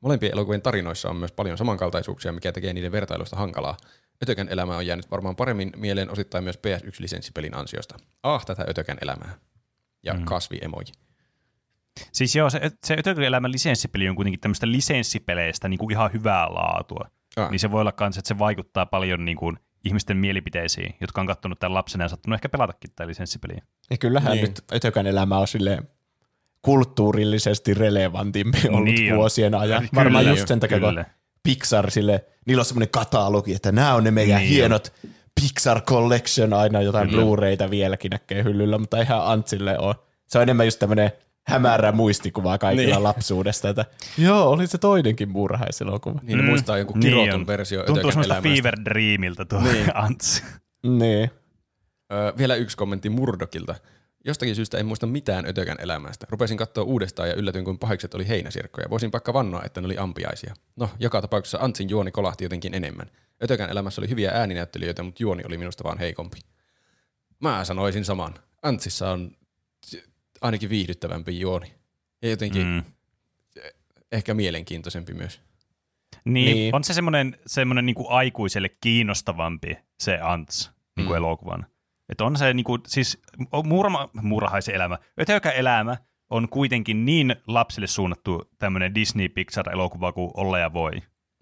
Molempien 0.00 0.32
elokuvien 0.32 0.62
tarinoissa 0.62 1.08
on 1.08 1.16
myös 1.16 1.32
paljon 1.32 1.58
samankaltaisuuksia, 1.58 2.32
mikä 2.32 2.52
tekee 2.52 2.72
niiden 2.72 2.92
vertailusta 2.92 3.36
hankalaa. 3.36 3.76
Ötökän 4.22 4.48
elämä 4.48 4.76
on 4.76 4.86
jäänyt 4.86 5.10
varmaan 5.10 5.36
paremmin 5.36 5.72
mieleen 5.76 6.10
osittain 6.10 6.44
myös 6.44 6.58
PS1-lisenssipelin 6.58 7.56
ansiosta. 7.56 7.96
Ah, 8.22 8.46
tätä 8.46 8.64
Ötökän 8.68 8.98
elämää. 9.00 9.34
Ja 10.02 10.14
mm. 10.14 10.24
kasviemoji. 10.24 10.92
Siis 12.12 12.36
joo, 12.36 12.50
se, 12.50 12.70
se 12.86 12.94
Ötökön-elämän 12.94 13.52
lisenssipeli 13.52 14.08
on 14.08 14.16
kuitenkin 14.16 14.40
tämmöistä 14.40 14.70
lisenssipeleistä 14.70 15.68
niin 15.68 15.78
kuin 15.78 15.90
ihan 15.90 16.12
hyvää 16.12 16.54
laatua. 16.54 17.08
Ah. 17.36 17.50
Niin 17.50 17.58
se 17.60 17.70
voi 17.70 17.80
olla 17.80 17.92
kans, 17.92 18.18
että 18.18 18.28
se 18.28 18.38
vaikuttaa 18.38 18.86
paljon 18.86 19.24
niin 19.24 19.36
kuin 19.36 19.56
ihmisten 19.84 20.16
mielipiteisiin, 20.16 20.94
jotka 21.00 21.20
on 21.20 21.26
kattonut 21.26 21.58
tämän 21.58 21.74
lapsena 21.74 22.04
ja 22.04 22.08
sattunut 22.08 22.36
ehkä 22.36 22.48
pelatakin 22.48 22.90
tätä 22.90 23.06
lisenssipeliä. 23.06 23.62
Ja 23.90 23.98
kyllähän 23.98 24.32
Niin. 24.32 24.42
niin. 24.44 24.50
nyt 24.50 24.64
Ötökän 24.74 25.06
elämä 25.06 25.38
on 25.38 25.48
silleen 25.48 25.88
kulttuurillisesti 26.62 27.74
relevantimpi 27.74 28.58
ollut 28.68 28.84
Niin 28.84 29.12
on. 29.12 29.18
vuosien 29.18 29.54
ajan. 29.54 29.80
Kyllä 29.80 29.94
Varmaan 29.94 30.24
jo, 30.26 30.30
just 30.30 30.48
sen 30.48 30.60
takia, 30.60 30.78
kyllä. 30.78 31.04
kun 31.04 31.12
Pixar 31.42 31.90
sille, 31.90 32.24
niillä 32.46 32.60
on 32.60 32.64
semmoinen 32.64 32.88
katalogi, 32.88 33.54
että 33.54 33.72
nämä 33.72 33.94
on 33.94 34.04
ne 34.04 34.10
meidän 34.10 34.36
Niin 34.38 34.48
niin 34.48 34.56
hienot 34.56 34.92
Pixar 35.40 35.80
Collection, 35.80 36.52
aina 36.52 36.82
jotain 36.82 37.08
Kyllä. 37.08 37.22
Blu-rayta 37.22 37.70
vieläkin 37.70 38.10
näkee 38.10 38.44
hyllyllä, 38.44 38.78
mutta 38.78 39.00
ihan 39.00 39.26
Antsille 39.26 39.78
on. 39.78 39.94
Se 40.28 40.38
on 40.38 40.42
enemmän 40.42 40.66
just 40.66 40.78
tämmöinen 40.78 41.12
hämärä 41.46 41.92
muistikuva 41.92 42.58
kaikilla 42.58 42.86
Niin. 42.86 42.94
niin. 42.94 43.02
lapsuudesta, 43.02 43.68
että 43.68 43.84
joo, 44.18 44.50
oli 44.50 44.66
se 44.66 44.78
toinenkin 44.78 45.28
murhaiselokuva. 45.28 46.20
Niin 46.22 46.38
ne 46.38 46.44
muistaa 46.44 46.78
jonkun 46.78 47.00
kirotun 47.00 47.34
on. 47.34 47.46
versio 47.46 47.84
Tuntuu 47.84 48.10
semmoista 48.10 48.34
elämästä. 48.34 48.56
Fever 48.56 48.74
Dreamiltä 48.84 49.44
tuo 49.44 49.60
Niin. 49.60 49.72
niin. 49.74 49.96
Antsi. 49.96 50.42
Niin. 50.82 51.30
Öö, 52.12 52.32
vielä 52.38 52.54
yksi 52.54 52.76
kommentti 52.76 53.10
Murdokilta. 53.10 53.74
Jostakin 54.24 54.56
syystä 54.56 54.78
en 54.78 54.86
muista 54.86 55.06
mitään 55.06 55.46
Ötökän 55.46 55.76
elämästä. 55.80 56.26
Rupesin 56.30 56.56
katsoa 56.56 56.84
uudestaan 56.84 57.28
ja 57.28 57.34
yllätyin, 57.34 57.64
kun 57.64 57.78
pahikset 57.78 58.14
oli 58.14 58.28
heinäsirkkoja. 58.28 58.90
Voisin 58.90 59.12
vaikka 59.12 59.32
vannoa, 59.32 59.62
että 59.64 59.80
ne 59.80 59.84
oli 59.86 59.98
ampiaisia. 59.98 60.54
No, 60.76 60.90
joka 60.98 61.20
tapauksessa 61.20 61.58
Antsin 61.60 61.90
juoni 61.90 62.10
kolahti 62.10 62.44
jotenkin 62.44 62.74
enemmän. 62.74 63.06
Ötökän 63.44 63.70
elämässä 63.70 64.00
oli 64.00 64.08
hyviä 64.08 64.30
ääninäyttelijöitä, 64.34 65.02
mutta 65.02 65.22
juoni 65.22 65.42
oli 65.46 65.58
minusta 65.58 65.84
vaan 65.84 65.98
heikompi. 65.98 66.38
Mä 67.40 67.64
sanoisin 67.64 68.04
saman. 68.04 68.34
Antsissa 68.62 69.10
on 69.10 69.30
ainakin 70.42 70.70
viihdyttävämpi 70.70 71.40
juoni. 71.40 71.74
Ja 72.22 72.30
jotenkin 72.30 72.66
mm. 72.66 72.82
Ehkä 74.12 74.34
mielenkiintoisempi 74.34 75.14
myös. 75.14 75.40
Niin, 76.24 76.54
Niin. 76.56 76.74
on 76.74 76.84
se 76.84 76.94
semmoinen, 76.94 77.36
semmoinen 77.46 77.86
niin 77.86 77.96
aikuiselle 78.08 78.68
kiinnostavampi 78.68 79.78
se 80.00 80.18
Ants 80.22 80.70
niin 80.96 81.06
kuin 81.06 81.14
Mm. 81.14 81.24
elokuvan. 81.24 81.66
Että 82.08 82.24
on 82.24 82.36
se 82.36 82.54
niin 82.54 82.64
kuin, 82.64 82.80
siis 82.86 83.22
muurama, 83.64 84.08
muurahaisen 84.22 84.74
elämä, 84.74 84.98
ötökä 85.20 85.50
elämä 85.50 85.96
on 86.30 86.48
kuitenkin 86.48 87.04
niin 87.04 87.36
lapsille 87.46 87.86
suunnattu 87.86 88.50
tämmöinen 88.58 88.94
Disney 88.94 89.28
Pixar-elokuva 89.28 90.12
kuin 90.12 90.30
olla 90.34 90.58
ja 90.58 90.72
voi. 90.72 90.92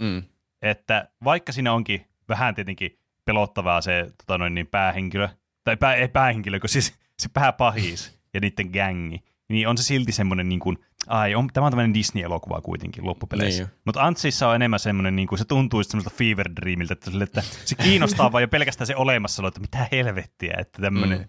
Mm. 0.03 0.23
Että 0.63 1.09
vaikka 1.25 1.53
siinä 1.53 1.73
onkin 1.73 2.07
vähän 2.29 2.55
tietenkin 2.55 2.99
pelottavaa 3.25 3.81
se 3.81 4.13
tota 4.19 4.39
noin, 4.39 4.55
niin 4.55 4.67
päähenkilö, 4.67 5.29
tai 5.65 5.77
pää, 5.77 5.95
ei 5.95 6.09
päähenkilö, 6.09 6.61
kun 6.61 6.69
siis 6.69 6.95
se 7.19 7.29
pääpahis 7.33 8.20
ja 8.35 8.41
niiden 8.41 8.71
gängi, 8.73 9.21
niin 9.49 9.69
on 9.69 9.79
se 9.79 9.83
silti 9.83 10.13
semmoinen, 10.13 10.49
niin 10.49 10.61
kuin, 10.61 10.79
ai, 11.07 11.35
on, 11.35 11.49
tämä 11.53 11.67
on 11.67 11.73
tämmöinen 11.73 11.95
Disney-elokuva 11.95 12.61
kuitenkin 12.61 13.07
loppupeleissä. 13.07 13.63
Niin. 13.63 13.73
Mutta 13.85 14.03
Antsissa 14.03 14.49
on 14.49 14.55
enemmän 14.55 14.81
semmoinen, 14.81 15.17
niin 15.17 15.29
kuin, 15.29 15.39
se 15.39 15.45
tuntuu 15.45 15.83
semmoista 15.83 16.11
fever 16.11 16.51
dreamiltä, 16.61 16.93
että, 16.93 17.11
sille, 17.11 17.25
että 17.25 17.43
se 17.65 17.75
kiinnostaa 17.75 18.33
vaan 18.33 18.43
jo 18.43 18.49
pelkästään 18.49 18.87
se 18.87 18.97
olemassaolo, 18.97 19.49
että 19.49 19.61
mitä 19.61 19.89
helvettiä, 19.93 20.55
että 20.59 20.83
tämmöinen. 20.83 21.19
Mm. 21.19 21.25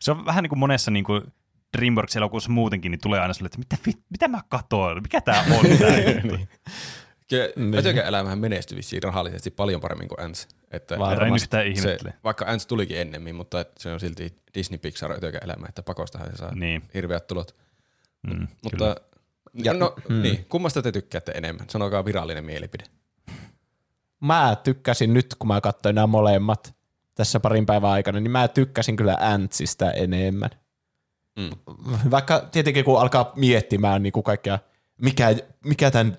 Se 0.00 0.10
on 0.10 0.24
vähän 0.24 0.42
niin 0.42 0.48
kuin 0.48 0.58
monessa 0.58 0.90
niin 0.90 1.04
kuin 1.04 1.22
DreamWorks-elokuvassa 1.78 2.50
muutenkin, 2.50 2.90
niin 2.90 3.00
tulee 3.02 3.20
aina 3.20 3.34
sille, 3.34 3.46
että 3.46 3.58
mitä, 3.58 3.98
mitä 4.10 4.28
mä 4.28 4.40
katoan, 4.48 5.02
mikä 5.02 5.20
tämä 5.20 5.40
on 5.40 5.70
juttu? 5.70 6.36
niin. 6.36 6.48
Kyllä 7.28 7.48
Niin. 7.56 7.74
Ötökän 7.78 8.06
elämähän 8.06 8.38
menestyi 8.38 8.76
vissiin 8.76 9.02
rahallisesti 9.02 9.50
paljon 9.50 9.80
paremmin 9.80 10.08
kuin 10.08 10.20
Ants. 10.20 10.48
Että 10.70 10.98
Varmasti. 10.98 11.56
En 11.56 11.62
se, 11.62 11.66
ihmettele. 11.66 12.14
vaikka 12.24 12.44
Ants 12.48 12.66
tulikin 12.66 12.98
ennemmin, 13.00 13.34
mutta 13.34 13.60
et 13.60 13.72
se 13.78 13.92
on 13.92 14.00
silti 14.00 14.36
Disney 14.54 14.78
Pixar 14.78 15.12
elämä, 15.42 15.66
että 15.68 15.82
pakostahan 15.82 16.30
se 16.30 16.36
saa 16.36 16.54
Niin. 16.54 16.82
hirveät 16.94 17.26
tulot. 17.26 17.56
Mm. 18.26 18.48
Mutta 18.62 18.84
Ja- 18.84 18.96
ja, 19.54 19.74
no 19.74 19.94
mm. 20.08 20.22
niin, 20.22 20.44
kummasta 20.48 20.82
te 20.82 20.92
tykkäätte 20.92 21.32
enemmän? 21.32 21.66
Sanokaa 21.70 22.04
virallinen 22.04 22.44
mielipide. 22.44 22.84
Mä 24.20 24.56
tykkäsin 24.64 25.14
nyt, 25.14 25.34
kun 25.38 25.48
mä 25.48 25.60
katsoin 25.60 25.94
nämä 25.94 26.06
molemmat 26.06 26.74
tässä 27.14 27.40
parin 27.40 27.66
päivän 27.66 27.90
aikana, 27.90 28.20
niin 28.20 28.30
mä 28.30 28.48
tykkäsin 28.48 28.96
kyllä 28.96 29.16
Antsista 29.20 29.92
enemmän. 29.92 30.50
Mm. 31.38 31.50
Vaikka 32.10 32.48
tietenkin 32.52 32.84
kun 32.84 33.00
alkaa 33.00 33.32
miettimään 33.36 34.02
niin 34.02 34.12
kuin 34.12 34.24
kaikkea, 34.24 34.58
mikä, 35.02 35.34
mikä 35.64 35.90
tämän 35.90 36.16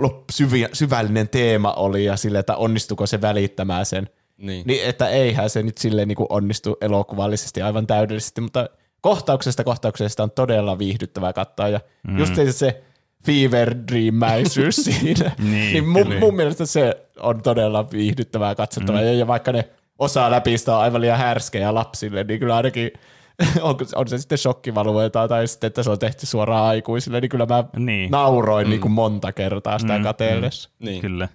lop- 0.00 0.24
syvi, 0.32 0.66
syvällinen 0.72 1.28
teema 1.28 1.72
oli 1.72 2.04
ja 2.04 2.16
sille, 2.16 2.38
että 2.38 2.56
onnistuko 2.56 3.06
se 3.06 3.20
välittämään 3.20 3.86
sen, 3.86 4.08
Niin. 4.38 4.66
niin 4.66 4.84
että 4.88 5.08
eihän 5.08 5.50
se 5.50 5.62
nyt 5.62 5.78
silleen 5.78 6.08
niin 6.08 6.16
kuin 6.16 6.26
onnistu 6.30 6.76
elokuvallisesti 6.80 7.62
aivan 7.62 7.86
täydellisesti, 7.86 8.40
mutta 8.40 8.68
kohtauksesta 9.00 9.64
kohtauksesta 9.64 10.22
on 10.22 10.30
todella 10.30 10.78
viihdyttävää 10.78 11.32
katsoa 11.32 11.68
ja 11.68 11.80
mm. 12.08 12.18
just 12.18 12.34
se, 12.34 12.52
se 12.52 12.82
fever 13.26 13.74
dreamäisyys 13.92 14.76
siinä, 14.84 15.30
Niin, 15.38 15.50
niin 15.72 15.88
mun, 15.88 16.02
kyllä. 16.06 16.20
mun 16.20 16.36
mielestä 16.36 16.66
se 16.66 16.96
on 17.20 17.42
todella 17.42 17.90
viihdyttävää 17.90 18.54
katsottavaa 18.54 19.00
mm. 19.00 19.06
ja, 19.06 19.12
ja 19.14 19.26
vaikka 19.26 19.52
ne 19.52 19.68
osaa 19.98 20.30
läpistä 20.30 20.76
on 20.76 20.82
aivan 20.82 21.00
liian 21.00 21.18
härskejä 21.18 21.74
lapsille, 21.74 22.24
niin 22.24 22.40
kyllä 22.40 22.56
ainakin 22.56 22.90
on, 23.62 23.76
on 23.94 24.08
se 24.08 24.18
sitten 24.18 24.38
shokkivalueita 24.38 25.28
tai 25.28 25.48
sitten, 25.48 25.66
että 25.68 25.82
se 25.82 25.90
on 25.90 25.98
tehty 25.98 26.26
suoraan 26.26 26.64
aikuisille, 26.66 27.20
niin 27.20 27.28
kyllä 27.28 27.46
mä 27.46 27.64
Niin. 27.76 28.10
nauroin 28.10 28.66
mm. 28.66 28.70
niin 28.70 28.80
kuin 28.80 28.92
monta 28.92 29.32
kertaa 29.32 29.78
sitä 29.78 29.92
mm, 29.92 29.98
Mm, 29.98 30.02
katellessa. 30.04 30.70
niin. 30.78 31.00
Kyllä. 31.00 31.28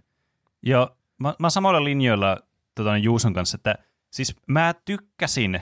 Joo, 0.63 0.89
mä, 1.19 1.33
mä 1.39 1.49
samoilla 1.49 1.83
linjoilla 1.83 2.37
tota, 2.75 2.97
Juuson 2.97 3.33
kanssa, 3.33 3.55
että 3.55 3.75
siis 4.11 4.35
mä 4.47 4.73
tykkäsin, 4.85 5.61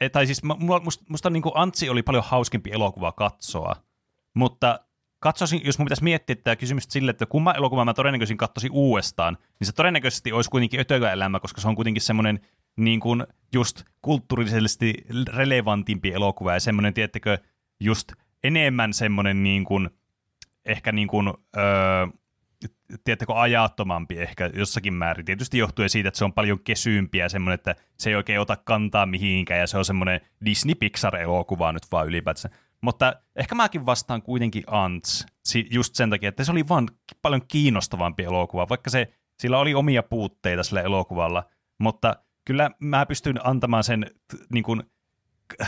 eh, 0.00 0.10
tai 0.10 0.26
siis 0.26 0.42
mä, 0.42 0.54
mulla- 0.58 0.80
musta, 0.84 1.04
musta 1.08 1.30
niin 1.30 1.42
Antsi 1.54 1.88
oli 1.90 2.02
paljon 2.02 2.24
hauskempi 2.26 2.70
elokuva 2.72 3.12
katsoa, 3.12 3.76
mutta 4.34 4.80
katsoisin, 5.20 5.60
jos 5.64 5.78
mun 5.78 5.84
pitäisi 5.86 6.04
miettiä 6.04 6.36
tätä 6.36 6.56
kysymystä 6.56 6.92
sille, 6.92 7.10
että 7.10 7.26
kumman 7.26 7.56
elokuvan 7.56 7.86
mä 7.86 7.94
todennäköisin 7.94 8.36
katsoisin 8.36 8.72
uudestaan, 8.72 9.38
niin 9.60 9.66
se 9.66 9.72
todennäköisesti 9.72 10.32
olisi 10.32 10.50
kuitenkin 10.50 10.80
Ötökän 10.80 11.12
elämä, 11.12 11.40
koska 11.40 11.60
se 11.60 11.68
on 11.68 11.74
kuitenkin 11.76 12.02
semmoinen 12.02 12.40
niin 12.78 13.00
kuin 13.00 13.26
just 13.52 13.82
kulttuurisesti 14.02 14.94
relevantimpi 15.28 16.12
elokuva 16.12 16.54
ja 16.54 16.60
semmoinen, 16.60 16.94
tiettekö, 16.94 17.38
just 17.80 18.12
enemmän 18.44 18.92
semmoinen 18.92 19.42
niin 19.42 19.64
kuin, 19.64 19.90
ehkä 20.64 20.92
niin 20.92 21.08
kuin, 21.08 21.28
öö, 21.56 22.06
tiedättekö, 23.04 23.32
ajattomampi 23.40 24.18
ehkä 24.18 24.50
jossakin 24.54 24.94
määrin. 24.94 25.24
Tietysti 25.24 25.58
johtuen 25.58 25.90
siitä, 25.90 26.08
että 26.08 26.18
se 26.18 26.24
on 26.24 26.32
paljon 26.32 26.60
kesyympiä 26.60 27.28
semmoinen, 27.28 27.54
että 27.54 27.74
se 27.98 28.10
ei 28.10 28.16
oikein 28.16 28.40
ota 28.40 28.56
kantaa 28.56 29.06
mihinkään 29.06 29.60
ja 29.60 29.66
se 29.66 29.78
on 29.78 29.84
semmoinen 29.84 30.20
Disney-Pixar-elokuva 30.44 31.72
nyt 31.72 31.82
vaan 31.92 32.06
ylipäätään. 32.06 32.54
Mutta 32.80 33.14
ehkä 33.36 33.54
mäkin 33.54 33.86
vastaan 33.86 34.22
kuitenkin 34.22 34.64
Ants 34.66 35.26
just 35.70 35.94
sen 35.94 36.10
takia, 36.10 36.28
että 36.28 36.44
se 36.44 36.52
oli 36.52 36.68
vaan 36.68 36.88
paljon 37.22 37.42
kiinnostavampi 37.48 38.24
elokuva, 38.24 38.68
vaikka 38.68 38.90
se, 38.90 39.12
sillä 39.38 39.58
oli 39.58 39.74
omia 39.74 40.02
puutteita 40.02 40.62
sillä 40.62 40.82
elokuvalla, 40.82 41.44
mutta 41.78 42.16
kyllä 42.48 42.70
mä 42.80 43.06
pystyn 43.06 43.46
antamaan 43.46 43.84
sen 43.84 44.06
t- 44.28 44.50
niin 44.52 44.64
kuin, 44.64 44.82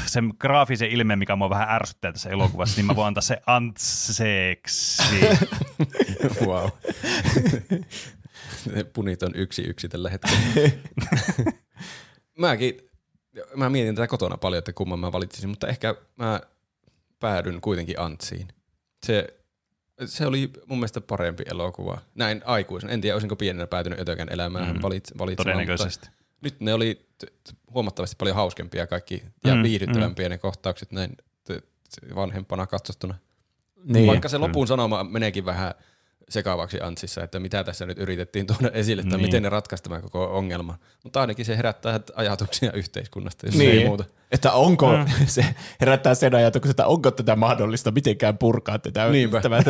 sen 0.06 0.32
graafisen 0.38 0.90
ilmeen, 0.90 1.18
mikä 1.18 1.36
mua 1.36 1.50
vähän 1.50 1.68
ärsyttää 1.70 2.12
tässä 2.12 2.30
elokuvassa, 2.30 2.76
niin 2.76 2.86
mä 2.86 2.96
voin 2.96 3.06
antaa 3.06 3.20
se 3.22 3.40
antseeksi. 3.46 5.02
wow. 6.46 6.68
Ne 8.74 8.84
Punit 8.84 9.22
on 9.22 9.32
yksi 9.34 9.62
yksi 9.62 9.88
tällä 9.88 10.10
hetkellä. 10.10 10.70
Mäkin, 12.38 12.80
mä 13.56 13.70
mietin 13.70 13.94
tätä 13.94 14.06
kotona 14.06 14.36
paljon, 14.36 14.58
että 14.58 14.72
kumman 14.72 14.98
mä 14.98 15.12
valitsisin, 15.12 15.50
mutta 15.50 15.68
ehkä 15.68 15.94
mä 16.16 16.40
päädyn 17.20 17.60
kuitenkin 17.60 18.00
Antsiin. 18.00 18.48
Se, 19.06 19.40
se 20.06 20.26
oli 20.26 20.50
mun 20.66 20.78
mielestä 20.78 21.00
parempi 21.00 21.42
elokuva. 21.50 21.98
Näin 22.14 22.42
aikuisen. 22.44 22.90
En 22.90 23.00
tiedä, 23.00 23.14
olisinko 23.14 23.36
pienenä 23.36 23.66
päätynyt 23.66 24.00
Ötökän 24.00 24.28
elämään 24.32 24.76
Mm. 24.76 24.82
valitsemaan. 24.82 25.30
Mutta 25.30 25.44
Todennäköisesti. 25.44 26.08
Nyt 26.40 26.60
ne 26.60 26.74
oli 26.74 27.06
huomattavasti 27.74 28.16
paljon 28.18 28.36
hauskempia 28.36 28.86
kaikki 28.86 29.22
ja 29.44 29.54
Mm, 29.54 29.58
mm, 29.58 29.62
viihdyttävämpiä 29.62 30.28
ne 30.28 30.38
kohtaukset 30.38 30.92
näin 30.92 31.16
t- 31.44 31.46
t- 31.46 32.14
vanhempana 32.14 32.66
katsottuna. 32.66 33.14
Niin. 33.84 34.06
Vaikka 34.06 34.28
se 34.28 34.38
lopun 34.38 34.66
sanoma 34.66 35.04
meneekin 35.04 35.44
vähän 35.44 35.74
sekavaksi 36.30 36.80
Antsissa, 36.80 37.22
että 37.24 37.40
mitä 37.40 37.64
tässä 37.64 37.86
nyt 37.86 37.98
yritettiin 37.98 38.46
tuoda 38.46 38.70
esille, 38.72 39.02
että 39.02 39.16
Niin. 39.16 39.26
miten 39.26 39.42
ne 39.42 39.48
ratkaisi 39.48 39.82
tämän 39.84 40.02
koko 40.02 40.24
ongelman. 40.38 40.76
Mutta 41.04 41.20
ainakin 41.20 41.44
se 41.44 41.56
herättää 41.56 42.00
ajatuksia 42.14 42.72
yhteiskunnasta, 42.72 43.46
jos 43.46 43.54
Niin. 43.54 43.70
ei 43.70 43.84
muuta. 43.86 44.04
Että 44.32 44.52
onko, 44.52 44.96
Mm. 44.96 45.04
se 45.26 45.44
herättää 45.80 46.14
sen 46.14 46.34
ajatuksen, 46.34 46.70
että 46.70 46.86
onko 46.86 47.10
tätä 47.10 47.36
mahdollista 47.36 47.90
mitenkään 47.90 48.38
purkaa 48.38 48.78
tätä 48.78 49.08
Niinpä. 49.08 49.40
tämä 49.40 49.62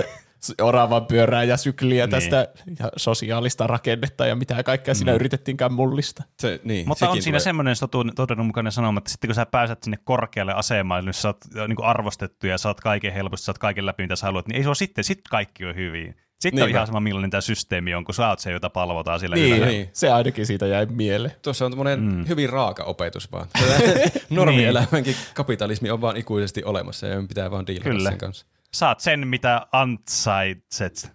oravan 0.62 1.06
pyörää 1.06 1.44
ja 1.44 1.56
sykliä 1.56 2.04
Niin. 2.06 2.10
tästä 2.10 2.48
ja 2.78 2.90
sosiaalista 2.96 3.66
rakennetta 3.66 4.26
ja 4.26 4.36
mitä 4.36 4.62
kaikkea 4.62 4.94
siinä 4.94 5.12
yritettiinkään 5.12 5.72
mullista. 5.72 6.22
Se, 6.38 6.60
niin, 6.64 6.88
Mutta 6.88 7.08
on 7.10 7.22
siinä 7.22 7.36
tulee- 7.36 7.40
semmoinen 7.40 7.76
totu- 7.80 8.12
todenmukainen 8.16 8.72
sanoma, 8.72 8.98
että 8.98 9.10
sitten 9.10 9.28
kun 9.28 9.34
sä 9.34 9.46
pääset 9.46 9.82
sinne 9.82 9.98
korkealle 10.04 10.52
asemaan, 10.54 11.04
niin 11.04 11.14
sä 11.14 11.28
oot 11.28 11.38
niin 11.68 11.82
arvostettu 11.84 12.46
ja 12.46 12.58
saat 12.58 12.80
kaiken 12.80 13.12
helposti, 13.12 13.44
saat 13.44 13.58
kaiken 13.58 13.86
läpi, 13.86 14.02
mitä 14.02 14.16
sä 14.16 14.26
haluat, 14.26 14.48
niin 14.48 14.56
ei 14.56 14.62
se 14.62 14.68
ole 14.68 14.74
sitten, 14.74 15.04
sitten 15.04 15.30
kaikki 15.30 15.64
on 15.64 15.74
hyvin. 15.74 16.16
Sitten 16.40 16.62
on 16.62 16.66
Niinpä. 16.66 16.78
ihan 16.78 16.86
sama, 16.86 17.00
millainen 17.00 17.30
tämä 17.30 17.40
systeemi 17.40 17.94
on, 17.94 18.04
kun 18.04 18.14
sä 18.14 18.28
oot 18.28 18.38
se, 18.38 18.52
jota 18.52 18.70
palvotaan 18.70 19.20
sillä 19.20 19.36
Niin, 19.36 19.62
niin. 19.62 19.90
se 19.92 20.10
ainakin 20.10 20.46
siitä 20.46 20.66
jäi 20.66 20.86
mieleen. 20.86 21.34
Tuossa 21.42 21.64
on 21.64 21.70
tämmöinen 21.72 22.00
Mm. 22.00 22.28
hyvin 22.28 22.48
raaka 22.50 22.84
opetus 22.84 23.32
vaan. 23.32 23.46
Normielämänkin 24.30 25.16
kapitalismi 25.34 25.90
on 25.90 26.00
vaan 26.00 26.16
ikuisesti 26.16 26.64
olemassa 26.64 27.06
ja 27.06 27.22
pitää 27.28 27.50
vaan 27.50 27.66
diilata 27.66 27.90
Kyllä. 27.90 28.10
sen 28.10 28.18
kanssa. 28.18 28.46
Saat 28.74 29.00
sen, 29.00 29.28
mitä 29.28 29.66
ansaitset. 29.72 31.12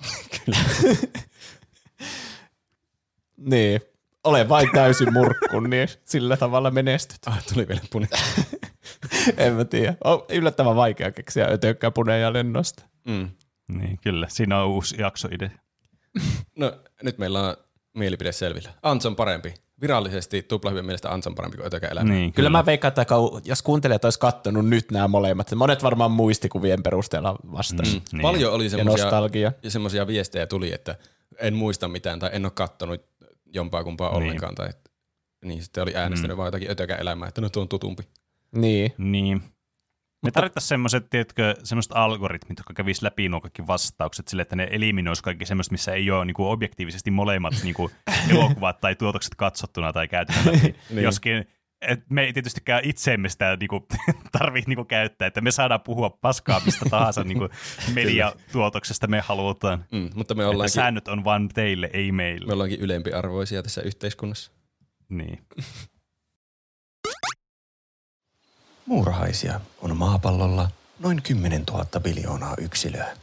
Niin. 3.36 3.80
Ole 4.24 4.48
vain 4.48 4.68
täysin 4.74 5.12
murkku, 5.12 5.60
niin 5.60 5.88
sillä 6.04 6.36
tavalla 6.36 6.70
menestyt. 6.70 7.18
Ah, 7.26 7.44
tuli 7.54 7.68
vielä 7.68 7.80
puni. 7.92 8.06
en 9.36 9.54
mä 9.54 9.64
tiedä. 9.64 9.94
On 10.04 10.24
yllättävän 10.28 10.76
vaikea 10.76 11.10
keksiä 11.12 11.46
ötökkää 11.46 11.90
puneja 11.90 12.32
lennosta. 12.32 12.82
Mm. 13.08 13.30
Niin, 13.68 13.98
kyllä. 14.02 14.26
Siinä 14.30 14.62
on 14.62 14.68
uusi 14.68 14.96
jaksoidea. 14.98 15.50
No 16.56 16.72
nyt 17.02 17.18
meillä 17.18 17.48
on 17.48 17.56
mielipide 17.94 18.32
selvillä. 18.32 18.70
Ants 18.82 19.06
on 19.06 19.16
parempi. 19.16 19.54
Virallisesti 19.80 20.42
tuplahyvien 20.42 20.84
mielestä 20.86 21.10
Ants 21.12 21.26
on 21.26 21.34
parempi 21.34 21.56
kuin 21.56 21.66
Ötökä 21.66 21.88
elämä. 21.88 22.12
Niin, 22.12 22.32
Kyllä 22.32 22.50
mä 22.50 22.66
veikkaan, 22.66 22.88
että 22.88 23.06
jos 23.44 23.62
kuuntelijat 23.62 24.04
olisi 24.04 24.18
kattonut 24.18 24.68
nyt 24.68 24.90
nämä 24.90 25.08
molemmat, 25.08 25.54
monet 25.54 25.82
varmaan 25.82 26.10
muistikuvien 26.10 26.82
perusteella 26.82 27.36
vastasi. 27.52 27.96
Mm. 27.96 28.02
Niin. 28.12 28.22
Paljon 28.22 28.52
oli 28.52 28.70
semmoisia 28.70 29.10
ja 29.62 29.70
semmoisia 29.70 30.06
viestejä 30.06 30.46
tuli, 30.46 30.72
että 30.74 30.96
en 31.38 31.54
muista 31.54 31.88
mitään 31.88 32.18
tai 32.18 32.30
en 32.32 32.44
ole 32.44 32.52
kattonut 32.54 33.00
jompaa 33.46 33.84
kumpaa 33.84 34.10
Niin. 34.10 34.22
ollenkaan. 34.22 34.54
Tai, 34.54 34.68
niin 35.44 35.62
sitten 35.62 35.82
oli 35.82 35.96
äänestänyt 35.96 36.34
mm. 36.34 36.38
vaan 36.38 36.46
jotakin 36.46 36.70
Ötökä 36.70 36.96
elämää, 36.96 37.28
että 37.28 37.40
no 37.40 37.48
tuo 37.48 37.62
on 37.62 37.68
tutumpi. 37.68 38.02
Niin. 38.56 38.92
Niin. 38.98 39.42
Me 40.22 40.30
tarvittaisiin 40.30 40.68
semmoiset, 40.68 41.10
tiedätkö, 41.10 41.54
semmoiset 41.64 41.92
algoritmit, 41.94 42.58
jotka 42.58 42.74
kävisi 42.74 43.04
läpi 43.04 43.28
nuo 43.28 43.40
kaikki 43.40 43.66
vastaukset 43.66 44.28
sille, 44.28 44.42
että 44.42 44.56
ne 44.56 44.68
eliminoisi 44.70 45.22
kaikki 45.22 45.46
semmoista, 45.46 45.72
missä 45.72 45.92
ei 45.92 46.10
ole 46.10 46.24
niin 46.24 46.34
objektiivisesti 46.38 47.10
molemmat 47.10 47.54
niin 47.64 47.74
elokuvat 48.30 48.80
tai 48.80 48.94
tuotokset 48.94 49.34
katsottuna 49.34 49.92
tai 49.92 50.08
käytetty 50.08 50.46
läpi. 50.46 50.74
Niin. 50.90 51.02
Joskin 51.02 51.46
et 51.80 52.00
me 52.10 52.22
ei 52.22 52.32
tietystikään 52.32 52.84
itseemme 52.84 53.28
sitä 53.28 53.56
niinku, 53.60 53.86
tarvitse 54.38 54.70
niinku, 54.70 54.84
käyttää, 54.84 55.28
että 55.28 55.40
me 55.40 55.50
saadaan 55.50 55.80
puhua 55.80 56.10
paskaa 56.10 56.60
mistä 56.64 56.84
tahansa 56.90 57.24
niinku, 57.24 57.48
mediatuotoksesta 57.94 59.06
me 59.06 59.20
halutaan. 59.20 59.84
Mm, 59.92 60.10
mutta 60.14 60.34
me 60.34 60.46
ollaankin, 60.46 60.70
säännöt 60.70 61.08
on 61.08 61.24
vain 61.24 61.48
teille, 61.48 61.90
ei 61.92 62.12
meille. 62.12 62.46
me 62.46 62.52
ollaankin 62.52 62.80
ylempiarvoisia 62.80 63.62
tässä 63.62 63.82
yhteiskunnassa. 63.82 64.52
Niin. 65.08 65.38
Muurahaisia 68.88 69.60
on 69.82 69.96
maapallolla 69.96 70.70
noin 70.98 71.22
10 71.22 71.62
000 71.70 71.84
biljoonaa 72.00 72.54
yksilöä. 72.58 73.16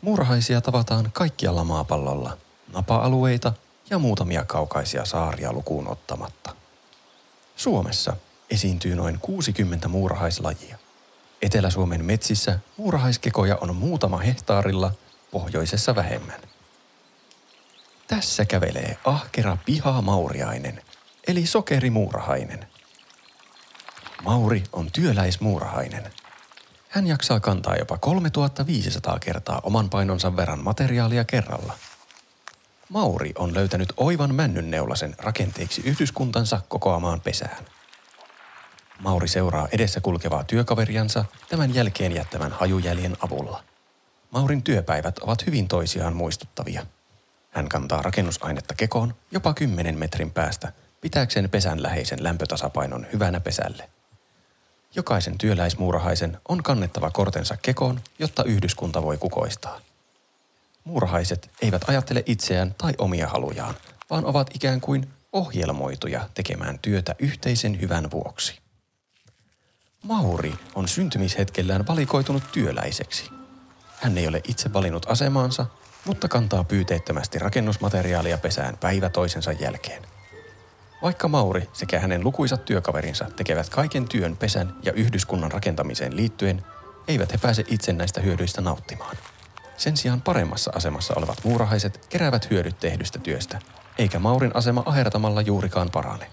Muurahaisia 0.00 0.60
tavataan 0.60 1.10
kaikkialla 1.12 1.64
maapallolla, 1.64 2.36
napa-alueita 2.72 3.52
ja 3.90 3.98
muutamia 3.98 4.44
kaukaisia 4.44 5.04
saaria 5.04 5.52
lukuun 5.52 5.88
ottamatta. 5.88 6.54
Suomessa 7.56 8.16
esiintyy 8.50 8.94
noin 8.94 9.18
60 9.18 9.88
muurahaislajia. 9.88 10.78
Etelä-Suomen 11.42 12.04
metsissä 12.04 12.58
muurahaiskekoja 12.76 13.56
on 13.60 13.76
muutama 13.76 14.18
hehtaarilla, 14.18 14.92
pohjoisessa 15.30 15.94
vähemmän. 15.94 16.40
Tässä 18.08 18.44
kävelee 18.44 18.96
ahkera 19.04 19.56
pihamauriainen, 19.66 20.82
eli 21.28 21.46
sokerimuurahainen. 21.46 22.66
Mauri 24.24 24.64
on 24.72 24.92
työläismuurahainen. 24.92 26.12
Hän 26.88 27.06
jaksaa 27.06 27.40
kantaa 27.40 27.76
jopa 27.76 27.98
3500 27.98 29.18
kertaa 29.18 29.60
oman 29.62 29.90
painonsa 29.90 30.36
verran 30.36 30.64
materiaalia 30.64 31.24
kerralla. 31.24 31.72
Mauri 32.88 33.32
on 33.38 33.54
löytänyt 33.54 33.92
oivan 33.96 34.34
männynneulasen 34.34 35.14
rakenteeksi 35.18 35.82
yhdyskuntansa 35.84 36.60
kokoamaan 36.68 37.20
pesään. 37.20 37.64
Mauri 39.00 39.28
seuraa 39.28 39.68
edessä 39.72 40.00
kulkevaa 40.00 40.44
työkaveriansa 40.44 41.24
tämän 41.48 41.74
jälkeen 41.74 42.12
jättävän 42.12 42.52
hajujäljen 42.52 43.16
avulla. 43.20 43.64
Maurin 44.30 44.62
työpäivät 44.62 45.18
ovat 45.18 45.46
hyvin 45.46 45.68
toisiaan 45.68 46.16
muistuttavia. 46.16 46.86
Hän 47.50 47.68
kantaa 47.68 48.02
rakennusainetta 48.02 48.74
kekoon 48.74 49.14
jopa 49.30 49.54
10 49.54 49.98
metrin 49.98 50.30
päästä 50.30 50.72
pitääkseen 51.00 51.50
pesän 51.50 51.82
läheisen 51.82 52.22
lämpötasapainon 52.22 53.06
hyvänä 53.12 53.40
pesälle. 53.40 53.95
Jokaisen 54.96 55.38
työläismuurahaisen 55.38 56.38
on 56.48 56.62
kannettava 56.62 57.10
kortensa 57.10 57.56
kekoon, 57.62 58.00
jotta 58.18 58.44
yhdyskunta 58.44 59.02
voi 59.02 59.18
kukoistaa. 59.18 59.80
Muurahaiset 60.84 61.50
eivät 61.62 61.88
ajattele 61.88 62.22
itseään 62.26 62.74
tai 62.78 62.92
omia 62.98 63.28
halujaan, 63.28 63.74
vaan 64.10 64.24
ovat 64.24 64.50
ikään 64.54 64.80
kuin 64.80 65.08
ohjelmoituja 65.32 66.28
tekemään 66.34 66.78
työtä 66.78 67.14
yhteisen 67.18 67.80
hyvän 67.80 68.10
vuoksi. 68.10 68.58
Mauri 70.02 70.54
on 70.74 70.88
syntymishetkellään 70.88 71.86
valikoitunut 71.86 72.42
työläiseksi. 72.52 73.30
Hän 73.96 74.18
ei 74.18 74.28
ole 74.28 74.40
itse 74.48 74.72
valinnut 74.72 75.10
asemaansa, 75.10 75.66
mutta 76.04 76.28
kantaa 76.28 76.64
pyyteettömästi 76.64 77.38
rakennusmateriaalia 77.38 78.38
pesään 78.38 78.76
päivä 78.78 79.08
toisensa 79.08 79.52
jälkeen. 79.52 80.15
Vaikka 81.02 81.28
Mauri 81.28 81.68
sekä 81.72 82.00
hänen 82.00 82.24
lukuisat 82.24 82.64
työkaverinsa 82.64 83.24
tekevät 83.36 83.68
kaiken 83.68 84.08
työn 84.08 84.36
pesän 84.36 84.76
ja 84.82 84.92
yhdyskunnan 84.92 85.52
rakentamiseen 85.52 86.16
liittyen, 86.16 86.64
eivät 87.08 87.32
he 87.32 87.38
pääse 87.38 87.64
itse 87.68 87.92
näistä 87.92 88.20
hyödyistä 88.20 88.60
nauttimaan. 88.60 89.16
Sen 89.76 89.96
sijaan 89.96 90.20
paremmassa 90.20 90.72
asemassa 90.74 91.14
olevat 91.16 91.44
muurahaiset 91.44 92.06
keräävät 92.08 92.50
hyödyt 92.50 92.80
tehdystä 92.80 93.18
työstä, 93.18 93.58
eikä 93.98 94.18
Maurin 94.18 94.56
asema 94.56 94.82
ahertamalla 94.86 95.40
juurikaan 95.40 95.90
parane. 95.90 96.30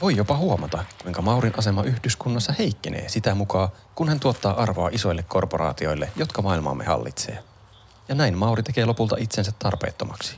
Voi 0.00 0.16
jopa 0.16 0.36
huomata, 0.36 0.84
kuinka 1.02 1.22
Maurin 1.22 1.58
asema 1.58 1.82
yhdyskunnassa 1.82 2.54
heikkenee 2.58 3.08
sitä 3.08 3.34
mukaan, 3.34 3.68
kun 3.94 4.08
hän 4.08 4.20
tuottaa 4.20 4.62
arvoa 4.62 4.88
isoille 4.92 5.22
korporaatioille, 5.22 6.10
jotka 6.16 6.42
maailmaamme 6.42 6.84
hallitsee. 6.84 7.38
Ja 8.08 8.14
näin 8.14 8.38
Mauri 8.38 8.62
tekee 8.62 8.84
lopulta 8.84 9.16
itsensä 9.18 9.52
tarpeettomaksi. 9.58 10.36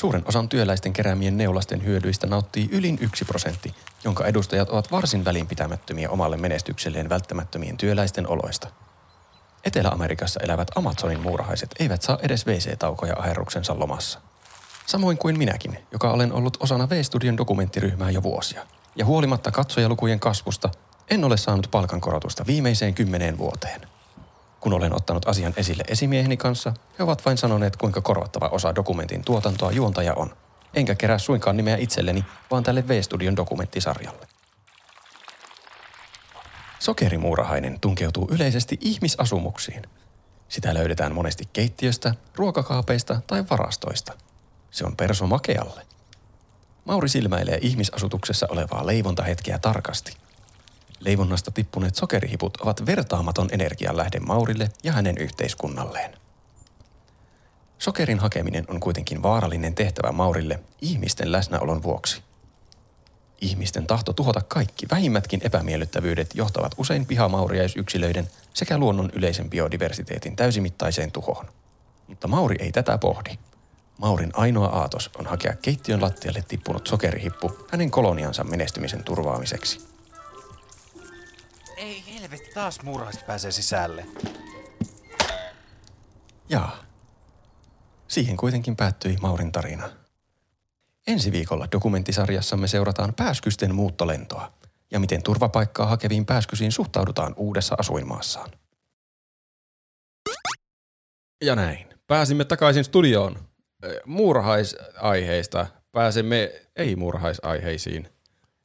Suuren 0.00 0.22
osan 0.26 0.48
työläisten 0.48 0.92
keräämien 0.92 1.36
neulasten 1.36 1.84
hyödyistä 1.84 2.26
nauttii 2.26 2.68
ylin 2.72 2.98
yksi 3.00 3.24
prosentti, 3.24 3.74
jonka 4.04 4.26
edustajat 4.26 4.70
ovat 4.70 4.92
varsin 4.92 5.24
välinpitämättömiä 5.24 6.10
omalle 6.10 6.36
menestykselleen 6.36 7.08
välttämättömien 7.08 7.76
työläisten 7.76 8.28
oloista. 8.28 8.68
Etelä-Amerikassa 9.64 10.40
elävät 10.42 10.68
Amazonin 10.74 11.20
muurahaiset 11.20 11.74
eivät 11.78 12.02
saa 12.02 12.18
edes 12.22 12.46
WC-taukoja 12.46 13.16
aherruksensa 13.18 13.78
lomassa. 13.78 14.20
Samoin 14.86 15.18
kuin 15.18 15.38
minäkin, 15.38 15.78
joka 15.92 16.10
olen 16.10 16.32
ollut 16.32 16.56
osana 16.60 16.88
V-studion 16.88 17.36
dokumenttiryhmää 17.36 18.10
jo 18.10 18.22
vuosia. 18.22 18.66
Ja 18.96 19.04
huolimatta 19.04 19.50
katsojalukujen 19.50 20.20
kasvusta, 20.20 20.70
en 21.10 21.24
ole 21.24 21.36
saanut 21.36 21.68
palkankorotusta 21.70 22.46
viimeiseen 22.46 22.94
kymmeneen 22.94 23.38
vuoteen. 23.38 23.80
Kun 24.60 24.72
olen 24.72 24.94
ottanut 24.94 25.28
asian 25.28 25.54
esille 25.56 25.84
esimieheni 25.88 26.36
kanssa, 26.36 26.74
he 26.98 27.04
ovat 27.04 27.24
vain 27.24 27.38
sanoneet, 27.38 27.76
kuinka 27.76 28.00
korvattava 28.00 28.48
osa 28.48 28.74
dokumentin 28.74 29.24
tuotantoa 29.24 29.72
juontaja 29.72 30.14
on. 30.14 30.36
Enkä 30.74 30.94
kerää 30.94 31.18
suinkaan 31.18 31.56
nimeä 31.56 31.76
itselleni, 31.76 32.24
vaan 32.50 32.62
tälle 32.62 32.88
V-studion 32.88 33.36
dokumenttisarjalle. 33.36 34.26
Sokerimuurahainen 36.78 37.80
tunkeutuu 37.80 38.28
yleisesti 38.30 38.78
ihmisasumuksiin. 38.80 39.82
Sitä 40.48 40.74
löydetään 40.74 41.14
monesti 41.14 41.44
keittiöstä, 41.52 42.14
ruokakaapeista 42.36 43.20
tai 43.26 43.44
varastoista. 43.50 44.12
Se 44.70 44.84
on 44.84 44.96
perso 44.96 45.26
makealle. 45.26 45.86
Mauri 46.84 47.08
silmäilee 47.08 47.58
ihmisasutuksessa 47.62 48.46
olevaa 48.50 48.86
leivontahetkeä 48.86 49.58
tarkasti. 49.58 50.16
Leivonnasta 51.00 51.50
tippuneet 51.50 51.94
sokerihiput 51.94 52.56
ovat 52.56 52.86
vertaamaton 52.86 53.48
energianlähde 53.52 54.20
Maurille 54.20 54.70
ja 54.84 54.92
hänen 54.92 55.18
yhteiskunnalleen. 55.18 56.16
Sokerin 57.78 58.18
hakeminen 58.18 58.64
on 58.68 58.80
kuitenkin 58.80 59.22
vaarallinen 59.22 59.74
tehtävä 59.74 60.12
Maurille 60.12 60.60
ihmisten 60.80 61.32
läsnäolon 61.32 61.82
vuoksi. 61.82 62.22
Ihmisten 63.40 63.86
tahto 63.86 64.12
tuhota 64.12 64.40
kaikki 64.40 64.86
vähimmätkin 64.90 65.40
epämiellyttävyydet 65.44 66.30
johtavat 66.34 66.74
usein 66.76 67.06
pihamauriaisyksilöiden 67.06 68.30
sekä 68.54 68.78
luonnon 68.78 69.10
yleisen 69.12 69.50
biodiversiteetin 69.50 70.36
täysimittaiseen 70.36 71.12
tuhoon. 71.12 71.46
Mutta 72.06 72.28
Mauri 72.28 72.56
ei 72.58 72.72
tätä 72.72 72.98
pohdi. 72.98 73.38
Maurin 73.98 74.30
ainoa 74.34 74.66
aatos 74.66 75.10
on 75.18 75.26
hakea 75.26 75.56
keittiön 75.62 76.02
lattialle 76.02 76.44
tippunut 76.48 76.86
sokerihippu 76.86 77.66
hänen 77.70 77.90
koloniansa 77.90 78.44
menestymisen 78.44 79.04
turvaamiseksi. 79.04 79.89
Ei 81.80 82.04
helvetti, 82.14 82.50
taas 82.54 82.82
muurahaiset 82.82 83.26
pääsee 83.26 83.50
sisälle. 83.50 84.06
Jaa. 86.48 86.84
Siihen 88.08 88.36
kuitenkin 88.36 88.76
päättyi 88.76 89.16
Maurin 89.22 89.52
tarina. 89.52 89.90
Ensi 91.06 91.32
viikolla 91.32 91.68
dokumenttisarjassamme 91.72 92.68
seurataan 92.68 93.14
pääskysten 93.14 93.74
muuttolentoa 93.74 94.52
ja 94.90 95.00
miten 95.00 95.22
turvapaikkaa 95.22 95.86
hakeviin 95.86 96.26
pääskysiin 96.26 96.72
suhtaudutaan 96.72 97.34
uudessa 97.36 97.76
asuinmaassaan. 97.78 98.50
Ja 101.44 101.56
näin. 101.56 101.86
Pääsimme 102.06 102.44
takaisin 102.44 102.84
studioon. 102.84 103.38
Ö, 103.84 104.00
Muurahaisaiheista 104.06 105.66
pääsemme 105.92 106.52
ei-muurahaisaiheisiin. 106.76 108.08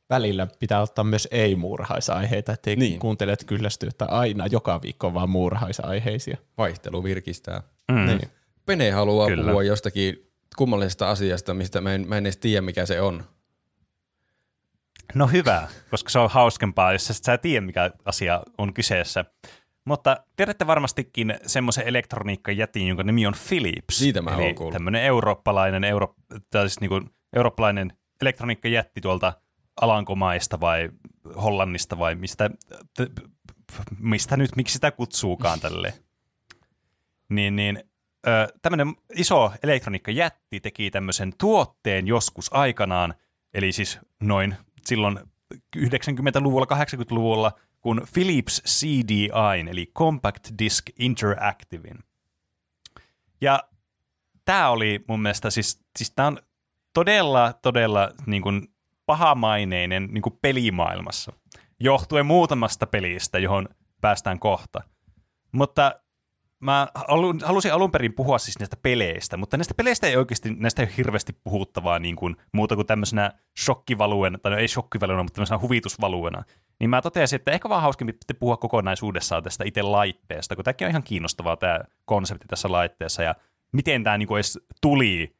Välillä 0.10 0.48
pitää 0.60 0.82
ottaa 0.82 1.03
myös 1.03 1.27
ei-muurahaisaiheita, 1.32 2.53
ettei 2.53 2.76
Niin. 2.76 2.90
niin. 2.90 2.99
kuuntelijat 2.99 3.44
kyllästy, 3.44 3.88
että 3.88 4.06
aina 4.06 4.48
joka 4.48 4.82
viikko 4.82 5.07
on 5.07 5.14
vaan 5.14 5.30
muurahaisaiheisia. 5.30 6.38
Vaihtelu 6.57 7.03
virkistää. 7.03 7.64
Mm. 7.91 8.06
Niin. 8.06 8.22
Pene 8.65 8.91
haluaa 8.91 9.27
Kyllä. 9.27 9.45
puhua 9.45 9.64
jostakin 9.64 10.32
kummallisesta 10.57 11.10
asiasta, 11.10 11.53
mistä 11.53 11.82
mä 11.82 11.94
en, 11.94 12.07
mä 12.07 12.18
en 12.18 12.26
edes 12.26 12.38
tiedä, 12.38 12.61
mikä 12.61 12.86
se 12.86 13.02
on. 13.02 13.23
No 15.14 15.27
hyvä, 15.27 15.68
koska 15.91 16.10
se 16.10 16.19
on 16.19 16.30
hauskempaa, 16.30 16.94
jos 16.94 17.07
sä, 17.07 17.34
et 17.34 17.41
tiedä, 17.41 17.65
mikä 17.65 17.91
asia 18.06 18.41
on 18.57 18.73
kyseessä. 18.73 19.26
Mutta 19.86 20.18
tiedätte 20.36 20.68
varmastikin 20.68 21.36
semmoisen 21.45 21.88
elektroniikkajätin, 21.88 22.88
jonka 22.88 23.03
nimi 23.03 23.27
on 23.27 23.34
Philips. 23.49 23.98
Siitä 23.98 24.22
mä 24.22 24.32
Eli 24.32 24.53
kuullut. 24.53 24.73
tämmöinen 24.73 25.03
eurooppalainen, 25.03 25.84
euro, 25.84 26.15
tai 26.49 26.69
siis 26.69 26.80
niin 26.80 26.90
kuin 26.90 27.10
eurooppalainen 27.36 27.94
elektroniikkajätti 28.22 29.02
tuolta 29.02 29.34
Alankomaista 29.81 30.60
vai 30.60 30.89
Hollannista 31.43 31.97
vai 31.97 32.15
mistä, 32.15 32.49
mistä 33.99 34.38
nyt, 34.38 34.56
miksi 34.56 34.73
sitä 34.73 34.91
kutsuukaan 34.91 35.60
tälle. 35.60 35.93
Niin, 37.30 37.56
niin 37.56 37.84
tämmöinen 38.61 38.95
iso 39.15 39.52
elektroniikkajätti 39.64 40.60
teki 40.60 40.91
tämmöisen 40.91 41.34
tuotteen 41.38 42.07
joskus 42.07 42.53
aikanaan, 42.53 43.14
eli 43.53 43.72
siis 43.72 43.99
noin 44.23 44.56
silloin 44.85 45.19
90-luvulla, 45.77 46.68
80-luvulla, 46.76 47.52
kun 47.81 48.07
Philips 48.14 48.61
CDI, 48.68 49.30
eli 49.69 49.91
Compact 49.97 50.49
Disc 50.60 50.84
Interactivein. 50.99 51.99
Ja 53.41 53.64
tämä 54.45 54.69
oli 54.69 55.06
mun 55.07 55.22
mielestä, 55.22 55.49
siis, 55.49 55.84
siis 55.97 56.11
tämä 56.11 56.27
on 56.27 56.39
todella, 56.93 57.53
todella 57.53 58.11
niin 58.26 58.41
kuin 58.41 58.74
pahamaineinen 59.06 60.07
niin 60.11 60.22
kuin 60.22 60.38
pelimaailmassa, 60.41 61.34
johtuen 61.80 62.26
muutamasta 62.26 62.88
pelistä, 62.88 63.40
johon 63.40 63.68
päästään 64.02 64.40
kohta. 64.40 64.82
Mutta 65.52 65.91
mä 66.60 66.88
halusin 67.45 67.73
alun 67.73 67.91
perin 67.91 68.14
puhua 68.14 68.38
siis 68.38 68.60
näistä 68.60 68.77
peleistä, 68.82 69.38
mutta 69.38 69.57
näistä 69.57 69.73
peleistä 69.73 70.07
ei 70.07 70.15
oikeasti, 70.15 70.56
näistä 70.56 70.82
ei 70.82 70.88
ole 70.88 70.98
hirveästi 70.98 71.34
puhuttavaa 71.44 71.99
niin 71.99 72.15
kuin, 72.15 72.36
muuta 72.52 72.76
kuin 72.76 72.88
tämmöisenä 72.88 73.32
shokkivaluena, 73.60 74.38
tai 74.38 74.52
no 74.52 74.57
ei 74.57 74.68
shokkivaluena, 74.68 75.23
mutta 75.23 75.36
tämmöisenä 75.36 75.60
huvitusvaluena. 75.60 76.44
Niin 76.80 76.90
mä 76.90 77.02
totesin, 77.02 77.38
että 77.38 77.52
ehkä 77.52 77.69
vaan 77.69 77.82
hauskempi 77.82 78.14
puhua 78.40 78.57
kokonaisuudessaan 78.57 79.44
tästä 79.44 79.64
itse 79.64 79.82
laitteesta, 79.82 80.56
kun 80.56 80.64
tämäkin 80.64 80.86
on 80.86 80.90
ihan 80.90 81.03
kiinnostavaa 81.03 81.57
tämä 81.57 81.80
konsepti 82.06 82.48
tässä 82.48 82.72
laitteessa, 82.72 83.23
ja 83.23 83.36
miten 83.73 84.03
tämä 84.03 84.18
niin 84.18 84.27
kuin 84.27 84.38
edes 84.38 84.60
tuli 84.82 85.36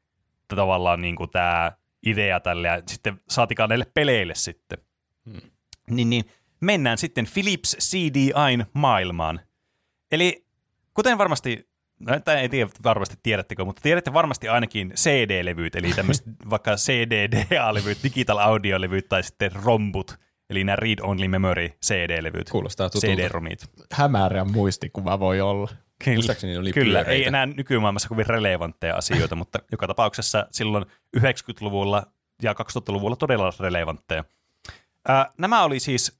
tavallaan 0.48 1.02
niin 1.02 1.16
kuin 1.16 1.30
tämä 1.30 1.72
idea 2.06 2.40
tälle, 2.40 2.68
ja 2.68 2.82
sitten 2.88 3.22
saatikaan 3.30 3.70
näille 3.70 3.86
peleille 3.94 4.36
sitten. 4.36 4.78
Hmm. 5.30 5.42
Niin, 5.90 6.10
niin 6.10 6.26
mennään 6.62 6.98
sitten 6.98 7.28
Philips 7.34 7.78
CDIn 7.80 8.66
maailmaan. 8.74 9.40
Eli 10.12 10.46
kuten 10.94 11.18
varmasti, 11.18 11.70
no 12.00 12.14
en 12.14 12.50
tiedä 12.50 12.70
varmasti 12.84 13.16
tiedättekö, 13.24 13.66
mutta 13.66 13.82
tiedätte 13.82 14.14
varmasti 14.14 14.48
ainakin 14.48 14.94
CD-levyt, 14.96 15.76
eli 15.76 15.94
tämmöiset 15.94 16.26
vaikka 16.50 16.76
CDDA-levyt, 16.76 18.04
digital 18.04 18.38
audio-levyt 18.38 19.10
tai 19.10 19.24
sitten 19.24 19.52
rombut, 19.64 20.16
eli 20.50 20.64
nämä 20.64 20.76
read 20.76 21.00
only 21.02 21.28
memory 21.28 21.70
CD-levyt. 21.86 22.50
Kuulostaa 22.50 22.90
tutulta. 22.90 23.16
CD-romit. 23.16 23.66
Hämärä 23.92 24.44
muistikuva 24.44 25.20
voi 25.20 25.42
olla. 25.42 25.85
Muistaakseni 26.06 26.54
ne 26.54 26.60
oli 26.60 26.74
Kyllä, 26.74 27.00
pyöreitä. 27.00 27.12
ei 27.12 27.28
enää 27.28 27.46
nykymaailmassa 27.46 28.10
kovin 28.10 28.26
relevantteja 28.26 28.96
asioita, 28.96 29.36
mutta 29.36 29.60
joka 29.72 29.88
tapauksessa 29.88 30.48
silloin 30.52 30.86
90-luvulla 31.18 32.04
ja 32.42 32.54
2000-luvulla 32.54 33.16
todella 33.16 33.54
relevantteja. 33.60 34.24
Ää, 35.08 35.32
nämä 35.38 35.64
oli 35.64 35.80
siis 35.80 36.20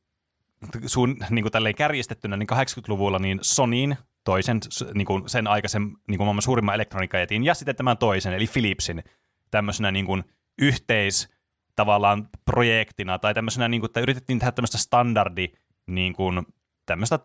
sun, 0.86 1.18
niin 1.30 1.44
kuin 1.44 1.52
tälleen 1.52 1.76
kärjistettynä, 1.76 2.38
niin 2.38 2.48
80-luvulla 2.52 3.20
niin 3.20 3.40
Sonyin 3.42 3.98
toisen, 4.24 4.60
niin 4.94 5.06
kuin 5.06 5.30
sen 5.30 5.48
aikaisen 5.48 5.82
niin 5.84 6.18
kuin 6.18 6.26
maailman 6.26 6.42
suurimman 6.42 6.76
elektroniikkajätin, 6.76 7.44
ja 7.44 7.54
sitten 7.54 7.76
tämän 7.76 7.98
toisen, 7.98 8.34
eli 8.34 8.48
Philipsin, 8.54 9.04
tämmöisenä 9.52 9.92
niin 9.92 10.06
kuin 10.06 10.24
yhteis 10.62 11.30
tavallaan 11.76 12.30
projektina, 12.46 13.20
tai 13.20 13.34
tämmöisenä, 13.34 13.68
niin 13.68 13.82
kuin, 13.82 13.90
että 13.90 14.00
yritettiin 14.00 14.40
tehdä 14.40 14.52
tämmöistä 14.52 14.78
standardi, 14.78 15.48
niin 15.88 16.14
kuin, 16.14 16.46
tämmöistä 16.86 17.18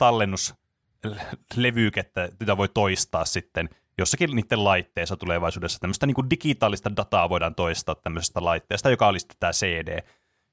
tallennuslevykettä, 1.01 2.29
jota 2.41 2.57
voi 2.57 2.69
toistaa 2.69 3.25
sitten 3.25 3.69
jossakin 3.99 4.31
niiden 4.37 4.65
laitteessa 4.65 5.17
tulevaisuudessa. 5.17 5.79
Tämmöistä 5.79 6.07
niin 6.07 6.31
digitaalista 6.31 6.97
dataa 6.97 7.29
voidaan 7.29 7.55
toistaa 7.55 7.95
tämmöisestä 7.95 8.45
laitteesta, 8.45 8.91
joka 8.91 9.09
oli 9.09 9.19
sitten 9.19 9.37
tämä 9.41 9.53
CD. 9.53 10.03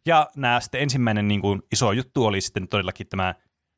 Ja 0.06 0.28
nämä 0.36 0.60
sitten 0.60 0.82
ensimmäinen 0.82 1.28
niin 1.28 1.42
kuin 1.42 1.62
iso 1.72 1.92
juttu 1.92 2.26
oli 2.26 2.42
sitten 2.42 2.68
todellakin 2.68 3.08
tämä 3.08 3.36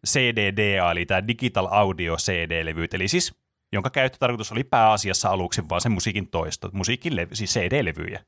CDDA, 0.08 0.92
eli 0.92 1.06
tämä 1.06 1.28
Digital 1.28 1.68
Audio 1.72 2.16
CD-levyt, 2.16 2.94
eli 2.94 3.08
siis 3.08 3.36
jonka 3.74 3.90
käyttötarkoitus 3.90 4.52
oli 4.52 4.64
pääasiassa 4.64 5.30
aluksi 5.30 5.70
vaan 5.70 5.82
sen 5.82 5.92
musiikin 5.92 6.30
toisto, 6.30 6.70
musiikin 6.74 7.16
levy, 7.16 7.36
siis 7.36 7.54
CD-levyjä. 7.54 8.24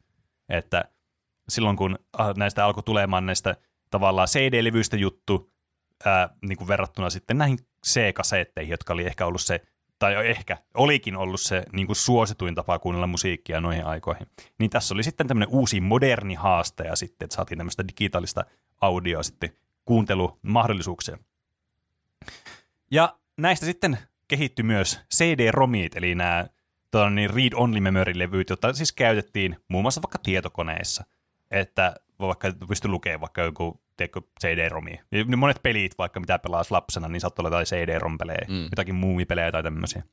Että 0.49 0.85
silloin 1.49 1.77
kun 1.77 1.99
ah, 2.13 2.35
näistä 2.35 2.65
alkoi 2.65 2.83
tulemaan 2.83 3.25
näistä 3.25 3.55
tavallaan 3.89 4.27
CD-levyistä 4.27 4.97
juttu, 4.97 5.50
ää, 6.05 6.29
niin 6.41 6.57
kuin 6.57 6.67
verrattuna 6.67 7.09
sitten 7.09 7.37
näihin 7.37 7.59
C-kasetteihin, 7.87 8.71
jotka 8.71 8.93
oli 8.93 9.05
ehkä 9.05 9.25
ollut 9.25 9.41
se, 9.41 9.61
tai 9.99 10.29
ehkä 10.29 10.57
olikin 10.73 11.17
ollut 11.17 11.41
se 11.41 11.63
niin 11.71 11.87
kuin 11.87 11.95
suosituin 11.95 12.55
tapa 12.55 12.79
kuunnella 12.79 13.07
musiikkia 13.07 13.61
noihin 13.61 13.85
aikoihin. 13.85 14.27
Niin 14.59 14.69
tässä 14.69 14.93
oli 14.93 15.03
sitten 15.03 15.27
tämmöinen 15.27 15.49
uusi 15.49 15.81
moderni 15.81 16.35
haaste 16.35 16.83
ja 16.83 16.95
sitten, 16.95 17.25
että 17.25 17.35
saatiin 17.35 17.57
tämmöistä 17.57 17.87
digitaalista 17.87 18.45
audioa 18.81 19.23
sitten 19.23 19.49
kuuntelumahdollisuuksia. 19.85 21.17
Ja 22.91 23.17
näistä 23.37 23.65
sitten 23.65 23.97
kehittyi 24.27 24.63
myös 24.63 24.99
CD-romit, 25.15 25.95
eli 25.95 26.15
nämä 26.15 26.47
tuota, 26.91 27.09
niin 27.09 27.29
read-only 27.29 27.79
memory-levyt, 27.79 28.49
joita 28.49 28.73
siis 28.73 28.91
käytettiin 28.91 29.55
muun 29.67 29.81
muassa 29.81 30.01
vaikka 30.01 30.19
tietokoneissa, 30.23 31.03
että 31.51 31.95
vaikka 32.19 32.53
pystyi 32.67 32.91
lukemaan 32.91 33.21
vaikka 33.21 33.41
joku 33.41 33.81
tiedätkö, 33.97 34.21
CD-romi. 34.41 34.99
Ja 35.11 35.23
ne 35.23 35.35
monet 35.35 35.63
pelit, 35.63 35.97
vaikka 35.97 36.19
mitä 36.19 36.39
pelasi 36.39 36.71
lapsena, 36.71 37.07
niin 37.07 37.21
saattoi 37.21 37.43
olla 37.43 37.57
jotain 37.57 37.65
CD-rom-pelejä, 37.65 38.45
mm. 38.49 38.63
jotakin 38.63 38.95
muumipelejä 38.95 39.51
tai 39.51 39.63
tämmöisiä. 39.63 40.03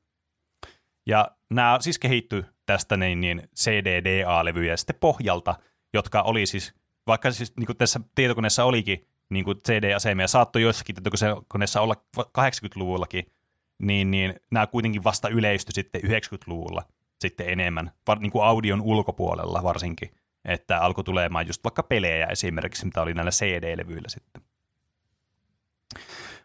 Ja 1.06 1.30
nämä 1.50 1.78
siis 1.80 1.98
kehittyi 1.98 2.44
tästä 2.66 2.96
niin, 2.96 3.20
niin 3.20 3.42
CDDA-levyjä 3.56 4.76
sitten 4.76 4.96
pohjalta, 5.00 5.54
jotka 5.94 6.22
oli 6.22 6.46
siis, 6.46 6.74
vaikka 7.06 7.30
siis 7.30 7.56
niin 7.56 7.66
kuin 7.66 7.76
tässä 7.76 8.00
tietokoneessa 8.14 8.64
olikin 8.64 9.06
niin 9.30 9.44
kuin 9.44 9.58
CD-asemia, 9.58 10.28
saattoi 10.28 10.62
joissakin 10.62 10.94
tietokoneessa 10.94 11.80
olla 11.80 11.94
80-luvullakin, 12.18 13.32
niin, 13.78 14.10
niin 14.10 14.34
nämä 14.50 14.66
kuitenkin 14.66 15.04
vasta 15.04 15.28
yleistyi 15.28 15.74
sitten 15.74 16.00
90-luvulla 16.00 16.82
sitten 17.20 17.48
enemmän, 17.48 17.90
var, 18.06 18.18
niin 18.18 18.32
kuin 18.32 18.44
audion 18.44 18.80
ulkopuolella 18.80 19.62
varsinkin, 19.62 20.10
että 20.44 20.78
alkoi 20.78 21.04
tulemaan 21.04 21.46
just 21.46 21.64
vaikka 21.64 21.82
pelejä 21.82 22.26
esimerkiksi, 22.26 22.84
mitä 22.84 23.02
oli 23.02 23.14
näillä 23.14 23.30
CD-levyillä 23.30 24.08
sitten. 24.08 24.42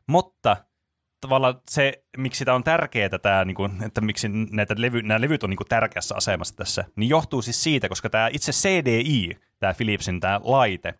Mutta 0.07 0.57
tavallaan 1.22 1.56
se, 1.70 2.03
miksi 2.18 2.45
tämä 2.45 2.56
on 2.56 2.64
tärkeää, 2.64 3.20
tämä, 3.22 3.45
niin 3.45 3.56
kuin, 3.56 3.84
että 3.84 4.02
miksi 4.02 4.28
näitä 4.52 4.76
levy, 4.78 5.02
nämä 5.02 5.22
levyt 5.22 5.44
on 5.44 5.49
niin 5.49 5.57
kuin 5.57 5.68
tärkeässä 5.68 6.15
asemassa 6.15 6.56
tässä, 6.56 6.84
niin 6.95 7.10
johtuu 7.10 7.41
siis 7.41 7.64
siitä, 7.64 7.90
koska 7.90 8.10
tämä 8.10 8.30
itse 8.34 8.52
CDI, 8.52 9.38
tämä 9.60 9.74
Philipsin 9.74 10.20
tämä 10.20 10.41
laite, 10.44 10.94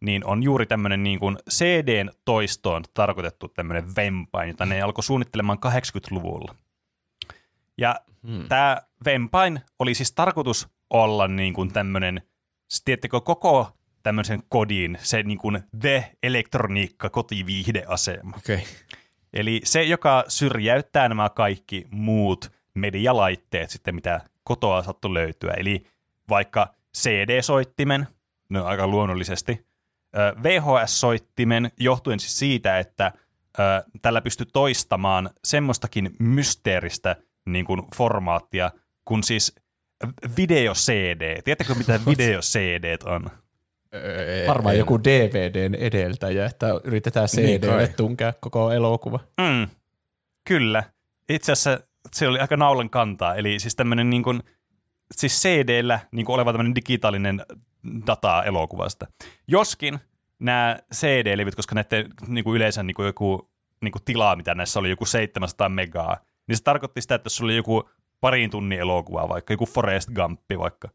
niin 0.00 0.26
on 0.26 0.42
juuri 0.42 0.66
tämmöinen 0.66 1.02
niin 1.02 1.18
kuin 1.18 1.36
CDn 1.50 2.10
toistoon 2.24 2.84
tarkoitettu 2.94 3.48
tämmöinen 3.48 3.96
vempain, 3.96 4.48
jota 4.48 4.66
ne 4.66 4.82
alkoi 4.82 5.04
suunnittelemaan 5.04 5.58
80-luvulla. 5.66 6.54
Ja 7.78 8.00
hmm. 8.26 8.48
tämä 8.48 8.82
vempain 9.04 9.60
oli 9.78 9.94
siis 9.94 10.12
tarkoitus 10.12 10.68
olla 10.90 11.28
niin 11.28 11.54
kuin 11.54 11.72
tämmöinen, 11.72 12.22
tiedättekö, 12.84 13.20
koko 13.20 13.72
tämmöisen 14.02 14.42
kodin, 14.48 14.98
se 15.02 15.22
niin 15.22 15.38
kuin 15.38 15.62
The 15.80 16.12
Elektroniikka 16.22 17.10
kotiviihdeasema. 17.10 18.36
Okay. 18.36 18.58
Eli 19.32 19.60
se, 19.64 19.82
joka 19.82 20.24
syrjäyttää 20.28 21.08
nämä 21.08 21.28
kaikki 21.28 21.86
muut 21.90 22.52
medialaitteet 22.74 23.70
sitten, 23.70 23.94
mitä 23.94 24.20
kotoa 24.44 24.82
sattu 24.82 25.14
löytyä. 25.14 25.54
Eli 25.56 25.86
vaikka 26.28 26.74
CD-soittimen, 26.96 28.06
no 28.48 28.64
aika 28.64 28.86
luonnollisesti, 28.86 29.66
VHS-soittimen 30.42 31.70
johtuen 31.76 32.20
siis 32.20 32.38
siitä, 32.38 32.78
että 32.78 33.12
tällä 34.02 34.20
pystyy 34.20 34.46
toistamaan 34.52 35.30
semmoistakin 35.44 36.16
mysteeristä 36.18 37.16
niin 37.46 37.64
kuin 37.64 37.82
formaattia, 37.96 38.70
kun 39.04 39.22
siis 39.22 39.54
video-CD. 40.36 41.42
Tiedättekö, 41.44 41.74
mitä 41.74 42.00
video-CD 42.10 42.98
on? 43.04 43.30
Varmaan 44.48 44.78
joku 44.78 45.04
DVDn 45.04 45.74
edeltäjä, 45.74 46.46
että 46.46 46.66
yritetään 46.84 47.28
Niin 47.36 47.60
CDlle 47.60 47.86
kai. 47.86 47.94
tunkea 47.96 48.32
koko 48.40 48.72
elokuva. 48.72 49.20
Mm, 49.40 49.68
kyllä. 50.48 50.82
Itse 51.28 51.52
asiassa 51.52 51.80
se 52.12 52.28
oli 52.28 52.38
aika 52.38 52.56
naulan 52.56 52.90
kantaa. 52.90 53.34
Eli 53.34 53.58
siis 53.58 53.76
tämmöinen 53.76 54.10
niin 54.10 54.22
kuin, 54.22 54.42
siis 55.12 55.42
CD-llä 55.42 56.00
niin 56.12 56.26
kuin 56.26 56.34
oleva 56.34 56.52
tämmöinen 56.52 56.74
digitaalinen 56.74 57.42
data 58.06 58.44
elokuvasta. 58.44 59.06
Joskin 59.48 59.98
nämä 60.38 60.78
CD-levyt, 60.94 61.54
koska 61.54 61.74
näiden 61.74 62.06
niin 62.26 62.44
kuin 62.44 62.56
yleensä 62.56 62.82
niin 62.82 62.94
kuin 62.94 63.06
joku 63.06 63.50
niin 63.82 63.92
kuin 63.92 64.02
tila, 64.04 64.36
mitä 64.36 64.54
näissä 64.54 64.80
oli, 64.80 64.90
joku 64.90 65.04
700 65.04 65.68
megaa, 65.68 66.16
niin 66.48 66.56
se 66.56 66.62
tarkoitti 66.62 67.00
sitä, 67.02 67.14
että 67.14 67.26
jos 67.26 67.36
sulla 67.36 67.48
oli 67.48 67.56
joku 67.56 67.90
parin 68.20 68.50
tunnin 68.50 68.80
elokuva, 68.80 69.28
vaikka 69.28 69.52
joku 69.52 69.66
Forest 69.66 70.10
Gumpi 70.10 70.58
vaikka, 70.58 70.88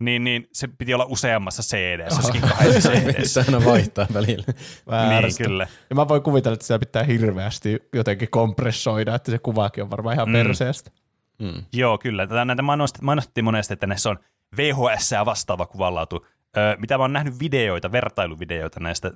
niin, 0.00 0.24
niin 0.24 0.48
se 0.52 0.68
piti 0.68 0.94
olla 0.94 1.04
useammassa 1.08 1.62
CD-ssä, 1.62 2.32
kahdessa 2.40 2.90
CD-ssä. 2.92 3.44
Aina 3.48 3.64
vaihtaa 3.64 4.06
välillä. 4.14 4.44
niin, 4.46 4.56
Väärästä. 4.90 5.44
kyllä. 5.44 5.66
Ja 5.90 5.96
mä 5.96 6.08
voin 6.08 6.22
kuvitella, 6.22 6.54
että 6.54 6.66
sitä 6.66 6.78
pitää 6.78 7.02
hirveästi 7.02 7.78
jotenkin 7.92 8.30
kompressoida, 8.30 9.14
että 9.14 9.30
se 9.30 9.38
kuvakin 9.38 9.84
on 9.84 9.90
varmaan 9.90 10.14
ihan 10.14 10.28
Mm. 10.28 10.36
mm. 10.36 10.42
perseestä. 10.42 10.90
Mm. 11.38 11.62
Joo, 11.72 11.98
kyllä. 11.98 12.26
Tätä, 12.26 12.44
näitä 12.44 12.62
mainostettiin, 12.62 13.04
mainostettiin 13.06 13.44
monesti, 13.44 13.72
että 13.74 13.86
näissä 13.86 14.10
on 14.10 14.18
VHS 14.56 15.12
ja 15.12 15.26
vastaava 15.26 15.66
kuvanlaatu. 15.66 16.26
Öö, 16.56 16.76
mitä 16.76 16.98
mä 16.98 17.04
oon 17.04 17.12
nähnyt 17.12 17.40
videoita, 17.40 17.92
vertailuvideoita 17.92 18.80
näistä, 18.80 19.10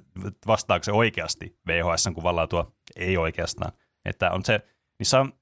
vastaako 0.47 0.83
se 0.85 0.93
oikeasti 0.93 1.57
VHSn 1.67 2.15
kuvanlaatua? 2.15 2.73
Ei 2.97 3.17
oikeastaan. 3.17 3.73
Että 4.05 4.31
on 4.31 4.45
se, 4.45 4.61
niissä 4.99 5.21
on, 5.21 5.33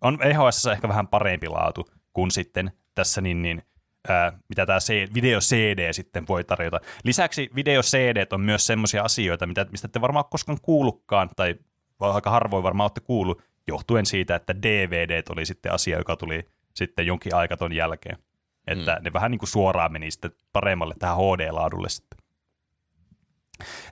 on 0.00 0.18
VHS 0.18 0.66
ehkä 0.66 0.88
vähän 0.88 1.08
parempi 1.08 1.48
laatu 1.48 1.88
kuin 2.12 2.30
sitten 2.30 2.72
tässä 2.94 3.20
niin, 3.20 3.42
niin 3.42 3.62
ää, 4.08 4.38
mitä 4.48 4.66
tämä 4.66 4.78
video 5.14 5.40
CD 5.40 5.92
sitten 5.92 6.26
voi 6.28 6.44
tarjota. 6.44 6.80
Lisäksi 7.04 7.50
video 7.54 7.82
CD 7.82 8.26
on 8.32 8.40
myös 8.40 8.66
semmoisia 8.66 9.02
asioita, 9.02 9.46
mitä, 9.46 9.66
mistä 9.70 9.86
ette 9.86 10.00
varmaan 10.00 10.24
koskaan 10.30 10.58
kuullutkaan, 10.62 11.30
tai 11.36 11.54
aika 12.00 12.30
harvoin 12.30 12.62
varmaan 12.62 12.84
olette 12.84 13.00
kuullut, 13.00 13.42
johtuen 13.66 14.06
siitä, 14.06 14.36
että 14.36 14.62
DVD 14.62 15.22
oli 15.30 15.46
sitten 15.46 15.72
asia, 15.72 15.98
joka 15.98 16.16
tuli 16.16 16.48
sitten 16.74 17.06
jonkin 17.06 17.34
aika 17.34 17.56
ton 17.56 17.72
jälkeen. 17.72 18.18
Että 18.66 18.96
mm. 18.96 19.04
ne 19.04 19.12
vähän 19.12 19.30
niin 19.30 19.38
kuin 19.38 19.48
suoraan 19.48 19.92
meni 19.92 20.10
sitten 20.10 20.30
paremmalle 20.52 20.94
tähän 20.98 21.16
HD-laadulle 21.16 21.88
sitten. 21.88 22.18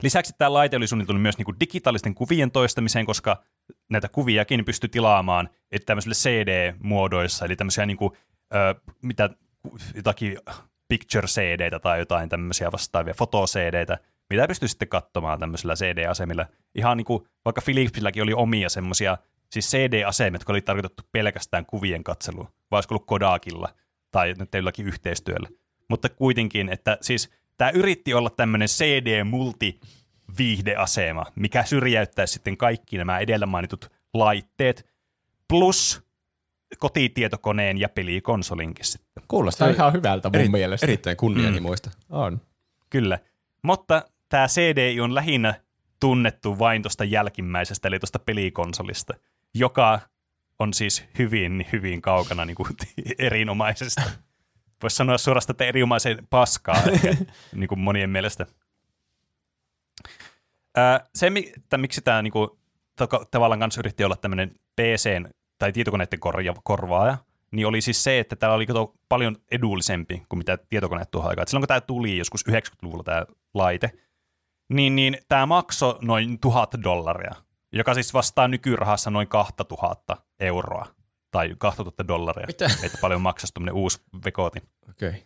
Lisäksi 0.01 0.33
tämä 0.37 0.53
laite 0.53 0.77
oli 0.77 0.87
suunniteltu 0.87 1.19
myös 1.19 1.37
niin 1.37 1.45
kuin 1.45 1.59
digitaalisten 1.59 2.15
kuvien 2.15 2.51
toistamiseen, 2.51 3.05
koska 3.05 3.43
näitä 3.89 4.09
kuviakin 4.09 4.65
pystyi 4.65 4.89
tilaamaan 4.89 5.49
että 5.71 5.85
tämmöisille 5.85 6.15
CD-muodoissa, 6.15 7.45
eli 7.45 7.55
tämmöisiä 7.55 7.85
niin 7.85 7.97
kuin, 7.97 8.11
ö, 8.55 8.75
mitä, 9.01 9.29
jotakin 9.95 10.37
picture 10.87 11.27
cd 11.27 11.79
tai 11.79 11.99
jotain 11.99 12.29
tämmöisiä 12.29 12.71
vastaavia 12.71 13.13
foto 13.13 13.45
cd 13.45 13.97
mitä 14.29 14.47
pystyy 14.47 14.67
sitten 14.67 14.87
katsomaan 14.87 15.39
tämmöisillä 15.39 15.75
CD-asemilla. 15.75 16.45
Ihan 16.75 16.97
niin 16.97 17.05
kuin, 17.05 17.23
vaikka 17.45 17.61
Philipsilläkin 17.65 18.23
oli 18.23 18.33
omia 18.33 18.69
semmoisia, 18.69 19.17
siis 19.51 19.71
CD-asemia, 19.71 20.35
jotka 20.35 20.53
oli 20.53 20.61
tarkoitettu 20.61 21.03
pelkästään 21.11 21.65
kuvien 21.65 22.03
katseluun, 22.03 22.47
vai 22.71 22.77
olisiko 22.77 22.95
ollut 22.95 23.07
Kodakilla 23.07 23.69
tai 24.11 24.33
nyt 24.39 24.53
jollakin 24.53 24.87
yhteistyöllä. 24.87 25.49
Mutta 25.89 26.09
kuitenkin, 26.09 26.69
että 26.69 26.97
siis 27.01 27.29
tämä 27.57 27.71
yritti 27.71 28.13
olla 28.13 28.29
tämmöinen 28.29 28.67
CD-multi 28.67 29.79
viihdeasema, 30.37 31.25
mikä 31.35 31.63
syrjäyttäisi 31.63 32.33
sitten 32.33 32.57
kaikki 32.57 32.97
nämä 32.97 33.19
edellä 33.19 33.45
mainitut 33.45 33.91
laitteet, 34.13 34.87
plus 35.47 36.03
kotitietokoneen 36.79 37.77
ja 37.77 37.89
pelikonsolinkin 37.89 38.85
sitten. 38.85 39.23
Kuulostaa 39.27 39.67
Se- 39.67 39.73
ihan 39.73 39.93
hyvältä 39.93 40.29
mun 40.29 40.35
Eri, 40.35 40.49
mielestä. 40.49 40.85
Erittäin 40.85 41.17
kunnianhimoista. 41.17 41.91
On. 42.09 42.41
Kyllä. 42.89 43.19
Mutta 43.61 44.03
tämä 44.29 44.47
CDI 44.47 44.99
on 44.99 45.15
lähinnä 45.15 45.53
tunnettu 45.99 46.59
vain 46.59 46.81
tuosta 46.81 47.03
jälkimmäisestä, 47.03 47.87
eli 47.87 47.99
tuosta 47.99 48.19
pelikonsolista, 48.19 49.13
joka 49.53 49.99
on 50.59 50.73
siis 50.73 51.03
hyvin, 51.19 51.65
hyvin 51.71 52.01
kaukana 52.01 52.45
niin 52.45 52.55
kuin, 52.55 52.69
erinomaisesta. 53.19 54.01
Voisi 54.81 54.95
sanoa 54.95 55.17
suorastaan, 55.17 55.53
että 55.53 55.65
erinomaisen 55.65 56.27
paskaa 56.29 56.83
ehkä, 56.91 57.15
niin 57.55 57.67
kuin 57.67 57.79
monien 57.79 58.09
mielestä. 58.09 58.45
Ää, 60.75 61.05
se, 61.15 61.31
että 61.57 61.77
miksi 61.77 62.01
tämä 62.01 62.21
niin 62.21 62.33
kuin, 62.33 62.49
to- 62.97 63.25
tavallaan 63.31 63.59
kanssa 63.59 63.81
yritti 63.81 64.03
olla 64.03 64.15
tämmöinen 64.15 64.55
PC 64.75 65.23
tai 65.57 65.71
tietokoneiden 65.71 66.19
korja- 66.19 66.61
korvaaja, 66.63 67.17
niin 67.51 67.67
oli 67.67 67.81
siis 67.81 68.03
se, 68.03 68.19
että 68.19 68.35
täällä 68.35 68.55
oli 68.55 68.65
paljon 69.09 69.35
edullisempi 69.51 70.23
kuin 70.29 70.37
mitä 70.37 70.57
tietokoneet 70.57 71.11
tuohon 71.11 71.29
aikaan. 71.29 71.43
Et 71.43 71.47
Silloin 71.47 71.61
kun 71.61 71.67
tämä 71.67 71.81
tuli 71.81 72.17
joskus 72.17 72.45
90-luvulla 72.47 73.03
tämä 73.03 73.25
laite, 73.53 73.91
niin, 74.69 74.95
niin 74.95 75.17
tämä 75.27 75.45
maksoi 75.45 75.97
noin 76.01 76.39
tuhat 76.39 76.71
dollaria, 76.83 77.35
joka 77.71 77.93
siis 77.93 78.13
vastaa 78.13 78.47
nykyrahassa 78.47 79.09
noin 79.11 79.27
2000 79.27 80.17
euroa 80.39 80.85
tai 81.31 81.55
2000 81.57 82.07
dollaria. 82.07 82.47
Mitä? 82.47 82.65
Että 82.83 82.97
paljon 83.01 83.21
maksaisi 83.21 83.53
tuommoinen 83.53 83.75
uusi 83.75 84.01
vekooti. 84.25 84.59
Okei. 84.89 85.09
Okay. 85.09 85.21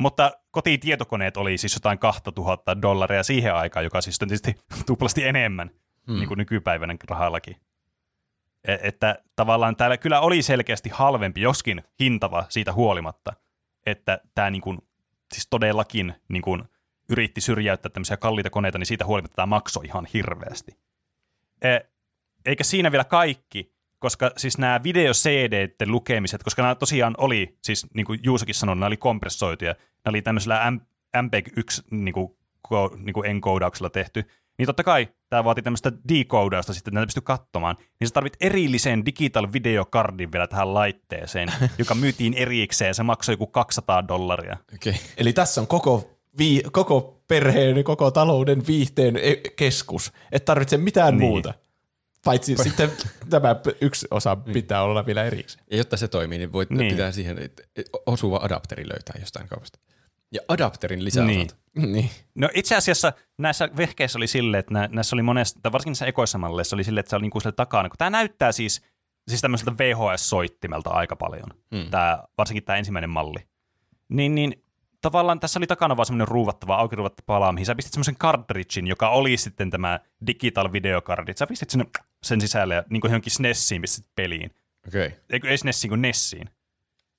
Mutta 0.00 0.32
kotitietokoneet 0.50 1.36
oli 1.36 1.58
siis 1.58 1.74
jotain 1.74 1.98
2000 1.98 2.82
dollaria 2.82 3.22
siihen 3.22 3.54
aikaan, 3.54 3.84
joka 3.84 4.00
siis 4.00 4.18
on 4.22 4.28
tietysti 4.28 4.56
tuplasti 4.86 5.24
enemmän 5.24 5.70
hmm. 6.06 6.16
niin 6.16 6.28
kuin 6.28 6.38
nykypäivänä 6.38 6.96
rahallakin. 7.08 7.56
E- 8.64 8.78
että 8.82 9.18
tavallaan 9.36 9.76
täällä 9.76 9.96
kyllä 9.96 10.20
oli 10.20 10.42
selkeästi 10.42 10.88
halvempi, 10.88 11.40
joskin 11.40 11.82
hintava 12.00 12.44
siitä 12.48 12.72
huolimatta, 12.72 13.32
että 13.86 14.20
tämä 14.34 14.50
niin 14.50 14.62
kuin, 14.62 14.78
siis 15.32 15.46
todellakin 15.50 16.14
niin 16.28 16.42
kuin, 16.42 16.62
yritti 17.08 17.40
syrjäyttää 17.40 17.90
tämmöisiä 17.90 18.16
kalliita 18.16 18.50
koneita, 18.50 18.78
niin 18.78 18.86
siitä 18.86 19.06
huolimatta 19.06 19.36
tämä 19.36 19.46
maksoi 19.46 19.84
ihan 19.84 20.06
hirveästi. 20.14 20.76
E- 21.62 21.80
eikä 22.46 22.64
siinä 22.64 22.92
vielä 22.92 23.04
kaikki, 23.04 23.72
koska 24.00 24.30
siis 24.36 24.58
nämä 24.58 24.82
video 24.82 25.12
cd 25.12 25.86
lukemiset, 25.86 26.42
koska 26.42 26.62
nämä 26.62 26.74
tosiaan 26.74 27.14
oli, 27.18 27.56
siis 27.62 27.86
niin 27.94 28.06
kuin 28.06 28.20
Juusakin 28.22 28.54
sanoi, 28.54 28.76
nämä 28.76 28.86
oli 28.86 28.96
kompressoituja, 28.96 29.74
nämä 30.04 30.12
oli 30.12 30.22
tämmöisellä 30.22 30.70
M- 30.70 30.80
MPEG-1 31.16 31.82
niin 31.90 32.14
kuin, 32.14 32.36
ko- 32.68 32.96
niin 32.96 33.14
kuin 33.14 33.30
encodauksella 33.30 33.90
tehty, 33.90 34.24
niin 34.58 34.66
totta 34.66 34.84
kai 34.84 35.08
tämä 35.30 35.44
vaatii 35.44 35.62
tämmöistä 35.62 35.92
decodausta 36.08 36.72
sitten, 36.72 36.90
että 36.90 36.94
näitä 36.94 37.06
pystyy 37.06 37.22
katsomaan, 37.22 37.76
niin 38.00 38.08
sä 38.08 38.14
tarvit 38.14 38.36
erillisen 38.40 39.06
digital 39.06 39.48
videokardin 39.52 40.32
vielä 40.32 40.46
tähän 40.46 40.74
laitteeseen, 40.74 41.52
joka 41.78 41.94
myytiin 41.94 42.34
erikseen, 42.34 42.94
se 42.94 43.02
maksoi 43.02 43.32
joku 43.32 43.46
200 43.46 44.08
dollaria. 44.08 44.56
Okay. 44.74 44.94
Eli 45.16 45.32
tässä 45.32 45.60
on 45.60 45.66
koko, 45.66 46.10
vii, 46.38 46.62
koko 46.72 47.22
perheen, 47.28 47.84
koko 47.84 48.10
talouden 48.10 48.66
viihteen 48.66 49.16
e- 49.16 49.50
keskus. 49.56 50.12
Et 50.32 50.44
tarvitse 50.44 50.76
mitään 50.76 51.18
niin. 51.18 51.28
muuta. 51.28 51.54
Paitsi 52.24 52.56
sitten 52.56 52.90
tämä 53.30 53.56
yksi 53.80 54.06
osa 54.10 54.36
pitää 54.36 54.82
olla 54.82 55.06
vielä 55.06 55.24
erikseen. 55.24 55.64
Ja 55.70 55.76
jotta 55.76 55.96
se 55.96 56.08
toimii, 56.08 56.38
niin 56.38 56.52
voit 56.52 56.70
Niin. 56.70 56.78
niin. 56.78 56.90
pitää 56.92 57.12
siihen 57.12 57.36
osuva 58.06 58.40
adapteri 58.42 58.88
löytää 58.88 59.16
jostain 59.20 59.48
kaupasta. 59.48 59.78
Ja 60.32 60.40
adapterin 60.48 61.04
lisäosat. 61.04 61.26
Niin. 61.36 61.48
Niin. 61.76 61.92
Niin. 61.92 62.10
No 62.34 62.48
itse 62.54 62.76
asiassa 62.76 63.12
näissä 63.38 63.68
vehkeissä 63.76 64.18
oli 64.18 64.26
silleen, 64.26 64.58
että 64.58 64.74
nä- 64.74 64.88
näissä 64.92 65.16
oli 65.16 65.22
monesta, 65.22 65.60
tai 65.62 65.72
varsinkin 65.72 65.90
näissä 65.90 66.06
ekoissa 66.06 66.38
malleissa 66.38 66.76
oli 66.76 66.84
silleen, 66.84 67.00
että 67.00 67.10
se 67.10 67.16
oli 67.16 67.22
niinku 67.22 67.40
sille 67.40 67.52
takana, 67.52 67.88
kun 67.88 67.98
tämä 67.98 68.10
näyttää 68.10 68.52
siis, 68.52 68.82
siis 69.28 69.40
tämmöiseltä 69.40 69.72
VHS-soittimelta 69.78 70.90
aika 70.90 71.16
paljon, 71.16 71.48
hmm. 71.74 71.90
tää, 71.90 72.24
varsinkin 72.38 72.64
tämä 72.64 72.78
ensimmäinen 72.78 73.10
malli. 73.10 73.38
Niin, 74.08 74.34
niin 74.34 74.64
tavallaan 75.00 75.40
tässä 75.40 75.58
oli 75.58 75.66
takana 75.66 75.96
vaan 75.96 76.06
semmoinen 76.06 76.28
ruuvattava, 76.28 76.76
auki 76.76 76.96
ruuvattava 76.96 77.24
pala, 77.26 77.52
mihin 77.52 77.66
sä 77.66 77.74
pistit 77.74 77.92
semmoisen 77.92 78.16
cartridgein, 78.16 78.86
joka 78.86 79.08
oli 79.08 79.36
sitten 79.36 79.70
tämä 79.70 80.00
digital 80.26 80.72
videokardi. 80.72 81.32
Sä 81.36 81.46
pistit 81.46 81.70
sinne 81.70 81.86
sen 82.22 82.40
sisälle 82.40 82.74
ja 82.74 82.84
niin 82.90 83.00
kuin 83.00 83.10
johonkin 83.10 83.32
SNESiin 83.32 83.82
pistit 83.82 84.06
peliin. 84.14 84.50
Okei. 84.88 85.06
Okay. 85.06 85.18
Eikö 85.30 85.48
ei 85.48 85.58
SNESiin 85.58 85.88
kuin 85.88 86.02
Nessiin. 86.02 86.50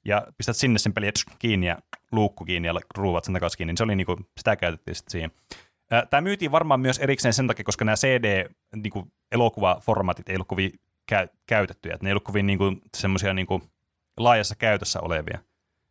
Ja 0.05 0.27
pistät 0.37 0.55
sinne 0.55 0.79
sen 0.79 0.93
pelin 0.93 1.07
ja 1.07 1.11
kiinni 1.39 1.67
ja 1.67 1.77
luukku 2.11 2.45
kiinni 2.45 2.67
ja 2.67 2.73
ruuvat 2.97 3.23
sen 3.23 3.33
takaisin 3.33 3.57
kiinni. 3.57 3.71
Niin 3.71 3.77
se 3.77 3.83
oli 3.83 3.95
niinku, 3.95 4.19
sitä 4.37 4.55
käytettiin 4.55 4.95
sitten 4.95 5.11
siihen. 5.11 5.31
Tämä 6.09 6.21
myytiin 6.21 6.51
varmaan 6.51 6.79
myös 6.79 6.99
erikseen 6.99 7.33
sen 7.33 7.47
takia, 7.47 7.65
koska 7.65 7.85
nämä 7.85 7.95
CD-elokuvaformaatit 7.95 10.29
ei 10.29 10.35
ollut 10.35 10.47
kovin 10.47 10.71
kä- 11.11 11.27
käytettyjä. 11.45 11.95
Et 11.95 12.01
ne 12.01 12.09
ei 12.09 12.11
ollut 12.11 12.23
kovin 12.23 12.47
niinku, 12.47 12.63
semmoisia 12.97 13.33
niinku, 13.33 13.61
laajassa 14.17 14.55
käytössä 14.55 14.99
olevia. 15.01 15.39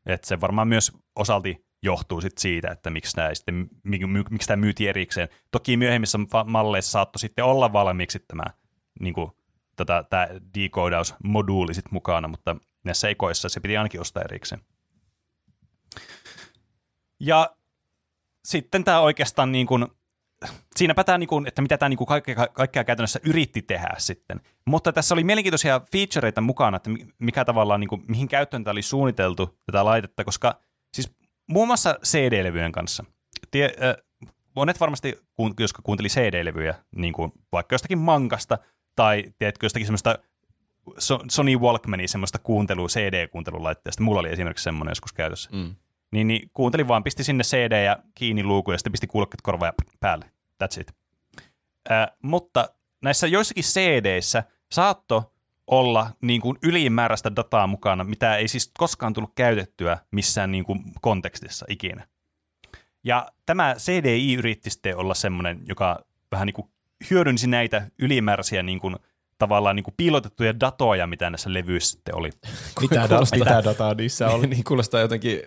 Et 0.06 0.24
se 0.24 0.40
varmaan 0.40 0.68
myös 0.68 0.92
osalti 1.16 1.64
johtuu 1.82 2.20
sit 2.20 2.38
siitä, 2.38 2.70
että 2.70 2.90
miksi 2.90 3.16
tämä 3.16 3.34
sitten, 3.34 3.68
mi- 3.82 4.06
mi- 4.06 4.24
miksi 4.30 4.48
tämä 4.48 4.60
myytiin 4.60 4.90
erikseen. 4.90 5.28
Toki 5.50 5.76
myöhemmissä 5.76 6.18
malleissa 6.46 6.90
saattoi 6.90 7.20
sitten 7.20 7.44
olla 7.44 7.72
valmiiksi 7.72 8.18
tämä 8.18 8.44
niinku, 9.00 9.36
tota, 9.76 10.04
tämä 10.10 10.28
decodaumoduuli 10.58 11.74
sit 11.74 11.90
mukana, 11.90 12.28
mutta 12.28 12.56
näissä 12.84 13.08
ekoissa 13.08 13.48
se 13.48 13.60
piti 13.60 13.76
ainakin 13.76 14.00
ostaa 14.00 14.22
erikseen. 14.22 14.60
Ja 17.20 17.56
sitten 18.44 18.84
tämä 18.84 19.00
oikeastaan 19.00 19.52
niin 19.52 19.66
kuin, 19.66 19.86
siinäpä 20.76 21.04
tämä, 21.04 21.18
niin 21.18 21.28
kuin, 21.28 21.46
että 21.46 21.62
mitä 21.62 21.78
tämä 21.78 21.88
niin 21.88 21.98
kuin 21.98 22.08
kaikkea, 22.08 22.46
kaikkea 22.52 22.84
käytännössä 22.84 23.20
yritti 23.24 23.62
tehdä 23.62 23.94
sitten. 23.98 24.40
Mutta 24.66 24.92
tässä 24.92 25.14
oli 25.14 25.24
mielenkiintoisia 25.24 25.80
featureita 25.92 26.40
mukana, 26.40 26.76
että 26.76 26.90
mi- 26.90 27.06
mikä 27.18 27.44
tavallaan, 27.44 27.80
niin 27.80 27.88
kuin, 27.88 28.04
mihin 28.08 28.28
käyttöön 28.28 28.64
tämä 28.64 28.72
oli 28.72 28.82
suunniteltu 28.82 29.58
tätä 29.66 29.84
laitetta, 29.84 30.24
koska 30.24 30.60
siis 30.94 31.12
muun 31.50 31.66
muassa 31.66 31.98
CD-levyjen 32.04 32.72
kanssa. 32.72 33.04
Tie, 33.50 33.64
äh, 33.64 33.96
monet 34.56 34.80
varmasti, 34.80 35.18
kun, 35.34 35.54
jotka 35.58 35.82
kuunteli 35.82 36.08
CD-levyjä, 36.08 36.74
niin 36.96 37.12
kuin 37.12 37.32
vaikka 37.52 37.74
jostakin 37.74 37.98
mankasta 37.98 38.58
tai 38.96 39.24
tiedätkö, 39.38 39.66
jostakin 39.66 39.86
semmoista 39.86 40.18
So- 40.98 41.24
Sony 41.30 41.56
Walkmania 41.56 42.08
semmoista 42.08 42.38
kuuntelu, 42.38 42.86
CD-kuuntelulaitteesta. 42.88 44.02
Mulla 44.02 44.20
oli 44.20 44.30
esimerkiksi 44.30 44.62
semmoinen 44.62 44.90
joskus 44.90 45.12
käytössä. 45.12 45.50
Mm. 45.52 45.74
Niin, 46.10 46.28
niin 46.28 46.50
kuuntelin 46.54 46.88
vaan, 46.88 47.04
pisti 47.04 47.24
sinne 47.24 47.44
CD 47.44 47.84
ja 47.84 47.98
kiinni 48.14 48.44
luukun 48.44 48.74
ja 48.74 48.78
sitten 48.78 48.92
pisti 48.92 49.06
kuulokkeet 49.06 49.42
korvaan 49.42 49.72
ja 49.78 49.92
päälle. 50.00 50.24
That's 50.64 50.80
it. 50.80 50.94
Äh, 51.90 52.06
mutta 52.22 52.68
näissä 53.02 53.26
joissakin 53.26 53.64
CD-issä 53.64 54.44
saatto 54.72 55.32
olla 55.70 56.10
niin 56.22 56.40
kuin 56.40 56.58
ylimääräistä 56.62 57.36
dataa 57.36 57.66
mukana, 57.66 58.04
mitä 58.04 58.36
ei 58.36 58.48
siis 58.48 58.70
koskaan 58.78 59.12
tullut 59.12 59.32
käytettyä 59.34 59.98
missään 60.10 60.52
niin 60.52 60.64
kuin 60.64 60.80
kontekstissa 61.00 61.66
ikinä. 61.68 62.06
Ja 63.04 63.28
tämä 63.46 63.74
CDI 63.78 64.34
yritti 64.34 64.70
sitten 64.70 64.96
olla 64.96 65.14
semmoinen, 65.14 65.60
joka 65.68 66.04
vähän 66.32 66.46
niin 66.46 66.54
kuin 66.54 66.68
hyödynsi 67.10 67.46
näitä 67.46 67.90
ylimääräisiä 67.98 68.62
niin 68.62 68.80
kuin, 68.80 68.96
tavallaan 69.38 69.76
niin 69.76 69.84
kuin 69.84 69.94
piilotettuja 69.96 70.60
datoja, 70.60 71.06
mitä 71.06 71.30
näissä 71.30 71.52
levyissä 71.52 71.90
sitten 71.90 72.14
oli. 72.14 72.30
Mitä, 72.80 73.08
Kuulostaa- 73.08 73.38
mitä 73.38 73.64
dataa 73.64 73.94
niissä 73.94 74.28
oli? 74.28 74.46
niin 74.50 74.64
kuulostaa 74.64 75.00
jotenkin 75.00 75.42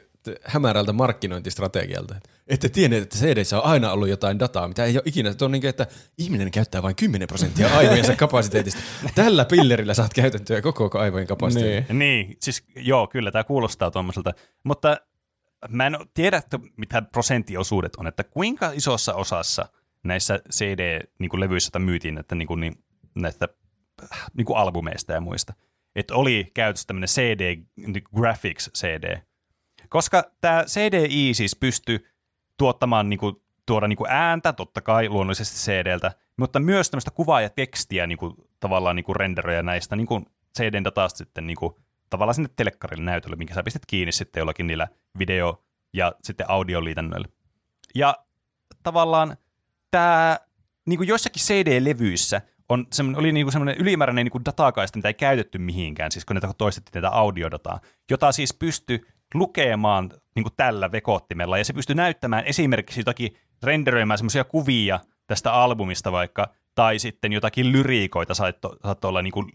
hämärältä 0.46 0.94
markkinointistrategialta. 0.94 2.16
Ette 2.48 2.70
tienneet, 2.70 3.04
että 3.04 3.18
cd 3.18 3.56
on 3.58 3.64
aina 3.64 3.92
ollut 3.92 4.10
jotain 4.10 4.40
dataa, 4.40 4.68
mitä 4.68 4.86
ei 4.86 4.98
ole 4.98 5.04
ikinä. 5.06 5.34
Tuo 5.34 5.46
on 5.46 5.52
niin 5.52 5.62
kuin, 5.62 5.70
että 5.70 5.88
ihminen 6.18 6.52
käyttää 6.52 6.84
vain 6.84 6.96
10 6.96 7.28
prosenttia 7.28 7.68
aivojensa 7.78 8.16
kapasiteetista. 8.16 8.82
Tällä 9.16 9.46
pillerillä 9.46 9.94
saat 9.94 10.14
käytettyä 10.14 10.62
koko 10.62 11.00
aivojen 11.00 11.28
kapasiteetin. 11.28 12.00
Niin. 12.00 12.26
Niin, 12.26 12.38
siis 12.42 12.64
joo, 12.76 13.08
kyllä 13.08 13.32
tämä 13.32 13.44
kuulostaa 13.44 13.92
tuommoiselta, 13.92 14.34
mutta 14.64 14.98
mä 15.70 15.88
en 15.88 15.98
tiedä, 16.14 16.38
että 16.38 16.60
mitä 16.78 17.02
prosenttiosuudet 17.02 17.96
on, 17.96 18.08
että 18.08 18.24
kuinka 18.24 18.72
isossa 18.72 19.14
osassa 19.14 19.66
näissä 20.04 20.40
CD-levyissä 20.52 21.80
niin 21.80 21.86
myytiin 21.86 22.18
että 22.18 22.36
niin 22.36 22.48
kuin, 22.48 22.60
niin, 22.60 22.76
näistä 23.16 23.48
niin 24.34 24.46
kuin 24.46 24.58
albumeista 24.58 25.14
ja 25.14 25.22
muista, 25.22 25.54
että 25.96 26.16
oli 26.16 26.52
käytössä 26.54 26.88
tämmöinen 26.88 27.10
CD, 27.10 27.64
niin 27.76 28.04
Graphics 28.16 28.72
CD, 28.78 29.18
koska 29.94 30.24
tämä 30.42 30.64
CDI 30.64 31.34
siis 31.34 31.56
pystyi 31.56 32.00
tuottamaan 32.58 33.10
niin 33.10 33.20
kuin 33.20 33.36
tuoda 33.66 33.88
niin 33.88 33.98
kuin 33.98 34.12
ääntä, 34.12 34.54
totta 34.54 34.82
kai 34.82 35.10
luonnollisesti 35.10 35.58
CDltä, 35.58 36.12
mutta 36.38 36.60
myös 36.60 36.90
tämmöistä 36.90 37.12
kuvaa 37.12 37.42
ja 37.42 37.50
tekstiä 37.50 38.08
niin 38.08 38.18
kuin, 38.18 38.34
tavallaan 38.60 38.96
niin 38.96 39.04
kuin 39.04 39.16
renderöjä 39.16 39.64
näistä 39.64 39.96
niin 39.96 40.08
kuin 40.08 40.26
CDn 40.58 40.84
datasta 40.84 41.18
sitten 41.18 41.48
niin 41.48 41.58
kuin, 41.58 41.74
tavallaan 42.10 42.36
sinne 42.36 42.50
telekkarille 42.56 43.04
näytölle, 43.04 43.36
minkä 43.36 43.54
sä 43.54 43.64
pistät 43.64 43.86
kiinni 43.88 44.12
sitten 44.12 44.42
jollakin 44.42 44.68
niillä 44.68 44.88
video- 45.20 45.64
ja 45.94 46.14
sitten 46.24 46.50
audioliitännöillä. 46.50 47.28
Ja 47.96 48.18
tavallaan 48.84 49.38
tämä 49.92 50.40
niin 50.86 50.98
kuin 50.98 51.08
joissakin 51.08 51.44
CD-levyissä 51.44 52.42
on 52.70 52.88
semmoinen, 52.94 53.20
oli 53.20 53.32
niin 53.32 53.46
kuin 53.46 53.52
semmoinen 53.52 53.78
ylimääräinen 53.78 54.26
niin 54.26 54.32
kuin 54.32 54.46
datakaista, 54.46 54.98
mitä 54.98 55.08
ei 55.08 55.14
käytetty 55.14 55.58
mihinkään, 55.58 56.12
siis 56.12 56.26
kun 56.26 56.36
niitä 56.36 56.54
toistettiin 56.58 56.94
tätä 56.94 57.10
audiodataa, 57.10 57.80
jota 58.10 58.32
siis 58.32 58.54
pystyi 58.54 59.06
lukemaan 59.34 60.10
niin 60.36 60.44
kuin 60.44 60.54
tällä 60.58 60.92
vekoottimella, 60.92 61.58
ja 61.58 61.66
se 61.66 61.74
pystyi 61.74 61.96
näyttämään 61.96 62.46
esimerkiksi 62.46 63.00
jotakin 63.00 63.38
renderöimään 63.64 64.18
semmoisia 64.18 64.44
kuvia 64.44 65.00
tästä 65.28 65.54
albumista 65.54 66.12
vaikka, 66.12 66.54
tai 66.76 67.00
sitten 67.00 67.34
jotakin 67.34 67.72
lyriikoita 67.72 68.34
saattoi, 68.34 68.78
saattoi 68.86 69.10
olla 69.10 69.22
niin 69.22 69.32
kuin 69.32 69.48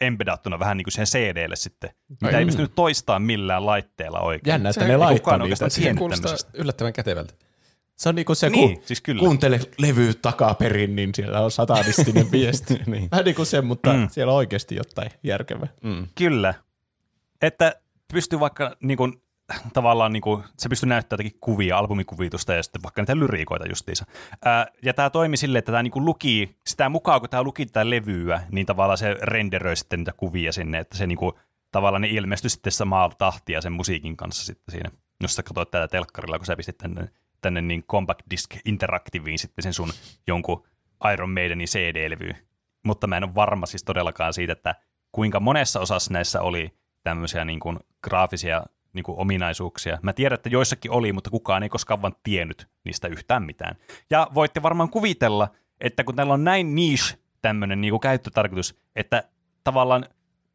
embedattuna 0.00 0.58
vähän 0.58 0.76
niin 0.76 0.84
kuin 0.84 0.92
siihen 0.92 1.06
CDlle 1.34 1.56
sitten, 1.56 1.90
mitä 2.22 2.38
ei 2.38 2.44
pystynyt 2.44 2.74
toistamaan 2.74 3.22
millään 3.22 3.66
laitteella 3.66 4.20
oikein. 4.20 4.52
Jännä, 4.52 4.68
että 4.70 4.82
Se 4.82 4.88
ne 4.88 4.96
laittaa 4.96 5.38
niitä. 5.38 5.68
tiennyt 5.74 5.98
kuulostaa 5.98 6.34
yllättävän 6.54 6.92
kätevältä. 6.92 7.34
Se 7.96 8.08
on 8.08 8.14
niinku 8.14 8.34
se, 8.34 8.50
Niin, 8.50 8.74
kun 8.74 8.86
siis 8.86 9.00
kyllä. 9.00 9.20
kuuntele 9.20 9.60
levy 9.78 10.14
takaperin, 10.14 10.96
niin 10.96 11.10
siellä 11.14 11.40
on 11.40 11.50
satanistinen 11.50 12.30
viesti. 12.32 12.80
niin. 12.86 13.08
Vähän 13.10 13.24
niin 13.24 13.34
kuin 13.34 13.46
se, 13.46 13.60
mutta 13.60 13.92
Mm. 13.92 13.98
mm. 13.98 14.08
siellä 14.10 14.32
on 14.32 14.36
oikeasti 14.36 14.74
jotain 14.74 15.10
järkevää. 15.22 15.68
Mm. 15.82 16.06
Kyllä. 16.14 16.54
Että 17.42 17.74
pystyy 18.12 18.40
vaikka 18.40 18.76
niin 18.82 18.96
kuin, 18.96 19.22
tavallaan, 19.72 20.12
niin 20.12 20.20
kuin, 20.20 20.44
se 20.58 20.68
pystyy 20.68 20.88
näyttämään 20.88 21.24
jotakin 21.24 21.40
kuvia, 21.40 21.78
albumikuvitusta 21.78 22.54
ja 22.54 22.62
sitten 22.62 22.82
vaikka 22.82 23.02
niitä 23.02 23.16
lyriikoita 23.16 23.68
justiinsa. 23.68 24.06
Ää, 24.44 24.66
ja 24.82 24.94
tämä 24.94 25.10
toimi 25.10 25.36
silleen, 25.36 25.58
että 25.58 25.72
tämä 25.72 25.82
niin 25.82 25.92
luki, 26.04 26.56
sitä 26.66 26.88
mukaan 26.88 27.20
kun 27.20 27.30
tämä 27.30 27.42
luki 27.42 27.66
tätä 27.66 27.90
levyä, 27.90 28.40
niin 28.50 28.66
tavallaan 28.66 28.98
se 28.98 29.16
renderöi 29.22 29.76
sitten 29.76 29.98
niitä 29.98 30.12
kuvia 30.12 30.52
sinne, 30.52 30.78
että 30.78 30.96
se 30.96 31.06
niin 31.06 31.18
kuin, 31.18 31.32
tavallaan 31.72 32.02
ne 32.02 32.08
ilmestyi 32.08 32.50
sitten 32.50 32.72
samaa 32.72 33.10
tahtia 33.18 33.60
sen 33.60 33.72
musiikin 33.72 34.16
kanssa 34.16 34.44
sitten 34.44 34.72
siinä. 34.72 34.90
Jos 35.20 35.36
sä 35.36 35.42
katsoit 35.42 35.70
tätä 35.70 35.88
telkkarilla, 35.88 36.38
kun 36.38 36.46
sä 36.46 36.56
pistit 36.56 36.78
tänne, 36.78 37.08
tänne 37.40 37.60
niin 37.60 37.82
Compact 37.82 38.22
Disc 38.30 38.56
Interactiveen 38.64 39.38
sitten 39.38 39.62
sen 39.62 39.74
sun 39.74 39.92
jonkun 40.26 40.66
Iron 41.12 41.30
Maidenin 41.30 41.68
CD-levyyn. 41.68 42.36
Mutta 42.84 43.06
mä 43.06 43.16
en 43.16 43.24
ole 43.24 43.34
varma 43.34 43.66
siis 43.66 43.84
todellakaan 43.84 44.32
siitä, 44.32 44.52
että 44.52 44.74
kuinka 45.12 45.40
monessa 45.40 45.80
osassa 45.80 46.12
näissä 46.12 46.40
oli 46.40 46.79
tämmöisiä 47.02 47.44
niin 47.44 47.60
kuin 47.60 47.78
graafisia 48.04 48.62
niin 48.92 49.04
kuin 49.04 49.18
ominaisuuksia. 49.18 49.98
Mä 50.02 50.12
tiedän, 50.12 50.34
että 50.34 50.48
joissakin 50.48 50.90
oli, 50.90 51.12
mutta 51.12 51.30
kukaan 51.30 51.62
ei 51.62 51.68
koskaan 51.68 52.02
vaan 52.02 52.14
tiennyt 52.22 52.68
niistä 52.84 53.08
yhtään 53.08 53.42
mitään. 53.42 53.76
Ja 54.10 54.28
voitte 54.34 54.62
varmaan 54.62 54.90
kuvitella, 54.90 55.48
että 55.80 56.04
kun 56.04 56.16
täällä 56.16 56.34
on 56.34 56.44
näin 56.44 56.74
niche 56.74 57.18
tämmöinen 57.42 57.80
niin 57.80 57.92
kuin 57.92 58.00
käyttötarkoitus, 58.00 58.78
että 58.96 59.24
tavallaan 59.64 60.04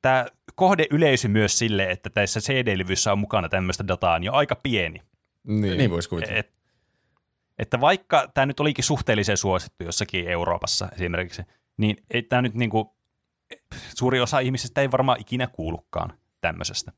tämä 0.02 0.26
kohdeyleisö 0.56 1.28
myös 1.28 1.60
sille, 1.60 1.92
että 1.92 2.10
tässä 2.10 2.40
CD-levyssä 2.40 3.12
on 3.12 3.20
mukana 3.20 3.50
tämmöistä 3.50 3.88
dataa, 3.88 4.20
niin 4.20 4.32
on 4.32 4.38
aika 4.38 4.56
pieni. 4.56 5.02
Niin, 5.44 5.78
niin 5.78 5.92
voisi 5.92 6.10
kuvitella. 6.10 6.40
Et, 6.40 6.54
että 7.60 7.82
vaikka 7.82 8.28
tämä 8.34 8.46
nyt 8.46 8.60
olikin 8.60 8.84
suhteellisen 8.84 9.38
suosittu 9.38 9.84
jossakin 9.84 10.28
Euroopassa 10.28 10.90
esimerkiksi, 10.94 11.42
niin 11.78 11.98
ei 12.10 12.24
tämä 12.24 12.42
nyt 12.42 12.54
niinku, 12.54 12.96
suuri 13.96 14.20
osa 14.22 14.40
ihmisistä 14.40 14.82
ei 14.82 14.92
varmaan 14.92 15.22
ikinä 15.22 15.48
kuulukaan 15.48 16.14
tämmöisestä 16.48 16.92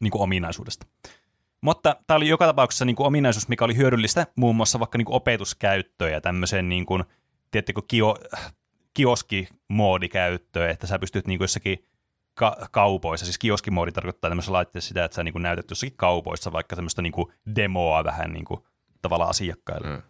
niinku 0.00 0.22
ominaisuudesta. 0.22 0.86
Mutta 1.60 1.96
tämä 2.06 2.16
oli 2.16 2.28
joka 2.28 2.46
tapauksessa 2.46 2.84
niinku 2.84 3.04
ominaisuus, 3.04 3.48
mikä 3.48 3.64
oli 3.64 3.76
hyödyllistä 3.76 4.26
muun 4.36 4.56
muassa 4.56 4.80
vaikka 4.80 4.98
niinku 4.98 5.14
opetuskäyttöön 5.14 6.12
ja 6.12 6.20
tämmöiseen 6.20 6.68
niinku, 6.68 7.00
tiedättekö, 7.50 7.82
kio, 7.88 8.16
kioskimoodikäyttöön, 8.94 10.70
että 10.70 10.86
sä 10.86 10.98
pystyt 10.98 11.26
niinku 11.26 11.44
jossakin 11.44 11.84
ka- 12.34 12.56
kaupoissa, 12.70 13.26
siis 13.26 13.38
kioskimoodi 13.38 13.92
tarkoittaa 13.92 14.30
tämmöisessä 14.30 14.52
laitteessa 14.52 14.88
sitä, 14.88 15.04
että 15.04 15.14
sä 15.14 15.22
niinku 15.22 15.38
näytät 15.38 15.70
jossakin 15.70 15.96
kaupoissa 15.96 16.52
vaikka 16.52 16.76
tämmöistä 16.76 17.02
niinku 17.02 17.32
demoa 17.56 18.04
vähän 18.04 18.32
niinku 18.32 18.66
tavallaan 19.02 19.30
asiakkaille. 19.30 19.88
Mm. 19.88 20.02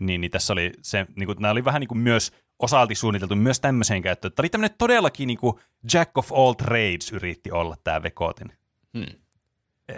Niin, 0.00 0.20
niin 0.20 0.30
tässä 0.30 0.52
oli 0.52 0.72
se, 0.82 1.06
niinku, 1.16 1.34
nämä 1.38 1.52
oli 1.52 1.64
vähän 1.64 1.80
niinku 1.80 1.94
myös 1.94 2.32
osalti 2.58 2.94
suunniteltu 2.94 3.36
myös 3.36 3.60
tämmöiseen 3.60 4.02
käyttöön. 4.02 4.32
Tämä 4.32 4.42
oli 4.44 4.48
tämmöinen 4.48 4.76
todellakin 4.78 5.26
niinku 5.26 5.60
Jack 5.92 6.18
of 6.18 6.32
all 6.32 6.52
trades 6.52 7.12
yritti 7.12 7.50
olla 7.50 7.76
tämä 7.84 8.02
Vekotin. 8.02 8.52
Hmm. 8.98 9.06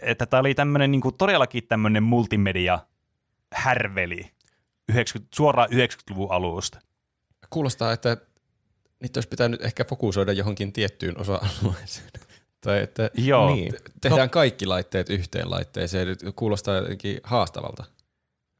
Että 0.02 0.26
tämä 0.26 0.40
oli 0.40 0.54
tämmöinen 0.54 0.90
niinku 0.90 1.12
todellakin 1.12 1.66
tämmöinen 1.66 2.02
multimedia 2.02 2.78
härveli 3.54 4.30
90, 4.88 5.36
suoraan 5.36 5.68
90-luvun 5.70 6.32
alusta. 6.32 6.80
Kuulostaa, 7.50 7.92
että 7.92 8.16
niitä 9.02 9.18
olisi 9.18 9.28
pitänyt 9.28 9.62
ehkä 9.64 9.84
fokusoida 9.84 10.32
johonkin 10.32 10.72
tiettyyn 10.72 11.20
osa-alueeseen. 11.20 12.10
tai 12.64 12.82
että 12.82 13.10
Joo, 13.14 13.54
Niin. 13.54 13.74
tehdään 14.00 14.30
kaikki 14.30 14.66
laitteet 14.66 15.10
yhteen 15.10 15.50
laitteeseen. 15.50 16.08
Nyt 16.08 16.20
Kuulostaa 16.36 16.76
jotenkin 16.76 17.20
haastavalta. 17.22 17.84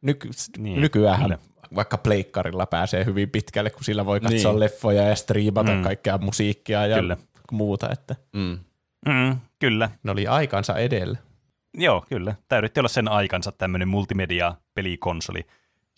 Nyky- 0.00 0.28
Niin, 0.28 0.62
niin, 0.62 0.80
nykyään. 0.80 1.38
Vaikka 1.74 1.98
pleikkarilla 1.98 2.66
pääsee 2.66 3.04
hyvin 3.04 3.30
pitkälle, 3.30 3.70
kun 3.70 3.84
sillä 3.84 4.06
voi 4.06 4.20
katsoa 4.20 4.52
Niin. 4.52 4.60
leffoja 4.60 5.02
ja 5.02 5.14
striimata 5.16 5.72
Mm. 5.74 5.82
kaikkea 5.82 6.18
musiikkia 6.18 6.86
ja 6.86 6.96
Kyllä. 6.96 7.16
muuta, 7.52 7.90
että 7.92 8.16
Mm. 8.32 8.58
Mm, 9.06 9.36
kyllä. 9.58 9.90
ne 10.02 10.10
oli 10.10 10.26
aikansa 10.26 10.76
edellä. 10.78 11.18
Joo, 11.74 12.04
kyllä. 12.08 12.34
Tämä 12.48 12.58
yritti 12.58 12.80
olla 12.80 12.88
sen 12.88 13.08
aikansa 13.08 13.52
tämmöinen 13.52 13.88
multimedia-pelikonsoli, 13.88 15.46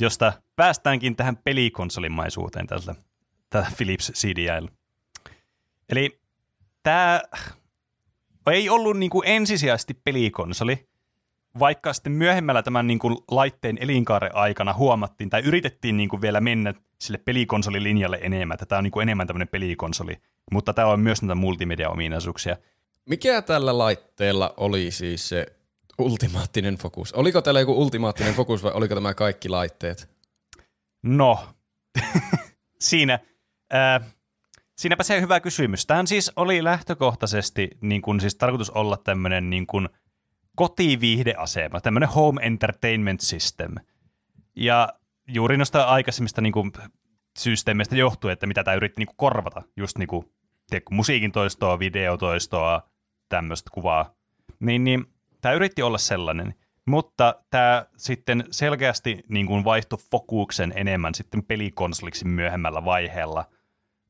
josta 0.01 0.33
päästäänkin 0.57 1.17
tähän 1.17 1.37
pelikonsolimaisuuteen 1.37 2.67
tällä, 2.67 2.95
tällä 3.51 3.69
Philips 3.77 4.13
CDIllä. 4.15 4.71
Eli 5.89 6.21
tämä 6.83 7.21
ei 8.51 8.69
ollut 8.69 8.97
niin 8.97 9.11
kuin 9.11 9.29
ensisijaisesti 9.29 9.95
pelikonsoli, 10.05 10.89
vaikka 11.59 11.93
sitten 11.93 12.13
myöhemmällä 12.13 12.63
tämän 12.63 12.87
niin 12.87 12.99
kuin 12.99 13.17
laitteen 13.31 13.79
elinkaaren 13.81 14.35
aikana 14.35 14.73
huomattiin 14.73 15.31
tai 15.31 15.41
yritettiin 15.41 15.97
niin 15.97 16.09
kuin 16.09 16.23
vielä 16.23 16.41
mennä 16.41 16.75
sille 17.01 17.19
pelikonsolilinjalle 17.19 18.19
enemmän, 18.23 18.55
että 18.55 18.67
tämä 18.67 18.79
on 18.79 18.85
niin 18.85 18.93
kuin 18.93 19.03
enemmän 19.03 19.27
tämmöinen 19.27 19.49
pelikonsoli, 19.49 20.17
mutta 20.53 20.75
täällä 20.75 20.93
on 20.93 21.01
myös 21.01 21.23
näitä 21.23 21.35
multimedia-ominaisuuksia. 21.35 22.57
Mikä 23.09 23.43
tällä 23.43 23.79
laitteella 23.79 24.55
oli 24.57 24.91
siis 24.91 25.29
se 25.29 25.47
ultimaattinen 25.99 26.77
fokus? 26.77 27.13
Oliko 27.13 27.43
tällä 27.43 27.61
joku 27.61 27.83
ultimaattinen 27.83 28.35
fokus 28.35 28.63
vai 28.63 28.73
oliko 28.73 28.95
tämä 28.95 29.15
kaikki 29.15 29.49
laitteet? 29.49 30.09
No, 31.03 31.49
siinä, 32.81 33.19
ää, 33.71 34.01
siinäpä 34.77 35.03
se 35.03 35.21
hyvä 35.21 35.41
kysymys. 35.41 35.87
Tämähän 35.87 36.07
siis 36.07 36.33
oli 36.37 36.65
lähtökohtaisesti 36.65 37.71
niin 37.81 38.03
kuin, 38.03 38.21
siis 38.21 38.35
tarkoitus 38.35 38.71
olla 38.71 38.97
tämmöinen 38.97 39.51
niin 39.51 39.67
kuin 39.67 39.89
kotiviihdeasema, 40.57 41.81
tämmöinen 41.81 42.09
home 42.09 42.43
entertainment 42.43 43.21
system. 43.21 43.75
Ja 44.57 44.89
juuri 45.29 45.57
noista 45.57 45.85
aikaisemmista 45.85 46.41
niin 46.41 46.53
kuin, 46.53 46.73
systeemeistä 47.39 47.97
johtuen, 47.97 48.33
että 48.33 48.47
mitä 48.47 48.65
tämä 48.65 48.75
yritti 48.75 49.01
niin 49.01 49.07
kuin, 49.07 49.17
korvata, 49.17 49.63
just 49.77 49.99
niin 49.99 50.07
kuin, 50.07 50.25
tiedätkö, 50.71 50.95
musiikin 50.95 51.33
toistoa, 51.33 51.79
videotoistoa, 51.79 52.83
tämmöistä 53.29 53.71
kuvaa, 53.73 54.15
niin, 54.61 54.85
niin 54.85 55.05
tämä 55.41 55.55
yritti 55.55 55.83
olla 55.83 55.99
sellainen. 55.99 56.55
Mutta 56.87 57.35
tämä 57.51 57.87
sitten 57.97 58.45
selkeästi 58.51 59.25
niin 59.29 59.47
kuin 59.47 59.65
vaihtoi 59.65 59.99
fokuksen 60.11 60.73
enemmän 60.77 61.15
sitten 61.15 61.43
pelikonsoliksi 61.43 62.25
myöhemmällä 62.25 62.85
vaiheella. 62.85 63.45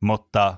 Mutta 0.01 0.57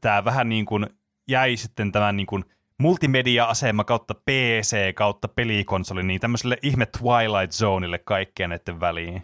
tämä 0.00 0.24
vähän 0.24 0.48
niin 0.48 0.66
kuin 0.66 0.86
jäi 1.28 1.56
sitten 1.56 1.92
tämän 1.92 2.16
niin 2.16 2.26
kuin 2.26 2.44
multimedia-asema 2.78 3.84
kautta 3.84 4.14
PC 4.14 4.94
kautta 4.94 5.28
pelikonsoli, 5.28 6.02
niin 6.02 6.20
tämmöiselle 6.20 6.58
ihme 6.62 6.86
Twilight 6.86 7.52
Zoneille 7.52 7.98
kaikkeen 7.98 8.50
näiden 8.50 8.80
väliin. 8.80 9.22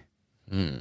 Mm. 0.50 0.78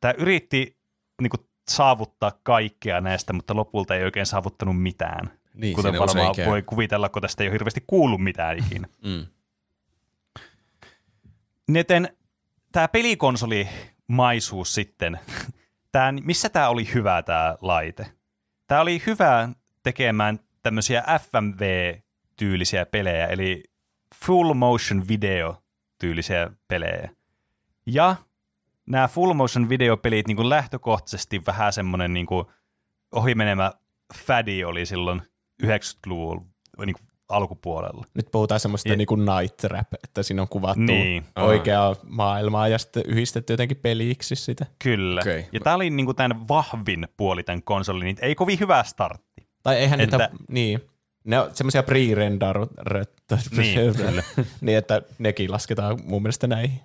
Tämä 0.00 0.14
yritti 0.18 0.76
niin 1.22 1.30
kuin, 1.30 1.46
saavuttaa 1.68 2.32
kaikkea 2.42 3.00
näistä, 3.00 3.32
mutta 3.32 3.56
lopulta 3.56 3.96
ei 3.96 4.04
oikein 4.04 4.26
saavuttanut 4.26 4.82
mitään. 4.82 5.30
Niin, 5.54 5.76
Kuten 5.76 5.98
varmaan 5.98 6.34
voi 6.46 6.62
kuvitella, 6.62 7.08
kun 7.08 7.22
tästä 7.22 7.42
ei 7.42 7.48
ole 7.48 7.52
hirveästi 7.52 7.84
kuullut 7.86 8.22
mitään 8.22 8.58
ikinä. 8.58 8.88
Mm. 9.04 9.26
Joten 11.68 12.16
tämä 12.72 12.88
pelikonsolimaisuus 12.88 14.74
sitten, 14.74 15.20
tää, 15.92 16.12
missä 16.12 16.48
tämä 16.48 16.68
oli 16.68 16.94
hyvä 16.94 17.22
tämä 17.22 17.56
laite? 17.60 18.06
Tämä 18.66 18.80
oli 18.80 19.02
hyvä 19.06 19.48
tekemään 19.82 20.40
tämmöisiä 20.62 21.04
FMV-tyylisiä 21.20 22.86
pelejä, 22.86 23.26
eli 23.26 23.64
full 24.24 24.54
motion 24.54 25.08
video 25.08 25.62
tyylisiä 25.98 26.50
pelejä. 26.68 27.10
Ja 27.86 28.16
nämä 28.86 29.08
full 29.08 29.32
motion 29.32 29.68
videopelit 29.68 30.26
niin 30.26 30.36
kuin 30.36 30.48
lähtökohtaisesti 30.48 31.42
vähän 31.46 31.72
semmoinen 31.72 32.12
niin 32.14 32.26
kuin 32.26 32.44
ohimenemä 33.12 33.72
fädi 34.26 34.64
oli 34.64 34.86
silloin 34.86 35.22
90-luvun 35.62 36.46
niin 36.86 36.94
kuin 36.94 37.06
alkupuolella. 37.28 38.04
Nyt 38.14 38.26
puhutaan 38.32 38.60
semmoista 38.60 38.88
Ja- 38.88 38.96
niin 38.96 39.06
kuin 39.06 39.20
night 39.24 39.56
trap, 39.56 39.86
että 40.04 40.22
siinä 40.22 40.42
on 40.42 40.48
kuvattu 40.48 40.80
Niin. 40.80 41.24
oikeaa 41.36 41.96
maailmaa 42.08 42.68
ja 42.68 42.78
sitten 42.78 43.02
yhdistetty 43.06 43.52
jotenkin 43.52 43.76
peliksi 43.76 44.36
sitä. 44.36 44.66
Kyllä. 44.82 45.20
Okei. 45.20 45.48
Ja 45.52 45.60
tämä 45.60 45.76
oli 45.76 45.90
niinku 45.90 46.14
tämän 46.14 46.48
vahvin 46.48 47.08
puoli 47.16 47.42
tämän 47.42 47.62
konsolin, 47.62 48.04
niin 48.04 48.16
ei 48.22 48.34
kovin 48.34 48.60
hyvä 48.60 48.82
startti. 48.82 49.29
Tai 49.62 49.76
eihän 49.76 50.00
Että- 50.00 50.16
niitä, 50.18 50.30
niin, 50.48 50.80
ne 51.24 51.40
on 51.40 51.50
semmoisia 51.52 51.82
pre-rendered, 51.82 52.96
Niin, 53.56 53.80
niin, 54.60 54.78
että 54.78 55.02
nekin 55.18 55.52
lasketaan 55.52 55.98
mun 56.04 56.22
mielestä 56.22 56.46
näihin 56.46 56.80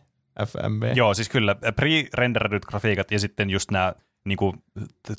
FMV. 0.45 0.91
Joo, 0.95 1.13
siis 1.13 1.29
kyllä 1.29 1.55
pre-renderedyt 1.81 2.65
grafiikat 2.67 3.11
ja 3.11 3.19
sitten 3.19 3.49
just 3.49 3.71
nämä 3.71 3.93
niinku, 4.25 4.55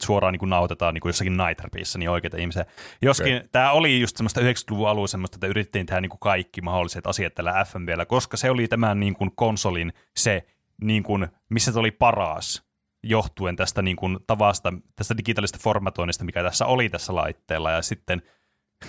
suoraan 0.03 0.33
niinku 0.33 0.47
nautetaan 0.47 0.95
niinku 0.95 1.09
jossakin 1.09 1.37
Night 1.37 1.57
Trapissa, 1.57 1.99
niin 1.99 2.11
oikeita 2.11 2.37
ihmisiä. 2.37 2.67
Joskin 3.03 3.37
okay. 3.37 3.49
tämä 3.53 3.73
oli 3.73 4.01
just 4.01 4.17
semmoista 4.17 4.41
90-luvun 4.41 4.89
alun 4.89 5.09
semmoista, 5.09 5.37
että 5.37 5.47
yritettiin 5.47 5.87
tehdä 5.87 6.01
niinku 6.01 6.17
kaikki 6.17 6.61
mahdolliset 6.61 7.07
asiat 7.07 7.35
tällä 7.35 7.65
FMVllä, 7.65 8.07
koska 8.07 8.37
se 8.37 8.51
oli 8.51 8.69
tämän 8.69 9.01
niinku 9.01 9.31
konsolin 9.35 9.93
se, 10.17 10.47
niinku, 10.83 11.19
missä 11.49 11.73
se 11.73 11.79
oli 11.79 11.91
paras 11.91 12.66
johtuen 13.09 13.57
tästä 13.57 13.83
niinku 13.83 14.07
tavasta, 14.27 14.73
tästä 14.97 15.17
digitaalisesta 15.17 15.59
formatoinnista, 15.63 16.25
mikä 16.25 16.43
tässä 16.43 16.67
oli 16.67 16.89
tässä 16.89 17.15
laitteella. 17.15 17.71
Ja 17.71 17.83
sitten 17.83 18.23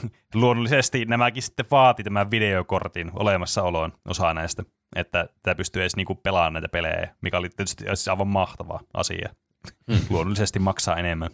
luonnollisesti 0.34 1.06
nämäkin 1.06 1.44
sitten 1.44 1.66
vaati 1.72 2.04
tämän 2.04 2.32
videokortin 2.32 3.12
olemassaoloon 3.14 3.94
osa 4.06 4.34
näistä, 4.34 4.64
että 4.96 5.30
tämä 5.44 5.56
pystyy 5.56 5.82
edes 5.82 5.96
niinku 5.96 6.16
pelaamaan 6.16 6.54
näitä 6.54 6.70
pelejä, 6.70 7.16
mikä 7.22 7.38
oli 7.38 7.50
tietysti 7.50 7.84
siis 7.84 8.08
aivan 8.08 8.28
mahtava 8.28 8.80
asia. 8.94 9.30
Luonnollisesti 10.10 10.60
maksaa 10.60 10.98
enemmän. 10.98 11.30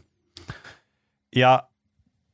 Ja 1.36 1.64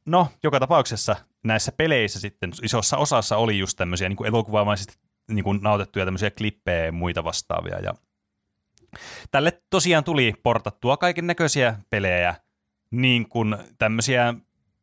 no, 0.05 0.27
joka 0.43 0.59
tapauksessa 0.59 1.15
näissä 1.43 1.71
peleissä 1.71 2.19
sitten 2.19 2.51
isossa 2.63 2.97
osassa 2.97 3.37
oli 3.37 3.59
just 3.59 3.77
tämmöisiä 3.77 4.09
niin 4.09 4.25
elokuvaamaisesti 4.25 4.93
niin 5.31 5.43
kuin 5.43 5.59
nautettuja 5.61 6.05
tämmöisiä 6.05 6.31
klippejä 6.31 6.85
ja 6.85 6.91
muita 6.91 7.23
vastaavia. 7.23 7.79
Ja 7.79 7.93
tälle 9.31 9.61
tosiaan 9.69 10.03
tuli 10.03 10.33
portattua 10.43 10.97
kaiken 10.97 11.27
näköisiä 11.27 11.79
pelejä, 11.89 12.35
niin 12.91 13.29
kuin 13.29 13.57
tämmöisiä 13.77 14.33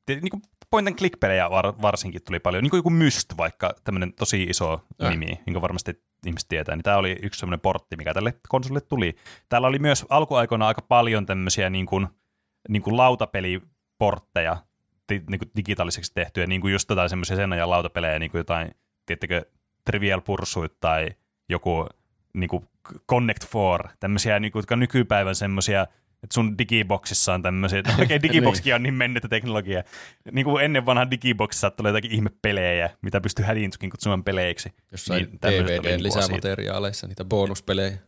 niin 0.08 0.30
kuin 0.30 0.42
point 0.70 0.88
and 0.88 0.96
click 0.96 1.20
pelejä 1.20 1.50
var, 1.50 1.82
varsinkin 1.82 2.22
tuli 2.24 2.40
paljon, 2.40 2.62
niin 2.62 2.70
kuin 2.70 2.78
joku 2.78 2.90
Myst 2.90 3.36
vaikka, 3.36 3.74
tämmöinen 3.84 4.12
tosi 4.12 4.42
iso 4.42 4.80
Äh. 5.02 5.10
nimi, 5.10 5.40
jonka 5.46 5.60
varmasti 5.60 6.02
ihmiset 6.26 6.48
tietää, 6.48 6.76
niin 6.76 6.82
tämä 6.82 6.96
oli 6.96 7.18
yksi 7.22 7.40
semmoinen 7.40 7.60
portti, 7.60 7.96
mikä 7.96 8.14
tälle 8.14 8.34
konsolille 8.48 8.80
tuli. 8.80 9.16
Täällä 9.48 9.68
oli 9.68 9.78
myös 9.78 10.06
alkuaikoina 10.08 10.66
aika 10.66 10.82
paljon 10.82 11.26
tämmöisiä 11.26 11.70
niin 11.70 11.86
kuin, 11.86 12.08
niin 12.68 12.82
kuin 12.82 12.96
lautapeliportteja, 12.96 14.56
di, 15.12 15.22
niin 15.30 15.38
kuin 15.38 15.50
digitaaliseksi 15.56 16.12
tehtyjä, 16.14 16.46
niin 16.46 16.60
kuin 16.60 16.72
just 16.72 16.90
jotain 16.90 17.10
semmoisia 17.10 17.36
sen 17.36 17.52
ajan 17.52 17.70
lautapelejä, 17.70 18.18
niin 18.18 18.30
kuin 18.30 18.40
jotain, 18.40 18.74
tiedättekö, 19.06 19.44
Trivial 19.84 20.20
Pursuit 20.20 20.80
tai 20.80 21.08
joku 21.48 21.86
niin 22.34 22.48
kuin 22.48 22.68
Connect 23.10 23.54
4, 23.54 23.96
tämmöisiä, 24.00 24.40
niin 24.40 24.52
kuin, 24.52 24.60
jotka 24.60 24.74
on 24.74 24.80
nykypäivän 24.80 25.34
semmoisia, 25.34 25.82
että 26.22 26.34
sun 26.34 26.58
digiboksissa 26.58 27.34
on 27.34 27.42
tämmöisiä, 27.42 27.78
että 27.78 27.94
oikein 27.98 28.22
digiboksikin 28.26 28.74
on 28.74 28.82
niin 28.82 28.94
mennyttä 28.94 29.28
teknologiaa. 29.28 29.82
Niin 30.32 30.44
kuin 30.44 30.64
ennen 30.64 30.86
vanhan 30.86 31.10
digiboksissa 31.10 31.70
tulee 31.70 31.90
jotakin 31.90 32.12
ihmepelejä, 32.12 32.90
mitä 33.02 33.20
pystyy 33.20 33.44
hädintuskin 33.44 33.90
kutsumaan 33.90 34.24
peleiksi. 34.24 34.72
Jossain 34.92 35.24
Niin, 35.24 35.38
DVDn 35.42 35.82
niinku 35.82 36.02
lisämateriaaleissa, 36.02 37.06
niitä 37.06 37.24
bonuspelejä. 37.24 37.98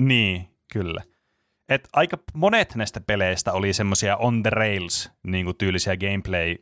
Niin, 0.00 0.48
kyllä. 0.72 1.02
Et 1.68 1.88
aika 1.92 2.18
monet 2.34 2.74
näistä 2.74 3.00
peleistä 3.00 3.52
oli 3.52 3.72
semmoisia 3.72 4.16
on 4.16 4.42
the 4.42 4.50
rails 4.50 5.10
niin 5.22 5.44
kuin 5.44 5.56
tyylisiä 5.56 5.96
gameplay 5.96 6.56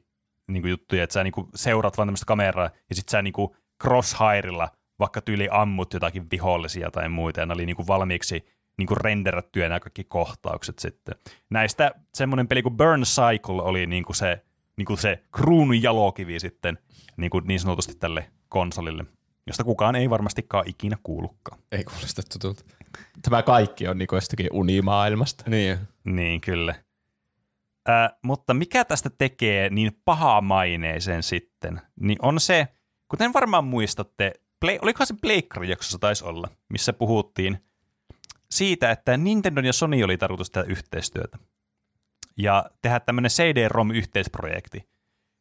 niin 0.47 0.63
kuin 0.63 0.71
juttuja, 0.71 1.05
että 1.05 1.15
sä 1.15 1.25
niin 1.25 1.33
kuin 1.33 1.49
seuraat 1.55 1.97
vaan 1.97 2.09
tämmöistä 2.09 2.27
kameraa 2.27 2.71
ja 2.89 2.95
sit 2.95 3.09
sä 3.09 3.23
niin 3.23 3.33
kuin 3.33 3.57
crosshairilla 3.83 4.69
vaikka 4.99 5.21
tyyli 5.21 5.49
ammut 5.51 5.93
jotakin 5.93 6.27
vihollisia 6.31 6.91
tai 6.91 7.09
muita 7.09 7.41
ja 7.41 7.47
ne 7.47 7.55
oli 7.55 7.67
niin 7.67 7.77
kuin 7.77 7.89
valmiiksi 7.89 8.47
niin 8.79 8.87
kuin 8.87 9.01
renderattuja 9.01 9.69
nämä 9.69 9.81
kaikki 9.81 10.05
kohtaukset 10.05 10.79
sitten. 10.79 11.15
Näistä 11.51 11.91
semmoinen 12.15 12.49
peli 12.49 12.63
kuin 12.63 12.77
Burn 12.77 13.03
Cycle 13.03 13.63
oli 13.63 13.87
niin 13.87 14.05
kuin 14.05 14.17
se, 14.17 14.45
niin 14.77 14.87
kuin 14.87 14.99
se 14.99 15.23
kruunun 15.33 15.83
jalokivi 15.83 16.41
sitten 16.41 16.79
niin, 17.17 17.31
kuin 17.31 17.45
niin 17.47 17.61
sanotusti 17.61 17.95
tälle 17.95 18.31
konsolille, 18.49 19.05
josta 19.47 19.65
kukaan 19.65 19.97
ei 19.97 20.11
varmastikaan 20.11 20.69
ikinä 20.69 20.97
kuullutkaan. 21.03 21.59
Ei 21.73 21.85
kuulosta 21.85 22.23
tutulta. 22.33 22.65
Tämä 23.23 23.43
kaikki 23.43 23.89
on 23.89 23.99
niin 23.99 24.09
jostakin 24.13 24.49
unimaailmasta. 24.53 25.45
Niin, 25.51 25.79
Niin, 26.05 26.41
kyllä. 26.41 26.75
Ää, 27.89 28.11
mutta 28.23 28.55
mikä 28.55 28.85
tästä 28.85 29.11
tekee 29.19 29.71
niin 29.71 30.01
pahaa 30.05 30.41
maineeseen 30.41 31.23
sitten, 31.23 31.81
niin 32.01 32.19
on 32.23 32.41
se, 32.41 32.69
kuten 33.09 33.33
varmaan 33.33 33.65
muistatte, 33.65 34.33
play, 34.61 34.79
olikohan 34.83 35.07
se 35.07 35.15
Pleikkari-jaksossa 35.21 35.99
taisi 35.99 36.25
olla, 36.25 36.49
missä 36.69 36.93
puhuttiin 36.93 37.59
siitä, 38.51 38.91
että 38.91 39.17
Nintendo 39.17 39.61
ja 39.61 39.73
Sony 39.73 40.03
oli 40.03 40.19
tarkoitus 40.19 40.51
tehdä 40.51 40.67
yhteistyötä 40.71 41.39
ja 42.37 42.71
tehdä 42.83 43.01
tämmöinen 43.01 43.31
CD-ROM-yhteisprojekti. 43.31 44.85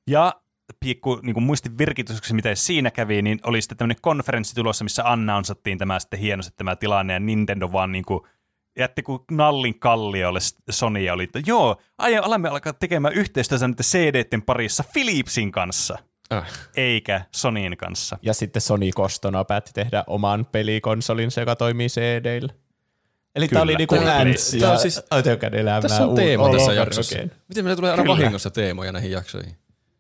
Ja 0.10 0.34
pikku 0.80 1.20
niin 1.24 1.34
kuin 1.34 1.44
muistin 1.44 1.78
virkitykseksi, 1.78 2.34
miten 2.34 2.58
siinä 2.58 2.92
kävi, 2.92 3.22
niin 3.22 3.40
oli 3.44 3.62
sitten 3.62 3.78
tämmöinen 3.78 4.02
konferenssi 4.02 4.56
tulossa, 4.56 4.84
missä 4.84 5.12
announcattiin 5.12 5.78
tämä 5.78 6.00
sitten 6.00 6.20
hienosti 6.20 6.54
tämä 6.58 6.76
tilanne, 6.76 7.14
ja 7.14 7.20
Nintendo 7.20 7.72
vaan 7.72 7.92
niin 7.92 8.06
kuin 8.06 8.22
jätti 8.80 9.04
kuin 9.04 9.22
nallin 9.32 9.80
kalliolle 9.80 10.40
Sony 10.70 11.00
ja 11.00 11.14
oli, 11.14 11.24
että 11.24 11.40
joo, 11.46 11.82
aion, 11.98 12.24
alamme 12.24 12.50
alkaa 12.50 12.74
tekemään 12.74 13.14
yhteistyötä 13.14 13.68
näiden 13.68 13.86
CD-tten 13.86 14.42
parissa 14.42 14.84
Philipsin 14.94 15.52
kanssa, 15.52 15.98
ah, 16.30 16.48
eikä 16.78 17.22
Sonyin 17.32 17.78
kanssa. 17.78 18.18
Ja 18.22 18.34
sitten 18.34 18.62
Sony 18.62 18.92
kostona 18.96 19.44
päätti 19.46 19.72
tehdä 19.74 20.04
oman 20.08 20.46
pelikonsolinsa, 20.52 21.42
joka 21.42 21.56
toimii 21.56 21.88
CD-llä. 21.88 22.54
Eli 23.36 23.48
Kyllä. 23.48 23.60
tämä 23.60 23.64
oli 23.64 23.76
niinku 23.76 23.96
Tämä 23.96 24.12
ja 24.60 24.72
on 24.72 24.80
siis- 24.80 25.04
elämää 25.52 25.82
tässä 25.82 26.06
on 26.08 26.16
teema 26.16 26.50
tässä 26.52 26.74
jaksossa. 26.74 27.16
again. 27.16 27.32
Miten 27.48 27.64
meillä 27.66 27.76
tulee 27.76 27.92
aina 27.92 28.04
Kyllä. 28.04 28.18
vahingossa 28.18 28.50
teemoja 28.52 28.92
näihin 28.92 29.12
jaksoihin? 29.12 29.56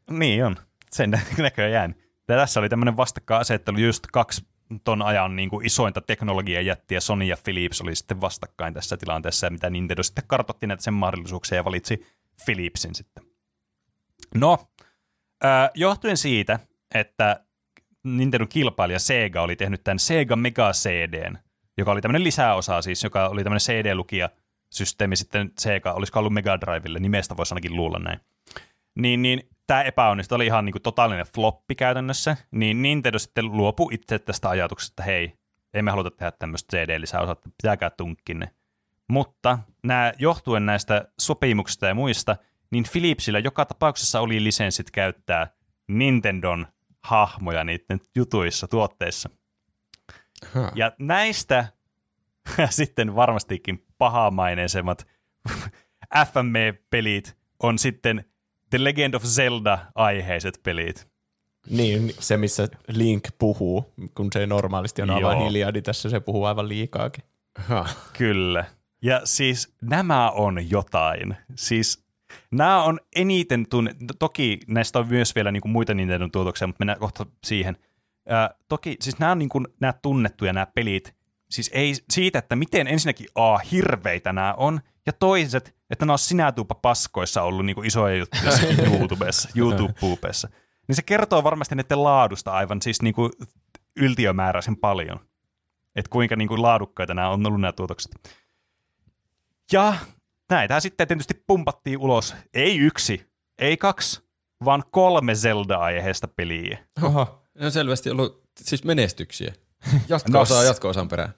Niin 0.09 0.45
on, 0.45 0.55
sen 0.91 1.11
nä- 1.11 1.21
näköjään. 1.37 1.95
Ja 2.27 2.35
tässä 2.35 2.59
oli 2.59 2.69
tämmöinen 2.69 2.97
vastakkainasettelu 2.97 3.77
just 3.77 4.03
kaksi 4.13 4.45
ton 4.83 5.01
ajan 5.01 5.35
niin 5.35 5.49
kuin 5.49 5.65
isointa 5.65 6.01
teknologiajättiä, 6.01 6.99
Sony 6.99 7.25
ja 7.25 7.37
Philips 7.43 7.81
oli 7.81 7.95
sitten 7.95 8.21
vastakkain 8.21 8.73
tässä 8.73 8.97
tilanteessa, 8.97 9.47
ja 9.47 9.51
mitä 9.51 9.69
Nintendo 9.69 10.03
sitten 10.03 10.23
kartoitti 10.27 10.67
näitä 10.67 10.83
sen 10.83 10.93
mahdollisuuksia 10.93 11.55
ja 11.55 11.65
valitsi 11.65 12.05
Philipsin 12.45 12.95
sitten. 12.95 13.23
No, 14.35 14.67
johtuen 15.75 16.17
siitä, 16.17 16.59
että 16.93 17.45
Nintendo 18.03 18.47
kilpailija 18.47 18.99
Sega 18.99 19.41
oli 19.41 19.55
tehnyt 19.55 19.83
tämän 19.83 19.99
Sega 19.99 20.35
Mega 20.35 20.71
CDn, 20.71 21.37
joka 21.77 21.91
oli 21.91 22.01
tämmöinen 22.01 22.23
lisäosa 22.23 22.81
siis, 22.81 23.03
joka 23.03 23.27
oli 23.27 23.43
tämmöinen 23.43 23.59
CD-lukija 23.59 24.29
systeemi 24.71 25.15
sitten 25.15 25.51
Sega, 25.59 25.93
olisiko 25.93 26.19
ollut 26.19 26.33
Mega 26.33 26.61
Drivelle, 26.61 26.99
nimestä 26.99 27.37
voisi 27.37 27.53
ainakin 27.53 27.75
luulla 27.75 27.99
näin. 27.99 28.19
Niin, 28.95 29.21
niin 29.21 29.49
tämä 29.67 29.83
epäonnistui, 29.83 30.35
oli 30.35 30.45
ihan 30.45 30.65
niin 30.65 30.73
kuin 30.73 30.81
totaalinen 30.81 31.25
floppi 31.35 31.75
käytännössä, 31.75 32.37
niin 32.51 32.81
Nintendo 32.81 33.19
sitten 33.19 33.51
luopui 33.51 33.93
itse 33.93 34.19
tästä 34.19 34.49
ajatuksesta, 34.49 34.91
että 34.93 35.03
hei, 35.03 35.33
emme 35.73 35.91
haluta 35.91 36.11
tehdä 36.11 36.31
tämmöistä 36.31 36.77
CD-lisäosaa, 36.77 37.31
että 37.31 37.49
pitäkää 37.61 37.89
tunkkinne. 37.89 38.51
Mutta 39.09 39.59
nämä, 39.83 40.13
johtuen 40.19 40.65
näistä 40.65 41.07
sopimuksista 41.19 41.87
ja 41.87 41.95
muista, 41.95 42.37
niin 42.71 42.85
Philipsillä 42.91 43.39
joka 43.39 43.65
tapauksessa 43.65 44.21
oli 44.21 44.43
lisenssit 44.43 44.91
käyttää 44.91 45.47
Nintendon 45.87 46.67
hahmoja 47.03 47.63
niiden 47.63 47.99
jutuissa, 48.15 48.67
tuotteissa. 48.67 49.29
Huh. 50.53 50.71
Ja 50.75 50.91
näistä 50.99 51.67
sitten 52.69 53.15
varmastikin 53.15 53.85
pahamaineisemmat 53.97 55.07
FMV-pelit 56.33 57.37
on 57.63 57.79
sitten 57.79 58.25
The 58.69 58.83
Legend 58.83 59.13
of 59.13 59.23
Zelda-aiheiset 59.23 60.59
pelit. 60.63 61.07
Niin, 61.69 62.13
se 62.19 62.37
missä 62.37 62.67
Link 62.87 63.27
puhuu, 63.37 63.93
kun 64.15 64.29
se 64.33 64.47
normaalisti 64.47 65.01
on 65.01 65.09
aivan 65.09 65.37
Joo. 65.37 65.45
hiljaa, 65.45 65.71
niin 65.71 65.83
tässä 65.83 66.09
se 66.09 66.19
puhuu 66.19 66.45
aivan 66.45 66.69
liikaakin. 66.69 67.23
Huh. 67.69 67.87
Kyllä. 68.17 68.65
Ja 69.01 69.21
siis 69.23 69.75
nämä 69.81 70.31
on 70.31 70.69
jotain. 70.69 71.37
Siis 71.55 72.04
nämä 72.51 72.83
on 72.83 72.99
eniten 73.15 73.65
tunne... 73.69 73.95
Toki 74.19 74.59
näistä 74.67 74.99
on 74.99 75.07
myös 75.07 75.35
vielä 75.35 75.51
niin 75.51 75.61
kuin 75.61 75.71
muita 75.71 75.93
Nintendo 75.93 76.27
tuotoksia, 76.27 76.67
mutta 76.67 76.81
mennään 76.81 76.99
kohta 76.99 77.25
siihen. 77.43 77.77
Ää, 78.29 78.49
toki 78.67 78.97
siis 79.01 79.19
nämä 79.19 79.31
on 79.31 79.39
niin 79.39 79.49
kuin, 79.49 79.67
nämä 79.79 79.93
tunnettuja 80.01 80.53
nämä 80.53 80.65
pelit. 80.65 81.15
Siis 81.49 81.71
ei 81.73 81.93
siitä, 82.09 82.39
että 82.39 82.55
miten 82.55 82.87
ensinnäkin 82.87 83.27
A, 83.35 83.57
hirveitä 83.57 84.33
nämä 84.33 84.53
on, 84.57 84.79
ja 85.05 85.13
toiset, 85.13 85.75
että 85.89 86.05
nämä 86.05 86.13
on 86.13 86.19
sinätuupa 86.19 86.75
paskoissa 86.75 87.41
ollut 87.41 87.65
niin 87.65 87.75
kuin 87.75 87.87
isoja 87.87 88.15
juttuja 88.15 88.51
YouTubessa, 88.91 89.49
YouTube-puupeissa. 89.55 90.49
Niin 90.87 90.95
se 90.95 91.01
kertoo 91.01 91.43
varmasti 91.43 91.75
näiden 91.75 92.03
laadusta 92.03 92.51
aivan 92.51 92.81
siis 92.81 93.01
niin 93.01 93.13
kuin 93.13 93.31
yltiömääräisen 93.95 94.77
paljon. 94.77 95.19
Että 95.95 96.09
kuinka 96.09 96.35
niin 96.35 96.47
kuin 96.47 96.61
laadukkaita 96.61 97.13
nämä 97.13 97.29
on 97.29 97.47
ollut 97.47 97.61
nämä 97.61 97.71
tuotokset. 97.71 98.11
Ja 99.71 99.93
näitä 100.49 100.79
sitten 100.79 101.07
tietysti 101.07 101.43
pumpattiin 101.47 101.97
ulos, 101.97 102.35
ei 102.53 102.77
yksi, 102.77 103.27
ei 103.59 103.77
kaksi, 103.77 104.21
vaan 104.65 104.83
kolme 104.91 105.35
Zelda-aiheesta 105.35 106.27
peliä. 106.27 106.77
Oho. 107.03 107.41
Ne 107.59 107.65
on 107.65 107.71
selvästi 107.71 108.09
ollut 108.09 108.43
siis 108.59 108.83
menestyksiä. 108.83 109.53
Jatko-osaa 110.09 110.57
No, 110.57 110.63
jatko-osan 110.63 111.07
perään. 111.07 111.33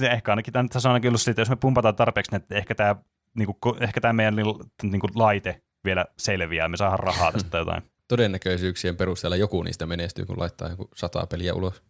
Ehkä 0.00 0.32
ainakin 0.32 0.52
tämä 0.52 0.68
tässä 0.68 0.88
on 0.88 0.92
ainakin 0.92 1.08
ollut 1.08 1.20
siitä, 1.20 1.40
jos 1.40 1.50
me 1.50 1.56
pumpataan 1.56 1.96
tarpeeksi, 1.96 2.30
niin 2.30 2.42
että 2.42 2.54
ehkä 2.54 2.74
tämä, 2.74 2.96
niinku, 3.34 3.58
ko- 3.66 3.82
ehkä 3.82 4.00
tämä 4.00 4.12
meidän 4.12 4.36
niinku, 4.36 4.64
niinku, 4.82 5.08
laite 5.14 5.62
vielä 5.84 6.04
selviää, 6.18 6.68
me 6.68 6.76
saadaan 6.76 6.98
rahaa 6.98 7.32
tästä 7.32 7.58
jotain. 7.58 7.82
Todennäköisyyksien 8.08 8.96
perusteella 8.96 9.36
joku 9.36 9.62
niistä 9.62 9.86
menestyy, 9.86 10.26
kun 10.26 10.38
laittaa 10.38 10.68
joku 10.68 10.88
sata 10.94 11.26
peliä 11.26 11.54
ulos. 11.54 11.82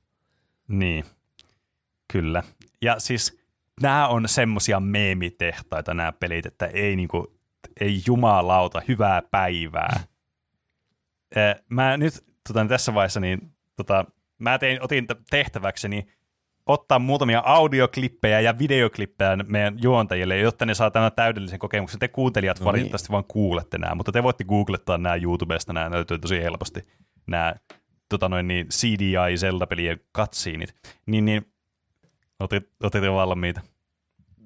Niin, 0.68 1.04
kyllä. 2.12 2.42
Ja 2.82 2.98
siis 2.98 3.39
nämä 3.82 4.08
on 4.08 4.28
semmosia 4.28 4.80
meemitehtaita 4.80 5.94
nämä 5.94 6.12
pelit, 6.12 6.46
että 6.46 6.66
ei 6.66 6.96
niinku, 6.96 7.36
ei 7.80 8.02
jumalauta, 8.06 8.82
hyvää 8.88 9.22
päivää. 9.30 10.00
Mä 11.68 11.96
nyt 11.96 12.24
tota, 12.48 12.66
tässä 12.66 12.94
vaiheessa, 12.94 13.20
niin 13.20 13.52
tota, 13.76 14.04
mä 14.38 14.58
tein, 14.58 14.82
otin 14.82 15.06
tehtäväkseni 15.30 16.06
ottaa 16.66 16.98
muutamia 16.98 17.42
audioklippejä 17.44 18.40
ja 18.40 18.58
videoklippejä 18.58 19.36
meidän 19.36 19.78
juontajille, 19.82 20.38
jotta 20.38 20.66
ne 20.66 20.74
saa 20.74 20.90
tämän 20.90 21.12
täydellisen 21.16 21.58
kokemuksen. 21.58 22.00
Te 22.00 22.08
kuuntelijat 22.08 22.60
no 22.60 22.64
No 22.64 22.72
niin. 22.72 22.72
valitettavasti 22.72 23.12
vaan 23.12 23.24
kuulette 23.28 23.78
nämä, 23.78 23.94
mutta 23.94 24.12
te 24.12 24.22
voitte 24.22 24.44
googlettaa 24.44 24.98
nämä 24.98 25.14
YouTubesta, 25.14 25.72
nämä 25.72 25.90
löytyy 25.90 26.18
tosi 26.18 26.42
helposti, 26.42 26.86
nämä 27.26 27.54
tota 28.08 28.28
noin, 28.28 28.48
niin 28.48 28.68
CDI 28.68 29.36
Zelda-pelien 29.36 30.00
katsiinit. 30.12 30.74
Niin, 31.06 31.24
niin 31.24 31.49
otit, 32.40 32.68
otit 32.82 33.04
jo 33.04 33.14
valmiita. 33.14 33.60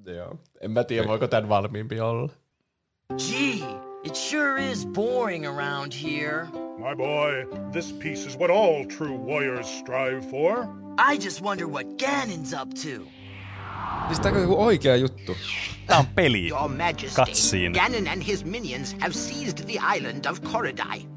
Joo. 0.05 0.39
En 0.61 0.71
mä 0.71 0.83
tiedä, 0.83 1.07
voiko 1.07 1.27
tämän 1.27 1.49
valmiimpi 1.49 1.99
olla. 1.99 2.29
Gee, 3.09 3.67
it 4.03 4.15
sure 4.15 4.71
is 4.71 4.85
boring 4.85 5.47
around 5.47 5.93
here. 5.93 6.47
My 6.77 6.95
boy, 6.95 7.45
this 7.71 7.93
peace 7.93 8.27
is 8.27 8.37
what 8.39 8.51
all 8.51 8.85
true 8.97 9.17
warriors 9.17 9.79
strive 9.79 10.21
for. 10.31 10.67
I 11.11 11.15
just 11.25 11.41
wonder 11.41 11.67
what 11.67 11.85
Ganon's 11.85 12.53
up 12.61 12.69
to. 12.69 13.05
Siis 14.07 14.19
tää 14.19 14.31
on 14.31 14.41
joku 14.41 14.63
oikea 14.65 14.95
juttu. 14.95 15.37
Tämä 15.87 15.99
on 15.99 16.05
peli. 16.15 16.47
Your 16.47 16.69
Majesty, 16.69 17.21
Cutscene. 17.21 17.79
Ganon 17.79 18.07
and 18.07 18.23
his 18.23 18.45
minions 18.45 18.95
have 18.99 19.13
seized 19.13 19.65
the 19.65 19.79
island 19.97 20.25
of 20.25 20.41
Korodai. 20.41 21.07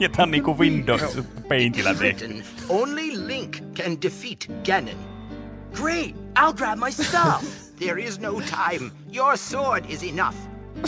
Ja 0.00 0.08
tämä 0.08 0.22
on 0.22 0.30
niinku 0.30 0.58
Windows 0.58 1.18
Paintillä 1.48 1.94
tehty. 1.94 2.44
Only 2.68 3.26
Link 3.26 3.56
can 3.74 4.02
defeat 4.02 4.46
Ganon. 4.66 5.11
Great, 5.72 6.14
I'll 6.36 6.52
grab 6.52 6.78
my 6.78 6.90
stuff. 6.90 7.58
There 7.78 7.98
is 7.98 8.20
no 8.20 8.40
time. 8.40 8.92
Your 9.10 9.36
sword 9.36 9.90
is 9.90 10.04
enough. 10.04 10.36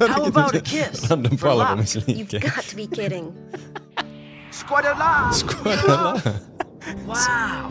How 0.00 0.24
about 0.24 0.52
a 0.52 0.60
kiss? 0.60 1.06
Random 1.10 1.36
for 1.36 1.54
luck? 1.54 1.78
palvomisliikkeen. 1.78 2.16
You've 2.18 2.42
got 2.42 2.64
to 2.64 2.74
be 2.74 2.88
kidding. 2.88 3.32
Squadala! 4.50 5.30
Wow, 7.06 7.70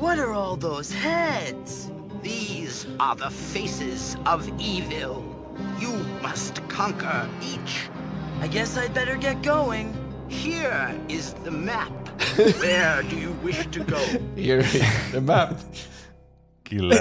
what 0.00 0.18
are 0.18 0.32
all 0.32 0.56
those 0.56 0.90
heads? 0.92 1.92
These 2.22 2.86
are 2.98 3.14
the 3.14 3.30
faces 3.30 4.16
of 4.26 4.48
evil. 4.60 5.22
You 5.78 5.92
must 6.22 6.66
conquer 6.68 7.28
each. 7.40 7.88
I 8.40 8.48
guess 8.48 8.76
I'd 8.76 8.94
better 8.94 9.16
get 9.16 9.42
going. 9.42 9.94
Here 10.28 10.92
is 11.08 11.34
the 11.44 11.52
map. 11.52 12.05
Where 12.38 13.04
do 13.10 13.16
you 13.16 13.34
wish 13.44 13.68
to 13.68 13.84
go? 13.84 13.98
Here 14.36 14.60
is 14.60 14.82
the 15.10 15.20
map. 15.20 15.50
Kyllä. 16.70 16.94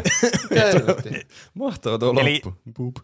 Mahtava 1.54 1.98
tuo 1.98 2.14
Eli- 2.22 2.42
loppu. 2.46 2.62
Boop. 2.74 2.96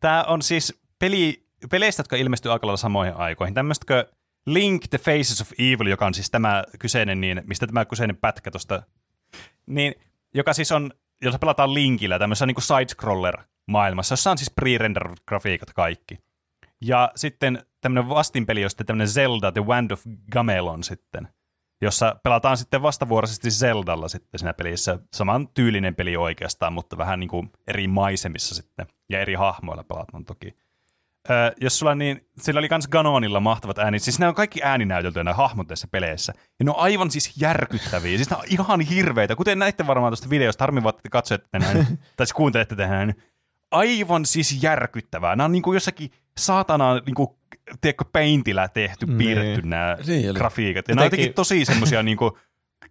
Tämä 0.00 0.24
on 0.24 0.42
siis 0.42 0.80
peli, 0.98 1.46
peleistä, 1.70 2.00
jotka 2.00 2.16
ilmestyy 2.16 2.52
aika 2.52 2.66
lailla 2.66 2.76
samoihin 2.76 3.14
aikoihin. 3.14 3.54
Tämmöistäkö 3.54 4.06
Link 4.46 4.88
the 4.90 4.98
Faces 4.98 5.40
of 5.40 5.52
Evil, 5.58 5.86
joka 5.86 6.06
on 6.06 6.14
siis 6.14 6.30
tämä 6.30 6.64
kyseinen, 6.78 7.20
niin, 7.20 7.42
mistä 7.46 7.66
tämä 7.66 7.84
kyseinen 7.84 8.16
pätkä 8.16 8.50
tuosta, 8.50 8.82
niin, 9.66 9.94
joka 10.34 10.52
siis 10.52 10.72
on, 10.72 10.90
jossa 11.22 11.38
pelataan 11.38 11.74
Linkillä 11.74 12.18
tämmöisessä 12.18 12.46
niin 12.46 12.56
side-scroller-maailmassa, 12.62 14.12
jossa 14.12 14.30
on 14.30 14.38
siis 14.38 14.52
pre-rendered 14.60 15.16
grafiikat 15.26 15.72
kaikki. 15.72 16.18
Ja 16.80 17.12
sitten 17.16 17.62
tämmöinen 17.80 18.08
vastinpeli 18.08 18.64
on 18.64 18.70
sitten 18.70 18.86
tämmöinen 18.86 19.08
Zelda 19.08 19.52
The 19.52 19.64
Wand 19.64 19.90
of 19.90 20.02
Gamelon 20.32 20.84
sitten, 20.84 21.28
jossa 21.80 22.16
pelataan 22.22 22.56
sitten 22.56 22.82
vastavuoroisesti 22.82 23.50
Zeldalla 23.50 24.08
sitten 24.08 24.38
siinä 24.38 24.54
pelissä. 24.54 24.98
Saman 25.12 25.48
tyylinen 25.48 25.94
peli 25.94 26.16
oikeastaan, 26.16 26.72
mutta 26.72 26.98
vähän 26.98 27.20
niin 27.20 27.30
kuin 27.30 27.52
eri 27.66 27.88
maisemissa 27.88 28.54
sitten 28.54 28.86
ja 29.10 29.20
eri 29.20 29.34
hahmoilla 29.34 29.84
pelataan 29.84 30.24
toki. 30.24 30.54
Öö, 31.30 31.52
jos 31.60 31.78
sulla 31.78 31.94
niin, 31.94 32.28
sillä 32.40 32.58
oli 32.58 32.68
kans 32.68 32.88
Ganonilla 32.88 33.40
mahtavat 33.40 33.78
äänet, 33.78 34.02
siis 34.02 34.18
ne 34.18 34.28
on 34.28 34.34
kaikki 34.34 34.62
ääninäyteltyjä 34.62 35.24
nämä 35.24 35.34
hahmot 35.34 35.68
tässä 35.68 35.88
peleissä. 35.90 36.32
Ja 36.58 36.64
ne 36.64 36.70
on 36.70 36.78
aivan 36.78 37.10
siis 37.10 37.40
järkyttäviä, 37.40 38.16
siis 38.16 38.30
ne 38.30 38.36
on 38.36 38.42
ihan 38.48 38.80
hirveitä, 38.80 39.36
kuten 39.36 39.58
näitte 39.58 39.86
varmaan 39.86 40.10
tuosta 40.10 40.30
videosta, 40.30 40.62
harmi 40.62 40.82
vaan, 40.82 40.90
että 40.90 41.02
te 41.02 41.08
katsoette 41.08 41.58
näin, 41.58 41.76
tai 42.16 42.26
siis 42.26 42.32
kuuntelette 42.32 42.76
tähän. 42.76 43.14
Aivan 43.70 44.26
siis 44.26 44.62
järkyttävää. 44.62 45.36
Nämä 45.36 45.44
on 45.44 45.52
niin 45.52 45.62
kuin 45.62 45.76
jossakin 45.76 46.10
saatana 46.38 46.94
niin 47.06 47.14
kuin, 47.14 47.28
tiedätkö, 47.80 48.04
peintillä 48.12 48.68
tehty, 48.68 49.06
piirretty 49.06 49.62
nämä 49.68 49.96
Niin, 50.06 50.24
eli- 50.28 50.38
grafiikat. 50.38 50.88
Ja 50.88 50.94
ne 50.94 51.00
on 51.00 51.06
Jotenkin- 51.06 51.22
jotenkin 51.22 51.34
tosi 51.34 51.64
semmosia 51.64 52.02
niinku 52.02 52.38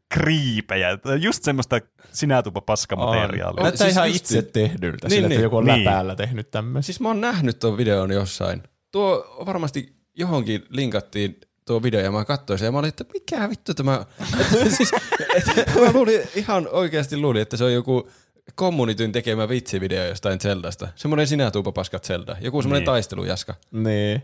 kriipejä, 0.09 0.97
just 1.19 1.43
semmoista 1.43 1.79
sinätupa 2.11 2.61
paskamateriaalia. 2.61 3.63
Näyttää 3.63 3.85
siis 3.87 3.95
ihan 3.97 4.09
itse 4.09 4.41
niin. 4.41 4.51
tehdyltä, 4.53 5.07
Niin, 5.07 5.15
sillä, 5.15 5.25
että 5.27 5.35
niin. 5.35 5.43
joku 5.43 5.57
on 5.57 5.65
Niin. 5.65 5.85
läpäällä 5.85 6.15
tehnyt 6.15 6.51
tämmöisen. 6.51 6.83
Siis 6.83 6.99
mä 6.99 7.07
oon 7.07 7.21
nähnyt 7.21 7.59
tuon 7.59 7.77
videon 7.77 8.11
jossain. 8.11 8.63
Tuo 8.91 9.35
varmasti 9.45 9.95
johonkin 10.15 10.63
linkattiin 10.69 11.39
tuo 11.65 11.83
video 11.83 11.99
ja 12.01 12.11
mä 12.11 12.25
katsoin 12.25 12.59
sen 12.59 12.65
ja 12.65 12.71
mä 12.71 12.79
olin, 12.79 12.89
että 12.89 13.05
mikä 13.13 13.49
vittu 13.49 13.73
tämä... 13.73 14.05
että, 14.39 14.69
siis, 14.77 14.91
että, 15.35 15.79
mä 15.79 15.91
luulin, 15.93 16.21
ihan 16.35 16.67
oikeasti 16.71 17.17
luulin, 17.17 17.41
että 17.41 17.57
se 17.57 17.63
on 17.63 17.73
joku 17.73 18.09
kommunityn 18.55 19.11
tekemä 19.11 19.49
vitsivideo 19.49 20.05
jostain 20.05 20.39
Zeldasta. 20.39 20.87
Semmoinen 20.95 21.27
sinä 21.27 21.51
tuupa 21.51 21.71
paskat 21.71 22.03
Zelda. 22.05 22.35
Joku 22.41 22.61
semmoinen 22.61 22.79
Niin. 22.81 22.85
taistelujaska. 22.85 23.55
Niin. 23.71 24.21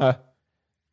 Häh. 0.00 0.16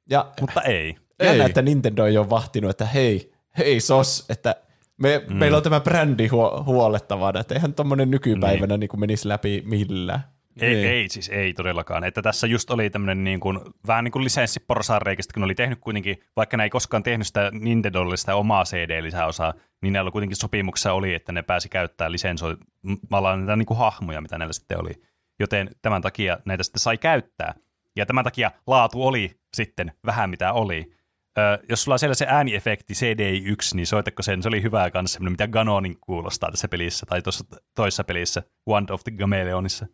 Ja 0.09 0.31
Mutta 0.41 0.61
ei. 0.61 0.95
jännä, 1.23 1.43
Ei. 1.43 1.49
että 1.49 1.61
Nintendo 1.61 2.05
ei 2.05 2.17
ole 2.17 2.29
vahtinut, 2.29 2.71
että 2.71 2.85
hei, 2.85 3.33
hei 3.57 3.79
sos, 3.79 4.25
että 4.29 4.55
me, 4.97 5.21
mm. 5.27 5.35
meillä 5.35 5.57
on 5.57 5.63
tämä 5.63 5.79
brändi 5.79 6.27
huo, 6.27 6.63
huolettavana, 6.65 7.39
että 7.39 7.55
eihän 7.55 7.73
tommonen 7.73 8.11
nykypäivänä 8.11 8.77
niin. 8.77 8.89
Niin 8.91 8.99
menisi 8.99 9.27
läpi 9.27 9.63
millään. 9.65 10.23
Ei, 10.61 10.73
Niin. 10.75 10.87
ei, 10.87 11.09
siis 11.09 11.29
ei 11.29 11.53
todellakaan. 11.53 12.03
Että 12.03 12.21
tässä 12.21 12.47
just 12.47 12.71
oli 12.71 12.89
tämmöinen 12.89 13.23
niin 13.23 13.39
kuin, 13.39 13.59
vähän 13.87 14.03
niin 14.03 14.11
kuin 14.11 14.23
lisenssiporsaanreikistä, 14.23 15.33
kun 15.33 15.43
oli 15.43 15.55
tehnyt 15.55 15.79
kuitenkin, 15.79 16.17
vaikka 16.35 16.57
ne 16.57 16.63
ei 16.63 16.69
koskaan 16.69 17.03
tehnyt 17.03 17.27
sitä 17.27 17.51
Nintendolle 17.53 18.17
sitä 18.17 18.35
omaa 18.35 18.63
CD-lisäosaa, 18.63 19.53
niin 19.81 19.93
näillä 19.93 20.11
kuitenkin 20.11 20.37
sopimuksessa 20.37 20.93
oli, 20.93 21.13
että 21.13 21.31
ne 21.31 21.41
pääsi 21.41 21.69
käyttämään 21.69 22.11
lisensoimalla 22.11 23.37
niitä 23.37 23.55
niin 23.55 23.65
kuin 23.65 23.77
hahmoja, 23.77 24.21
mitä 24.21 24.37
näillä 24.37 24.53
sitten 24.53 24.79
oli. 24.79 24.91
Joten 25.39 25.69
tämän 25.81 26.01
takia 26.01 26.37
näitä 26.45 26.63
sitten 26.63 26.79
sai 26.79 26.97
käyttää. 26.97 27.53
Ja 27.95 28.05
tämän 28.05 28.23
takia 28.23 28.51
laatu 28.67 29.03
oli 29.07 29.39
sitten 29.53 29.91
vähän 30.05 30.29
mitä 30.29 30.53
oli. 30.53 30.91
Ö, 31.37 31.41
jos 31.69 31.83
sulla 31.83 31.95
on 31.95 31.99
siellä 31.99 32.15
se 32.15 32.25
ääniefekti 32.29 32.93
CDI1, 32.93 33.75
niin 33.75 33.87
soitako 33.87 34.23
sen, 34.23 34.41
se 34.43 34.47
oli 34.47 34.63
hyvää 34.63 34.91
kanssa, 34.91 35.13
semmoinen, 35.13 35.33
mitä 35.33 35.47
Ganonin 35.47 35.97
kuulostaa 36.01 36.51
tässä 36.51 36.67
pelissä, 36.67 37.05
tai 37.05 37.21
tuossa 37.21 37.45
toisessa 37.75 38.03
pelissä, 38.03 38.43
Wand 38.69 38.89
of 38.89 39.03
the 39.03 39.11
Gameleonissa. 39.11 39.85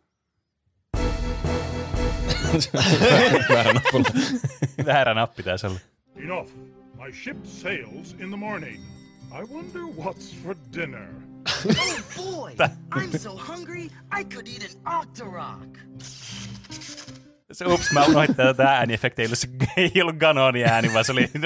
Väärä 3.54 3.72
nappulla. 3.72 4.08
Väärä 4.86 5.14
nappi 5.14 5.42
tässä 5.42 5.68
olla. 5.68 5.78
Enough. 6.16 6.50
My 6.98 7.12
ship 7.12 7.44
sails 7.44 8.12
in 8.18 8.28
the 8.28 8.36
morning. 8.36 8.82
I 9.30 9.44
wonder 9.54 9.82
what's 9.82 10.34
for 10.42 10.56
dinner. 10.72 11.08
Oh 11.68 12.00
boy, 12.16 12.54
I'm 12.90 13.18
so 13.18 13.36
hungry 13.36 13.90
I 14.10 14.24
could 14.24 14.48
eat 14.48 14.62
an 14.62 15.00
Octorok. 15.00 15.78
Se, 17.52 17.64
ups, 17.66 17.92
mä 17.92 18.04
unohdin, 18.04 18.30
että 18.30 18.54
tämä 18.54 18.76
ääniefekti 18.76 19.22
ei 19.22 19.26
ollut, 19.26 19.38
se, 19.38 19.48
ei 19.76 20.02
ollut 20.02 20.16
Ganonin 20.16 20.66
ääni, 20.66 20.92
vaan 20.92 21.04
se 21.04 21.12
oli... 21.12 21.30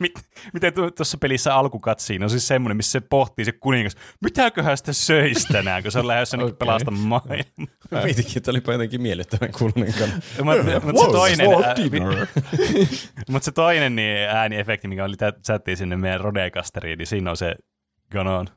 Mit, 0.00 0.12
miten 0.52 0.74
tu- 0.74 0.90
tuossa 0.90 1.18
pelissä 1.18 1.54
alkukatsiin 1.54 2.22
on 2.22 2.30
siis 2.30 2.48
semmoinen, 2.48 2.76
missä 2.76 2.92
se 2.92 3.00
pohtii 3.00 3.44
se 3.44 3.52
kuningas, 3.52 3.96
mitäköhän 4.24 4.76
sitä 4.76 4.92
söisi 4.92 5.48
tänään, 5.52 5.82
kun 5.82 5.92
se 5.92 5.98
on 5.98 6.06
lähdössä 6.06 6.36
okay. 6.36 6.46
Okei. 6.46 6.56
pelastamaan 6.56 7.06
maailmaa. 7.06 8.04
Mietinkin, 8.04 8.36
että 8.36 8.50
olipa 8.50 8.72
jotenkin 8.72 9.02
miellyttävän 9.02 9.52
kuulunen. 9.52 9.94
Mutta 10.42 10.92
mut 10.92 11.00
se 11.00 11.06
toinen, 11.12 11.48
mut 13.30 13.42
se 13.42 13.52
toinen 13.52 13.96
niin 13.96 14.28
ääniefekti, 14.28 14.88
mikä 14.88 15.04
oli 15.04 15.16
chattiin 15.46 15.76
sinne 15.76 15.96
meidän 15.96 16.20
Rodecasteriin, 16.20 16.98
niin 16.98 17.06
siinä 17.06 17.30
on 17.30 17.36
se 17.36 17.54
Ganon. 18.12 18.48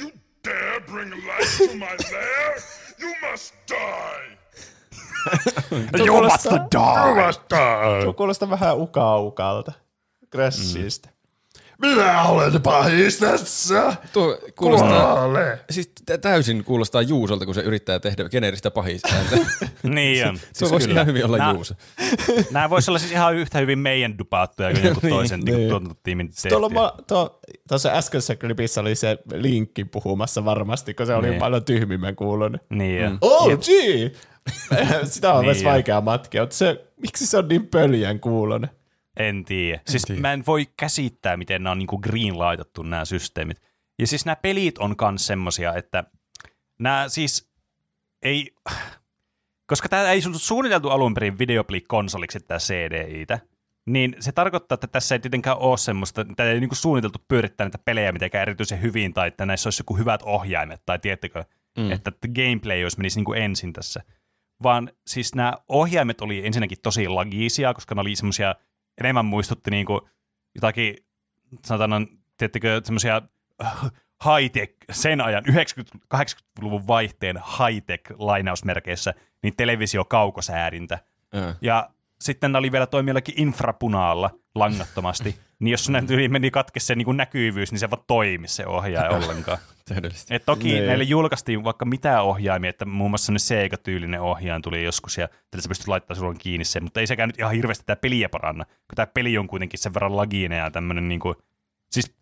You 0.00 0.10
dare 0.44 0.80
bring 0.80 1.14
life 1.14 1.66
to 1.66 1.74
my 1.74 1.96
lair? 2.12 2.60
You 3.00 3.30
must 3.30 3.54
die! 3.68 4.41
You 6.06 6.22
must 6.22 6.46
die! 7.50 8.02
Tuo 8.04 8.12
kuulostaa 8.12 8.50
vähän 8.50 8.76
uka-ukalta. 8.78 9.72
Crashista. 10.32 11.08
Minä 11.78 12.22
olen 12.22 12.62
pahis 12.62 13.18
tässä. 13.18 13.96
Tuo 14.12 14.38
kuulostaa, 14.58 15.14
Kuole. 15.24 15.58
siis 15.70 15.92
tä- 16.06 16.18
täysin 16.18 16.64
kuulostaa 16.64 17.02
Juusolta, 17.02 17.44
kun 17.46 17.54
se 17.54 17.60
yrittää 17.60 17.98
tehdä 18.00 18.28
geneeristä 18.28 18.70
pahisääntä. 18.70 19.36
Niin 19.82 20.28
on. 20.28 20.38
Se 20.52 20.70
voisi 20.70 20.90
ihan 20.90 21.06
hyvin 21.06 21.24
olla 21.24 21.36
Nää- 21.38 21.52
Juuso. 21.52 21.74
Nämä 22.50 22.70
voisi 22.70 22.90
olla 22.90 22.98
siis 22.98 23.12
ihan 23.12 23.34
yhtä 23.34 23.58
hyvin 23.58 23.78
meidän 23.78 24.18
dupaattuja 24.18 24.72
kuin 24.72 24.84
jonkun 24.84 25.10
toisen 25.16 25.40
niin, 25.40 25.56
niin. 25.56 25.68
tuotantotiimin 25.68 26.30
ma, 26.74 26.92
tuo, 27.06 27.40
tuossa 27.68 27.88
äskeisessä 27.92 28.36
klipissä 28.36 28.80
oli 28.80 28.94
se 28.94 29.18
linkki 29.34 29.84
puhumassa 29.84 30.44
varmasti, 30.44 30.94
kun 30.94 31.06
se 31.06 31.14
oli 31.14 31.28
Niin. 31.28 31.38
paljon 31.40 31.64
tyhmimmän 31.64 32.16
kuulonen. 32.16 32.60
Niin 32.70 33.10
mm. 33.10 33.18
Oh, 33.20 33.46
gee! 33.58 34.12
Sitä 35.04 35.32
on 35.32 35.40
Niin 35.40 35.46
myös 35.46 35.64
vaikea 35.64 36.00
matkia, 36.00 36.42
mutta 36.42 36.56
se, 36.56 36.84
miksi 37.00 37.26
se 37.26 37.38
on 37.38 37.48
niin 37.48 37.66
pöljän 37.66 38.20
kuulonen? 38.20 38.70
En 39.16 39.44
tiedä. 39.44 39.80
Siis 39.86 40.02
tiedä. 40.02 40.20
mä 40.20 40.32
en 40.32 40.46
voi 40.46 40.68
käsittää, 40.76 41.36
miten 41.36 41.62
nämä 41.62 41.72
on 41.72 41.78
niinku 41.78 41.98
green 41.98 42.38
laitettu 42.38 42.82
nämä 42.82 43.04
systeemit. 43.04 43.62
Ja 43.98 44.06
siis 44.06 44.26
nämä 44.26 44.36
pelit 44.36 44.78
on 44.78 44.94
myös 45.00 45.26
semmosia, 45.26 45.74
että 45.74 46.04
nämä 46.78 47.04
siis 47.08 47.50
ei... 48.22 48.54
Koska 49.66 49.88
tämä 49.88 50.10
ei 50.10 50.22
ollut 50.26 50.42
suunniteltu 50.42 50.88
alun 50.88 51.14
perin 51.14 51.38
videopeli-konsoliksi 51.38 52.40
tämä 52.40 52.58
CDI-tä, 52.58 53.38
niin 53.86 54.16
se 54.20 54.32
tarkoittaa, 54.32 54.74
että 54.74 54.86
tässä 54.86 55.14
ei 55.14 55.18
tietenkään 55.18 55.58
ole 55.58 55.78
semmoista, 55.78 56.24
tämä 56.24 56.48
ei 56.48 56.60
niinku 56.60 56.74
suunniteltu 56.74 57.18
pyörittää 57.28 57.64
näitä 57.64 57.78
pelejä 57.78 58.12
mitenkään 58.12 58.42
erityisen 58.42 58.82
hyvin, 58.82 59.14
tai 59.14 59.28
että 59.28 59.46
näissä 59.46 59.66
olisi 59.66 59.80
joku 59.80 59.96
hyvät 59.96 60.22
ohjaimet, 60.22 60.82
tai 60.86 60.98
tiedättekö, 60.98 61.44
mm. 61.78 61.92
että 61.92 62.12
gameplay 62.34 62.82
olisi 62.82 62.96
menisi 62.96 63.18
niinku 63.18 63.32
ensin 63.32 63.72
tässä. 63.72 64.02
Vaan 64.62 64.90
siis 65.06 65.34
nämä 65.34 65.54
ohjaimet 65.68 66.20
oli 66.20 66.46
ensinnäkin 66.46 66.78
tosi 66.82 67.08
lagisia, 67.08 67.74
koska 67.74 67.94
ne 67.94 68.00
oli 68.00 68.16
semmoisia, 68.16 68.54
enemmän 69.00 69.24
muistutti 69.24 69.70
niinku 69.70 70.08
jotakin, 70.54 70.96
sanotaan, 71.64 72.06
tiedättekö, 72.36 72.80
semmoisia 72.84 73.22
high-tech, 74.24 74.74
sen 74.90 75.20
ajan 75.20 75.44
90-80-luvun 76.14 76.86
vaihteen 76.86 77.36
high-tech 77.36 78.14
lainausmerkeissä, 78.18 79.14
niin 79.42 79.56
televisiokaukosäädintä. 79.56 80.98
Ää. 81.32 81.54
Ja 81.60 81.90
sitten 82.24 82.52
ne 82.52 82.58
oli 82.58 82.72
vielä 82.72 82.86
toimijoillakin 82.86 83.34
infrapunaalla 83.38 84.30
langattomasti, 84.54 85.36
niin 85.58 85.70
jos 85.72 85.88
ne 85.88 86.02
tyyli 86.06 86.28
meni 86.28 86.50
katke 86.50 86.80
se 86.80 86.94
niin 86.94 87.16
näkyvyys, 87.16 87.72
niin 87.72 87.78
se 87.78 87.90
vaan 87.90 88.02
toimi 88.06 88.48
se 88.48 88.66
ohjaaja 88.66 89.10
ollenkaan. 89.10 89.58
Täydellisesti. 89.88 90.34
Et 90.34 90.42
toki 90.46 90.68
Niin. 90.72 90.86
näille 90.86 91.04
julkaistiin 91.04 91.64
vaikka 91.64 91.84
mitä 91.84 92.22
ohjaimia, 92.22 92.70
että 92.70 92.84
muun 92.84 93.10
muassa 93.10 93.32
ne 93.32 93.38
Sega-tyylinen 93.38 94.20
ohjaaja 94.20 94.60
tuli 94.60 94.84
joskus 94.84 95.18
ja 95.18 95.28
tällä 95.28 95.62
sä 95.62 95.68
pystyt 95.68 95.88
laittamaan 95.88 96.16
silloin 96.16 96.38
kiinni 96.38 96.64
sen, 96.64 96.82
mutta 96.82 97.00
ei 97.00 97.06
sekään 97.06 97.28
nyt 97.28 97.38
ihan 97.38 97.52
hirveästi 97.52 97.84
tämä 97.86 97.96
peliä 97.96 98.28
paranna, 98.28 98.64
kun 98.64 98.96
tämä 98.96 99.06
peli 99.06 99.38
on 99.38 99.46
kuitenkin 99.46 99.78
sen 99.78 99.94
verran 99.94 100.16
laginen 100.16 100.58
ja 100.58 100.70
tämmöinen 100.70 101.08
niinku, 101.08 101.34
siis 101.90 102.14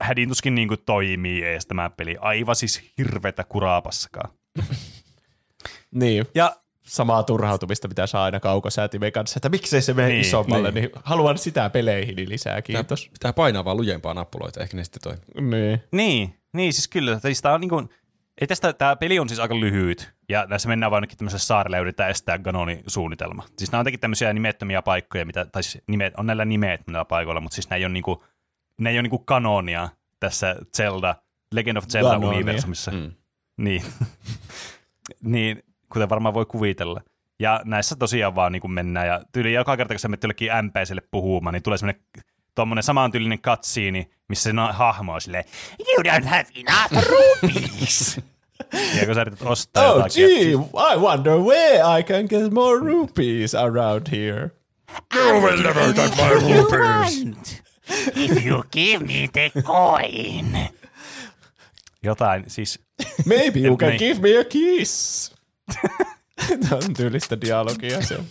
hädintuskin 0.00 0.54
niinku 0.54 0.76
toimii 0.76 1.42
ees 1.44 1.66
tämä 1.66 1.90
peli. 1.90 2.16
Aivan 2.20 2.56
siis 2.56 2.92
hirveätä 2.98 3.44
kuraapaskaa. 3.44 4.28
Niin, 5.94 6.26
Ja 6.34 6.56
samaa 6.86 7.22
turhautumista 7.22 7.88
pitää 7.88 8.06
saa 8.06 8.24
aina 8.24 8.40
kaukosäätimen 8.40 9.12
kanssa, 9.12 9.38
että 9.38 9.48
miksei 9.48 9.82
se 9.82 9.94
mene 9.94 10.08
Niin, 10.08 10.14
niin, 10.14 10.26
isommalle, 10.26 10.70
niin. 10.70 10.82
niin. 10.82 10.92
niin 10.92 11.02
haluan 11.04 11.38
sitä 11.38 11.70
peleihin 11.70 12.28
lisää, 12.28 12.62
kiitos. 12.62 13.08
Pitää 13.12 13.32
painaa 13.32 13.64
vaan 13.64 13.76
lujempaa 13.76 14.14
nappuloita, 14.14 14.60
ehkä 14.60 14.76
ne 14.76 14.84
sitten 14.84 15.02
toimii. 15.02 15.50
Niin. 15.50 15.82
Niin, 15.92 16.38
niin 16.52 16.72
siis 16.72 16.88
kyllä. 16.88 17.18
Siis 17.18 17.42
tää 17.42 17.54
on 17.54 17.60
niinku, 17.60 17.88
ei 18.40 18.46
tästä, 18.46 18.72
tämä 18.72 18.96
peli 18.96 19.18
on 19.18 19.28
siis 19.28 19.40
aika 19.40 19.60
lyhyt, 19.60 20.14
ja 20.28 20.46
tässä 20.46 20.68
mennään 20.68 20.90
vain 20.90 21.04
tämmöisessä 21.16 21.46
saarella 21.46 21.76
ja 21.76 21.80
yritetään 21.80 22.10
estää 22.10 22.38
Ganonin 22.38 22.82
suunnitelma. 22.86 23.44
Siis 23.58 23.72
nämä 23.72 23.78
on 23.78 23.82
jotenkin 23.82 24.00
tämmöisiä 24.00 24.32
nimettömiä 24.32 24.82
paikkoja, 24.82 25.26
mitä, 25.26 25.44
tai 25.44 25.62
siis 25.62 25.84
nimet, 25.86 26.14
on 26.16 26.26
näillä 26.26 26.44
nimet 26.44 26.86
näillä 26.86 27.04
paikoilla, 27.04 27.40
mutta 27.40 27.54
siis 27.54 27.70
ne 27.70 27.76
ei 27.76 27.84
ole 27.84 27.92
niinku, 27.92 28.24
ne 28.80 28.90
ei 28.90 28.96
ole 28.96 29.02
niinku 29.02 29.18
kanonia 29.18 29.88
tässä 30.20 30.56
Zelda, 30.76 31.14
Legend 31.52 31.76
of 31.76 31.84
Zelda-universumissa. 31.88 32.90
Mm. 32.90 33.12
Niin. 33.56 33.82
niin, 35.22 35.62
kuten 35.92 36.08
varmaan 36.08 36.34
voi 36.34 36.46
kuvitella. 36.46 37.00
Ja 37.38 37.60
näissä 37.64 37.96
tosiaan 37.96 38.34
vaan 38.34 38.52
niin 38.52 38.60
kuin 38.60 38.72
mennään, 38.72 39.06
ja 39.06 39.20
tyyli 39.32 39.52
joka 39.52 39.76
kerta, 39.76 39.94
kun 39.94 39.98
sä 39.98 40.08
menet 40.08 40.22
jollekin 40.22 40.50
ämpäiselle 40.52 41.02
puhumaan, 41.10 41.52
niin 41.54 41.62
tulee 41.62 41.78
semmoinen 41.78 42.02
tuommoinen 42.54 42.82
samantyylinen 42.82 43.40
katsiini, 43.40 44.10
missä 44.28 44.50
se 44.50 44.56
hahmo 44.72 45.12
on 45.14 45.20
silleen, 45.20 45.44
you 45.78 46.02
don't 46.02 46.24
have 46.26 46.44
enough 46.54 47.08
rupees. 47.08 48.20
ja 49.00 49.06
kun 49.06 49.14
sä 49.14 49.20
yrität 49.20 49.42
ostaa 49.42 49.90
Oh, 49.92 49.96
jotakin, 49.96 50.26
gee, 50.26 50.50
I 50.94 50.96
wonder 50.96 51.32
where 51.32 51.98
I 51.98 52.02
can 52.02 52.26
get 52.28 52.52
more 52.52 52.78
rupees 52.78 53.54
around 53.54 54.06
here. 54.12 54.50
You 55.14 55.40
will 55.40 55.62
never 55.62 55.92
get 55.92 56.16
my 56.16 56.54
rupees. 56.54 57.62
If 58.16 58.46
you 58.46 58.62
give 58.72 59.04
me 59.06 59.28
the 59.32 59.62
coin. 59.62 60.58
jotain, 62.02 62.44
siis 62.46 62.80
Maybe 63.26 63.60
you 63.60 63.76
can 63.76 63.88
Niin. 63.88 63.98
give 63.98 64.20
me 64.20 64.38
a 64.40 64.44
kiss. 64.44 65.33
Tämä 66.68 66.76
on 66.76 66.94
tyylistä 66.96 67.40
dialogia 67.40 68.02
se. 68.02 68.16
on. 68.16 68.24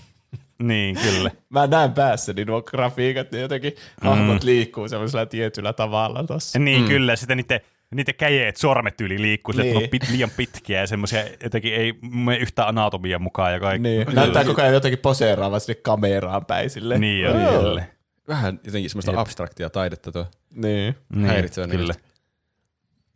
niin 0.68 0.97
kyllä. 0.97 1.31
Mä 1.49 1.68
näen 1.68 1.91
päässäni 1.93 2.45
nuo 2.45 2.61
grafiikat, 2.61 3.31
niin 3.31 3.41
jotenkin 3.41 3.73
mm. 3.73 4.07
hahmot 4.10 4.43
liikkuu 4.43 4.88
semmoisella 4.89 5.26
tietyllä 5.26 5.73
tavalla 5.73 6.23
tossa. 6.23 6.60
Niin 6.60 6.81
mm. 6.81 6.88
kyllä, 6.88 7.15
sitten 7.15 7.38
niiden, 7.38 7.60
niiden 7.95 8.15
käjeet, 8.15 8.57
sormet 8.57 9.01
yli 9.01 9.22
liikkuu, 9.22 9.53
niin. 9.53 9.64
Niin. 9.64 9.77
ne 9.77 9.84
on 9.84 9.89
pit, 9.89 10.10
liian 10.10 10.30
pitkiä 10.38 10.80
ja 10.80 10.88
semmoisia 10.88 11.23
jotenkin 11.43 11.73
ei 11.73 11.93
mene 12.01 12.38
yhtään 12.38 12.68
anatomian 12.68 13.22
mukaan 13.22 13.53
ja 13.53 13.60
kaikki. 13.60 13.88
Niin. 13.88 14.07
Näyttää 14.14 14.45
koko 14.45 14.61
ajan 14.61 14.73
jotenkin 14.73 14.99
poseeraavan 14.99 15.61
sinne 15.61 15.81
kameraan 15.81 16.45
päin 16.45 16.69
silleen. 16.69 17.01
Niin 17.01 17.30
Oh. 17.30 17.61
kyllä. 17.61 17.84
Vähän 18.27 18.60
jotenkin 18.65 18.89
semmoista 18.89 19.11
Jep. 19.11 19.19
abstraktia 19.19 19.69
taidetta 19.69 20.11
tuo. 20.11 20.26
Niin. 20.55 20.95
Niin, 21.15 21.27
kyllä. 21.55 21.68
näköistä. 21.68 22.12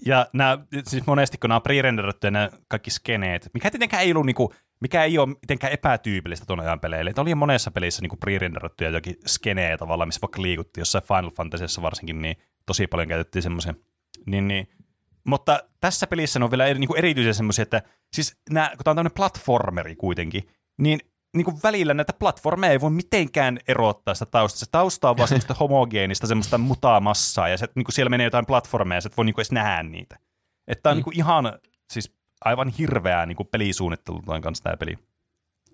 Ja 0.05 0.27
nämä, 0.33 0.57
siis 0.87 1.05
monesti 1.07 1.37
kun 1.37 1.49
nämä 1.49 1.55
on 1.55 1.61
pre-renderattuja 1.61 2.31
nämä 2.31 2.49
kaikki 2.67 2.91
skeneet, 2.91 3.49
mikä 3.53 3.71
tietenkään 3.71 4.03
ei 4.03 4.11
ollut 4.11 4.25
niinku, 4.25 4.53
mikä 4.79 5.03
ei 5.03 5.17
ole 5.17 5.27
mitenkään 5.27 5.73
epätyypillistä 5.73 6.45
tuon 6.45 6.59
ajan 6.59 6.79
peleille. 6.79 7.09
Että 7.09 7.21
oli 7.21 7.35
monessa 7.35 7.71
pelissä 7.71 8.01
niinku 8.01 8.17
pre-renderattuja 8.25 8.89
jokin 8.89 9.15
skeneitä 9.25 9.77
tavallaan, 9.77 10.07
missä 10.07 10.21
vaikka 10.21 10.41
liikuttiin 10.41 10.81
jossain 10.81 11.03
Final 11.03 11.31
Fantasyssä 11.31 11.81
varsinkin, 11.81 12.21
niin 12.21 12.35
tosi 12.65 12.87
paljon 12.87 13.07
käytettiin 13.07 13.43
semmoisia. 13.43 13.73
Niin, 14.25 14.47
niin. 14.47 14.67
Mutta 15.23 15.59
tässä 15.79 16.07
pelissä 16.07 16.39
ne 16.39 16.45
on 16.45 16.51
vielä 16.51 16.65
eri, 16.65 16.79
niinku 16.79 16.95
erityisiä 16.95 17.33
semmoisia, 17.33 17.63
että 17.63 17.81
siis 18.13 18.37
nämä, 18.49 18.69
kun 18.69 18.83
tämä 18.83 18.91
on 18.91 18.95
tämmöinen 18.95 19.15
platformeri 19.15 19.95
kuitenkin, 19.95 20.49
niin 20.77 20.99
niin 21.35 21.45
kuin 21.45 21.57
välillä 21.63 21.93
näitä 21.93 22.13
platformeja 22.13 22.71
ei 22.71 22.81
voi 22.81 22.89
mitenkään 22.89 23.59
erottaa 23.67 24.13
sitä 24.13 24.25
taustasta. 24.25 24.65
Se 24.65 24.71
tausta 24.71 25.09
on 25.09 25.17
vaan 25.17 25.27
semmoista 25.27 25.53
homogeenista, 25.59 26.27
semmoista 26.27 26.57
mutaamassaa, 26.57 27.47
ja 27.47 27.57
se, 27.57 27.67
niin 27.75 27.85
kuin 27.85 27.93
siellä 27.93 28.09
menee 28.09 28.23
jotain 28.25 28.45
platformeja, 28.45 28.97
ja 28.97 29.01
sä 29.01 29.07
et 29.07 29.17
voi 29.17 29.25
niin 29.25 29.33
kuin 29.33 29.41
edes 29.41 29.51
nähdä 29.51 29.83
niitä. 29.83 30.19
Että 30.67 30.89
on 30.89 30.95
mm. 30.95 30.97
niin 30.97 31.03
kuin 31.03 31.17
ihan, 31.17 31.59
siis 31.91 32.15
aivan 32.45 32.69
hirveää 32.69 33.25
niin 33.25 33.35
kuin 33.35 33.47
pelisuunnittelu 33.47 34.21
tuon 34.21 34.41
kanssa 34.41 34.63
tämä 34.63 34.77
peli. 34.77 34.97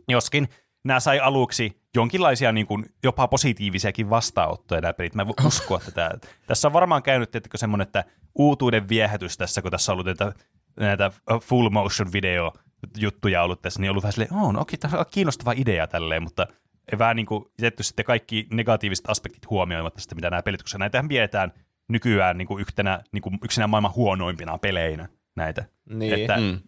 Joskin 0.08 0.48
nämä 0.84 1.00
sai 1.00 1.20
aluksi 1.20 1.82
jonkinlaisia 1.96 2.52
niin 2.52 2.68
kuin 2.68 2.86
jopa 3.04 3.28
positiivisiakin 3.28 4.10
vastaanottoja 4.10 4.82
nämä 4.82 4.94
pelit. 4.94 5.16
Mä 5.16 5.22
en 5.22 5.28
voi 5.28 5.36
uskoa 5.48 5.80
tätä. 5.80 6.12
Tässä 6.48 6.68
on 6.68 6.74
varmaan 6.74 7.04
käynyt 7.04 7.32
tietenkin 7.32 7.60
semmoinen, 7.60 7.88
että 7.88 8.04
uutuuden 8.36 8.90
viehätys 8.90 9.38
tässä, 9.38 9.62
kun 9.62 9.72
tässä 9.72 9.92
on 9.92 9.94
ollut 9.94 10.06
näitä, 10.06 10.34
näitä 10.80 11.12
full 11.42 11.70
motion 11.70 12.14
video 12.14 12.54
juttuja 12.98 13.44
ollut 13.44 13.62
tässä, 13.62 13.80
niin 13.80 13.90
on 13.90 13.92
ollut 13.94 14.04
vähän 14.04 14.14
silleen, 14.14 14.34
oh, 14.34 14.54
no 14.54 14.62
okei, 14.62 14.78
tämä 14.78 15.00
on 15.00 15.06
kiinnostava 15.12 15.54
idea 15.56 15.88
tälleen, 15.88 16.24
mutta 16.24 16.48
ei 16.92 17.00
vähän 17.00 17.16
niin 17.16 17.26
kuin 17.26 17.46
jätetty 17.62 17.84
sitten 17.84 18.06
kaikki 18.06 18.48
negatiiviset 18.52 19.10
aspektit 19.10 19.50
huomioimatta 19.50 20.00
sitten, 20.02 20.16
mitä 20.16 20.30
nämä 20.30 20.44
pelit, 20.44 20.64
koska 20.64 20.78
näitähän 20.78 21.08
pidetään 21.08 21.54
nykyään 21.88 22.38
niin 22.38 22.48
kuin 22.48 22.62
yhtenä, 22.62 23.04
niin 23.12 23.22
kuin 23.22 23.40
yksinä 23.44 23.68
maailman 23.68 23.94
huonoimpina 23.96 24.58
peleinä 24.58 25.10
näitä. 25.36 25.66
Niin. 25.90 26.14
Että 26.14 26.38
Mm. 26.38 26.60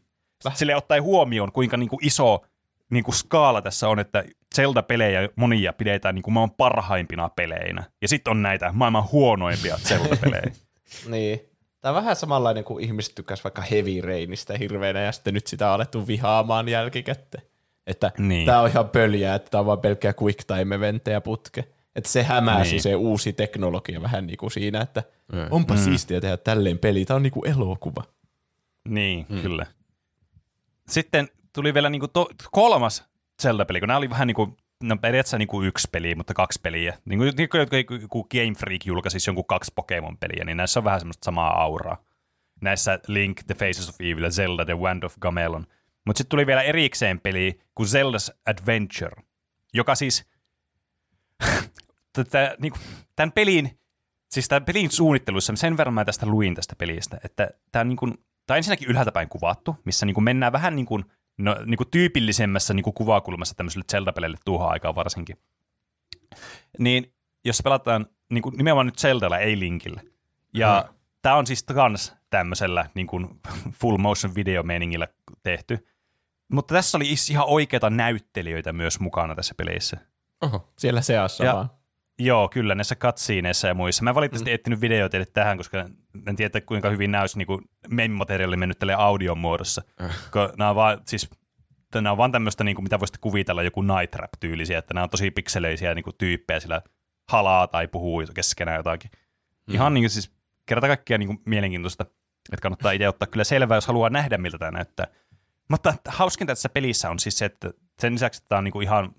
sille 0.53 0.75
ottaen 0.75 1.03
huomioon, 1.03 1.51
kuinka 1.51 1.77
niin 1.77 1.89
kuin 1.89 2.05
iso 2.05 2.45
niin 2.91 3.03
kuin 3.03 3.15
skaala 3.15 3.61
tässä 3.61 3.89
on, 3.89 3.99
että 3.99 4.23
Zelda-pelejä 4.55 5.29
monia 5.35 5.73
pidetään 5.73 6.15
niin 6.15 6.23
kuin 6.23 6.33
maailman 6.33 6.55
parhaimpina 6.57 7.29
peleinä. 7.29 7.83
Ja 8.01 8.07
sitten 8.07 8.31
on 8.31 8.41
näitä 8.41 8.71
maailman 8.71 9.11
huonoimpia 9.11 9.77
Zelda-pelejä. 9.77 10.51
Niin. 11.09 11.39
Tämä 11.85 11.97
on 11.97 12.03
vähän 12.03 12.15
samanlainen 12.15 12.63
kuin 12.63 12.83
ihmiset 12.83 13.15
tykkäs 13.15 13.43
vaikka 13.43 13.61
Heavy 13.61 14.01
Rainista 14.01 14.57
hirveänä 14.57 15.01
ja 15.01 15.11
sitten 15.11 15.33
nyt 15.33 15.47
sitä 15.47 15.67
on 15.67 15.73
alettu 15.73 16.07
vihaamaan 16.07 16.69
jälkikäteen. 16.69 17.43
Että 17.87 18.11
Niin. 18.17 18.29
niin. 18.29 18.45
tämä 18.45 18.61
on 18.61 18.69
ihan 18.69 18.89
pöljää, 18.89 19.35
että 19.35 19.49
tämä 19.49 19.59
on 19.59 19.65
vaan 19.65 19.79
pelkkää 19.79 20.13
quick 20.21 20.39
time 20.47 20.75
eventtejä 20.75 21.21
putke. 21.21 21.63
Että 21.95 22.09
se 22.09 22.23
hämäsi 22.23 22.61
Niin. 22.61 22.71
niin. 22.71 22.81
se 22.81 22.95
uusi 22.95 23.33
teknologia 23.33 24.01
vähän 24.01 24.27
niin 24.27 24.37
kuin 24.37 24.51
siinä, 24.51 24.81
että 24.81 25.03
onpa 25.51 25.73
mm. 25.73 25.79
siistiä 25.79 26.21
tehdä 26.21 26.37
tälleen 26.37 26.79
peli. 26.79 27.05
Tämä 27.05 27.15
on 27.15 27.23
niin 27.23 27.33
kuin 27.33 27.51
elokuva. 27.51 28.03
Niin, 28.87 29.25
hmm. 29.29 29.41
kyllä. 29.41 29.65
Sitten 30.87 31.29
tuli 31.53 31.73
vielä 31.73 31.89
niinku 31.89 32.07
to, 32.07 32.29
kolmas 32.51 33.03
Zelda-peli, 33.41 33.79
kun 33.79 33.87
nämä 33.87 33.97
oli 33.97 34.09
vähän 34.09 34.27
niin 34.27 34.35
kuin, 34.35 34.57
no 34.83 34.97
periaatteessa 34.97 35.37
niin 35.37 35.47
kuin 35.47 35.67
yksi 35.67 35.87
peli, 35.91 36.15
mutta 36.15 36.33
kaksi 36.33 36.59
peliä. 36.63 36.97
Niin 37.05 37.19
kuin, 37.19 37.33
niin 37.37 37.49
kuin 37.49 38.01
joku 38.01 38.23
Game 38.23 38.53
Freak 38.57 38.85
julkaisi 38.85 39.29
jonkun 39.29 39.45
kaksi 39.45 39.71
Pokemon-peliä, 39.75 40.43
niin 40.45 40.57
näissä 40.57 40.79
on 40.79 40.83
vähän 40.83 40.99
semmoista 40.99 41.25
samaa 41.25 41.61
auraa. 41.61 41.97
Näissä 42.61 42.99
Link, 43.07 43.43
The 43.47 43.55
Faces 43.55 43.89
of 43.89 43.95
Evil 43.99 44.23
ja 44.23 44.31
Zelda, 44.31 44.65
The 44.65 44.77
Wand 44.77 45.03
of 45.03 45.15
Gamelon. 45.21 45.67
Mutta 46.05 46.17
sitten 46.17 46.29
tuli 46.29 46.47
vielä 46.47 46.61
erikseen 46.61 47.19
peli 47.19 47.59
kuin 47.75 47.87
Zelda's 47.87 48.37
Adventure, 48.45 49.23
joka 49.73 49.95
siis 49.95 50.29
tätä, 52.13 52.55
niin 52.59 52.71
kuin, 52.71 52.81
tämän 53.15 53.31
pelin 53.31 53.79
siis 54.35 54.47
tämä 54.47 54.61
pelin 54.61 54.91
suunnittelussa, 54.91 55.53
sen 55.55 55.77
verran 55.77 55.93
mä 55.93 56.05
tästä 56.05 56.25
luin 56.25 56.55
tästä 56.55 56.75
pelistä, 56.75 57.17
että 57.23 57.49
tämä 57.71 57.81
on, 57.81 57.87
niin 57.87 57.97
kuin, 57.97 58.13
on 58.49 58.57
ensinnäkin 58.57 58.87
ylhäältä 58.87 59.11
päin 59.11 59.29
kuvattu, 59.29 59.75
missä 59.85 60.05
niin 60.05 60.13
kuin 60.13 60.23
mennään 60.23 60.51
vähän 60.51 60.75
niin 60.75 60.85
kuin, 60.85 61.05
no, 61.37 61.55
niin 61.65 61.77
kuin 61.77 61.89
tyypillisemmässä 61.91 62.73
niin 62.73 62.83
kuin 62.83 62.93
kuvakulmassa 62.93 63.55
tämmöiselle 63.55 63.85
Zelda-peleille 63.91 64.37
tuohon 64.45 64.69
aikaan 64.69 64.95
varsinkin. 64.95 65.37
Niin 66.79 67.13
jos 67.45 67.61
pelataan 67.63 68.05
niin 68.29 68.41
kuin, 68.41 68.57
nimenomaan 68.57 68.85
nyt 68.85 68.99
Zeldalla, 68.99 69.37
ei 69.39 69.59
Linkillä. 69.59 70.01
Ja 70.53 70.85
hmm. 70.87 70.95
tämä 71.21 71.35
on 71.35 71.47
siis 71.47 71.63
kans 71.63 72.15
tämmöisellä 72.29 72.89
niin 72.93 73.07
kuin 73.07 73.39
full 73.81 73.97
motion 73.97 74.35
video 74.35 74.63
meningillä 74.63 75.07
tehty. 75.43 75.87
Mutta 76.51 76.73
tässä 76.73 76.97
oli 76.97 77.13
ihan 77.31 77.45
oikeita 77.47 77.89
näyttelijöitä 77.89 78.73
myös 78.73 78.99
mukana 78.99 79.35
tässä 79.35 79.55
pelissä. 79.57 79.97
Oho. 80.41 80.73
Siellä 80.77 81.01
seassa 81.01 81.45
Ja- 81.45 81.53
vaan. 81.53 81.69
Joo, 82.19 82.49
kyllä, 82.49 82.75
näissä 82.75 82.95
cutsceneissa 82.95 83.67
ja 83.67 83.73
muissa. 83.73 84.03
Mä 84.03 84.15
valitettavasti 84.15 84.49
mm. 84.49 84.55
etsinyt 84.55 84.81
videoita 84.81 85.11
teille 85.11 85.25
tähän, 85.33 85.57
koska 85.57 85.85
en 86.27 86.35
tiedä, 86.35 86.61
kuinka 86.61 86.89
hyvin 86.89 87.11
nämä 87.11 87.21
olisi 87.21 87.37
niin 87.37 87.69
memimateriaali 87.89 88.57
mennyt 88.57 88.79
tälle 88.79 88.93
audion 88.93 89.37
muodossa. 89.37 89.81
Äh. 90.01 90.15
Nämä 90.57 90.69
on 90.69 90.75
vaan, 90.75 91.01
siis, 91.05 91.29
nämä 91.95 92.11
on 92.11 92.17
vaan 92.17 92.31
tämmöistä, 92.31 92.63
niin 92.63 92.75
kuin, 92.75 92.83
mitä 92.83 92.99
voisitte 92.99 93.19
kuvitella, 93.21 93.63
joku 93.63 93.81
night 93.81 94.11
trap-tyylisiä, 94.11 94.77
että 94.77 94.93
nämä 94.93 95.03
on 95.03 95.09
tosi 95.09 95.31
pikseleisiä 95.31 95.95
niin 95.95 96.03
kuin, 96.03 96.15
tyyppejä, 96.17 96.59
sillä 96.59 96.81
halaa 97.29 97.67
tai 97.67 97.87
puhuu 97.87 98.23
keskenään 98.33 98.77
jotakin. 98.77 99.11
Ihan 99.67 99.93
niin 99.93 100.03
kuin, 100.03 100.09
siis 100.09 100.31
kerta 100.65 100.87
kaikkiaan 100.87 101.19
niin 101.19 101.27
kuin, 101.27 101.41
mielenkiintoista, 101.45 102.03
että 102.53 102.61
kannattaa 102.61 102.91
itse 102.91 103.09
ottaa 103.09 103.27
kyllä 103.27 103.43
selvää, 103.43 103.77
jos 103.77 103.87
haluaa 103.87 104.09
nähdä, 104.09 104.37
miltä 104.37 104.57
tämä 104.57 104.71
näyttää. 104.71 105.07
Mutta 105.69 105.93
hauskinta 106.07 106.51
tässä 106.51 106.69
pelissä 106.69 107.09
on 107.09 107.19
siis 107.19 107.37
se, 107.37 107.45
että 107.45 107.71
sen 107.99 108.13
lisäksi, 108.13 108.37
että 108.37 108.49
tämä 108.49 108.57
on 108.57 108.63
niin 108.63 108.71
kuin 108.71 108.83
ihan 108.83 109.15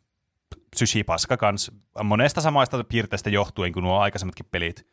sysipaska 0.77 1.37
kans, 1.37 1.71
monesta 2.05 2.41
samaista 2.41 2.85
piirteistä 2.85 3.31
johtuen 3.31 3.73
kuin 3.73 3.83
nuo 3.83 3.99
aikaisemmatkin 3.99 4.47
pelit, 4.51 4.87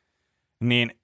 niin 0.59 1.01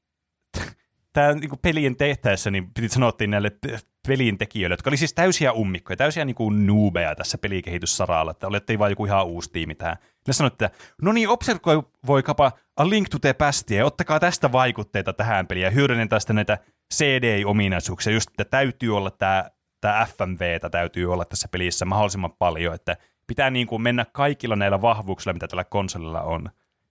tämä 1.13 1.33
niinku 1.33 1.57
pelien 1.57 1.95
tehtäessä 1.95 2.51
niin 2.51 2.73
piti 2.73 2.89
sanottiin 2.89 3.31
näille 3.31 3.49
pe- 3.49 3.79
pelin 4.07 4.37
tekijöille, 4.37 4.73
jotka 4.73 4.89
oli 4.89 4.97
siis 4.97 5.13
täysiä 5.13 5.53
ummikkoja, 5.53 5.97
täysiä 5.97 6.25
niinku 6.25 6.49
noobeja 6.49 7.15
tässä 7.15 7.37
pelikehityssaralla, 7.37 8.31
että 8.31 8.47
olette 8.47 8.79
vaan 8.79 8.91
joku 8.91 9.05
ihan 9.05 9.25
uusi 9.25 9.51
tiimi 9.51 9.75
tähän. 9.75 9.97
Ne 10.27 10.33
sanoivat, 10.33 10.61
että 10.61 10.77
no 11.01 11.11
niin, 11.11 11.29
observoikapa 11.29 12.51
A 12.77 12.89
Link 12.89 13.09
to 13.09 13.19
the 13.19 13.33
Pastia 13.33 13.77
ja 13.77 13.85
ottakaa 13.85 14.19
tästä 14.19 14.51
vaikutteita 14.51 15.13
tähän 15.13 15.47
peliin 15.47 15.63
ja 15.63 15.69
hyödynnetään 15.69 16.21
sitten 16.21 16.35
näitä 16.35 16.57
CDI-ominaisuuksia, 16.93 18.13
just 18.13 18.29
että 18.29 18.45
täytyy 18.45 18.97
olla 18.97 19.11
tämä 19.11 19.49
tämä 19.81 20.07
FMVtä 20.17 20.69
täytyy 20.69 21.13
olla 21.13 21.25
tässä 21.25 21.47
pelissä 21.51 21.85
mahdollisimman 21.85 22.33
paljon, 22.39 22.75
että 22.75 22.97
pitää 23.29 23.49
niin 23.49 23.67
kuin 23.67 23.81
mennä 23.81 24.05
kaikilla 24.11 24.55
näillä 24.55 24.81
vahvuuksilla, 24.81 25.33
mitä 25.33 25.47
tällä 25.47 25.63
konsolilla 25.63 26.21
on. 26.21 26.49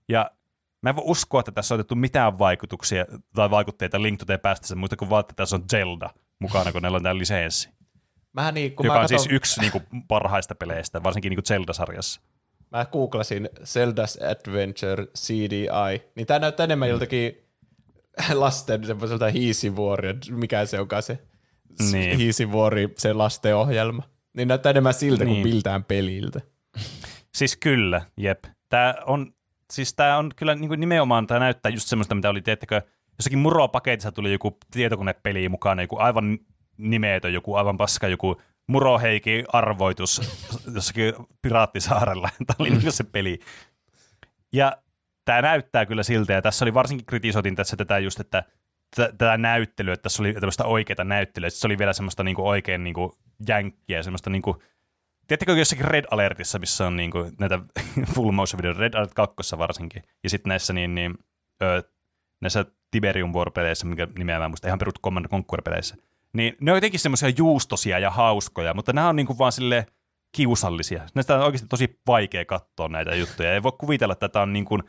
Ja 0.08 0.30
mä 0.82 0.90
en 0.90 0.96
voi 0.96 1.04
uskoa, 1.06 1.40
että 1.40 1.52
tässä 1.52 1.74
on 1.74 1.80
otettu 1.80 1.94
mitään 1.94 2.38
vaikutuksia 2.38 3.04
tai 3.34 3.50
vaikutteita 3.50 4.02
Link 4.02 4.18
to 4.18 4.24
the 4.24 4.38
Pastissa, 4.38 4.76
muista 4.76 4.96
kuin 4.96 5.10
vaan, 5.10 5.20
että 5.20 5.34
tässä 5.36 5.56
on 5.56 5.64
Zelda 5.70 6.10
mukana, 6.38 6.72
kun 6.72 6.82
näillä 6.82 6.96
on 6.96 7.02
tämä 7.02 7.18
lisenssi. 7.18 7.68
Mähän 8.32 8.54
niin, 8.54 8.76
kun 8.76 8.86
joka 8.86 8.94
mä 8.94 9.00
on 9.00 9.04
katon, 9.04 9.18
siis 9.18 9.32
yksi 9.34 9.60
niin 9.60 9.72
kuin, 9.72 9.84
parhaista 10.08 10.54
peleistä, 10.54 11.02
varsinkin 11.02 11.30
niin 11.30 11.36
kuin 11.36 11.46
Zelda-sarjassa. 11.46 12.20
mä 12.70 12.86
googlasin 12.92 13.48
Zelda's 13.60 14.30
Adventure 14.30 15.06
CDI, 15.18 16.02
niin 16.14 16.26
tää 16.26 16.38
näyttää 16.38 16.66
Mm. 16.66 16.70
enemmän 16.70 16.88
joltakin 16.88 17.32
lasten 18.34 18.86
semmoiselta 18.86 19.30
hiisivuori, 19.30 20.14
mikä 20.30 20.66
se 20.66 20.80
onkaan 20.80 21.02
se 21.02 21.18
Niin. 21.92 22.18
hiisivuori, 22.18 22.88
se 22.96 23.12
lastenohjelma. 23.12 24.02
Niin 24.38 24.48
näyttää 24.48 24.70
enemmän 24.70 24.94
siltä 24.94 25.24
kuin 25.24 25.34
Niin. 25.34 25.46
miltään 25.48 25.84
peliltä. 25.84 26.40
Siis 27.34 27.56
kyllä, 27.56 28.02
jep. 28.16 28.44
Tämä 28.68 28.94
on, 29.06 29.32
siis 29.72 29.94
tää 29.94 30.18
on 30.18 30.30
kyllä 30.36 30.54
niin 30.54 30.68
kuin 30.68 30.80
nimenomaan, 30.80 31.26
tämä 31.26 31.40
näyttää 31.40 31.70
just 31.70 31.88
semmoista, 31.88 32.14
mitä 32.14 32.30
oli, 32.30 32.42
teettekö, 32.42 32.82
jossakin 33.18 33.38
Muro-paketissa 33.38 34.12
tuli 34.12 34.32
joku 34.32 34.58
tietokonepeli 34.70 35.48
mukaan, 35.48 35.80
joku 35.80 35.98
aivan 35.98 36.38
nimetön, 36.76 37.32
joku 37.32 37.54
aivan 37.54 37.76
paska, 37.76 38.08
joku 38.08 38.40
Muroheiki 38.66 39.44
arvoitus 39.52 40.20
jossakin 40.74 41.14
Piraattisaarella. 41.42 42.28
Tämä 42.46 42.56
oli 42.58 42.70
niin 42.70 42.92
se 42.92 43.04
peli. 43.04 43.40
Ja 44.52 44.76
tämä 45.24 45.42
näyttää 45.42 45.86
kyllä 45.86 46.02
siltä, 46.02 46.32
ja 46.32 46.42
tässä 46.42 46.64
oli 46.64 46.74
varsinkin 46.74 47.06
kritisoitin 47.06 47.56
tässä 47.56 47.76
tätä 47.76 47.98
just, 47.98 48.20
että 48.20 48.44
tä- 48.96 49.12
tätä 49.18 49.36
näyttelyä, 49.36 49.94
että 49.94 50.02
tässä 50.02 50.22
oli 50.22 50.34
tämmöistä 50.34 50.64
oikeita 50.64 51.04
näyttelyä, 51.04 51.50
se 51.50 51.66
oli 51.66 51.78
vielä 51.78 51.92
semmoista 51.92 52.24
niinku 52.24 52.48
oikein 52.48 52.84
niinku 52.84 53.14
jänkkiä, 53.48 54.02
semmoista 54.02 54.30
niinku, 54.30 54.62
Tiedättekö 55.26 55.52
jossakin 55.52 55.84
Red 55.84 56.04
Alertissa, 56.10 56.58
missä 56.58 56.86
on 56.86 56.96
niinku 56.96 57.30
näitä 57.38 57.58
full 58.14 58.32
motion 58.32 58.58
video, 58.58 58.72
Red 58.72 58.94
Alert 58.94 59.14
2 59.14 59.58
varsinkin, 59.58 60.02
ja 60.24 60.30
sitten 60.30 60.48
näissä, 60.48 60.72
niin, 60.72 60.94
niin, 60.94 61.14
ö, 61.62 61.82
näissä 62.40 62.64
Tiberium 62.90 63.32
War-peleissä, 63.32 63.86
mikä 63.86 64.08
nimeä 64.18 64.38
mä 64.38 64.48
muista, 64.48 64.66
ihan 64.66 64.78
perut 64.78 65.02
Command 65.04 65.26
Conquer-peleissä, 65.28 65.96
niin 66.32 66.56
ne 66.60 66.72
on 66.72 66.76
jotenkin 66.76 67.00
semmoisia 67.00 67.28
juustosia 67.36 67.98
ja 67.98 68.10
hauskoja, 68.10 68.74
mutta 68.74 68.92
nämä 68.92 69.08
on 69.08 69.16
niinku 69.16 69.38
vaan 69.38 69.52
sille 69.52 69.86
kiusallisia. 70.36 71.06
Näistä 71.14 71.34
on 71.34 71.42
oikeasti 71.42 71.68
tosi 71.68 72.00
vaikea 72.06 72.44
katsoa 72.44 72.88
näitä 72.88 73.14
juttuja. 73.14 73.54
Ei 73.54 73.62
voi 73.62 73.72
kuvitella, 73.72 74.12
että 74.12 74.28
tämä 74.28 74.42
on 74.42 74.52
niin 74.52 74.64
kuin 74.64 74.82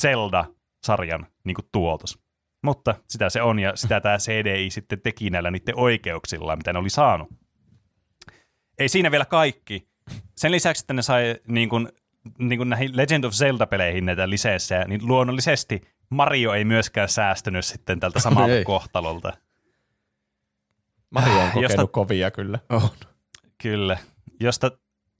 Zelda-sarjan 0.00 1.26
niin 1.44 1.54
kuin 1.54 1.68
tuotos. 1.72 2.18
Mutta 2.62 2.94
sitä 3.08 3.30
se 3.30 3.42
on, 3.42 3.58
ja 3.58 3.76
sitä 3.76 4.00
tämä 4.00 4.18
CDI 4.18 4.70
sitten 4.70 5.00
teki 5.00 5.30
näillä 5.30 5.50
niiden 5.50 5.78
oikeuksilla, 5.78 6.56
mitä 6.56 6.72
ne 6.72 6.78
oli 6.78 6.90
saanut. 6.90 7.28
Ei 8.78 8.88
siinä 8.88 9.10
vielä 9.10 9.24
kaikki. 9.24 9.88
Sen 10.36 10.52
lisäksi, 10.52 10.82
että 10.82 10.94
ne 10.94 11.02
sai 11.02 11.36
niin 11.48 11.68
kuin, 11.68 11.88
niin 12.38 12.58
kuin 12.58 12.68
näihin 12.68 12.96
Legend 12.96 13.24
of 13.24 13.32
Zelda-peleihin 13.32 14.06
näitä 14.06 14.30
lisenssejä, 14.30 14.84
niin 14.84 15.06
luonnollisesti 15.06 15.82
Mario 16.10 16.52
ei 16.52 16.64
myöskään 16.64 17.08
säästynyt 17.08 17.64
sitten 17.64 18.00
tältä 18.00 18.20
samalta 18.20 18.64
kohtalolta. 18.64 19.32
Mario 21.10 21.32
on 21.38 21.48
kokenut 21.50 21.70
Josta- 21.70 21.86
kovia 21.86 22.30
kyllä. 22.30 22.58
On. 22.70 22.88
Kyllä. 23.62 23.98
Josta 24.40 24.70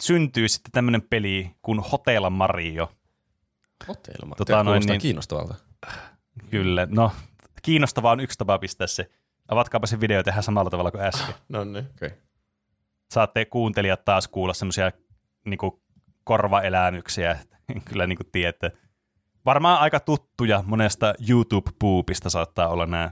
syntyy 0.03 0.49
sitten 0.49 0.73
tämmöinen 0.73 1.03
peli 1.03 1.51
kuin 1.63 1.81
Hotel 1.81 2.31
Mario. 2.31 2.93
Hotelma. 3.89 4.35
Tota 4.35 4.53
Tota 4.53 4.65
noin, 4.65 4.67
noin, 4.81 4.87
niin- 4.87 5.01
kiinnostavalta. 5.01 5.55
Kyllä. 6.51 6.87
No, 6.91 7.13
kiinnostavaa 7.63 8.13
on 8.13 8.21
yksi 8.21 8.39
tapa 8.39 8.59
pistää 8.59 8.87
se. 8.87 9.11
Avatkaapa 9.49 9.87
se 9.87 10.01
video 10.01 10.23
tehdä 10.23 10.43
samalla 10.43 10.71
tavalla 10.71 10.91
kuin 10.91 11.05
äsken. 11.05 11.35
No 11.49 11.65
niin. 11.65 11.87
Okay. 11.97 12.11
Saatte 13.15 13.45
kuuntelijat 13.45 14.05
taas 14.05 14.29
kuulla 14.29 14.55
semmoisia 14.55 14.93
niinku, 15.45 15.83
korvaelämyksiä. 16.25 17.39
Kyllä 17.89 18.07
niin 18.07 18.17
kuin 18.17 18.29
tiedätte. 18.33 18.73
Varmaan 19.47 19.81
aika 19.81 20.01
tuttuja 20.01 20.65
monesta 20.67 21.15
YouTube-puupista 21.29 22.31
saattaa 22.31 22.69
olla 22.69 22.87
nämä 22.87 23.11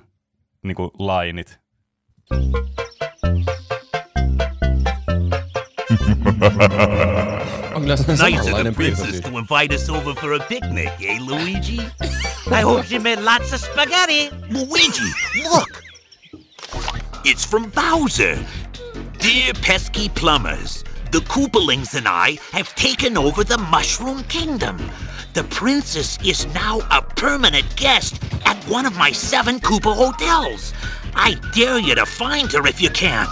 niinku, 0.63 0.91
lainit. 0.99 1.61
On 7.75 7.83
kyllä 7.83 7.95
Nice 7.95 8.01
of 8.01 8.07
the 8.07 8.17
samanlainen 8.17 8.75
princess 8.75 9.21
to 9.21 9.29
invite 9.29 9.75
us 9.75 9.91
over 9.91 10.15
for 10.15 10.35
a 10.35 10.39
picnic, 10.49 10.91
eh, 11.01 11.21
Luigi? 11.21 11.79
I 12.59 12.63
hope 12.63 12.87
she 12.87 12.99
made 12.99 13.23
lots 13.23 13.53
of 13.53 13.61
spaghetti. 13.61 14.31
Luigi, 14.51 15.13
look! 15.51 15.83
It's 17.25 17.49
from 17.51 17.73
Bowser. 17.73 18.39
Dear 19.23 19.53
pesky 19.55 20.09
plumbers, 20.09 20.83
the 21.13 21.21
Koopalings 21.21 21.95
and 21.95 22.09
I 22.09 22.39
have 22.51 22.75
taken 22.75 23.17
over 23.17 23.45
the 23.45 23.57
Mushroom 23.57 24.25
Kingdom. 24.25 24.79
The 25.35 25.45
princess 25.45 26.19
is 26.27 26.53
now 26.53 26.81
a 26.91 27.01
permanent 27.01 27.65
guest 27.77 28.21
at 28.45 28.57
one 28.65 28.85
of 28.85 28.97
my 28.97 29.13
seven 29.13 29.61
Koopa 29.61 29.95
hotels. 29.95 30.75
I 31.15 31.37
dare 31.55 31.79
you 31.79 31.95
to 31.95 32.05
find 32.05 32.51
her 32.51 32.67
if 32.67 32.83
you 32.83 32.91
can. 32.91 33.29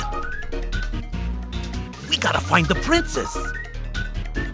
We 2.09 2.19
gotta 2.19 2.41
find 2.41 2.67
the 2.67 2.77
princess. 2.77 3.37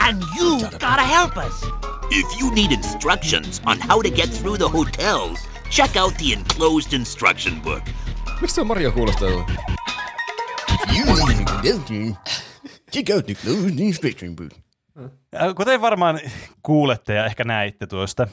And 0.01 0.23
you 0.37 0.63
gotta 0.79 1.03
help 1.03 1.37
us. 1.37 1.63
If 2.11 2.41
you 2.41 2.51
need 2.55 2.73
instructions 2.73 3.61
on 3.67 3.79
how 3.79 4.01
to 4.01 4.09
get 4.09 4.31
through 4.31 4.57
the 4.57 4.71
hotels, 4.71 5.39
check 5.71 5.97
out 5.97 6.17
the 6.17 6.33
enclosed 6.33 6.95
instruction 6.95 7.61
book. 7.61 7.83
Miksi 8.41 8.55
se 8.55 8.61
on 8.61 8.67
Mario 8.67 8.93
kuulostaa? 8.93 9.86
Check 12.93 13.11
out 13.15 13.27
the 13.27 13.35
closed 13.35 14.35
book. 14.37 14.53
Äh, 15.35 15.55
Kuten 15.57 15.81
varmaan 15.81 16.21
kuulette 16.63 17.15
ja 17.15 17.27
ehkä 17.27 17.45
näitte 17.45 17.87
tuosta, 17.87 18.29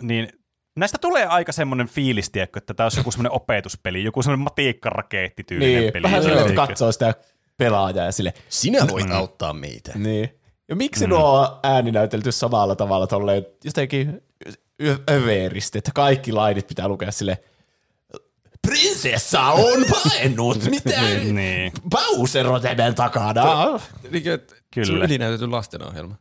niin 0.00 0.28
näistä 0.76 0.98
tulee 1.00 1.26
aika 1.26 1.52
semmoinen 1.52 1.88
fiilis, 1.88 2.30
tiedätkö, 2.30 2.58
että 2.58 2.74
tämä 2.74 2.84
olisi 2.84 3.00
joku 3.00 3.10
semmoinen 3.10 3.32
opetuspeli, 3.32 4.04
joku 4.04 4.22
semmoinen 4.22 4.44
matiikkarakeettityylinen 4.44 5.80
Niin, 5.82 5.92
peli. 5.92 6.02
vähän 6.02 6.22
sellainen, 6.22 6.48
että 6.50 6.66
katsoo 6.66 6.92
sitä 6.92 7.14
pelaajaa 7.56 8.04
ja 8.06 8.12
sille, 8.12 8.34
Sinä 8.48 8.86
voit 8.90 9.10
auttaa 9.10 9.52
meitä. 9.52 9.92
niin. 9.94 10.30
Ja 10.68 10.76
miksi 10.76 11.06
mm. 11.06 11.10
nuo 11.10 11.40
on 11.40 11.58
ääninäytelty 11.62 12.32
samalla 12.32 12.76
tavalla 12.76 13.06
tolleen 13.06 13.46
jotenkin 13.64 14.20
överisti, 15.10 15.78
että 15.78 15.90
kaikki 15.94 16.32
lainit 16.32 16.66
pitää 16.66 16.88
lukea 16.88 17.12
sille 17.12 17.38
Prinsessa 18.62 19.40
on 19.42 19.84
paennut, 20.04 20.64
mitä? 20.70 21.00
Niin. 21.32 21.72
Bowser 21.90 22.46
on 22.48 22.62
tämän 22.62 22.94
takana. 22.94 23.44
Niin, 24.10 24.32
että 24.32 24.54
Se 24.54 24.60
Kyllä. 24.74 24.98
on 24.98 25.04
ylinäytetty 25.10 25.46
lastenohjelma. 25.48 26.14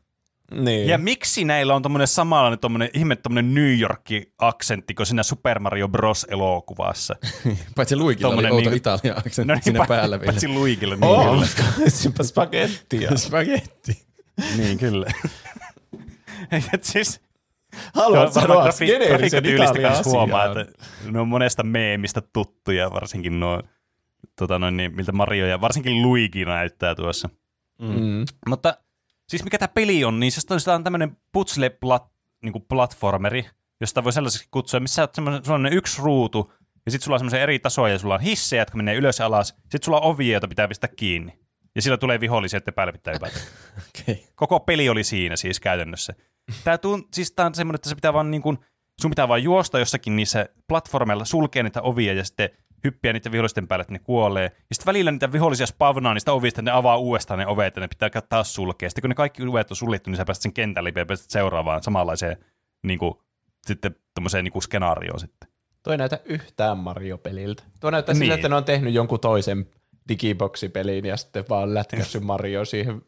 Niin. 0.52 0.88
Ja 0.88 0.98
miksi 0.98 1.44
näillä 1.46 1.76
on 1.76 1.82
tommonen 1.82 2.08
samanlainen 2.08 2.60
tommonen, 2.60 2.90
ihme 2.94 3.16
tommonen 3.16 3.54
New 3.54 3.80
York-aksentti 3.80 4.94
kuin 4.94 5.06
siinä 5.06 5.24
Super 5.24 5.60
Mario 5.60 5.88
Bros. 5.88 6.26
elokuvassa? 6.30 7.16
Paitsi 7.76 7.96
Luikilla 7.96 8.28
oli 8.28 8.36
Tommonen 8.36 8.52
outo 8.52 8.62
niinku- 8.70 8.78
Italia 8.78 9.14
aksentti 9.18 9.48
No 9.48 9.54
niin, 9.54 9.64
sinne 9.64 9.80
pa- 9.80 9.88
päällä 9.88 10.20
vielä. 10.20 10.32
Paitsi 10.32 10.48
Luikilla. 10.48 10.96
Niin, 10.96 11.04
Oh, 11.06 11.36
kyllä. 12.04 12.24
spagettia. 12.24 13.18
Spagetti. 13.18 14.06
niin 14.58 14.78
kyllä. 14.78 15.06
Et 16.74 16.84
siis, 16.84 17.22
Haluat 17.94 18.22
Joo, 18.22 18.32
sanoa 18.32 18.68
grafi- 18.68 18.86
geneerisen 18.86 19.44
kanssa 19.82 20.10
huomaa, 20.10 20.42
asiaan. 20.42 20.62
että 20.62 20.84
ne 21.12 21.20
on 21.20 21.28
monesta 21.28 21.64
meemistä 21.64 22.22
tuttuja, 22.34 22.92
varsinkin 22.92 23.40
nuo, 23.40 23.62
tota 24.36 24.60
noin, 24.60 24.78
niin, 24.78 24.96
miltä 24.96 25.12
Mario 25.12 25.46
ja 25.46 25.62
varsinkin 25.62 26.02
Luigi 26.02 26.46
näyttää 26.46 26.96
tuossa. 26.96 27.30
Mm. 27.82 28.26
Mutta 28.50 28.78
siis 29.30 29.44
mikä 29.44 29.58
tämä 29.58 29.68
peli 29.68 30.04
on, 30.04 30.20
niin 30.20 30.32
se 30.32 30.42
on, 30.72 30.76
on 30.76 30.84
tämmöinen 30.84 31.18
putsle 31.32 31.70
plat, 31.70 32.06
niin 32.44 32.66
platformeri, 32.70 33.46
josta 33.82 34.04
voi 34.04 34.14
sellaiseksi 34.14 34.48
kutsua, 34.52 34.80
missä 34.80 35.08
on 35.18 35.52
on 35.54 35.74
yksi 35.74 36.02
ruutu, 36.02 36.54
ja 36.86 36.92
sitten 36.92 37.06
sulla 37.06 37.16
on 37.16 37.20
semmoisia 37.20 37.42
eri 37.42 37.60
tasoja, 37.60 37.94
ja 37.94 38.00
sulla 38.00 38.14
on 38.14 38.22
hissejä, 38.22 38.62
jotka 38.62 38.78
menee 38.78 38.96
ylös 38.96 39.20
ja 39.20 39.26
alas, 39.26 39.48
sitten 39.48 39.80
sulla 39.84 40.00
on 40.00 40.12
ovia, 40.12 40.32
joita 40.32 40.48
pitää 40.48 40.68
pistää 40.68 40.90
kiinni. 40.96 41.40
Ja 41.76 41.82
sillä 41.82 41.98
tulee 41.98 42.20
vihollisia, 42.20 42.58
että 42.58 42.72
päälle 42.72 42.92
pitää 42.92 43.14
hypätä. 43.14 43.40
Okay. 44.02 44.16
Koko 44.36 44.60
peli 44.60 44.90
oli 44.90 45.04
siinä 45.04 45.36
siis 45.36 45.60
käytännössä. 45.60 46.14
Tää, 46.64 46.78
tunt, 46.78 47.08
siis 47.14 47.32
tää 47.32 47.46
on 47.46 47.56
semmoinen, 47.56 47.76
että 47.76 47.90
se 47.90 47.96
pitää 47.96 48.14
vaan 48.14 48.32
niin 48.32 48.42
kuin, 48.42 48.58
sun 49.02 49.12
pitää 49.12 49.28
vaan 49.28 49.44
juosta 49.44 49.80
jossakin 49.80 50.16
niissä 50.16 50.46
platformeilla, 50.68 51.26
sulkea 51.26 51.64
niitä 51.64 51.82
ovia 51.82 52.14
ja 52.14 52.24
sitten 52.26 52.50
hyppiä 52.84 53.14
niiden 53.14 53.32
vihollisten 53.32 53.68
päälle, 53.68 53.82
että 53.82 53.94
ne 53.94 54.00
kuolee. 54.00 54.44
Ja 54.44 54.76
sitten 54.76 54.86
välillä 54.86 55.12
niitä 55.12 55.32
vihollisia 55.32 55.66
spavnaa 55.66 56.14
niistä 56.14 56.34
ovista, 56.34 56.62
ne 56.62 56.72
avaa 56.72 56.98
uudestaan 56.98 57.38
ne 57.40 57.48
ovet 57.48 57.76
ja 57.76 57.80
ne 57.80 57.88
pitää 57.88 58.10
taas 58.30 58.56
sulkea. 58.56 58.90
Sitten 58.90 59.02
kun 59.02 59.10
ne 59.10 59.16
kaikki 59.16 59.44
ovet 59.48 59.72
on 59.72 59.78
suljettu, 59.78 60.10
niin 60.10 60.18
sä 60.18 60.26
pääset 60.26 60.42
sen 60.42 60.54
kentälle 60.54 60.94
ja 60.96 61.06
pääset 61.06 61.30
seuraavaan 61.30 61.84
samanlaiseen 61.84 62.38
niin 62.84 63.00
kuin, 63.00 63.14
sitten 63.68 63.96
tommoseen 64.14 64.44
niin 64.44 64.52
kuin 64.52 64.64
skenaarioon 64.64 65.20
sitten. 65.20 65.50
Tuo 65.84 65.92
ei 65.94 65.98
näytä 65.98 66.20
yhtään 66.26 66.78
Mario-peliltä. 66.78 67.64
Tuo 67.80 67.92
näyttää 67.92 68.14
Niin. 68.14 68.20
siltä, 68.20 68.36
että 68.36 68.50
ne 68.50 68.56
on 68.56 68.64
tehnyt 68.66 68.94
jonkun 68.94 69.20
toisen 69.20 69.66
digiboksipeliin 70.10 71.06
ja 71.06 71.18
sitten 71.18 71.46
vaan 71.50 71.74
lätkässyt 71.74 72.24
Mario 72.24 72.66
siihen 72.66 73.02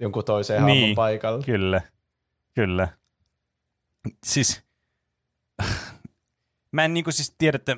jonkun 0.00 0.24
toiseen 0.24 0.60
hahmon 0.60 0.76
Niin. 0.76 0.94
paikalle. 0.94 1.44
Kyllä, 1.44 1.80
kyllä. 2.54 2.88
Siis, 4.26 4.64
mä 6.72 6.84
en 6.84 6.94
niinku 6.94 7.12
siis 7.12 7.34
tiedä, 7.38 7.56
että 7.56 7.76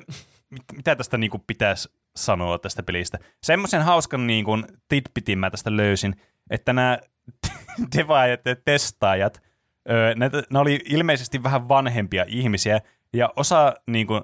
mit, 0.49 0.63
mitä 0.75 0.95
tästä 0.95 1.17
niinku 1.17 1.39
pitäisi 1.39 1.89
sanoa 2.15 2.59
tästä 2.59 2.83
pelistä. 2.83 3.19
Semmoisen 3.43 3.81
hauskan 3.81 4.27
niinku 4.27 4.51
tidbitin 4.87 5.39
mä 5.39 5.49
tästä 5.49 5.77
löysin, 5.77 6.15
että 6.49 6.73
nämä 6.73 6.99
devaajat 7.97 8.45
ja 8.45 8.55
testaajat, 8.55 9.41
öö, 9.89 10.15
näitä, 10.15 10.43
ne 10.49 10.59
oli 10.59 10.79
ilmeisesti 10.85 11.43
vähän 11.43 11.69
vanhempia 11.69 12.25
ihmisiä, 12.27 12.81
ja 13.13 13.33
osa 13.35 13.73
niinku, 13.87 14.21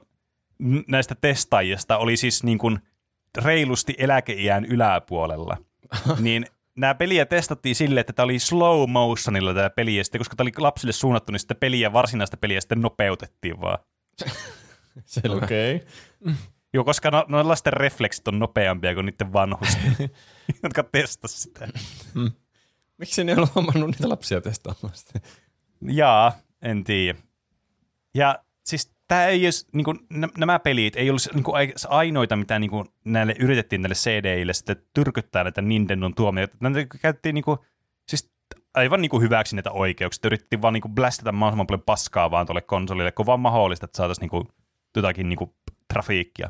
näistä 0.88 1.16
testaajista 1.16 1.98
oli 1.98 2.18
siis 2.18 2.44
niinku 2.44 2.78
reilusti 3.38 3.96
eläkeiän 3.98 4.66
yläpuolella. 4.66 5.58
niin 6.20 6.46
nämä 6.76 6.95
peliä 6.95 7.26
testattiin 7.26 7.76
silleen, 7.76 8.02
että 8.02 8.14
tämä 8.14 8.24
oli 8.24 8.40
slow 8.40 8.90
motionilla 8.90 9.54
tämä 9.54 9.70
peli, 9.70 9.95
ja 9.95 10.04
sitten 10.04 10.20
koska 10.20 10.36
tämä 10.36 10.45
oli 10.45 10.52
lapsille 10.58 10.94
suunnattu, 10.94 11.32
niin 11.32 11.40
sitten 11.40 11.58
peliä, 11.58 11.94
varsinaista 11.94 12.38
peliä 12.38 12.62
sitten 12.62 12.82
nopeutettiin 12.82 13.62
vaan. 13.62 13.80
Selvä. 15.06 15.36
Okei. 15.36 15.76
Okay. 15.76 16.36
Joo, 16.74 16.84
koska 16.84 17.12
no, 17.12 17.26
no 17.28 17.48
lasten 17.48 17.74
refleksit 17.74 18.28
on 18.28 18.40
nopeampia 18.40 18.94
kuin 18.94 19.06
niiden 19.06 19.34
vanhusten, 19.34 19.95
jotka 20.64 20.84
testas 20.84 21.41
sitä. 21.41 21.68
Miksi 22.98 23.24
ne 23.24 23.32
ei 23.32 23.38
ole 23.38 23.48
huomannut 23.56 23.90
niitä 23.90 24.10
lapsia 24.10 24.41
testaamaan 24.41 24.95
sitä? 24.95 25.20
Jaa, 25.82 26.34
en 26.62 26.84
tiedä. 26.84 27.20
Ja 28.16 28.40
siis 28.66 28.91
tämä 29.14 29.26
ei 29.26 29.45
olisi, 29.45 29.68
niin 29.73 29.85
kuin, 29.85 29.99
nämä 30.38 30.60
pelit 30.60 30.95
ei 30.95 31.10
olisi 31.10 31.30
niin 31.34 31.44
kuin, 31.44 31.73
ainoita, 31.90 32.35
mitä 32.35 32.60
niin 32.60 32.69
kuin, 32.69 32.85
näille 33.06 33.35
yritettiin 33.40 33.81
näille 33.81 33.95
CDille 33.95 34.53
sitten 34.53 34.76
tyrkyttää 34.94 35.44
näitä 35.44 35.61
Nintendon 35.61 36.15
tuomioita. 36.15 36.57
Näitä 36.60 36.85
käytettiin 37.02 37.35
niin 37.35 37.44
kuin, 37.44 37.57
siis 38.07 38.31
aivan 38.73 39.02
niin 39.02 39.10
kuin 39.10 39.23
hyväksi 39.23 39.56
näitä 39.56 39.72
oikeuksia. 39.72 40.27
Yritettiin 40.27 40.61
vaan 40.61 40.73
niin 40.73 40.81
kuin 40.81 40.95
blastata 40.95 41.31
mahdollisimman 41.31 41.68
paljon 41.68 41.81
paskaa 41.81 42.31
vaan 42.31 42.45
tuolle 42.45 42.61
konsolille, 42.61 43.11
kun 43.11 43.26
vaan 43.26 43.40
mahdollista, 43.40 43.85
että 43.85 43.98
saataisiin 43.98 44.23
niin 44.23 44.30
kuin, 44.30 44.48
jotakin 44.95 45.30
niin 45.30 45.38
kuin, 45.38 45.53
trafiikkia. 45.94 46.49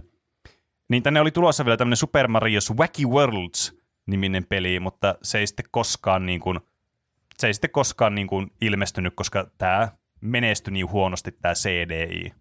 Niin 0.90 1.04
tänne 1.04 1.22
oli 1.22 1.32
tulossa 1.32 1.66
vielä 1.66 1.78
tämmöinen 1.78 1.98
Super 1.98 2.28
Mario's 2.28 2.76
Wacky 2.76 3.06
Worlds 3.06 3.74
niminen 4.06 4.46
peli, 4.46 4.80
mutta 4.80 5.16
se 5.24 5.40
ei 5.40 5.48
sitten 5.48 5.66
koskaan 5.72 6.26
niin 6.26 6.40
kuin, 6.40 6.60
se 7.38 7.48
ei 7.48 7.54
sitten 7.54 7.72
koskaan 7.72 8.16
niin 8.16 8.28
kuin 8.28 8.52
ilmestynyt, 8.62 9.14
koska 9.16 9.48
tämä 9.58 9.88
menestyi 10.22 10.74
niin 10.74 10.92
huonosti 10.92 11.32
tämä 11.32 11.54
CDI, 11.54 12.34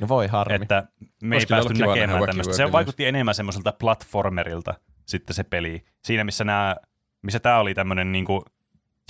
No 0.00 0.08
voi 0.08 0.26
harmi. 0.26 0.54
että 0.54 0.88
me 1.22 1.34
ei 1.34 1.36
Olisi 1.36 1.46
kyllä 1.46 1.62
päästy 1.62 1.86
näkemään 1.86 2.26
tämmöistä. 2.26 2.52
Se 2.52 2.72
vaikutti 2.72 3.06
enemmän 3.06 3.34
semmoiselta 3.34 3.72
platformerilta 3.72 4.74
sitten 5.06 5.34
se 5.34 5.44
peli. 5.44 5.84
Siinä, 6.04 6.24
missä, 6.24 6.44
nämä, 6.44 6.76
missä 7.22 7.40
tämä 7.40 7.58
oli 7.58 7.74
tämmöinen 7.74 8.12
niin 8.12 8.24
kuin, 8.24 8.42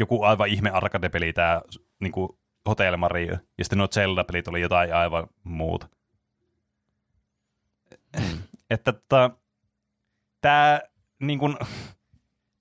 joku 0.00 0.22
aivan 0.22 0.48
ihme 0.48 0.70
arcade-peli, 0.70 1.32
tämä 1.32 1.62
niin 2.00 2.12
kuin 2.12 2.28
Hotel 2.68 2.96
Mario, 2.96 3.32
ja 3.58 3.64
sitten 3.64 3.78
nuo 3.78 3.88
Zelda-pelit 3.88 4.48
oli 4.48 4.60
jotain 4.60 4.94
aivan 4.94 5.26
muuta. 5.44 5.88
että 8.70 8.92
tota, 8.92 9.30
tämä 10.40 10.80
niin 11.20 11.38
kuin, 11.38 11.56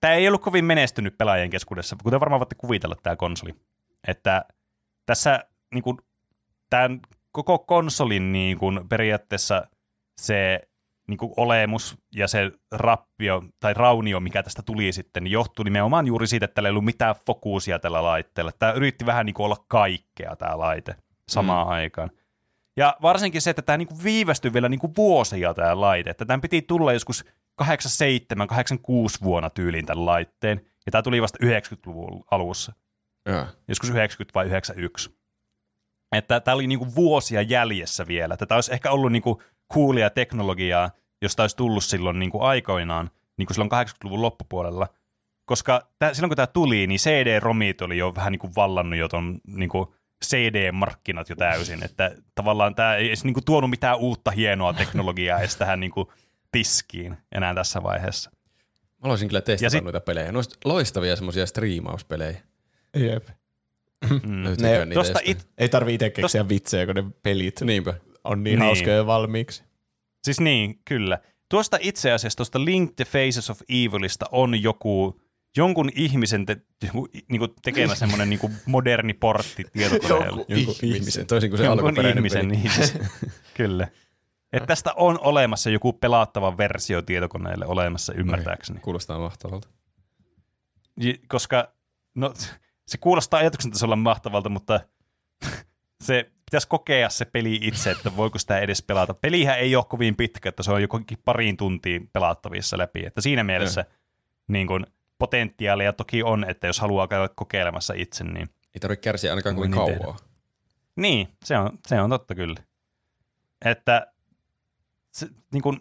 tämä 0.02 0.14
ei 0.14 0.28
ollut 0.28 0.42
kovin 0.42 0.66
menestynyt 0.66 1.18
pelaajien 1.18 1.50
keskuudessa, 1.50 1.96
kuten 2.04 2.20
varmaan 2.20 2.40
voitte 2.40 2.56
kuvitella 2.56 2.96
tämä 3.04 3.16
konsoli. 3.16 3.56
Että 4.08 4.46
tässä 5.06 5.46
niin 5.74 5.84
kuin, 5.84 5.98
tämän 6.70 7.00
koko 7.32 7.60
konsolin 7.60 8.32
niin 8.32 8.58
kuin, 8.58 8.90
periaatteessa 8.90 9.68
se 10.22 10.62
niin 11.08 11.18
kuin, 11.18 11.34
olemus 11.38 11.98
ja 12.16 12.28
se 12.28 12.52
rappio 12.72 13.44
tai 13.60 13.74
raunio, 13.74 14.20
mikä 14.20 14.44
tästä 14.44 14.62
tuli 14.62 14.92
sitten, 14.92 15.24
niin 15.24 15.32
johtui 15.32 15.66
nimenomaan 15.66 16.08
juuri 16.08 16.28
siitä, 16.28 16.46
että 16.46 16.56
tällä 16.56 16.68
ei 16.68 16.72
ollut 16.72 16.86
mitään 16.86 17.16
fokuusia 17.26 17.80
tällä 17.80 18.04
laitteella. 18.04 18.52
Tämä 18.52 18.72
yritti 18.72 19.06
vähän 19.06 19.26
niin 19.26 19.34
kuin, 19.34 19.46
olla 19.46 19.66
kaikkea 19.68 20.36
tämä 20.36 20.58
laite 20.58 20.96
samaan 21.30 21.68
mm. 21.68 21.72
aikaan. 21.72 22.12
Ja 22.78 22.98
varsinkin 23.02 23.42
se, 23.42 23.50
että 23.50 23.62
tämä 23.62 23.78
niinku 23.78 24.04
viivästyi 24.04 24.54
vielä 24.54 24.70
niinku 24.70 24.94
vuosia 24.98 25.54
tämä 25.54 25.82
laite. 25.82 26.10
Että 26.10 26.26
tämän 26.26 26.42
piti 26.42 26.62
tulla 26.62 26.94
joskus 26.94 27.26
87, 27.56 28.48
86 28.48 29.20
vuonna 29.24 29.50
tyyliin 29.50 29.86
tämän 29.86 30.06
laitteen. 30.06 30.62
Ja 30.86 30.92
tämä 30.92 31.02
tuli 31.02 31.22
vasta 31.22 31.46
90-luvun 31.46 32.24
alussa. 32.32 32.74
Joo. 33.26 33.46
Joskus 33.68 33.90
90 33.90 34.34
vai 34.36 34.46
91. 34.46 35.21
Että 36.12 36.40
tämä 36.40 36.56
oli 36.56 36.68
niinku 36.68 36.96
vuosia 36.96 37.42
jäljessä 37.42 38.08
vielä. 38.08 38.38
Tätä 38.38 38.56
olisi 38.56 38.74
ehkä 38.74 38.92
ollut 38.92 39.12
niinku 39.12 39.42
coolia 39.74 40.10
teknologiaa, 40.10 40.92
josta 41.22 41.44
olisi 41.44 41.58
tullut 41.58 41.84
silloin 41.84 42.20
niinku 42.20 42.42
aikoinaan, 42.42 43.10
niinku 43.38 43.54
silloin 43.54 43.72
80-luvun 43.72 44.22
loppupuolella. 44.22 44.88
Koska 45.46 45.88
tää, 46.00 46.14
silloin 46.14 46.30
kun 46.30 46.36
tämä 46.36 46.48
tuli, 46.48 46.88
niin 46.88 47.00
CD-romit 47.00 47.82
oli 47.82 47.98
jo 47.98 48.16
vähän 48.16 48.32
niinku 48.32 48.50
vallannut 48.56 49.00
jo 49.00 49.08
ton 49.08 49.40
niinku 49.48 49.96
CD-markkinat 50.26 51.30
jo 51.30 51.36
täysin. 51.36 51.84
Että 51.86 52.16
tavallaan 52.36 52.76
tämä 52.76 52.96
ei 52.96 53.08
edes 53.08 53.24
niinku 53.24 53.42
tuonut 53.42 53.70
mitään 53.70 53.98
uutta 53.98 54.32
hienoa 54.32 54.74
teknologiaa 54.74 55.40
edes 55.40 55.56
tähän 55.56 55.80
niinku 55.80 56.14
tiskiin 56.52 57.18
enää 57.32 57.56
tässä 57.56 57.84
vaiheessa. 57.84 58.32
Mä 58.32 59.04
haluaisin 59.04 59.28
kyllä 59.28 59.42
testata 59.42 59.66
Ja 59.66 59.70
sit- 59.70 59.84
noita 59.84 60.02
pelejä. 60.02 60.32
Ne 60.32 60.38
olisi 60.38 60.58
loistavia 60.66 61.16
semmoisia 61.16 61.46
striimauspelejä. 61.46 62.42
Jep. 62.96 63.28
Mm. 64.10 64.44
Ne- 64.62 64.88
jostain? 64.96 65.30
it, 65.30 65.48
Ei 65.58 65.70
tarvii 65.70 65.96
itse 65.96 66.10
keksiä 66.10 66.50
vitsejä, 66.50 66.86
kun 66.86 66.96
ne 66.96 67.04
pelit 67.24 67.62
Niinpä. 67.62 67.94
on 68.24 68.44
niin, 68.44 68.60
Niin. 68.60 68.66
hauskoja 68.66 68.96
jo 68.96 69.06
valmiiksi. 69.06 69.64
Siis 70.24 70.40
niin, 70.40 70.80
kyllä. 70.86 71.20
Tuosta 71.50 71.78
itse 71.82 72.12
asiassa, 72.12 72.38
tuosta 72.38 72.66
Link 72.66 72.94
the 72.96 73.06
Faces 73.06 73.50
of 73.50 73.62
Evilista 73.70 74.26
on 74.32 74.62
joku, 74.64 75.22
jonkun 75.58 75.90
ihmisen 75.96 76.46
te, 76.46 76.58
joku, 76.84 77.08
niinku 77.30 77.48
tekemä 77.48 77.96
semmoinen 77.96 78.30
niinku 78.30 78.52
moderni 78.66 79.14
portti 79.14 79.64
tietokoneella. 79.74 80.46
Jonkun 80.48 80.76
ihmisen, 80.84 81.28
toisin 81.28 81.50
kuin 81.50 81.58
se 81.58 81.66
jonkun 81.66 81.86
alkuperäinen 81.86 82.18
ihmisen, 82.18 82.48
peli. 82.50 82.58
niin, 82.62 83.10
kyllä. 83.58 83.88
Että 84.54 84.68
tästä 84.68 84.94
on 84.96 85.20
olemassa 85.20 85.70
joku 85.70 85.94
pelattava 85.94 86.58
versio 86.58 87.02
tietokoneelle 87.02 87.66
olemassa 87.66 88.14
ymmärtääkseni. 88.14 88.80
Kuulostaa 88.80 89.20
mahtavalta. 89.20 89.68
Koska, 91.28 91.74
no 92.16 92.34
se 92.92 92.98
kuulostaa 92.98 93.40
ajatuksen 93.40 93.72
tasolla 93.72 93.96
mahtavalta, 93.96 94.50
mutta 94.50 94.80
se 96.06 96.32
pitäisi 96.46 96.68
kokea 96.68 97.10
se 97.10 97.26
peli 97.26 97.60
itse, 97.62 97.92
että 97.92 98.16
voiko 98.16 98.40
sitä 98.40 98.60
edes 98.60 98.82
pelata. 98.82 99.14
Pelihän 99.14 99.60
ei 99.60 99.76
ole 99.76 99.86
kovin 99.90 100.16
pitkä, 100.16 100.50
että 100.50 100.64
se 100.64 100.72
on 100.72 100.82
jokin 100.82 101.06
pariin 101.26 101.58
tuntiin 101.58 102.10
pelattavissa 102.14 102.78
läpi. 102.78 103.06
Että 103.06 103.22
siinä 103.22 103.44
mielessä 103.44 103.86
niin 104.48 104.68
kun, 104.68 104.86
potentiaalia 105.18 105.94
toki 105.94 106.24
on, 106.24 106.50
että 106.50 106.68
jos 106.68 106.80
haluaa 106.80 107.08
käydä 107.08 107.30
kokeilemassa 107.36 107.94
itse, 107.98 108.24
niin 108.24 108.50
Ei 108.74 108.80
tarvitse 108.80 109.02
kärsiä 109.04 109.32
ainakaan 109.32 109.56
kovin 109.56 109.72
niin 109.72 110.00
kauan. 110.00 110.20
Niin, 110.96 111.28
se 111.46 111.58
on, 111.58 111.80
se 111.88 112.02
on 112.02 112.10
totta 112.10 112.36
kyllä. 112.36 112.60
Että 113.66 114.14
se, 115.12 115.28
niin 115.54 115.62
kun, 115.62 115.80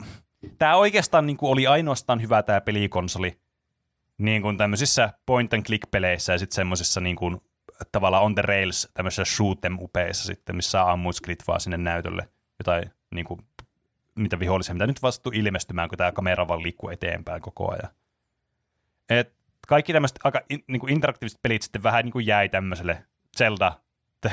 tämä 0.58 0.76
oikeastaan 0.76 1.26
niin 1.26 1.36
kun 1.36 1.50
oli 1.50 1.66
ainoastaan 1.66 2.22
hyvä 2.22 2.42
tämä 2.42 2.60
pelikonsoli 2.60 3.40
niin 4.20 4.42
kuin 4.42 4.58
tämmöisissä 4.58 5.12
point 5.26 5.54
and 5.54 5.62
click 5.62 5.90
peleissä 5.90 6.32
ja 6.32 6.38
sitten 6.38 6.54
semmoisissa 6.54 7.00
niin 7.00 7.16
kuin, 7.16 7.40
tavallaan 7.92 8.22
on 8.22 8.34
the 8.34 8.42
rails 8.42 8.88
tämmöisissä 8.94 9.24
shoot 9.36 9.64
em 9.64 9.78
upeissa 9.80 10.24
sitten, 10.24 10.56
missä 10.56 10.90
ammut 10.90 11.16
vaan 11.46 11.60
sinne 11.60 11.76
näytölle 11.76 12.28
jotain 12.58 12.90
niin 13.14 13.26
kuin, 13.26 13.40
niitä 14.14 14.38
vihollisia, 14.38 14.74
mitä 14.74 14.86
nyt 14.86 15.02
vastu 15.02 15.30
ilmestymään, 15.34 15.88
kun 15.88 15.98
tämä 15.98 16.12
kamera 16.12 16.48
vaan 16.48 16.62
liikkuu 16.62 16.90
eteenpäin 16.90 17.42
koko 17.42 17.72
ajan. 17.72 17.94
Et 19.08 19.34
kaikki 19.66 19.92
tämmöiset 19.92 20.18
aika 20.24 20.40
in, 20.50 20.64
niin 20.66 20.80
kuin 20.80 20.92
interaktiiviset 20.92 21.42
pelit 21.42 21.62
sitten 21.62 21.82
vähän 21.82 22.04
niin 22.04 22.12
kuin 22.12 22.26
jäi 22.26 22.48
tämmöiselle 22.48 23.04
Zelda 23.36 23.72
The, 24.22 24.30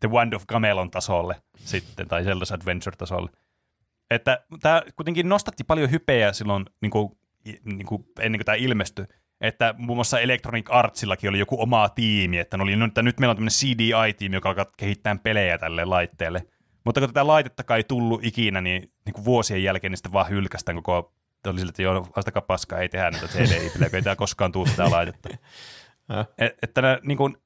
The 0.00 0.08
Wand 0.10 0.32
of 0.32 0.46
Gamelon 0.46 0.90
tasolle 0.90 1.42
sitten, 1.56 2.08
tai 2.08 2.22
Zelda's 2.22 2.54
Adventure-tasolle. 2.54 3.30
Että 4.10 4.44
tämä 4.60 4.82
kuitenkin 4.96 5.28
nostatti 5.28 5.64
paljon 5.64 5.90
hypeä 5.90 6.32
silloin 6.32 6.64
niin 6.80 6.90
kuin, 6.90 7.18
niin 7.64 7.86
kuin 7.86 8.06
ennen 8.20 8.38
kuin 8.38 8.46
tämä 8.46 8.56
ilmestyi, 8.56 9.06
että 9.40 9.74
muun 9.78 9.96
muassa 9.96 10.20
Electronic 10.20 10.66
Artsillakin 10.70 11.30
oli 11.30 11.38
joku 11.38 11.62
oma 11.62 11.88
tiimi, 11.88 12.38
että, 12.38 12.56
oli, 12.60 12.76
no, 12.76 12.86
että 12.86 13.02
nyt 13.02 13.20
meillä 13.20 13.30
on 13.30 13.36
tämmöinen 13.36 13.58
CDI-tiimi, 13.58 14.36
joka 14.36 14.48
alkaa 14.48 14.66
kehittää 14.76 15.16
pelejä 15.22 15.58
tälle 15.58 15.84
laitteelle. 15.84 16.46
Mutta 16.84 17.00
kun 17.00 17.08
tätä 17.08 17.26
laitetta 17.26 17.76
ei 17.76 17.84
tullut 17.84 18.24
ikinä, 18.24 18.60
niin, 18.60 18.92
niin 19.04 19.14
kuin 19.14 19.24
vuosien 19.24 19.62
jälkeen 19.62 19.90
niin 19.90 19.96
sitten 19.96 20.12
vaan 20.12 20.28
hylkästään 20.28 20.76
koko 20.76 21.12
oli 21.50 21.58
sille, 21.58 21.70
että 21.70 21.82
joo, 21.82 22.08
vastakaa 22.16 22.42
paskaa, 22.42 22.78
ei 22.78 22.88
tehdä 22.88 23.10
näitä 23.10 23.26
CDI-pelejä, 23.26 23.90
ei 23.92 24.02
tämä 24.02 24.16
koskaan 24.16 24.52
tule 24.52 24.68
sitä 24.68 24.90
laitetta. 24.90 25.28
Et, 26.38 26.58
että 26.62 26.82
nämä, 26.82 26.98
niin 27.02 27.18
kuin, 27.18 27.36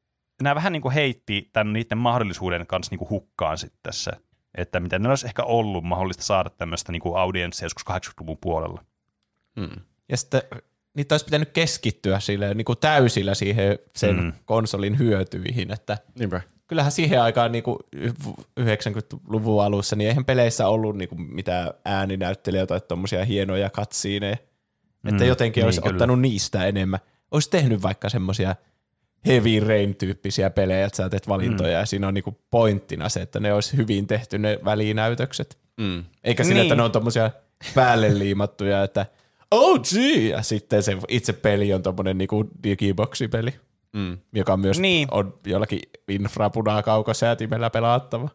nämä 0.43 0.55
vähän 0.55 0.73
niin 0.73 0.83
kuin 0.83 0.95
heitti 0.95 1.51
tämän 1.53 1.73
niiden 1.73 1.99
mahdollisuuden 1.99 2.67
kanssa 2.67 2.93
niin 2.93 2.99
kuin 2.99 3.11
hukkaan 3.11 3.59
sitten 3.59 3.81
tässä, 3.83 4.13
että 4.55 4.81
miten 4.81 5.03
ne 5.03 5.09
olisi 5.09 5.27
ehkä 5.27 5.43
ollut 5.43 5.85
mahdollista 5.85 6.23
saada 6.23 6.51
tämmöistä 6.51 6.93
niin 6.93 7.03
audienssia 7.17 7.67
joskus 7.67 7.85
80-luvun 7.91 8.39
puolella. 8.41 8.85
Hmm. 9.61 9.81
Ja 10.09 10.17
sitten 10.17 10.43
niitä 10.99 11.15
olisi 11.15 11.25
pitänyt 11.25 11.51
keskittyä 11.53 12.21
sille, 12.21 12.55
niin 12.55 12.65
kuin 12.65 12.79
täysillä 12.79 13.35
siihen 13.35 13.79
sen 13.97 14.17
Mm. 14.17 14.33
konsolin 14.45 14.99
hyötyihin, 14.99 15.71
että 15.73 15.99
Niinpä. 16.19 16.41
kyllähän 16.67 16.93
siihen 16.93 17.23
aikaan 17.23 17.53
niin 17.53 17.65
kuin 17.65 17.79
90-luvun 18.61 19.65
alussa, 19.65 19.97
niin 19.97 20.09
eihän 20.09 20.25
peleissä 20.25 20.69
ollut 20.69 20.97
niin 20.97 21.09
kuin 21.09 21.21
mitään 21.35 21.71
ääninäyttelijä 21.85 22.67
tai 22.67 22.81
tuommoisia 22.81 23.25
hienoja 23.25 23.71
katsiineja. 23.71 24.37
Että 25.09 25.25
Mm, 25.25 25.29
jotenkin 25.29 25.61
niin, 25.61 25.65
olisi 25.67 25.81
kyllä. 25.81 25.93
ottanut 25.95 26.21
niistä 26.21 26.67
enemmän. 26.67 27.01
Olisi 27.31 27.51
tehnyt 27.51 27.83
vaikka 27.83 28.09
semmoisia 28.09 28.57
heavy 29.27 29.61
rain-tyyppisiä 29.61 30.51
pelejä, 30.51 30.87
että 30.87 30.97
sä 30.97 31.09
teet 31.09 31.29
valintoja 31.29 31.77
mm. 31.77 31.81
ja 31.81 31.87
siinä 31.87 32.09
on 32.09 32.15
niinku 32.15 32.39
pointtina 32.51 33.09
se, 33.09 33.21
että 33.23 33.41
ne 33.41 33.53
olisi 33.53 33.77
hyvin 33.77 34.07
tehty 34.07 34.39
ne 34.39 34.59
välinäytökset. 34.65 35.59
Mm. 35.77 36.05
Eikä 36.25 36.45
sille, 36.45 36.55
Niin. 36.55 36.67
että 36.67 36.75
ne 36.77 36.83
on 36.83 36.93
tommosia 36.93 37.31
päälle 37.75 38.19
liimattuja, 38.19 38.83
että 38.85 39.07
oh 39.51 39.81
gee, 39.95 40.29
ja 40.29 40.43
sitten 40.43 40.83
se 40.83 40.97
itse 41.09 41.33
peli 41.33 41.75
on 41.75 41.83
tommonen 41.83 42.19
niinku 42.19 42.51
digiboksi-peli, 42.63 43.55
Mm. 43.93 44.19
joka 44.33 44.57
myös 44.57 44.81
Niin. 44.81 45.09
on 45.11 45.39
jollakin 45.47 45.81
infrapunaa 46.09 46.83
kaukosäätimellä 46.83 47.71
pelaattava. 47.71 48.29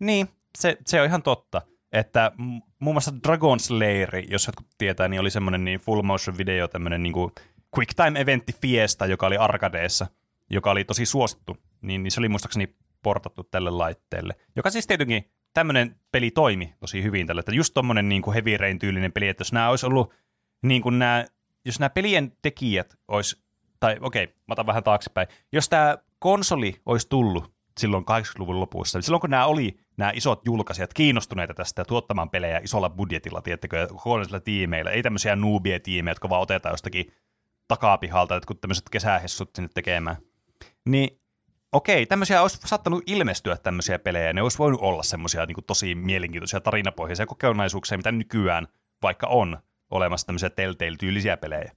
Niin, 0.00 0.28
se, 0.58 0.76
se 0.86 1.00
on 1.00 1.06
ihan 1.06 1.22
totta. 1.22 1.62
Että 1.92 2.32
muun 2.78 2.94
muassa 2.94 3.12
Dragon 3.28 3.60
Slayer, 3.60 4.16
jos 4.30 4.46
jotkut 4.46 4.66
tietää, 4.78 5.08
niin 5.08 5.20
oli 5.20 5.30
semmoinen 5.30 5.64
niin 5.64 5.80
full 5.80 6.02
motion 6.02 6.38
video, 6.38 6.68
tämmöinen 6.68 7.02
niin 7.02 7.14
quick 7.78 7.94
time 7.96 8.20
eventti 8.20 8.52
Fiesta, 8.62 9.06
joka 9.06 9.26
oli 9.26 9.36
arkadeessa, 9.36 10.06
joka 10.50 10.70
oli 10.70 10.84
tosi 10.84 11.06
suosittu. 11.06 11.56
Niin, 11.82 12.02
niin 12.02 12.10
se 12.10 12.20
oli 12.20 12.28
muistaakseni 12.28 12.74
portattu 13.02 13.42
tälle 13.44 13.70
laitteelle. 13.70 14.34
Joka 14.56 14.70
siis 14.70 14.86
tietenkin 14.86 15.30
tämmöinen 15.54 15.96
peli 16.12 16.30
toimi 16.30 16.74
tosi 16.80 17.02
hyvin 17.02 17.26
tällä, 17.26 17.40
että 17.40 17.54
just 17.54 17.74
tommonen 17.74 18.08
niin 18.08 18.22
kuin 18.22 18.34
Heavy 18.34 18.56
Rain 18.56 18.78
tyylinen 18.78 19.12
peli, 19.12 19.28
että 19.28 19.40
jos 19.40 19.52
nämä 19.52 19.68
olisi 19.68 19.86
ollut 19.86 20.14
niin 20.62 20.82
kuin 20.82 20.98
nämä, 20.98 21.24
jos 21.64 21.80
nämä 21.80 21.90
pelien 21.90 22.32
tekijät 22.42 22.98
olisi, 23.08 23.44
tai 23.80 23.96
okei, 24.00 24.26
mä 24.26 24.52
otan 24.52 24.66
vähän 24.66 24.84
taaksepäin, 24.84 25.28
jos 25.52 25.68
tämä 25.68 25.98
konsoli 26.18 26.80
olisi 26.86 27.08
tullut 27.08 27.52
silloin 27.80 28.04
80-luvun 28.04 28.60
lopussa, 28.60 28.98
niin 28.98 29.04
silloin 29.04 29.20
kun 29.20 29.30
nämä 29.30 29.46
oli 29.46 29.78
nämä 29.96 30.12
isot 30.14 30.42
julkaisijat 30.46 30.94
kiinnostuneita 30.94 31.54
tästä 31.54 31.84
tuottamaan 31.84 32.30
pelejä 32.30 32.58
isolla 32.58 32.90
budjetilla, 32.90 33.42
tiettäkö, 33.42 33.88
huolellisilla 34.04 34.40
tiimeillä, 34.40 34.90
ei 34.90 35.02
tämmöisiä 35.02 35.36
noobie-tiimejä, 35.36 36.10
jotka 36.10 36.28
vaan 36.28 36.42
otetaan 36.42 36.72
jostakin 36.72 37.12
takapihalta, 37.68 38.36
että 38.36 38.46
kun 38.46 38.58
tämmöiset 38.58 38.90
kesähessut 38.90 39.50
sinne 39.54 39.68
tekemään. 39.74 40.16
Niin 40.88 41.19
okei, 41.72 42.06
tämmöisiä 42.06 42.42
olisi 42.42 42.58
saattanut 42.64 43.02
ilmestyä 43.06 43.56
tämmöisiä 43.56 43.98
pelejä, 43.98 44.32
ne 44.32 44.42
olisi 44.42 44.58
voinut 44.58 44.80
olla 44.80 45.02
semmoisia 45.02 45.46
niin 45.46 45.64
tosi 45.66 45.94
mielenkiintoisia 45.94 46.60
tarinapohjaisia 46.60 47.26
kokonaisuuksia, 47.26 47.98
mitä 47.98 48.12
nykyään 48.12 48.66
vaikka 49.02 49.26
on 49.26 49.58
olemassa 49.90 50.26
tämmöisiä 50.26 50.50
Telltale-tyylisiä 50.50 51.36
pelejä. 51.36 51.72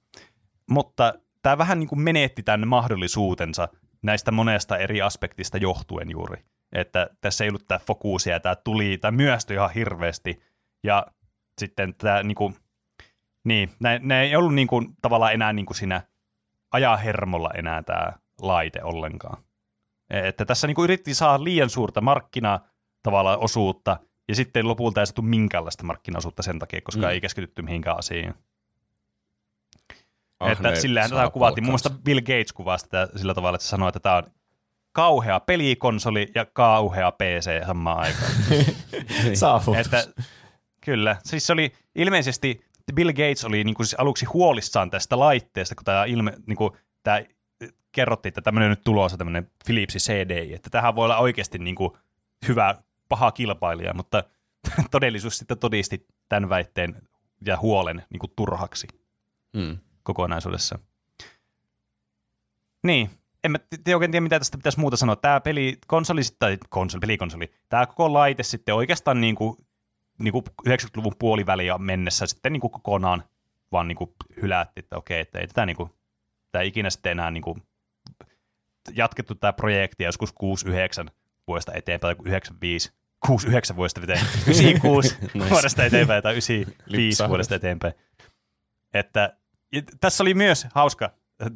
Mutta 0.70 1.14
tämä 1.42 1.58
vähän 1.58 1.80
niin 1.80 1.88
kuin 1.88 2.02
menetti 2.02 2.44
tämän 2.44 2.68
mahdollisuutensa 2.68 3.68
näistä 4.02 4.32
monesta 4.32 4.78
eri 4.78 5.02
aspektista 5.02 5.58
johtuen 5.58 6.12
juuri. 6.12 6.44
Että 6.72 7.10
tässä 7.22 7.44
ei 7.44 7.50
ollut 7.50 7.68
tämä 7.68 7.80
fokuusia, 7.80 8.40
tämä 8.40 8.56
tuli, 8.56 8.98
tämä 8.98 9.18
myöstyi 9.18 9.56
ihan 9.56 9.74
hirveästi, 9.76 10.42
ja 10.84 11.08
sitten 11.58 11.96
tämä 11.96 12.24
niin 12.24 12.36
kuin, 12.36 12.56
niin, 13.44 13.70
ne, 13.80 14.00
ne 14.04 14.22
ei 14.22 14.36
ollut 14.36 14.56
niin 14.56 14.68
kuin, 14.68 14.88
tavallaan 15.02 15.34
enää 15.34 15.54
niin 15.54 15.66
kuin 15.66 15.78
siinä 15.78 16.02
ajaa 16.72 16.98
hermolla 16.98 17.50
enää 17.56 17.84
tämä 17.84 18.14
laite 18.42 18.84
ollenkaan. 18.84 19.44
Että 20.14 20.46
tässä 20.46 20.68
niin 20.68 20.76
kuin 20.76 20.84
yritti 20.84 21.14
saada 21.14 21.44
liian 21.44 21.70
suurta 21.70 22.02
markkina 22.02 22.60
tavallaan 23.04 23.40
osuutta, 23.40 23.98
ja 24.28 24.36
sitten 24.36 24.68
lopulta 24.68 25.02
ei 25.02 25.08
saatu 25.08 25.22
minkäänlaista 25.22 25.84
markkinaosuutta 25.84 26.44
sen 26.44 26.60
takia, 26.60 26.82
koska 26.82 27.02
Mm. 27.02 27.10
ei 27.10 27.22
keskitytty 27.22 27.62
mihinkään 27.62 28.00
asiaan. 28.00 28.36
Ah, 30.40 30.52
että 30.52 30.70
ne 30.70 30.76
sillähän 30.76 31.10
tätä 31.10 31.30
kuvattiin. 31.30 31.64
Muun 31.64 31.72
palkkansa. 31.72 31.90
muassa 31.90 32.04
Bill 32.04 32.20
Gates 32.22 32.54
kuvasi 32.54 32.90
tätä 32.90 33.18
sillä 33.18 33.34
tavalla, 33.34 33.56
että 33.56 33.66
se 33.66 33.70
sanoi, 33.70 33.90
että 33.90 34.00
tämä 34.00 34.16
on 34.16 34.24
kauhea 34.92 35.40
pelikonsoli 35.40 36.32
ja 36.36 36.46
kauhea 36.46 37.12
PC 37.12 37.66
samaan 37.66 38.00
aikaan. 38.00 38.32
Saavutus. 39.34 39.78
että, 39.78 40.08
kyllä. 40.82 41.16
Siis 41.24 41.48
se 41.48 41.54
oli 41.54 41.74
ilmeisesti, 41.96 42.66
Bill 42.94 43.10
Gates 43.12 43.46
oli 43.46 43.64
niin 43.64 43.76
kuin 43.76 43.86
siis 43.88 44.00
aluksi 44.00 44.26
huolissaan 44.26 44.90
tästä 44.90 45.20
laitteesta, 45.20 45.76
kun 45.76 45.86
tämä, 45.86 46.06
ilme, 46.06 46.34
niin 46.48 46.58
kuin, 46.58 46.72
tämä 47.04 47.22
kerrottiin, 47.94 48.30
että 48.30 48.42
tämmöinen 48.42 48.70
nyt 48.70 48.84
tulossa 48.84 49.18
tämmöinen 49.18 49.52
Philipsin 49.66 50.02
CDI, 50.02 50.54
että 50.54 50.70
tähän 50.70 50.96
voi 50.96 51.06
olla 51.06 51.18
oikeasti 51.18 51.58
niin 51.58 51.76
kuin 51.76 51.92
hyvä, 52.48 52.76
paha 53.10 53.32
kilpailija, 53.32 53.94
mutta 53.94 54.24
todellisuus 54.92 55.38
sitten 55.38 55.60
todisti 55.60 56.08
tämän 56.30 56.50
väitteen 56.50 57.02
ja 57.46 57.58
huolen 57.58 58.04
niin 58.10 58.20
kuin 58.20 58.32
turhaksi 58.36 58.88
Mm. 59.54 59.78
kokonaisuudessa. 60.04 60.80
Niin, 62.84 63.10
en 63.44 63.52
mä 63.52 63.58
t- 63.60 63.88
oikein 63.96 64.12
tiedä, 64.12 64.24
mitä 64.24 64.40
tästä 64.40 64.58
pitäisi 64.58 64.80
muuta 64.80 64.98
sanoa. 64.98 65.16
Tämä 65.16 65.42
peli, 65.42 65.78
konsoli, 65.88 66.22
tai 66.40 66.58
konsoli, 66.70 67.00
pelikonsoli, 67.00 67.52
tämä 67.70 67.86
koko 67.86 68.14
laite 68.14 68.44
sitten 68.44 68.76
oikeastaan 68.76 69.22
niin 69.22 69.36
kuin, 69.36 69.58
niin 70.20 70.32
kuin 70.32 70.44
90-luvun 70.70 71.16
puoliväliä 71.20 71.78
mennessä 71.78 72.28
sitten 72.28 72.54
niin 72.54 72.62
kuin 72.62 72.72
kokonaan 72.72 73.24
vaan 73.72 73.88
niin 73.88 73.96
kuin 73.96 74.14
hylättiin, 74.42 74.84
että 74.84 74.98
okei, 74.98 75.20
että 75.20 75.40
ei 75.40 75.48
tätä 75.48 75.66
niin 75.66 75.76
kuin, 75.76 75.90
tämä 76.52 76.62
ikinä 76.62 76.90
sitten 76.90 77.12
enää 77.12 77.32
niin 77.32 77.44
kuin, 77.44 77.64
jatkettu 78.96 79.36
tämä 79.36 79.54
projekti 79.54 80.04
joskus 80.04 80.34
6-9 81.06 81.10
vuodesta 81.48 81.74
eteenpäin, 81.74 82.18
tai 82.18 82.26
95, 82.26 82.92
6-9 83.28 83.76
vuodesta 83.76 84.02
eteenpäin, 84.04 84.32
96 84.48 85.18
vuodesta 85.50 85.86
eteenpäin 85.86 86.24
tai 86.24 86.32
95 86.32 86.78
Lipsahdus. 86.86 87.30
vuodesta 87.30 87.56
eteenpäin. 87.56 87.94
Että 88.94 89.38
tässä 90.02 90.24
oli 90.24 90.34
myös 90.34 90.68
hauska 90.74 91.12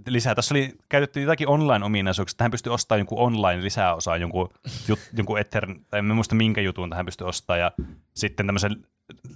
lisää. 0.08 0.36
Tässä 0.36 0.54
oli 0.54 0.74
käytetty 0.90 1.22
jotakin 1.22 1.48
online-ominaisuuksia. 1.48 2.38
Tähän 2.38 2.52
pystyi 2.52 2.74
ostamaan 2.74 3.00
jonkun 3.00 3.18
online-lisäosaa, 3.20 4.18
jonkun, 4.18 4.50
jut, 4.88 5.00
jonkun 5.18 5.40
Ether, 5.40 5.68
tai 5.90 6.00
en 6.00 6.06
muista 6.06 6.36
minkä 6.36 6.62
jutun 6.62 6.90
tähän 6.90 7.06
pystyi 7.06 7.28
ostamaan, 7.28 7.60
ja 7.60 7.72
sitten 8.14 8.46
tämmöisen 8.46 8.76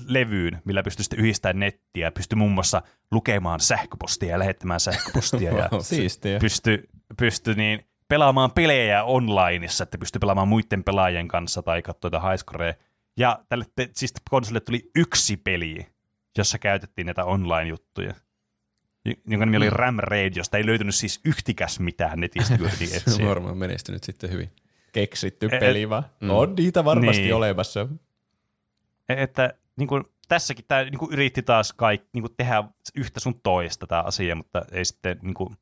levyyn, 0.07 0.61
millä 0.65 0.83
pystyi 0.83 1.03
sitten 1.03 1.19
yhdistämään 1.19 1.59
nettiä, 1.59 2.11
pystyi 2.11 2.35
muun 2.35 2.51
muassa 2.51 2.81
lukemaan 3.11 3.59
sähköpostia 3.59 4.29
ja 4.29 4.39
lähettämään 4.39 4.79
sähköpostia, 4.79 5.53
ja 5.53 5.69
Siistiä. 5.81 6.39
pysty, 6.39 6.89
pysty 7.17 7.53
niin 7.55 7.85
pelaamaan 8.07 8.51
pelejä 8.51 9.03
onlineissa, 9.03 9.83
että 9.83 9.97
pysty 9.97 10.19
pelaamaan 10.19 10.47
muiden 10.47 10.83
pelaajien 10.83 11.27
kanssa 11.27 11.61
tai 11.63 11.81
katsoa 11.81 12.07
jotain 12.07 12.23
highscoreja. 12.31 12.73
Ja 13.17 13.39
tälle 13.49 13.65
te, 13.75 13.89
siis 13.93 14.13
konsolille 14.29 14.59
tuli 14.59 14.89
yksi 14.95 15.37
peli, 15.37 15.87
jossa 16.37 16.59
käytettiin 16.59 17.05
näitä 17.05 17.25
online-juttuja. 17.25 18.13
jonka 19.27 19.45
nimi 19.45 19.57
oli 19.57 19.69
Mm. 19.69 19.75
Ram 19.75 19.95
Raid, 19.99 20.33
josta 20.35 20.57
ei 20.57 20.65
löytynyt 20.65 20.95
siis 20.95 21.21
yhtikäs 21.25 21.79
mitään 21.79 22.19
netistä, 22.19 22.57
Se 23.07 23.23
on 23.23 23.29
varmaan 23.29 23.57
menestynyt 23.57 24.03
sitten 24.03 24.31
hyvin. 24.31 24.49
Keksitty 24.91 25.49
E- 25.51 25.59
peli 25.59 25.89
vaan. 25.89 26.03
mm. 26.19 26.29
On 26.29 26.55
niitä 26.55 26.85
varmasti 26.85 27.21
Niin. 27.21 27.35
olemassa. 27.35 27.87
E- 29.09 29.23
Että 29.23 29.53
niin 29.75 29.87
kuin, 29.87 30.03
tässäkin 30.27 30.65
tämä 30.67 30.83
niin 30.83 30.97
kuin 30.99 31.13
yritti 31.13 31.41
taas 31.41 31.73
kaik, 31.73 32.01
niin 32.13 32.21
kuin 32.21 32.33
tehdä 32.37 32.63
yhtä 32.95 33.19
sun 33.19 33.39
toista 33.43 33.87
tämä 33.87 34.01
asia, 34.01 34.35
mutta 34.35 34.65
ei 34.71 34.85
sitten 34.85 35.19
niin 35.21 35.33
kuin, 35.33 35.57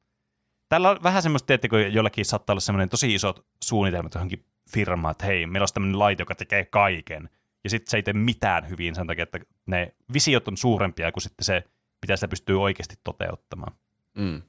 Tällä 0.70 0.90
on 0.90 1.00
vähän 1.04 1.22
semmoista, 1.22 1.54
kun 1.70 1.94
jollakin 1.94 2.26
saattaa 2.26 2.54
olla 2.54 2.62
semmoinen 2.62 2.90
tosi 2.90 3.14
isot 3.14 3.46
suunnitelmat 3.64 4.14
johonkin 4.14 4.46
firmaan, 4.74 5.12
että 5.12 5.26
hei, 5.26 5.46
meillä 5.46 5.64
on 5.64 5.70
tämmöinen 5.74 6.00
laite, 6.00 6.22
joka 6.22 6.36
tekee 6.36 6.66
kaiken. 6.66 7.30
Ja 7.64 7.70
sitten 7.70 7.92
se 7.92 7.98
ei 7.98 8.04
tee 8.04 8.14
mitään 8.14 8.70
hyvin 8.70 8.96
sen 8.96 9.08
takia, 9.08 9.24
että 9.24 9.40
ne 9.66 9.94
visiot 10.14 10.48
on 10.48 10.58
suurempia 10.58 11.12
kuin 11.12 11.24
sitten 11.24 11.46
se, 11.46 11.64
mitä 12.02 12.16
sitä 12.16 12.28
pystyy 12.28 12.62
oikeasti 12.62 12.96
toteuttamaan. 13.04 13.74
Mm. 14.18 14.42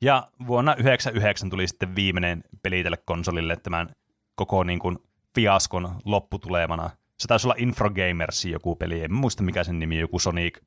Ja 0.00 0.28
vuonna 0.46 0.72
1999 0.72 1.50
tuli 1.50 1.68
sitten 1.68 1.94
viimeinen 1.94 2.44
peli 2.62 2.82
tälle 2.82 2.96
konsolille 2.96 3.56
tämän 3.56 3.88
koko 4.34 4.64
niin 4.64 4.78
kuin 4.78 4.98
fiaskon 5.34 5.94
lopputulemana. 6.04 6.90
Se 7.18 7.28
taisi 7.28 7.46
olla 7.46 7.54
Infogamers 7.58 8.44
joku 8.44 8.76
peli, 8.76 9.04
en 9.04 9.12
muista 9.12 9.42
mikä 9.42 9.64
sen 9.64 9.78
nimi, 9.78 9.98
joku 9.98 10.18
Sonic, 10.18 10.58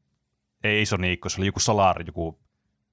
ei 0.64 0.86
Sonic, 0.86 1.30
se 1.32 1.42
oli 1.42 1.46
joku 1.46 1.60
Solar, 1.60 2.04
joku 2.06 2.43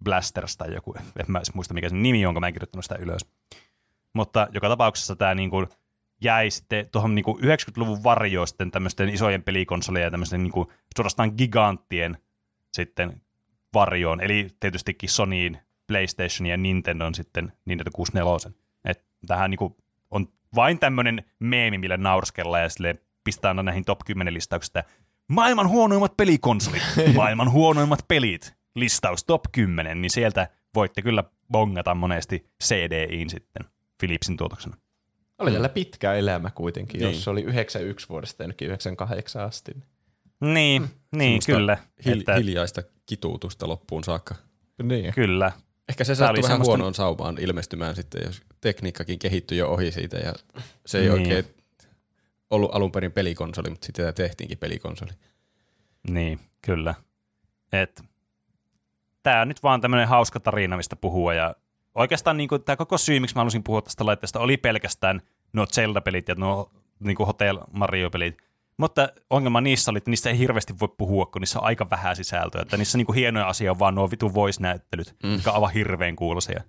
Blasters 0.05 0.57
tai 0.57 0.75
joku, 0.75 0.95
en 0.99 1.25
mä 1.29 1.41
muista 1.55 1.75
mikä 1.75 1.89
sen 1.89 2.03
nimi 2.03 2.27
on, 2.27 2.35
kun 2.35 2.41
mä 2.41 2.47
en 2.47 2.53
kirjoittanut 2.53 2.85
sitä 2.85 2.97
ylös. 2.97 3.27
Mutta 4.13 4.49
joka 4.55 4.69
tapauksessa 4.69 5.17
tämä 5.17 5.35
niin 5.35 5.51
kuin 5.51 5.67
jäi 6.21 6.51
sitten 6.51 6.89
tuohon 6.93 7.15
niin 7.15 7.25
90-luvun 7.25 8.05
varjoon 8.05 8.49
sitten 8.49 8.71
tämmöisten 8.71 9.09
isojen 9.09 9.43
pelikonsolien 9.43 10.05
ja 10.05 10.11
tämmöisten 10.11 10.43
niin 10.43 10.53
kuin 10.53 10.69
suorastaan 10.97 11.33
giganttien 11.39 12.19
sitten 12.73 13.23
varjoon, 13.75 14.21
eli 14.21 14.49
tietystikin 14.61 15.09
Sonyin, 15.09 15.59
PlayStation 15.87 16.47
ja 16.47 16.57
Nintendon 16.57 17.15
sitten 17.15 17.53
Nintendo 17.65 17.91
64. 17.95 18.61
Et 18.85 19.05
tähän 19.27 19.51
niinku 19.51 19.77
on 20.11 20.29
vain 20.55 20.79
tämmöinen 20.79 21.25
meemi, 21.39 21.79
millä 21.79 21.97
naurskellaan 21.97 22.63
ja 22.63 22.69
sille 22.69 22.97
pistää 23.25 23.49
aina 23.49 23.63
näihin 23.63 23.85
top 23.85 24.01
10 24.07 24.35
listauksista. 24.35 24.79
että 24.79 24.93
Maailman 25.29 25.69
huonoimmat 25.69 26.17
pelikonsolit, 26.17 26.83
maailman 27.15 27.51
huonoimmat 27.53 28.05
pelit, 28.09 28.60
listaus 28.75 29.25
top 29.25 29.43
10, 29.53 30.03
niin 30.03 30.11
sieltä 30.11 30.49
voitte 30.75 31.03
kyllä 31.03 31.25
bongata 31.53 31.95
monesti 31.95 32.47
CDIin 32.65 33.31
sitten 33.31 33.65
Philipsin 33.99 34.37
tuotoksena. 34.37 34.77
Oli 35.39 35.53
tällä 35.53 35.69
pitkä 35.69 36.15
elämä 36.15 36.51
kuitenkin, 36.51 36.99
Niin. 37.01 37.11
jos 37.13 37.25
se 37.25 37.31
oli 37.31 37.43
91 37.43 38.09
vuodesta 38.09 38.43
jonnekin 38.43 38.67
98 38.69 39.43
asti. 39.45 39.73
Niin, 40.41 40.83
niin 41.17 41.43
Semmoista 41.43 41.53
kyllä. 41.53 41.77
Hil- 42.09 42.21
että, 42.21 42.35
hiljaista 42.35 42.83
kituutusta 43.07 43.69
loppuun 43.69 44.05
saakka. 44.05 44.35
Niin. 44.83 45.15
kyllä. 45.15 45.53
Ehkä 45.89 46.05
se 46.05 46.15
sattui 46.15 46.43
vähän 46.43 46.55
semmoista- 46.55 46.69
huonoon 46.71 46.95
saumaan 46.95 47.39
ilmestymään 47.41 47.95
sitten, 47.97 48.23
jos 48.25 48.43
tekniikkakin 48.61 49.19
kehittyi 49.19 49.59
jo 49.59 49.69
ohi 49.69 49.93
siitä 49.93 50.17
ja 50.17 50.35
se 50.87 50.99
ei 50.99 51.05
Niin. 51.05 51.13
oikein 51.13 51.45
ollut 52.51 52.75
alun 52.75 52.93
perin 52.93 53.13
pelikonsoli, 53.13 53.71
mutta 53.71 53.87
sitten 53.87 54.15
tehtiinkin 54.15 54.59
pelikonsoli. 54.59 55.11
Niin, 56.11 56.41
kyllä. 56.63 56.95
Et, 57.73 58.03
tää 59.23 59.43
on 59.43 59.49
nyt 59.49 59.63
vaan 59.63 59.81
tämmöinen 59.81 60.09
hauska 60.09 60.41
tarina, 60.41 60.77
mistä 60.77 60.97
puhua. 60.97 61.35
Ja 61.35 61.55
oikeastaan 61.95 62.37
niin 62.37 62.49
tämä 62.65 62.77
koko 62.77 62.99
syy, 62.99 63.21
miksi 63.21 63.37
mä 63.37 63.41
halusin 63.41 63.63
puhua 63.63 63.83
tästä 63.83 64.07
laitteesta, 64.07 64.41
oli 64.41 64.57
pelkästään 64.57 65.21
nuo 65.53 65.67
Zelda-pelit 65.67 66.29
ja 66.29 66.35
nuo 66.35 66.71
niin 67.01 67.17
Hotel 67.27 67.59
Mario-pelit. 67.73 68.37
Mutta 68.77 69.09
ongelma 69.31 69.61
niissä 69.61 69.91
oli, 69.91 69.99
että 69.99 70.11
niissä 70.11 70.31
ei 70.31 70.39
hirveästi 70.39 70.75
voi 70.81 70.89
puhua, 70.99 71.27
kun 71.27 71.43
niissä 71.43 71.59
on 71.59 71.65
aika 71.65 71.91
vähän 71.91 72.17
sisältöä. 72.17 72.63
Että 72.63 72.77
niissä 72.77 72.99
niin 72.99 73.15
hienoja 73.15 73.49
asioita 73.49 73.73
on 73.73 73.79
vaan 73.79 73.95
nuo 73.95 74.11
vitu 74.11 74.35
voice-näyttelyt, 74.35 75.17
mm. 75.23 75.33
jotka 75.33 75.51
aivan 75.51 75.73
hirveän 75.73 76.17
kuulosia. 76.17 76.61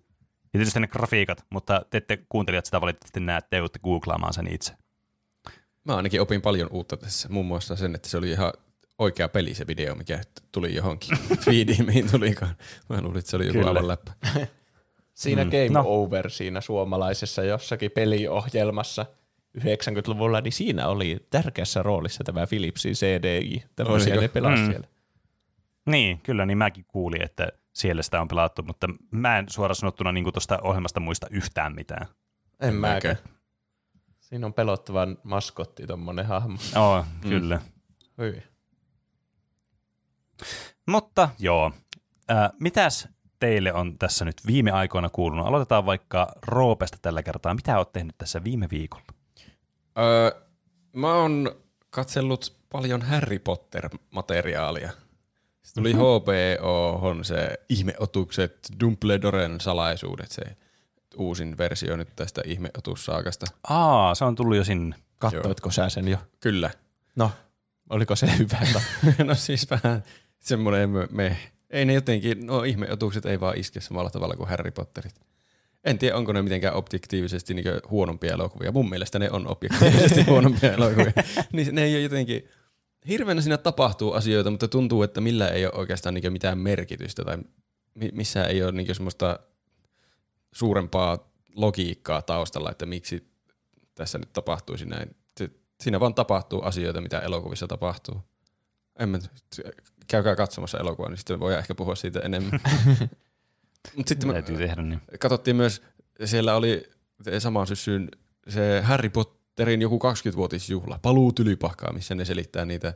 Ja 0.53 0.59
tietysti 0.59 0.79
ne 0.79 0.87
grafiikat, 0.87 1.45
mutta 1.49 1.85
te 1.89 1.97
ette 1.97 2.17
kuuntelijat 2.29 2.65
sitä 2.65 2.81
valitettavasti 2.81 3.19
näe, 3.19 3.41
te 3.41 3.57
joudutte 3.57 3.79
googlaamaan 3.79 4.33
sen 4.33 4.53
itse. 4.53 4.73
Mä 5.83 5.95
ainakin 5.95 6.21
opin 6.21 6.41
paljon 6.41 6.69
uutta 6.71 6.97
tässä, 6.97 7.29
muun 7.29 7.45
muassa 7.45 7.75
sen, 7.75 7.95
että 7.95 8.09
se 8.09 8.17
oli 8.17 8.31
ihan 8.31 8.53
oikea 9.01 9.29
peli 9.29 9.53
se 9.53 9.67
video, 9.67 9.95
mikä 9.95 10.21
tuli 10.51 10.75
johonkin 10.75 11.17
feediin, 11.45 11.85
mihin 11.85 12.11
tulikaan. 12.11 12.55
Mä 12.89 13.01
luulin, 13.01 13.19
että 13.19 13.31
se 13.31 13.35
oli 13.37 13.45
joku 13.47 13.57
Kyllä. 13.59 13.69
aivan 13.69 13.87
läppä. 13.87 14.11
Siinä 15.13 15.43
Mm. 15.43 15.49
Game 15.49 15.69
No. 15.69 15.83
Over 15.85 16.29
siinä 16.29 16.61
suomalaisessa 16.61 17.43
jossakin 17.43 17.91
peliohjelmassa 17.91 19.05
90-luvulla, 19.57 20.41
niin 20.41 20.51
siinä 20.53 20.87
oli 20.87 21.27
tärkeässä 21.29 21.83
roolissa 21.83 22.23
tämä 22.23 22.47
Philipsin 22.47 22.93
CDI. 22.93 23.63
Tämmöisiä 23.75 24.15
ne 24.21 24.27
pelasi 24.27 24.61
Mm. 24.63 24.69
siellä. 24.69 24.87
Niin, 25.85 26.19
kyllä, 26.21 26.45
niin 26.45 26.57
mäkin 26.57 26.85
kuulin, 26.87 27.23
että 27.23 27.47
siellä 27.73 28.01
sitä 28.01 28.21
on 28.21 28.27
pelattu, 28.27 28.63
mutta 28.63 28.87
mä 29.11 29.37
en 29.37 29.45
suoraan 29.49 29.75
sanottuna 29.75 30.11
niin 30.11 30.33
tuosta 30.33 30.59
ohjelmasta 30.61 30.99
muista 30.99 31.27
yhtään 31.31 31.75
mitään. 31.75 32.07
En 32.59 32.75
mäkään. 32.75 33.17
Siinä 34.19 34.45
on 34.45 34.53
pelottavan 34.53 35.17
maskotti, 35.23 35.87
tommonen 35.87 36.25
hahmo. 36.25 36.57
Oo, 36.75 37.05
kyllä. 37.21 37.61
Hyi. 38.17 38.43
Mutta 40.87 41.29
joo, 41.39 41.71
äh, 42.31 42.49
mitäs 42.59 43.07
teille 43.39 43.73
on 43.73 43.97
tässä 43.97 44.25
nyt 44.25 44.35
viime 44.47 44.71
aikoina 44.71 45.09
kuulunut? 45.09 45.47
Aloitetaan 45.47 45.85
vaikka 45.85 46.31
Roopesta 46.47 46.97
tällä 47.01 47.23
kertaa. 47.23 47.53
Mitä 47.53 47.77
oot 47.77 47.93
tehnyt 47.93 48.17
tässä 48.17 48.43
viime 48.43 48.67
viikolla? 48.71 49.05
Öö, 49.99 50.41
mä 50.93 51.13
oon 51.13 51.51
katsellut 51.89 52.55
paljon 52.71 53.01
Harry 53.01 53.39
Potter-materiaalia. 53.39 54.89
Se 55.61 55.73
tuli 55.73 55.93
Mhm. 55.93 56.01
HBO, 56.01 56.99
on 57.09 57.25
se 57.25 57.59
ihmeotukset, 57.69 58.57
Dumbledoren 58.79 59.59
salaisuudet, 59.59 60.31
se 60.31 60.41
uusin 61.17 61.57
versio 61.57 61.97
nyt 61.97 62.15
tästä 62.15 62.41
ihmeotussaakasta. 62.45 63.45
Aa, 63.69 64.15
se 64.15 64.25
on 64.25 64.35
tullut 64.35 64.57
jo 64.57 64.63
sinne. 64.63 64.95
Kattoitko 65.19 65.71
sä 65.71 65.89
sen 65.89 66.07
jo? 66.07 66.17
Kyllä. 66.39 66.69
No, 67.15 67.31
oliko 67.89 68.15
se 68.15 68.37
hyvä? 68.37 68.57
no 69.27 69.35
siis 69.35 69.69
vähän 69.69 70.03
semmoinen 70.41 70.89
me, 70.89 71.07
me. 71.11 71.37
Ei 71.69 71.85
ne 71.85 71.93
jotenkin, 71.93 72.45
no 72.45 72.63
ihmeotukset 72.63 73.25
ei 73.25 73.39
vaan 73.39 73.57
iske 73.57 73.81
samalla 73.81 74.09
tavalla 74.09 74.35
kuin 74.35 74.49
Harry 74.49 74.71
Potterit. 74.71 75.15
En 75.83 75.97
tiedä, 75.97 76.15
onko 76.15 76.33
ne 76.33 76.41
mitenkään 76.41 76.75
objektiivisesti 76.75 77.53
niin 77.53 77.65
huonompia 77.89 78.33
elokuvia. 78.33 78.71
Mun 78.71 78.89
mielestä 78.89 79.19
ne 79.19 79.31
on 79.31 79.47
objektiivisesti 79.47 80.21
huonompia 80.31 80.73
elokuvia. 80.73 81.13
Niin 81.53 81.75
ne 81.75 81.83
ei 81.83 81.95
ole 81.95 82.01
jotenkin, 82.01 82.49
hirveänä 83.07 83.41
siinä 83.41 83.57
tapahtuu 83.57 84.13
asioita, 84.13 84.51
mutta 84.51 84.67
tuntuu, 84.67 85.03
että 85.03 85.21
millä 85.21 85.47
ei 85.47 85.65
ole 85.65 85.73
oikeastaan 85.75 86.15
niin 86.15 86.33
mitään 86.33 86.57
merkitystä 86.57 87.23
tai 87.25 87.37
mi- 87.93 88.11
missään 88.13 88.49
ei 88.49 88.63
ole 88.63 88.71
niin 88.71 88.95
semmoista 88.95 89.39
suurempaa 90.51 91.31
logiikkaa 91.55 92.21
taustalla, 92.21 92.71
että 92.71 92.85
miksi 92.85 93.27
tässä 93.95 94.17
nyt 94.17 94.33
tapahtuisi 94.33 94.85
näin. 94.85 95.15
Siinä 95.81 95.99
vaan 95.99 96.13
tapahtuu 96.13 96.61
asioita, 96.61 97.01
mitä 97.01 97.19
elokuvissa 97.19 97.67
tapahtuu. 97.67 98.21
En 98.99 99.09
mä, 99.09 99.19
käykää 100.11 100.35
katsomassa 100.35 100.77
elokuvaa, 100.79 101.09
niin 101.09 101.17
sitten 101.17 101.39
voidaan 101.39 101.59
ehkä 101.59 101.75
puhua 101.75 101.95
siitä 101.95 102.19
enemmän. 102.19 102.59
Mut 103.95 104.07
sitten 104.07 104.27
mä, 104.27 104.33
Täytyy 104.33 104.57
tehdä 104.57 104.81
niin. 104.81 105.01
katsottiin 105.19 105.55
myös, 105.55 105.81
siellä 106.25 106.55
oli 106.55 106.89
samaan 107.39 107.67
syssyyn 107.67 108.09
se 108.49 108.81
Harry 108.81 109.09
Potterin 109.09 109.81
joku 109.81 109.99
20-vuotisjuhla, 109.99 110.99
paluu 111.01 111.31
tylypahkaa, 111.31 111.93
missä 111.93 112.15
ne 112.15 112.25
selittää 112.25 112.65
niitä, 112.65 112.93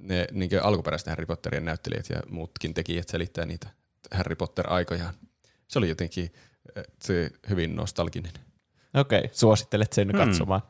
ne 0.00 0.26
niin 0.32 0.50
alkuperäistä 0.62 1.10
Harry 1.10 1.26
Potterien 1.26 1.64
näyttelijät 1.64 2.10
ja 2.10 2.20
muutkin 2.28 2.74
tekijät 2.74 3.08
selittää 3.08 3.46
niitä 3.46 3.68
Harry 4.14 4.36
Potter-aikojaan. 4.36 5.14
Se 5.68 5.78
oli 5.78 5.88
jotenkin 5.88 6.32
eh, 6.76 6.84
se 7.02 7.30
hyvin 7.50 7.76
nostalginen. 7.76 8.32
Okei, 8.94 9.18
okay, 9.18 9.30
suosittelet 9.32 9.92
sen 9.92 10.08
Hmm. 10.08 10.18
katsomaan. 10.18 10.62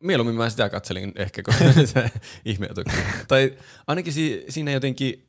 Mieluummin 0.00 0.36
mä 0.36 0.50
sitä 0.50 0.68
katselin 0.68 1.12
ehkä 1.16 1.42
kuin 1.42 1.86
sitä 1.86 2.10
ihmeotuksia. 2.44 3.02
tai 3.28 3.58
ainakin 3.86 4.12
si- 4.12 4.44
siinä 4.48 4.70
jotenkin 4.70 5.27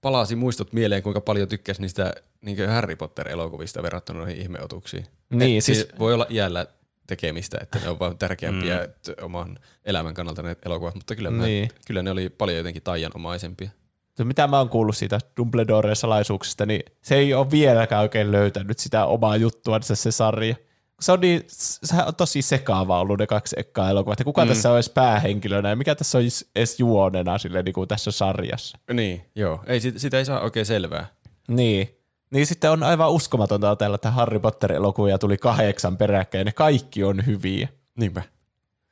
palasi 0.00 0.36
muistot 0.36 0.72
mieleen, 0.72 1.02
kuinka 1.02 1.20
paljon 1.20 1.48
tykkäsi 1.48 1.80
niistä 1.82 2.12
niin 2.40 2.68
Harry 2.68 2.96
Potter-elokuvista 2.96 3.82
verrattuna 3.82 4.18
noihin 4.18 4.36
ihmeotuksiin. 4.36 5.06
Niin, 5.30 5.58
Et 5.58 5.64
siis- 5.64 5.78
siis 5.80 5.98
voi 5.98 6.14
olla 6.14 6.26
iällä 6.30 6.66
tekemistä, 7.06 7.58
että 7.62 7.78
ne 7.78 7.88
on 7.88 7.98
vaan 7.98 8.18
tärkeämpiä 8.18 8.76
mm. 8.78 9.24
oman 9.24 9.58
elämän 9.84 10.14
kannalta 10.14 10.42
ne 10.42 10.56
elokuvat, 10.64 10.94
mutta 10.94 11.14
kyllä, 11.14 11.30
niin. 11.30 11.68
Mä, 11.68 11.78
kyllä 11.86 12.02
ne 12.02 12.10
oli 12.10 12.28
paljon 12.28 12.58
jotenkin 12.58 12.82
taianomaisempia. 12.82 13.70
Se, 14.16 14.24
mitä 14.24 14.46
mä 14.46 14.58
oon 14.58 14.68
kuullut 14.68 14.96
siitä 14.96 15.18
Dumbledoren 15.36 15.96
salaisuuksista, 15.96 16.66
niin 16.66 16.82
se 17.02 17.14
ei 17.14 17.34
ole 17.34 17.50
vieläkään 17.50 18.02
oikein 18.02 18.32
löytänyt 18.32 18.78
sitä 18.78 19.04
omaa 19.04 19.36
juttua 19.36 19.80
se, 19.82 19.96
se 19.96 20.12
sarja. 20.12 20.54
Se 21.00 21.12
on, 21.12 21.20
niin, 21.20 21.44
sehän 21.48 22.06
on 22.06 22.14
tosi 22.14 22.42
sekaava 22.42 23.00
ollut 23.00 23.18
ne 23.18 23.26
kaksi 23.26 23.56
ekkaa 23.58 23.90
elokuvaa, 23.90 24.12
että 24.12 24.24
kuka 24.24 24.44
mm. 24.44 24.48
tässä 24.48 24.70
on 24.70 24.76
edes 24.76 24.90
päähenkilönä 24.90 25.68
ja 25.68 25.76
mikä 25.76 25.94
tässä 25.94 26.18
on 26.18 26.24
edes 26.56 26.80
juonena 26.80 27.38
sille, 27.38 27.62
niin 27.62 27.72
kuin 27.72 27.88
tässä 27.88 28.10
sarjassa. 28.10 28.78
Niin, 28.92 29.24
joo. 29.34 29.64
Ei, 29.66 29.80
sit, 29.80 29.98
sitä 29.98 30.18
ei 30.18 30.24
saa 30.24 30.40
oikein 30.40 30.66
selvää. 30.66 31.06
Niin. 31.48 31.96
Niin 32.30 32.46
sitten 32.46 32.70
on 32.70 32.82
aivan 32.82 33.10
uskomatonta 33.10 33.76
täällä, 33.76 33.94
että 33.94 34.10
Harry 34.10 34.38
Potter-elokuvia 34.38 35.18
tuli 35.18 35.36
kahdeksan 35.36 35.96
peräkkäin 35.96 36.40
ja 36.40 36.44
ne 36.44 36.52
kaikki 36.52 37.04
on 37.04 37.26
hyviä. 37.26 37.68
Niinpä. 37.96 38.22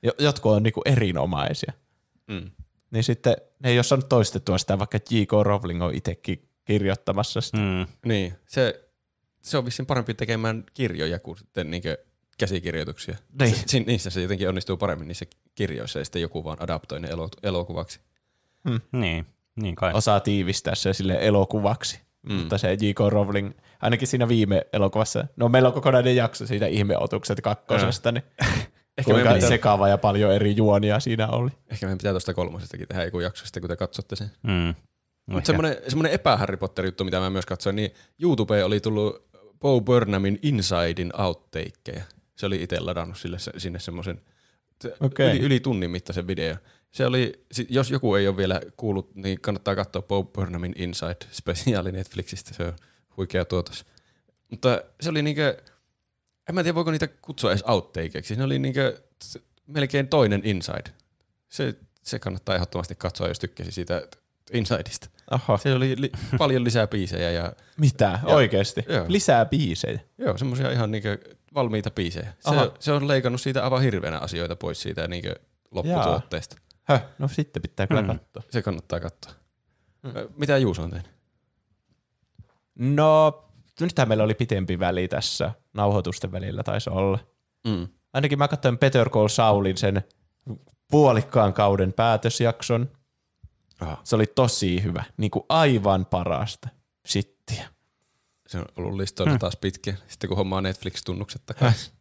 Jo- 0.03 0.13
Jotkut 0.19 0.53
on 0.53 0.63
niinku 0.63 0.83
erinomaisia. 0.85 1.73
Mm. 2.27 2.51
Niin 2.91 3.05
sitten 3.05 3.37
ne 3.63 3.71
ei 3.71 3.79
ole 3.79 3.83
saanut 3.83 4.09
toistettua 4.09 4.59
sitä, 4.59 4.79
vaikka 4.79 4.99
J.K. 5.11 5.33
Rowling 5.43 5.83
on 5.83 5.95
itsekin 5.95 6.49
kirjoittamassa 6.65 7.41
sitä. 7.41 7.59
Mm. 7.59 7.87
Niin, 8.05 8.35
se, 8.47 8.88
se 9.51 9.59
on 9.59 9.65
vissiin 9.65 9.87
parempi 9.87 10.15
tekemään 10.15 10.65
kirjoja 10.75 11.19
kuin 11.19 11.39
sitten 11.39 11.71
niin 11.71 11.83
käsikirjoituksia. 12.39 13.17
Niin. 13.41 13.55
Se, 13.67 13.81
niissä 13.81 14.11
se 14.11 14.23
jotenkin 14.23 14.49
onnistuu 14.49 14.77
paremmin 14.77 15.09
niissä 15.09 15.27
kirjoissa 15.55 15.99
ja 15.99 16.05
sitten 16.05 16.23
joku 16.23 16.45
vaan 16.45 16.63
adaptoi 16.63 17.01
ne 17.01 17.09
elo- 17.09 17.29
elokuvaksi. 17.43 18.01
Niin, 18.93 19.27
niin 19.63 19.75
kai. 19.75 19.93
Osaa 19.95 20.21
tiivistää 20.21 20.75
se 20.75 20.93
sille 20.93 21.19
elokuvaksi. 21.21 22.01
Mm. 22.23 22.35
Mutta 22.35 22.59
se 22.59 22.73
J.K. 22.73 22.99
Rowling, 23.09 23.51
ainakin 23.81 24.09
siinä 24.09 24.29
viime 24.29 24.67
elokuvassa, 24.73 25.25
no 25.37 25.49
meillä 25.49 25.67
on 25.67 25.73
kokonainen 25.73 26.17
jakso 26.17 26.47
siitä 26.47 26.67
ihmeotukset 26.67 27.41
kakkosesta, 27.41 28.13
niin 28.13 28.23
Ehkä 28.99 29.05
kuinka 29.05 29.15
meidän 29.15 29.35
pitää- 29.35 29.49
sekaava 29.49 29.89
ja 29.89 29.99
paljon 29.99 30.33
eri 30.33 30.57
juonia 30.57 31.01
siinä 31.01 31.29
oli. 31.29 31.51
Ehkä 31.71 31.87
meidän 31.87 31.99
pitää 31.99 32.13
tuosta 32.13 32.35
kolmosestakin 32.35 32.89
tehdä 32.89 33.05
joku 33.05 33.21
jakso 33.21 33.45
sitten, 33.45 33.61
kun 33.61 33.69
te 33.71 33.77
katsotte 33.77 34.17
sen. 34.17 34.31
Mm. 34.43 34.75
Mutta 35.27 35.47
semmoinen, 35.47 35.77
semmoinen 35.89 36.13
epä-Harry 36.13 36.57
Potter-juttu, 36.57 37.05
mitä 37.05 37.21
mä 37.21 37.31
myös 37.31 37.47
katsoin, 37.47 37.77
niin 37.77 37.91
YouTube 38.23 38.65
oli 38.65 38.81
tullut 38.81 39.28
Bo 39.61 39.81
Burnhamin 39.81 40.39
Insidein 40.43 41.21
outtakeja. 41.21 42.05
Se 42.37 42.47
oli 42.47 42.63
itse 42.63 42.81
ladannut 42.81 43.19
sille, 43.19 43.39
se- 43.39 43.53
sinne 43.57 43.81
semmoisen 43.81 44.21
Okei. 45.01 45.31
yli, 45.31 45.39
yli 45.39 45.61
tunnin 45.61 45.91
mittaisen 45.91 46.27
video. 46.27 46.57
Se 46.91 47.07
oli, 47.07 47.45
jos 47.69 47.91
joku 47.91 48.15
ei 48.15 48.29
ole 48.29 48.37
vielä 48.37 48.61
kuullut, 48.77 49.15
niin 49.15 49.41
kannattaa 49.41 49.75
katsoa 49.77 50.03
Bo 50.03 50.25
Burnhamin 50.25 50.75
Inside-spesiaali 50.79 51.93
Netflixistä. 51.93 52.55
Se 52.55 52.65
on 52.65 52.73
huikea 53.17 53.45
tuotos. 53.45 53.85
Mutta 54.51 54.83
se 55.01 55.11
oli 55.11 55.23
niinkö, 55.23 55.63
en 56.49 56.55
mä 56.55 56.63
tiedä 56.63 56.75
voiko 56.75 56.91
niitä 56.91 57.07
kutsua 57.09 57.51
edes 57.51 57.65
outtakeiksi. 57.67 58.37
Ne 58.37 58.45
oli 58.45 58.59
niinkö 58.59 59.03
melkein 59.67 60.09
toinen 60.09 60.41
Inside. 60.45 60.91
Se, 61.49 61.75
se 62.03 62.19
kannattaa 62.19 62.55
ehdottomasti 62.55 62.95
katsoa, 62.95 63.29
jos 63.29 63.39
tykkäsi 63.39 63.73
siitä 63.73 64.09
Insideista. 64.53 65.09
Aha. 65.31 65.59
Se 65.59 65.75
oli 65.75 65.95
li- 66.01 66.13
paljon 66.39 66.65
lisää 66.65 66.87
biisejä 66.87 67.31
ja 67.31 67.53
Mitä? 67.81 68.19
Oikeesti? 68.25 68.85
Joo. 68.89 69.05
Lisää 69.09 69.45
biisejä. 69.45 70.01
joo, 70.19 70.39
semmoisia 70.39 70.71
ihan 70.73 70.91
niinkö 70.91 71.19
valmiita 71.55 71.91
biisejä. 71.91 72.33
Se, 72.41 72.51
Aha. 72.51 72.71
se, 72.81 72.93
on 72.93 73.09
leikannut 73.09 73.41
siitä 73.41 73.65
aivan 73.65 73.83
hirveänä 73.83 74.19
asioita 74.19 74.57
pois 74.57 74.83
siitä 74.83 75.09
niinkö 75.09 75.35
lopputuotteesta. 75.71 76.57
Höh, 76.85 77.05
no 77.19 77.29
sitten 77.29 77.63
pitää 77.63 77.87
kyllä 77.87 78.03
Mm. 78.03 78.09
katsoa. 78.09 78.43
Se 78.51 78.63
kannattaa 78.63 79.01
katsoa. 79.01 79.33
Ö, 80.17 80.29
Mitä 80.37 80.59
Juuso 80.59 80.83
on 80.83 80.91
tehnyt? 80.91 81.11
No, 82.79 83.45
nythän 83.81 84.09
meillä 84.09 84.25
oli 84.25 84.35
pitempi 84.35 84.79
väli 84.79 85.09
tässä. 85.09 85.53
Nauhoitusten 85.75 86.33
välillä 86.33 86.63
taisi 86.63 86.91
olla. 86.91 87.19
Mm. 87.67 87.89
Ainakin 88.13 88.39
mä 88.39 88.49
katsoin 88.49 88.79
Better 88.79 89.11
Call 89.11 89.29
Saulin 89.29 89.77
sen 89.77 90.05
puolikkaan 90.91 91.53
kauden 91.53 91.93
päätösjakson. 91.93 92.91
Aha. 93.81 94.01
Se 94.05 94.17
oli 94.17 94.27
tosi 94.27 94.83
hyvä. 94.83 95.05
Niin 95.17 95.31
kuin 95.31 95.45
aivan 95.49 96.07
parasta 96.07 96.69
sittiä. 97.07 97.69
Se 98.49 98.59
on 98.59 98.65
ollut 98.77 98.95
listoilla 98.97 99.31
Hmm. 99.33 99.39
taas 99.39 99.57
pitkä. 99.57 99.95
Sitten 100.09 100.29
kun 100.29 100.37
hommaa 100.37 100.61
Netflix-tunnukset 100.61 101.43
takaisin. 101.47 101.93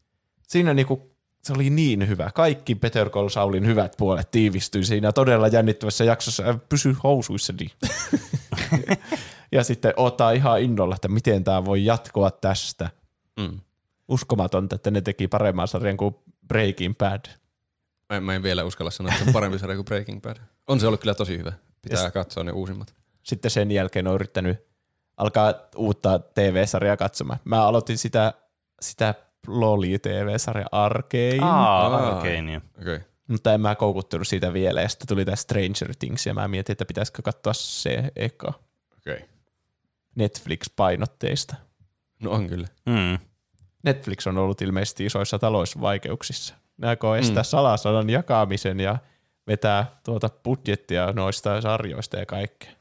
Siinä 0.48 0.74
niinku, 0.74 1.12
se 1.44 1.54
oli 1.54 1.70
niin 1.70 2.08
hyvä. 2.08 2.32
Kaikki 2.36 2.76
Better 2.76 3.10
Call 3.10 3.30
Saulin 3.30 3.66
hyvät 3.66 3.94
puolet 3.98 4.32
tiivistyi 4.32 4.86
siinä 4.86 5.12
todella 5.12 5.48
jännittävässä 5.48 6.04
jaksossa. 6.04 6.44
Äh, 6.50 6.60
Pysy 6.70 6.96
housuissani. 7.04 7.68
ja 9.52 9.64
sitten 9.64 9.94
ottaa 9.98 10.32
ihan 10.32 10.62
innolla, 10.62 10.96
että 10.96 11.08
miten 11.08 11.44
tämä 11.44 11.66
voi 11.66 11.86
jatkoa 11.86 12.32
tästä. 12.32 12.90
Mm. 13.40 13.60
Uskomatonta, 14.08 14.76
että 14.76 14.92
ne 14.92 15.02
teki 15.02 15.28
paremman 15.28 15.68
sarjan 15.68 15.98
kuin 15.98 16.16
Breaking 16.48 16.98
Bad. 16.98 17.26
Mä, 18.10 18.18
en- 18.18 18.24
mä 18.24 18.36
en 18.36 18.44
vielä 18.44 18.64
uskalla 18.64 18.92
sanoa, 18.92 19.12
että 19.12 19.24
se 19.24 19.30
on 19.30 19.34
parempi 19.34 19.60
sarja 19.60 19.76
kuin 19.76 19.86
Breaking 19.86 20.22
Bad. 20.22 20.38
On 20.68 20.80
se 20.80 20.88
ollut 20.88 21.00
kyllä 21.02 21.14
tosi 21.16 21.38
hyvä. 21.38 21.54
Pitää 21.90 22.04
Yes. 22.04 22.14
katsoa 22.14 22.44
ne 22.44 22.52
uusimmat. 22.52 22.94
Sitten 23.24 23.52
sen 23.52 23.72
jälkeen 23.72 24.08
on 24.08 24.16
yrittänyt 24.16 24.68
alkaa 25.18 25.54
uutta 25.76 26.20
TV-sarjaa 26.20 26.98
katsomaan. 26.98 27.40
Mä 27.44 27.66
aloitin 27.68 27.98
sitä, 27.98 28.34
sitä 28.82 29.14
Loli-TV-sarja 29.48 30.66
Arcane. 30.72 31.40
Aa, 31.42 31.88
Aa. 31.88 32.18
okei, 32.18 32.42
niin. 32.42 32.62
Okei. 32.82 32.96
Okay. 32.96 33.08
Mutta 33.28 33.54
en 33.54 33.62
mä 33.62 33.76
koukuttunut 33.76 34.28
siitä 34.28 34.54
vielä, 34.54 34.82
ja 34.82 34.90
sitten 34.90 35.08
tuli 35.08 35.26
tämä 35.26 35.36
Stranger 35.36 35.96
Things, 36.00 36.26
ja 36.26 36.34
mä 36.34 36.48
mietin, 36.48 36.72
että 36.74 36.86
pitäisikö 36.86 37.22
katsoa 37.22 37.54
se 37.54 38.12
eka 38.16 38.54
Okei. 38.98 39.16
Okay. 39.16 39.28
Netflix-painotteista. 40.16 41.56
No 42.20 42.32
on 42.32 42.48
kyllä. 42.48 42.68
Mm. 42.86 43.20
Netflix 43.84 44.28
on 44.28 44.38
ollut 44.38 44.62
ilmeisesti 44.62 45.06
isoissa 45.06 45.40
talousvaikeuksissa. 45.40 46.56
Ne 46.78 46.88
aikoo 46.88 47.16
estää 47.16 47.44
mm. 47.44 47.46
salasanan 47.46 48.10
jakamisen 48.10 48.80
ja 48.80 48.98
vetää 49.48 50.00
tuota 50.06 50.30
budjettia 50.30 51.12
noista 51.14 51.62
sarjoista 51.62 52.18
ja 52.18 52.26
kaikkea. 52.26 52.72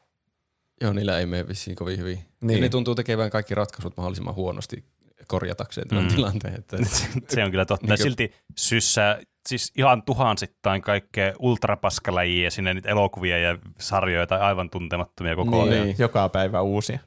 Joo, 0.81 0.93
niillä 0.93 1.19
ei 1.19 1.27
mene 1.27 1.49
vissiin 1.49 1.77
kovin 1.77 1.99
hyvin. 1.99 2.17
Niin. 2.17 2.29
Niin. 2.41 2.57
Ja 2.57 2.63
ne 2.63 2.69
tuntuu 2.69 2.95
tekevän 2.95 3.31
kaikki 3.31 3.55
ratkaisut 3.55 3.97
mahdollisimman 3.97 4.35
huonosti 4.35 4.85
korjatakseen 5.27 5.89
tämän 5.89 6.05
Mm. 6.05 6.11
tilanteen. 6.11 6.55
Että 6.55 6.77
Se 7.35 7.45
on 7.45 7.51
kyllä 7.51 7.65
totta. 7.65 7.87
Niinkö- 7.87 8.03
Silti 8.03 8.33
syssää 8.57 9.21
siis 9.49 9.73
ihan 9.77 10.03
tuhansittain 10.03 10.83
kaikkea 10.83 11.33
ultrapaskalajia 11.39 12.51
sinne 12.51 12.75
niitä 12.75 12.89
elokuvia 12.89 13.39
ja 13.39 13.59
sarjoja 13.79 14.27
tai 14.27 14.41
aivan 14.41 14.71
tuntemattomia 14.71 15.37
koko 15.37 15.63
ajan. 15.63 15.85
Niin, 15.87 15.97
joka 15.99 16.29
päivä 16.29 16.61
uusia. 16.61 16.99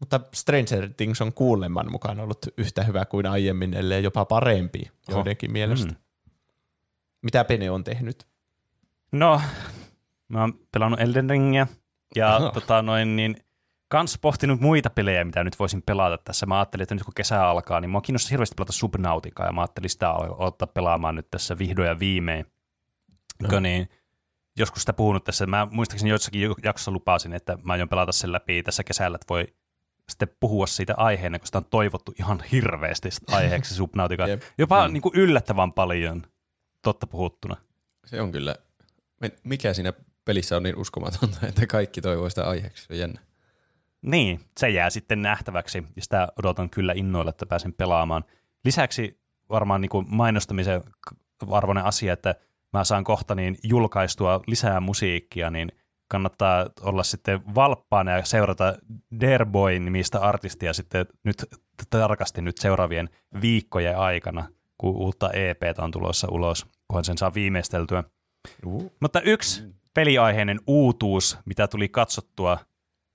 Mutta 0.00 0.20
Stranger 0.34 0.88
Things 0.96 1.20
on 1.20 1.32
kuulemman 1.32 1.90
mukaan 1.92 2.20
ollut 2.20 2.38
yhtä 2.58 2.82
hyvä 2.84 3.04
kuin 3.04 3.26
aiemmin, 3.26 3.74
ellei 3.74 4.02
jopa 4.02 4.24
parempi 4.24 4.82
joidenkin 5.08 5.52
mielestä. 5.52 5.88
Mm. 5.92 5.96
Mitä 7.22 7.44
Pene 7.44 7.70
on 7.70 7.84
tehnyt? 7.84 8.26
No, 9.12 9.40
mä 10.28 10.40
oon 10.40 10.54
pelannut 10.72 11.00
Elden 11.00 11.30
Ringia 11.30 11.66
ja 12.16 12.36
Aha. 12.36 12.50
tota 12.50 12.82
noin 12.82 13.16
niin, 13.16 13.36
kans 13.88 14.18
pohtinut 14.18 14.60
muita 14.60 14.90
pelejä, 14.90 15.24
mitä 15.24 15.44
nyt 15.44 15.58
voisin 15.58 15.82
pelata 15.82 16.18
tässä. 16.18 16.46
Mä 16.46 16.58
ajattelin, 16.58 16.82
että 16.82 16.94
nyt 16.94 17.04
kun 17.04 17.14
kesä 17.14 17.48
alkaa, 17.48 17.80
niin 17.80 17.90
mua 17.90 18.00
kiinnostaa 18.00 18.30
hirveästi 18.30 18.54
pelata 18.54 18.72
Subnauticaa 18.72 19.46
ja 19.46 19.52
mä 19.52 19.60
ajattelin 19.60 19.90
sitä 19.90 20.10
aloittaa 20.10 20.66
pelaamaan 20.66 21.14
nyt 21.14 21.30
tässä 21.30 21.58
vihdoin 21.58 21.88
ja 21.88 21.98
viimein. 21.98 22.46
No. 23.52 23.60
Niin, 23.60 23.88
joskus 24.56 24.82
sitä 24.82 24.92
puhunut 24.92 25.24
tässä, 25.24 25.46
mä 25.46 25.68
muistaakseni 25.70 26.10
joissakin 26.10 26.50
jaksossa 26.64 26.90
lupasin, 26.90 27.32
että 27.32 27.58
mä 27.62 27.72
aion 27.72 27.88
pelata 27.88 28.12
sen 28.12 28.32
läpi 28.32 28.62
tässä 28.62 28.84
kesällä, 28.84 29.14
että 29.14 29.26
voi 29.30 29.46
sitten 30.08 30.28
puhua 30.40 30.66
siitä 30.66 30.94
aiheena, 30.96 31.38
koska 31.38 31.46
sitä 31.46 31.58
on 31.58 31.64
toivottu 31.70 32.12
ihan 32.18 32.42
hirveästi 32.52 33.08
aiheeksi 33.36 33.74
Subnautica. 33.74 34.24
Jopa 34.58 34.86
Mm. 34.88 34.92
niin 34.92 35.02
kuin 35.02 35.14
yllättävän 35.16 35.72
paljon, 35.72 36.22
totta 36.82 37.06
puhuttuna. 37.06 37.56
se 38.06 38.20
on 38.20 38.32
kyllä, 38.32 38.56
mikä 39.44 39.74
siinä 39.74 39.92
pelissä 40.24 40.56
on 40.56 40.62
niin 40.62 40.76
uskomatonta, 40.76 41.38
että 41.48 41.66
kaikki 41.66 42.00
toivoo 42.00 42.28
sitä 42.28 42.48
aiheeksi. 42.48 42.84
Se 42.84 42.96
jännä. 42.96 43.20
Niin, 44.02 44.40
se 44.58 44.70
jää 44.70 44.90
sitten 44.90 45.22
nähtäväksi 45.22 45.84
ja 45.96 46.02
sitä 46.02 46.28
odotan 46.38 46.70
kyllä 46.70 46.92
innoilla, 46.96 47.30
että 47.30 47.46
pääsen 47.46 47.72
pelaamaan. 47.72 48.24
Lisäksi 48.64 49.20
varmaan 49.50 49.80
niin 49.80 49.88
kuin 49.88 50.06
mainostamisen 50.08 50.82
arvoinen 51.50 51.84
asia, 51.84 52.12
että 52.12 52.34
mä 52.72 52.84
saan 52.84 53.04
kohta 53.04 53.34
niin 53.34 53.58
julkaistua 53.62 54.40
lisää 54.46 54.80
musiikkia, 54.80 55.50
niin 55.50 55.72
kannattaa 56.08 56.66
olla 56.80 57.02
sitten 57.02 57.54
valppaana 57.54 58.10
ja 58.10 58.24
seurata 58.24 58.74
Derboy 59.20 59.78
nimistä 59.78 60.20
artistia 60.20 60.72
sitten 60.72 61.06
nyt 61.24 61.44
tarkasti 61.90 62.42
nyt 62.42 62.58
seuraavien 62.58 63.08
viikkojen 63.42 63.98
aikana, 63.98 64.48
kun 64.78 64.96
uutta 64.96 65.30
EPtä 65.30 65.82
on 65.82 65.90
tulossa 65.90 66.28
ulos, 66.30 66.66
kunhan 66.88 67.04
sen 67.04 67.18
saa 67.18 67.34
viimeisteltyä. 67.34 68.04
Mutta 69.00 69.20
yksi 69.20 69.62
peliaiheinen 69.94 70.60
uutuus, 70.66 71.38
mitä 71.44 71.68
tuli 71.68 71.88
katsottua, 71.88 72.58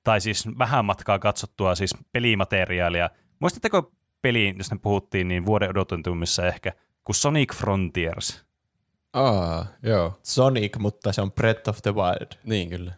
tai 0.04 0.22
siis 0.22 0.48
vähän 0.58 0.86
matkaa 0.86 1.20
katsottua 1.20 1.76
siis 1.76 1.96
pelimateriaalia. 2.12 3.10
Muistatteko 3.40 3.92
peliin, 4.22 4.58
jos 4.58 4.72
me 4.72 4.78
puhuttiin, 4.78 5.28
niin 5.28 5.46
vuoden 5.46 5.70
odotetummissa 5.70 6.48
ehkä, 6.48 6.74
kuin 7.04 7.16
Sonic 7.16 7.56
Frontiers. 7.56 8.46
Aa, 9.14 9.66
joo. 9.84 10.20
Sonic, 10.24 10.78
mutta 10.78 11.14
se 11.14 11.22
on 11.22 11.32
Breath 11.32 11.70
of 11.70 11.82
the 11.82 11.96
Wild. 11.96 12.32
Niin 12.44 12.70
kyllä. 12.70 12.94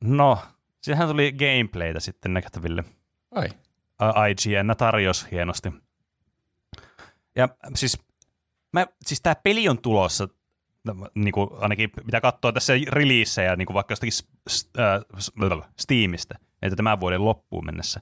No, 0.00 0.38
sehän 0.82 1.08
tuli 1.08 1.32
gameplaytä 1.32 2.00
sitten 2.00 2.34
nähtäville. 2.34 2.84
Ai. 3.30 3.48
IGN 4.30 4.76
tarjosi 4.78 5.26
hienosti. 5.30 5.72
Ja 7.36 7.48
siis, 7.74 7.98
mä, 8.72 8.86
siis 9.06 9.20
tämä 9.20 9.34
peli 9.34 9.68
on 9.68 9.78
tulossa, 9.78 10.28
niin 11.14 11.32
kuin 11.32 11.48
ainakin 11.58 11.90
mitä 12.04 12.20
katsoo 12.20 12.52
tässä 12.52 12.72
releasejä, 12.88 13.56
niin 13.56 13.66
kuin 13.66 13.74
vaikka 13.74 13.92
jostakin 13.92 14.12
äh, 14.78 15.64
että 16.62 16.76
tämän 16.76 17.00
vuoden 17.00 17.24
loppuun 17.24 17.64
mennessä. 17.64 18.00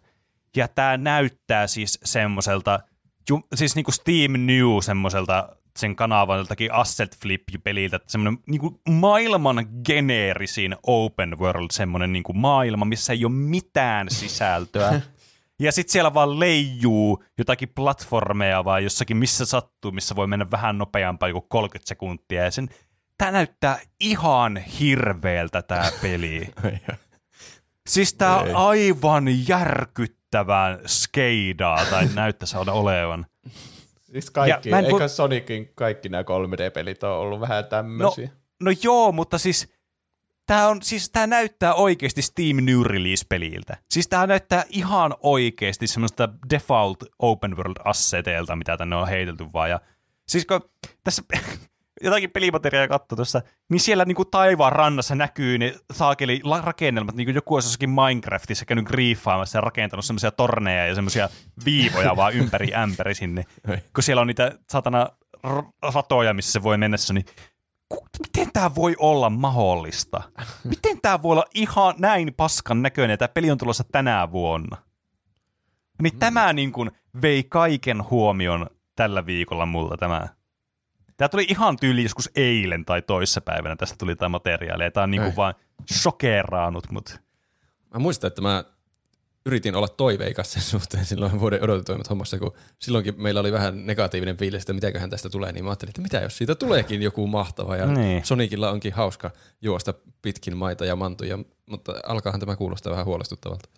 Ja 0.57 0.69
tämä 0.69 0.97
näyttää 0.97 1.67
siis 1.67 1.99
semmoiselta, 2.05 2.81
ju- 3.31 3.47
siis 3.55 3.77
niin 3.77 3.85
kuin 3.85 3.95
Steam 3.95 4.33
New 4.33 4.81
semmoiselta 4.83 5.57
sen 5.79 5.97
kanavan 5.97 6.39
joltakin 6.39 6.73
Asset 6.73 7.17
Flip-peliltä, 7.23 8.01
semmoinen 8.07 8.43
niin 8.47 8.61
kuin 8.61 8.81
maailman 8.89 9.67
geneerisin 9.85 10.77
open 10.83 11.39
world, 11.39 11.69
semmoinen 11.73 12.13
niin 12.13 12.23
kuin 12.23 12.39
maailma, 12.39 12.85
missä 12.85 13.13
ei 13.13 13.25
ole 13.25 13.33
mitään 13.33 14.11
sisältöä. 14.11 15.01
Ja 15.61 15.73
sitten 15.73 15.93
siellä 15.93 16.15
vaan 16.15 16.41
leijuu 16.41 17.25
jotakin 17.39 17.69
platformeja 17.75 18.65
vai 18.65 18.85
jossakin 18.85 19.17
missä 19.17 19.47
sattuu, 19.47 19.93
missä 19.93 20.17
voi 20.17 20.27
mennä 20.27 20.51
vähän 20.51 20.79
nopeampaa 20.79 21.33
kuin 21.33 21.45
30 21.49 21.89
sekuntia. 21.89 22.45
Ja 22.45 22.51
sen, 22.51 22.69
tää 23.19 23.31
näyttää 23.31 23.79
ihan 24.01 24.57
hirveältä 24.57 25.63
tää 25.63 25.91
peli. 26.03 26.49
siis 27.89 28.15
tää 28.15 28.37
on 28.39 28.47
Ei. 28.49 28.53
aivan 28.55 29.49
järkyttävän 29.49 30.79
skeidaa 30.87 31.85
tai 31.85 32.09
näyttäisi 32.15 32.57
olla 32.57 32.73
olevan. 32.73 33.27
Siis 34.01 34.31
kaikki, 34.31 34.71
Ja 34.71 34.79
eikö 34.79 35.09
Sonicin 35.09 35.71
kaikki 35.75 36.09
nämä 36.09 36.23
3D-pelit 36.23 37.05
ole 37.05 37.13
ollut 37.17 37.41
vähän 37.41 37.65
tämmöisiä? 37.65 38.31
No 38.63 38.71
joo, 38.83 39.13
mutta 39.13 39.39
siis 39.39 39.73
Tämä, 40.51 40.69
on, 40.69 40.83
siis 40.83 41.11
tämä 41.11 41.27
näyttää 41.27 41.75
oikeasti 41.75 42.23
Steam 42.23 42.57
New 42.57 42.83
Release-peliltä. 42.83 43.77
Siis 43.91 44.09
tämä 44.09 44.27
näyttää 44.27 44.65
ihan 44.69 45.15
oikeasti 45.21 45.87
semmoista 45.87 46.29
default 46.51 46.99
open 47.19 47.57
world 47.57 47.77
asseteilta, 47.85 48.57
mitä 48.57 48.77
tänne 48.77 48.97
on 48.97 49.09
heitelty 49.09 49.45
vaan. 49.53 49.71
Ja, 49.71 49.81
siis 50.29 50.47
kun 50.47 50.61
tässä 51.05 51.23
jotakin 52.05 52.31
pelimateriaalia 52.31 52.89
katsoa 52.89 53.17
tuossa, 53.17 53.43
niin 53.71 53.81
siellä 53.81 54.05
niinku 54.05 54.25
taivaan 54.25 54.73
rannassa 54.73 55.15
näkyy 55.15 55.59
ne 55.59 55.75
saakeli 55.93 56.41
rakennelmat, 56.63 57.15
niin 57.15 57.27
kuin 57.27 57.35
joku 57.35 57.55
olisi 57.55 57.67
jossakin 57.67 57.91
Minecraftissa 57.91 58.65
käynyt 58.65 58.87
griefaamassa 58.87 59.59
ja 59.59 59.63
rakentanut 59.63 60.05
semmoisia 60.05 60.31
torneja 60.31 60.87
ja 60.87 60.95
semmoisia 60.95 61.29
viivoja 61.65 62.17
vaan 62.17 62.35
ympäri 62.35 62.75
ämpäri 62.75 63.15
sinne. 63.15 63.45
Kun 63.95 64.03
siellä 64.03 64.21
on 64.21 64.27
niitä 64.27 64.59
satana 64.71 65.09
ratoja, 65.95 66.35
missä 66.35 66.53
se 66.53 66.63
voi 66.63 66.75
on 66.75 66.81
niin 66.81 67.25
miten 68.19 68.53
tämä 68.53 68.75
voi 68.75 68.97
olla 68.99 69.31
mahdollista? 69.31 70.23
Miten 70.65 71.01
tämä 71.01 71.23
voi 71.23 71.33
olla 71.33 71.45
ihan 71.55 71.95
näin 71.99 72.35
paskan 72.37 72.83
näköinen, 72.83 73.19
tämä 73.19 73.29
peli 73.29 73.51
on 73.51 73.59
tulossa 73.59 73.85
tänä 73.93 74.33
vuonna? 74.33 74.77
Niin 76.03 76.19
tämä 76.19 76.53
niin 76.53 76.73
kuin 76.73 76.91
vei 77.23 77.45
kaiken 77.45 78.11
huomion 78.11 78.67
tällä 78.97 79.27
viikolla 79.27 79.67
multa 79.67 79.97
tämä. 79.97 80.29
Tämä 81.17 81.29
tuli 81.29 81.47
ihan 81.49 81.77
tyyli 81.77 82.03
joskus 82.03 82.31
eilen 82.37 82.85
tai 82.85 83.03
toissapäivänä 83.03 83.77
tästä 83.77 83.97
tuli 83.99 84.17
tämä 84.17 84.29
materiaali, 84.29 84.91
tämä 84.91 85.05
on 85.05 85.11
niin 85.11 85.23
Ei. 85.23 85.29
kuin 85.29 85.37
vaan 85.37 85.55
shokeraanut 85.93 86.91
mut. 86.91 87.21
Mä 87.95 87.99
muistan, 87.99 88.29
että 88.29 88.43
mä 88.43 88.65
yritin 89.47 89.75
olla 89.75 89.89
toiveikas 89.89 90.53
sen 90.53 90.63
suhteen 90.63 91.05
silloin 91.05 91.41
vuoden 91.41 91.65
odotetuimmat 91.65 92.11
hommassa, 92.11 92.39
kun 92.39 92.53
silloinkin 92.79 93.23
meillä 93.23 93.41
oli 93.41 93.53
vähän 93.53 93.87
negatiivinen 93.87 94.37
fiilis, 94.37 94.63
että 94.63 94.73
mitäköhän 94.73 95.11
tästä 95.11 95.29
tulee, 95.29 95.53
niin 95.53 95.65
mä 95.65 95.71
ajattelin, 95.71 95.91
että 95.91 96.03
mitä 96.03 96.19
jos 96.19 96.39
siitä 96.39 96.55
tuleekin 96.55 97.03
joku 97.03 97.27
mahtava, 97.27 97.77
ja 97.77 97.87
Niin. 97.87 98.25
Sonicilla 98.25 98.71
onkin 98.71 98.93
hauska 98.93 99.31
juosta 99.63 99.95
pitkin 100.23 100.57
maita 100.57 100.85
ja 100.85 100.97
mantuja, 100.97 101.39
mutta 101.67 101.95
alkaahan 102.07 102.41
tämä 102.41 102.57
kuulostaa 102.57 102.91
vähän 102.93 103.07
huolestuttavalta. 103.07 103.69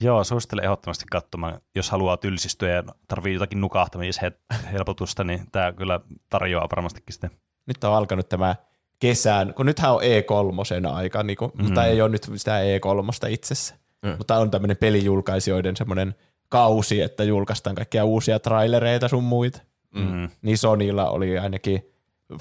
Joo, 0.00 0.24
suosittelen 0.24 0.64
ehdottomasti 0.64 1.04
katsomaan, 1.10 1.60
jos 1.74 1.90
haluaa 1.90 2.16
tylsistyä 2.16 2.70
ja 2.70 2.84
tarvii 3.08 3.34
jotakin 3.34 3.60
nukahtamishelpotusta, 3.60 5.24
niin 5.24 5.46
tämä 5.52 5.72
kyllä 5.72 6.00
tarjoaa 6.30 6.68
varmastikin 6.76 7.12
sitten. 7.12 7.30
Nyt 7.66 7.84
on 7.84 7.94
alkanut 7.94 8.28
tämä 8.28 8.56
kesän, 8.98 9.54
kun 9.54 9.66
nythän 9.66 9.92
on 9.92 10.00
E3 10.02 10.88
aika, 10.92 11.22
niin 11.22 11.36
kuin, 11.36 11.52
mm. 11.54 11.64
mutta 11.64 11.84
ei 11.84 12.02
ole 12.02 12.08
nyt 12.08 12.30
sitä 12.36 12.60
E3 12.60 13.30
itsessä. 13.30 13.74
Mm. 14.02 14.14
Mutta 14.18 14.36
on 14.36 14.50
tämmöinen 14.50 14.76
pelijulkaisijoiden 14.76 15.76
semmoinen 15.76 16.14
kausi, 16.48 17.00
että 17.00 17.24
julkaistaan 17.24 17.76
kaikkia 17.76 18.04
uusia 18.04 18.38
trailereita 18.38 19.08
sun 19.08 19.24
muita. 19.24 19.60
Mm. 19.94 20.28
Niin 20.42 20.58
Sonilla 20.58 21.10
oli 21.10 21.38
ainakin 21.38 21.92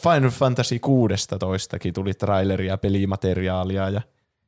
Final 0.04 0.30
Fantasy 0.30 0.80
16 0.80 1.38
tuli 1.94 2.14
traileria, 2.14 2.78
pelimateriaalia 2.78 3.90
ja 3.90 4.02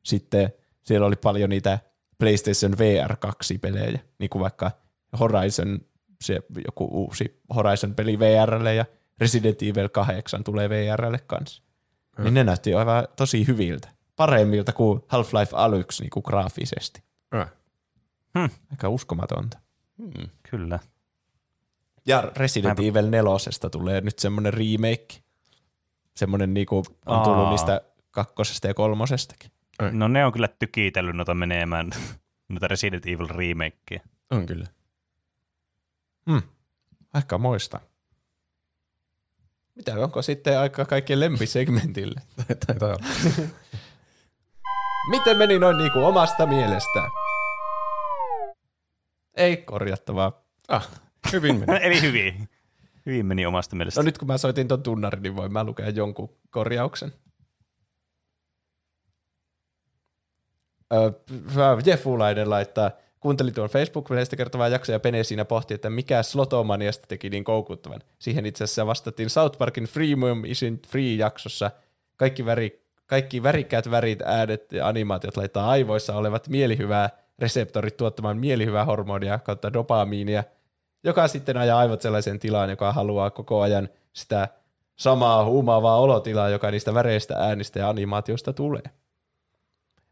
sitten 0.03 0.53
siellä 0.83 1.07
oli 1.07 1.15
paljon 1.15 1.49
niitä 1.49 1.79
PlayStation 2.19 2.77
VR 2.77 3.11
2-pelejä, 3.11 3.99
niin 4.19 4.29
kuin 4.29 4.41
vaikka 4.41 4.71
Horizon, 5.19 5.79
se 6.21 6.41
joku 6.65 6.85
uusi 6.91 7.41
Horizon-peli 7.55 8.19
VRlle 8.19 8.75
ja 8.75 8.85
Resident 9.21 9.61
Evil 9.61 9.89
8 9.89 10.43
tulee 10.43 10.69
VRlle 10.69 11.19
kanssa. 11.27 11.63
Niin 12.23 12.33
ne 12.33 12.43
näytti 12.43 12.73
aivan 12.73 13.07
tosi 13.15 13.47
hyviltä. 13.47 13.89
Paremmilta 14.17 14.73
kuin 14.73 14.99
Half-Life 14.99 15.51
Alyx 15.53 15.99
niin 15.99 16.09
kuin 16.09 16.23
graafisesti. 16.27 17.03
Äh. 17.35 17.51
Aika 18.71 18.89
uskomatonta. 18.89 19.59
Kyllä. 20.49 20.79
Ja 22.07 22.31
Resident 22.35 22.79
Evil 22.79 23.09
4 23.09 23.69
tulee 23.71 24.01
nyt 24.01 24.19
semmoinen 24.19 24.53
remake. 24.53 25.07
Semmoinen 26.15 26.53
niinku 26.53 26.77
on 27.05 27.23
tullut 27.23 27.43
Aa. 27.45 27.49
niistä 27.49 27.81
kakkosesta 28.11 28.67
ja 28.67 28.73
kolmosestakin. 28.73 29.51
No 29.91 30.07
ne 30.07 30.25
on 30.25 30.31
kyllä 30.31 30.47
tykitellyt 30.47 31.15
noita 31.15 31.33
menemään, 31.33 31.89
noita 32.49 32.67
Resident 32.67 33.05
Evil 33.05 33.27
remakeja. 33.27 34.01
On 34.31 34.45
kyllä. 34.45 34.65
Hmm. 36.31 36.41
Aika 37.13 37.37
moista. 37.37 37.79
Mitä, 39.75 39.99
onko 39.99 40.21
sitten 40.21 40.59
aika 40.59 40.85
kaikkien 40.85 41.19
lempisegmentille? 41.19 42.21
Taitaa 42.67 42.89
olla. 42.89 43.05
Miten 45.09 45.37
meni 45.37 45.59
noin 45.59 45.77
niinku 45.77 46.05
omasta 46.05 46.45
mielestä? 46.45 47.09
Ei 49.33 49.57
korjattavaa. 49.57 50.41
Ah, 50.67 50.89
hyvin 51.33 51.55
meni. 51.59 51.79
Eli 51.85 52.01
hyvin. 52.01 52.49
Hyvin 53.05 53.25
meni 53.25 53.45
omasta 53.45 53.75
mielestä. 53.75 54.01
No 54.01 54.05
nyt 54.05 54.17
kun 54.17 54.27
mä 54.27 54.37
soitin 54.37 54.67
ton 54.67 54.83
tunnarin, 54.83 55.23
niin 55.23 55.35
voin 55.35 55.53
mä 55.53 55.63
lukea 55.63 55.89
jonkun 55.89 56.29
korjauksen. 56.49 57.13
Öö, 60.93 61.11
Jeffulainen 61.85 62.49
laittaa, 62.49 62.91
kuuntelin 63.19 63.53
tuon 63.53 63.69
Facebook-peleistä 63.69 64.35
kertovaa 64.35 64.67
jaksoa 64.67 64.93
ja 64.95 64.99
Pene 64.99 65.23
siinä 65.23 65.45
pohti, 65.45 65.73
että 65.73 65.89
mikä 65.89 66.23
Slotomaniasta 66.23 67.07
teki 67.07 67.29
niin 67.29 67.43
koukuttavan. 67.43 68.01
Siihen 68.19 68.45
itse 68.45 68.63
asiassa 68.63 68.85
vastattiin 68.85 69.29
South 69.29 69.57
Parkin 69.57 69.83
Freemium 69.83 70.43
Isn't 70.43 70.87
Free-jaksossa. 70.87 71.71
Kaikki, 72.17 72.45
väri, 72.45 72.86
kaikki 73.07 73.43
värikkäät 73.43 73.91
värit, 73.91 74.21
äänet 74.21 74.71
ja 74.71 74.87
animaatiot 74.87 75.37
laittaa 75.37 75.69
aivoissa 75.69 76.15
olevat 76.15 76.47
mielihyvää 76.47 77.09
reseptorit 77.39 77.97
tuottamaan 77.97 78.37
mielihyvää 78.37 78.85
hormonia 78.85 79.39
kautta 79.39 79.73
dopamiinia, 79.73 80.43
joka 81.03 81.27
sitten 81.27 81.57
ajaa 81.57 81.79
aivot 81.79 82.01
sellaiseen 82.01 82.39
tilaan, 82.39 82.69
joka 82.69 82.93
haluaa 82.93 83.29
koko 83.29 83.61
ajan 83.61 83.89
sitä 84.13 84.47
samaa 84.95 85.45
huumaavaa 85.45 85.99
olotilaa, 85.99 86.49
joka 86.49 86.71
niistä 86.71 86.93
väreistä, 86.93 87.35
äänistä 87.37 87.79
ja 87.79 87.89
animaatiosta 87.89 88.53
tulee. 88.53 88.83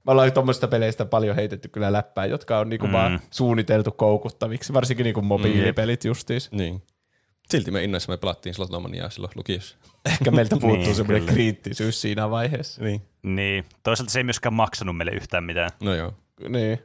Me 0.06 0.12
ollaan 0.12 0.32
tuommoista 0.32 0.68
peleistä 0.68 1.06
paljon 1.06 1.36
heitetty 1.36 1.68
kyllä 1.68 1.94
läppää, 1.94 2.26
jotka 2.26 2.60
on 2.60 2.70
niinku 2.70 2.88
mm. 2.88 2.94
vaan 2.94 3.20
suunniteltu 3.32 3.92
koukuttaviksi, 3.92 4.74
varsinkin 4.74 5.04
niinku 5.04 5.22
mobiilipelit 5.22 6.06
justiis. 6.06 6.52
Niin. 6.52 6.84
Silti 7.50 7.72
me 7.72 7.84
innoissamme 7.84 8.18
pelattiin 8.18 8.56
Slotomaniaa 8.56 9.10
silloin 9.10 9.32
lukiossa. 9.36 9.76
Ehkä 10.06 10.32
meiltä 10.32 10.58
puuttuu 10.58 10.84
Niin, 10.84 10.96
semmoinen 10.96 11.22
kyllä. 11.22 11.34
kriittisyys 11.34 12.02
siinä 12.02 12.30
vaiheessa. 12.30 12.84
Niin. 12.84 13.02
Niin. 13.24 13.66
Toisaalta 13.84 14.12
se 14.12 14.20
ei 14.20 14.24
myöskään 14.24 14.54
maksanut 14.54 14.98
meille 14.98 15.12
yhtään 15.12 15.44
mitään. 15.44 15.70
No 15.80 15.94
joo. 15.94 16.14
Niin. 16.50 16.80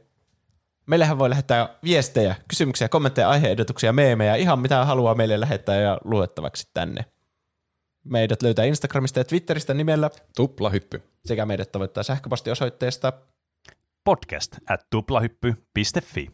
Meillähän 0.87 1.19
voi 1.19 1.29
lähettää 1.29 1.69
viestejä, 1.83 2.35
kysymyksiä, 2.47 2.89
kommentteja, 2.89 3.29
aiheehdotuksia, 3.29 3.93
meemejä, 3.93 4.35
ihan 4.35 4.59
mitä 4.59 4.85
haluaa 4.85 5.15
meille 5.15 5.39
lähettää 5.39 5.81
ja 5.81 5.97
luettavaksi 6.03 6.69
tänne. 6.73 7.05
Meidät 8.03 8.41
löytää 8.41 8.65
Instagramista 8.65 9.19
ja 9.19 9.23
Twitteristä 9.23 9.73
nimellä 9.73 10.09
Tupla 10.35 10.69
hyppy. 10.69 11.01
sekä 11.25 11.45
meidät 11.45 11.71
tavoittaa 11.71 12.03
sähköpostiosoitteesta. 12.03 13.13
Podcast 14.03 14.55
at 14.69 14.87
tuplahyppy.fi. 14.89 16.31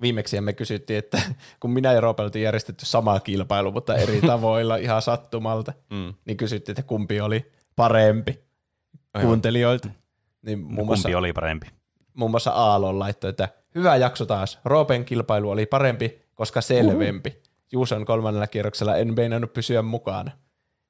Viimeksi 0.00 0.40
me 0.40 0.52
kysyttiin, 0.52 0.98
että 0.98 1.22
kun 1.60 1.70
minä 1.70 1.92
ja 1.92 2.00
Roope 2.00 2.22
oltiin 2.22 2.42
järjestetty 2.42 2.86
sama 2.86 3.20
kilpailu, 3.20 3.72
mutta 3.72 3.94
eri 3.96 4.20
tavoilla 4.20 4.76
ihan 4.86 5.02
sattumalta, 5.02 5.72
Mm. 5.90 6.14
niin 6.24 6.36
kysyttiin, 6.36 6.72
että 6.72 6.82
kumpi 6.88 7.20
oli 7.20 7.52
parempi 7.76 8.40
Aivan. 9.14 9.26
kuuntelijoilta. 9.26 9.88
Niin 10.42 10.58
muun 10.58 10.86
muassa, 10.86 11.02
Kumpi 11.08 11.14
oli 11.14 11.32
parempi? 11.32 11.66
muun 12.14 12.30
muassa 12.30 12.50
Aallon 12.50 12.98
laittoi, 12.98 13.30
että 13.30 13.48
hyvä 13.74 13.96
jakso 13.96 14.26
taas. 14.26 14.58
Roopen 14.64 15.04
kilpailu 15.04 15.50
oli 15.50 15.66
parempi, 15.66 16.22
koska 16.34 16.60
selvempi. 16.60 17.42
Juuson 17.72 18.04
kolmannella 18.04 18.46
kierroksella 18.46 18.96
en 18.96 19.14
meinannut 19.16 19.52
pysyä 19.52 19.82
mukana. 19.82 20.30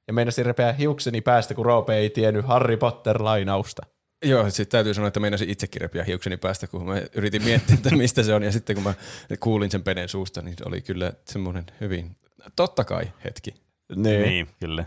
Ja 0.06 0.12
meinasin 0.12 0.46
repeä 0.46 0.72
hiukseni 0.72 1.20
päästä, 1.20 1.54
kun 1.54 1.66
Roope 1.66 1.94
ei 1.94 2.10
tiennyt 2.10 2.46
Harry 2.46 2.76
Potter-lainausta. 2.76 3.86
Joo, 4.28 4.50
sitten 4.50 4.66
täytyy 4.66 4.94
sanoa, 4.94 5.08
että 5.08 5.20
meinasin 5.20 5.50
itsekin 5.50 5.80
repiä 5.80 6.04
hiukseni 6.04 6.36
päästä, 6.36 6.66
kun 6.66 6.86
mä 6.86 7.02
yritin 7.14 7.44
miettiä, 7.44 7.74
että 7.74 7.96
mistä 7.96 8.22
se 8.22 8.34
on. 8.34 8.42
Ja 8.42 8.52
sitten 8.52 8.76
kun 8.76 8.82
mä 8.82 8.94
kuulin 9.40 9.70
sen 9.70 9.82
Penen 9.82 10.08
suusta, 10.08 10.42
niin 10.42 10.56
se 10.58 10.64
oli 10.66 10.80
kyllä 10.80 11.12
semmoinen 11.24 11.64
hyvin, 11.80 12.16
totta 12.56 12.84
kai 12.84 13.12
hetki. 13.24 13.54
Niin. 13.96 14.22
Niin, 14.22 14.48
kyllä. 14.60 14.84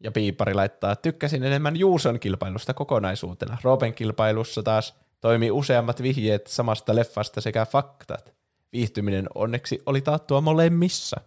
Ja 0.00 0.12
Piipari 0.12 0.54
laittaa, 0.54 0.96
tykkäsin 0.96 1.42
enemmän 1.42 1.76
Juuson 1.76 2.20
kilpailusta 2.20 2.74
kokonaisuutena. 2.74 3.58
Roopen 3.62 3.94
kilpailussa 3.94 4.62
taas 4.62 4.94
toimi 5.20 5.50
useammat 5.50 6.02
vihjeet 6.02 6.46
samasta 6.46 6.94
leffasta 6.94 7.40
sekä 7.40 7.66
faktat. 7.66 8.34
Viihtyminen 8.72 9.26
onneksi 9.34 9.82
oli 9.86 10.00
taattua 10.00 10.40
molemmissa. 10.40 11.20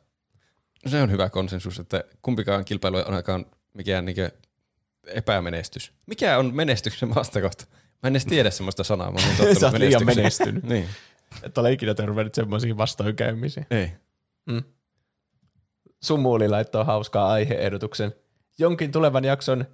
No 0.86 0.92
se 0.92 1.02
on 1.02 1.12
hyvä 1.12 1.30
konsensus, 1.30 1.80
että 1.80 2.04
kumpikaan 2.22 2.66
kilpailu 2.66 2.98
ei 2.98 3.04
ainakaan 3.04 3.46
mikään 3.74 4.06
niinkö 4.06 4.32
epämenestys. 5.08 5.92
Mikä 6.06 6.38
on 6.38 6.56
menestyksen 6.56 7.16
vastakohta? 7.16 7.66
Mä 8.04 8.08
en 8.08 8.14
edes 8.14 8.26
tiedä 8.26 8.50
semmoista 8.52 8.84
sanaa. 8.84 9.12
Mä 9.12 9.18
oon 9.20 9.24
niin 9.28 9.38
tottunut 9.38 9.60
Sä 9.60 9.68
oot 9.68 9.78
liian 9.78 10.06
menestynyt. 10.06 10.64
niin. 10.74 10.88
Et 11.44 11.58
ole 11.58 11.72
ikinä 11.72 11.94
törmännyt 11.94 12.36
semmoisiin 12.36 12.78
vastoinkäymisiin. 12.78 13.66
Ei. 13.72 13.92
Sumuuli 16.04 16.50
laittoi 16.50 16.86
hauskaa 16.86 17.32
aiheehdotuksen. 17.32 18.14
Jonkin 18.58 18.92
tulevan 18.92 19.24
jakson 19.24 19.66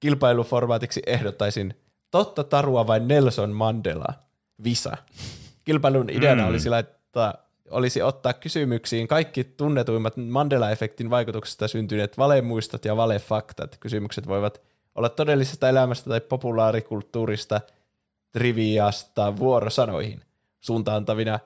kilpailuformaatiksi 0.00 1.02
ehdottaisin 1.06 1.74
Totta 2.10 2.44
Tarua 2.44 2.86
vai 2.86 3.00
Nelson 3.00 3.50
Mandela? 3.52 4.14
Visa. 4.64 4.96
Kilpailun 5.64 6.10
ideana 6.10 6.42
Mm. 6.42 6.48
olisi 6.48 6.68
laittaa 6.70 7.47
olisi 7.70 8.02
ottaa 8.02 8.32
kysymyksiin 8.32 9.08
kaikki 9.08 9.44
tunnetuimmat 9.44 10.16
Mandela-efektin 10.16 11.10
vaikutuksesta 11.10 11.68
syntyneet 11.68 12.18
valemuistot 12.18 12.84
ja 12.84 12.96
valefaktat. 12.96 13.76
Kysymykset 13.80 14.26
voivat 14.26 14.60
olla 14.94 15.08
todellisesta 15.08 15.68
elämästä 15.68 16.10
tai 16.10 16.20
populaarikulttuurista, 16.20 17.60
triviasta 18.32 19.36
vuorosanoihin. 19.36 20.20
Suuntaantavina 20.60 21.38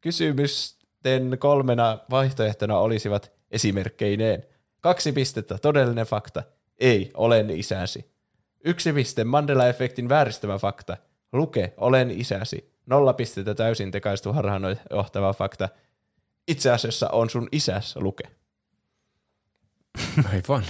kysymysten 0.00 1.36
kolmena 1.38 1.98
vaihtoehtona 2.10 2.78
olisivat 2.78 3.32
esimerkkeineen 3.50 4.44
Kaksi 4.80 5.12
pistettä, 5.12 5.58
todellinen 5.58 6.06
fakta. 6.06 6.42
Ei, 6.78 7.10
olen 7.14 7.50
isäsi. 7.50 8.10
Yksi 8.64 8.92
piste, 8.92 9.24
Mandela-efektin 9.24 10.08
vääristävä 10.08 10.58
fakta. 10.58 10.96
Luke, 11.32 11.74
olen 11.76 12.10
isäsi. 12.10 12.69
Nolla 12.86 13.12
pistettä 13.12 13.54
täysin 13.54 13.90
tekaistu 13.90 14.32
harhaanjohtava 14.32 15.32
fakta. 15.32 15.68
Itse 16.48 16.70
asiassa 16.70 17.08
on 17.10 17.30
sun 17.30 17.48
isäs, 17.52 17.96
Luke. 17.96 18.24
Aivan. 20.32 20.64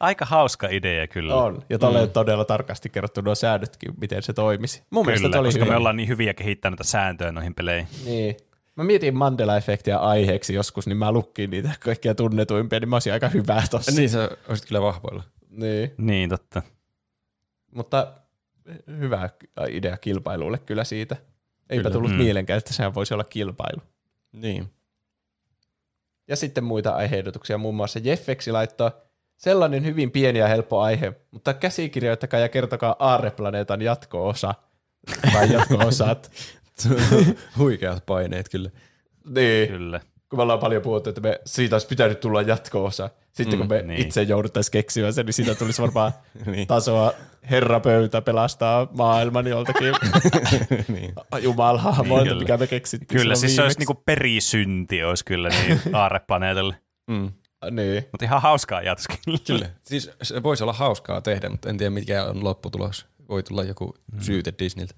Aika 0.00 0.24
hauska 0.24 0.68
idea 0.70 1.06
kyllä. 1.06 1.34
On. 1.34 1.62
Ja 1.70 1.78
tolleen 1.78 2.10
todella 2.10 2.44
tarkasti 2.44 2.88
kerrottu 2.88 3.20
nuo 3.20 3.34
säännötkin, 3.34 3.94
miten 4.00 4.22
se 4.22 4.32
toimisi. 4.32 4.82
Mun 4.90 5.06
mielestä 5.06 5.22
Kyllä, 5.22 5.32
toi 5.32 5.40
oli 5.40 5.48
koska 5.48 5.64
hyvä. 5.64 5.72
me 5.72 5.76
ollaan 5.76 5.96
niin 5.96 6.08
hyviä 6.08 6.34
kehittänyt 6.34 6.78
näitä 6.78 6.90
sääntöjä 6.90 7.32
noihin 7.32 7.54
peleihin. 7.54 7.88
Niin. 8.04 8.36
Mä 8.76 8.84
mietin 8.84 9.14
Mandela-efektiä 9.14 9.96
aiheeksi 10.00 10.54
joskus, 10.54 10.86
niin 10.86 10.96
mä 10.96 11.12
lukkiin 11.12 11.50
niitä 11.50 11.70
kaikkia 11.80 12.14
tunnetuimpia, 12.14 12.80
niin 12.80 12.88
mä 12.88 12.96
olisin 12.96 13.12
aika 13.12 13.28
hyvä 13.28 13.62
tossa. 13.70 13.92
niin 13.92 14.10
sä 14.10 14.30
olisit 14.48 14.66
kyllä 14.66 14.82
vahvoilla. 14.82 15.22
Niin. 15.50 15.94
Niin, 15.98 16.30
totta. 16.30 16.62
Mutta 17.74 18.12
hyvä 18.86 19.30
idea 19.68 19.96
kilpailulle 19.96 20.58
kyllä 20.58 20.84
siitä. 20.84 21.16
Eipä 21.70 21.82
Kyllä. 21.82 21.92
tullut 21.92 22.10
Mm. 22.10 22.16
mielenkään, 22.16 22.58
että 22.58 22.72
sehän 22.72 22.94
voisi 22.94 23.14
olla 23.14 23.24
kilpailu. 23.24 23.82
Niin. 24.32 24.70
Ja 26.28 26.36
sitten 26.36 26.64
muita 26.64 26.90
aiheehdotuksia, 26.90 27.58
muun 27.58 27.74
muassa 27.74 27.98
Jeffeksi 28.02 28.52
laittoi 28.52 28.90
sellainen 29.36 29.84
hyvin 29.84 30.10
pieni 30.10 30.38
ja 30.38 30.48
helppo 30.48 30.80
aihe, 30.80 31.12
mutta 31.30 31.54
käsikirjoittakaa 31.54 32.40
ja 32.40 32.48
kertokaa 32.48 32.96
Aarreplaneetan 32.98 33.82
jatko-osa. 33.82 34.54
Tai 35.32 35.52
jatko-osat. 35.52 36.32
Huikeat 37.58 38.06
paineet 38.06 38.48
kyllä. 38.48 38.70
niin. 39.28 39.68
Kyllä. 39.68 40.00
Kun 40.34 40.38
me 40.38 40.42
ollaan 40.42 40.58
paljon 40.58 40.82
puhuttu, 40.82 41.08
että 41.10 41.20
me, 41.20 41.40
siitä 41.46 41.74
olisi 41.74 41.86
pitänyt 41.86 42.20
tulla 42.20 42.42
jatko-osa. 42.42 43.10
Sitten 43.32 43.54
mm, 43.54 43.58
kun 43.58 43.68
me 43.68 43.76
niin. 43.76 43.88
niin. 43.88 44.00
itse 44.00 44.22
jouduttaisiin 44.22 44.72
keksimään 44.72 45.12
sen, 45.12 45.26
niin 45.26 45.34
siitä 45.34 45.54
tulisi 45.54 45.82
varmaan 45.82 46.12
Niin. 46.46 46.66
tasoa 46.66 47.12
herra 47.50 47.80
pöytä 47.80 48.22
pelastaa 48.22 48.88
maailman 48.96 49.46
joltakin 49.46 49.94
niin. 50.94 51.14
jumalhahmoilta, 51.42 52.28
Kyllä. 52.28 52.40
mikä 52.40 52.56
me 52.56 52.66
keksittiin 52.66 53.20
Kyllä, 53.20 53.34
siis 53.34 53.56
se 53.56 53.62
olisi 53.62 53.78
viimeksi. 53.78 53.92
niinku 53.92 54.02
perisynti 54.06 55.04
olisi 55.04 55.24
kyllä 55.24 55.48
niin 55.48 55.80
aarreplaneetalle. 55.92 56.76
Mm. 57.06 57.32
Niin. 57.70 58.04
Mutta 58.12 58.24
ihan 58.24 58.42
hauskaa 58.42 58.82
jatkoskin. 58.82 59.18
Kyllä. 59.46 59.70
Siis 59.82 60.10
se 60.22 60.42
voisi 60.42 60.64
olla 60.64 60.72
hauskaa 60.72 61.20
tehdä, 61.20 61.48
mutta 61.48 61.70
en 61.70 61.76
tiedä 61.78 61.90
mikä 61.90 62.24
on 62.24 62.44
lopputulos. 62.44 63.06
Voi 63.28 63.42
tulla 63.42 63.62
joku 63.64 63.94
syyte 64.20 64.54
Disneyltä. 64.58 64.94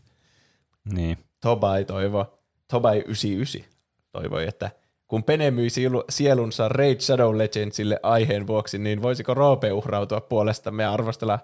Niin. 0.92 1.18
Tobai 1.40 1.84
toivo, 1.84 2.38
Tobai 2.70 2.98
99 2.98 3.70
toivoi, 4.12 4.48
että 4.48 4.70
kun 5.08 5.24
Pene 5.24 5.50
myi 5.50 5.70
sielu- 5.70 6.04
sielunsa 6.10 6.68
Raid 6.68 7.00
Shadow 7.00 7.38
Legendsille 7.38 8.00
aiheen 8.02 8.46
vuoksi, 8.46 8.78
niin 8.78 9.02
voisiko 9.02 9.34
Roope 9.34 9.72
uhrautua 9.72 10.20
puolestamme 10.20 10.82
ja 10.82 10.92
arvostella 10.92 11.38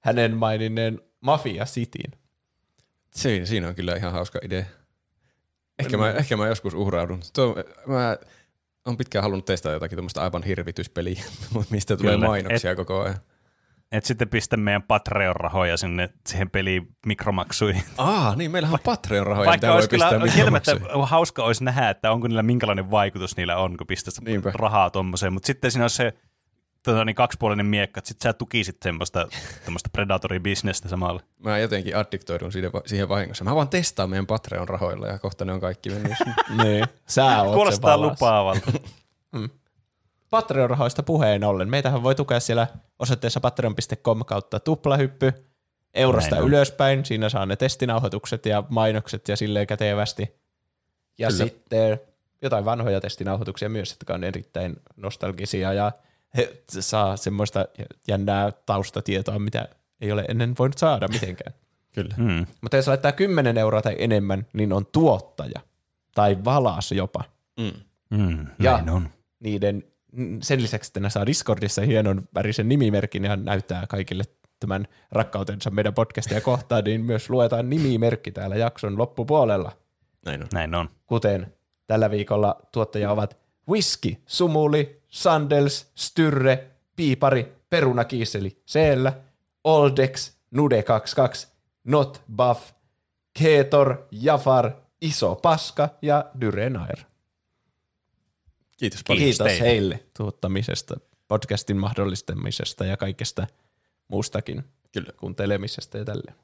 hänen 0.00 0.36
maininneen 0.36 1.00
Mafia 1.20 1.64
Cityin? 1.64 2.12
Siinä, 3.10 3.46
siinä 3.46 3.68
on 3.68 3.74
kyllä 3.74 3.96
ihan 3.96 4.12
hauska 4.12 4.38
idea. 4.44 4.64
Ehkä 5.78 5.96
mä, 5.96 6.10
ehkä 6.10 6.36
mä 6.36 6.46
joskus 6.46 6.74
uhraudun. 6.74 7.20
Tuo, 7.32 7.56
mä 7.86 8.16
on 8.84 8.96
pitkään 8.96 9.22
halunnut 9.22 9.44
testata 9.44 9.72
jotakin 9.72 9.96
tuommoista 9.96 10.22
aivan 10.22 10.42
hirvityspeliä, 10.42 11.22
mistä 11.70 11.96
tulee 11.96 12.14
Kyllä. 12.14 12.26
mainoksia 12.26 12.76
koko 12.76 13.00
ajan. 13.00 13.16
Et 13.92 14.04
sitten 14.04 14.28
pistä 14.28 14.56
meidän 14.56 14.82
Patreon-rahoja 14.82 15.76
sinne 15.76 16.08
siihen 16.26 16.50
peliin 16.50 16.88
mikromaksuihin. 17.06 17.82
Aa, 17.98 18.36
niin 18.36 18.50
meillähän 18.50 18.74
on 18.74 18.80
Patreon-rahoja, 18.84 19.46
Vaikka 19.46 19.66
mitä 19.66 19.66
voi 19.66 19.74
olisi 19.76 19.88
kyllä 19.88 20.08
pistää 20.10 20.34
kieltämättä 20.34 20.76
hauska 21.02 21.44
olisi 21.44 21.64
nähdä, 21.64 21.90
että 21.90 22.12
onko 22.12 22.28
niillä 22.28 22.42
minkälainen 22.42 22.90
vaikutus 22.90 23.36
niillä 23.36 23.56
on, 23.56 23.76
kun 23.76 23.86
pistät 23.86 24.14
Niinpä. 24.20 24.50
rahaa 24.54 24.90
tuommoiseen. 24.90 25.32
Mutta 25.32 25.46
sitten 25.46 25.70
siinä 25.70 25.84
on 25.84 25.90
se 25.90 26.12
tota, 26.82 27.04
niin 27.04 27.16
kaksipuolinen 27.16 27.66
miekka, 27.66 27.98
että 27.98 28.08
sitten 28.08 28.28
sä 28.28 28.32
tukisit 28.32 28.76
semmoista 28.82 29.28
predatori-bisnestä 29.92 30.88
samalla. 30.88 31.20
Mä 31.38 31.58
jotenkin 31.58 31.96
addiktoidun 31.96 32.52
siihen, 32.52 32.70
siihen 32.86 33.08
vahingossa. 33.08 33.44
Mä 33.44 33.54
vaan 33.54 33.68
testaan 33.68 34.10
meidän 34.10 34.26
Patreon-rahoilla 34.26 35.06
ja 35.06 35.18
kohta 35.18 35.44
ne 35.44 35.52
on 35.52 35.60
kaikki 35.60 35.90
mennyt. 35.90 36.12
Niin. 36.62 36.84
Sä 37.06 37.42
oot 37.42 37.54
Kuulostaa 37.54 37.98
lupaavalta. 37.98 38.72
Patreon-rahoista 40.30 41.02
puheen 41.02 41.44
ollen. 41.44 41.68
Meitähän 41.68 42.02
voi 42.02 42.14
tukea 42.14 42.40
siellä 42.40 42.66
osoitteessa 42.98 43.40
patreon.com 43.40 44.24
kautta 44.24 44.60
tuplahyppy. 44.60 45.32
Eurosta 45.94 46.34
Näin 46.34 46.48
ylöspäin. 46.48 47.04
Siinä 47.04 47.28
saa 47.28 47.46
ne 47.46 47.56
testinauhoitukset 47.56 48.46
ja 48.46 48.64
mainokset 48.68 49.28
ja 49.28 49.36
silleen 49.36 49.66
kätevästi. 49.66 50.34
Ja 51.18 51.28
Kyllä. 51.28 51.44
sitten 51.44 52.00
jotain 52.42 52.64
vanhoja 52.64 53.00
testinauhoituksia 53.00 53.68
myös, 53.68 53.90
jotka 53.90 54.14
on 54.14 54.24
erittäin 54.24 54.76
nostalgisia 54.96 55.72
ja 55.72 55.92
he 56.36 56.62
saa 56.68 57.16
semmoista 57.16 57.66
jännää 58.08 58.52
taustatietoa, 58.66 59.38
mitä 59.38 59.68
ei 60.00 60.12
ole 60.12 60.24
ennen 60.28 60.54
voinut 60.58 60.78
saada 60.78 61.08
mitenkään. 61.08 61.54
Kyllä. 61.94 62.14
Mm. 62.16 62.46
Mutta 62.60 62.76
jos 62.76 62.88
laittaa 62.88 63.12
10 63.12 63.58
euroa 63.58 63.82
tai 63.82 63.96
enemmän, 63.98 64.46
niin 64.52 64.72
on 64.72 64.86
tuottaja 64.86 65.60
tai 66.14 66.44
valas 66.44 66.92
jopa. 66.92 67.24
Mm. 67.60 67.72
Mm, 68.10 68.46
Ja- 68.58 68.84
on. 68.92 69.08
niiden, 69.40 69.84
sen 70.42 70.62
lisäksi, 70.62 70.88
että 70.88 71.00
ne 71.00 71.10
saa 71.10 71.26
Discordissa 71.26 71.82
hienon 71.82 72.28
värisen 72.34 72.68
nimimerkin 72.68 73.24
ja 73.24 73.36
näyttää 73.36 73.86
kaikille 73.88 74.24
tämän 74.60 74.86
rakkautensa 75.12 75.70
meidän 75.70 75.94
podcastia 75.94 76.40
kohtaan, 76.40 76.84
niin 76.84 77.00
myös 77.00 77.30
luetaan 77.30 77.70
nimimerkki 77.70 78.30
täällä 78.30 78.56
jakson 78.56 78.98
loppupuolella. 78.98 79.72
Näin 80.26 80.42
on. 80.42 80.48
Näin 80.52 80.74
on. 80.74 80.90
Kuten 81.06 81.52
tällä 81.86 82.10
viikolla 82.10 82.60
tuottaja 82.72 83.10
ovat 83.10 83.38
Whisky, 83.68 84.16
Sumuli, 84.26 85.02
Sandels, 85.08 85.90
Styrre, 85.94 86.66
Piipari, 86.96 87.52
Perunakiiseli, 87.70 88.62
Seellä, 88.66 89.12
Oldex, 89.64 90.32
Nude22, 90.54 91.48
Not 91.84 92.22
Buff, 92.36 92.72
Keetor, 93.38 94.06
Jafar, 94.10 94.72
Iso 95.00 95.34
Paska 95.34 95.88
ja 96.02 96.24
Dyrenair. 96.40 96.98
Kiitos 98.76 99.00
paljon. 99.08 99.24
Kiitos 99.24 99.46
teille. 99.46 99.64
heille 99.64 100.04
tuottamisesta, 100.16 100.96
podcastin 101.28 101.76
mahdollistamisesta 101.76 102.84
ja 102.84 102.96
kaikesta 102.96 103.46
muustakin 104.08 104.64
Kyllä. 104.92 105.12
kuuntelemisesta 105.16 105.98
ja 105.98 106.04
tälleen. 106.04 106.36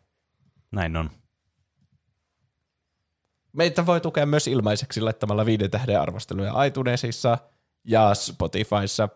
Näin 0.70 0.96
on. 0.96 1.10
Meitä 3.52 3.86
voi 3.86 4.00
tukea 4.00 4.26
myös 4.26 4.48
ilmaiseksi 4.48 5.00
laittamalla 5.00 5.46
viiden 5.46 5.70
tähden 5.70 6.00
arvosteluja 6.00 6.64
iTunesissa 6.64 7.38
ja 7.84 8.14
Spotifyssa. 8.14 9.08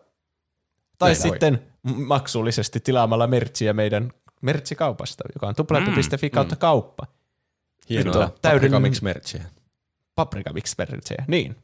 Tai 0.97 1.09
Näin 1.11 1.23
voi. 1.23 1.29
sitten 1.29 1.61
m- 1.83 2.01
maksullisesti 2.01 2.79
tilaamalla 2.79 3.27
mertsiä 3.27 3.73
meidän 3.73 4.11
mertsikaupasta, 4.41 5.23
joka 5.35 5.47
on 5.47 5.55
tuplahyppy.fi 5.55 6.29
kautta 6.29 6.55
kauppa. 6.55 7.03
Nyt 7.07 7.89
Hienoa. 7.89 8.13
täydellinen- 8.13 8.41
Paprika 8.41 8.79
Mix 8.79 9.01
merchia. 9.01 9.43
Paprika 10.15 10.53
mix 10.53 10.77
mertsejä, 10.77 11.25
niin. 11.27 11.55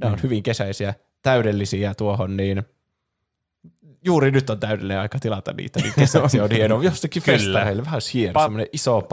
Ne 0.00 0.06
on 0.06 0.12
Mm. 0.12 0.22
hyvin 0.22 0.42
kesäisiä, 0.42 0.94
täydellisiä 1.22 1.94
tuohon, 1.94 2.36
niin 2.36 2.62
juuri 4.04 4.30
nyt 4.30 4.50
on 4.50 4.60
täydellinen 4.60 5.00
aika 5.00 5.18
tilata 5.18 5.52
niitä, 5.52 5.80
niin 5.80 5.94
kesäksi 5.94 6.40
on 6.40 6.50
hienoa. 6.50 6.82
Jostakin 6.84 7.22
Kyllä. 7.22 7.38
festareille 7.38 7.84
vähän 7.84 8.00
hieno, 8.14 8.40
Pa- 8.40 8.42
semmoinen 8.42 8.66
iso 8.72 9.06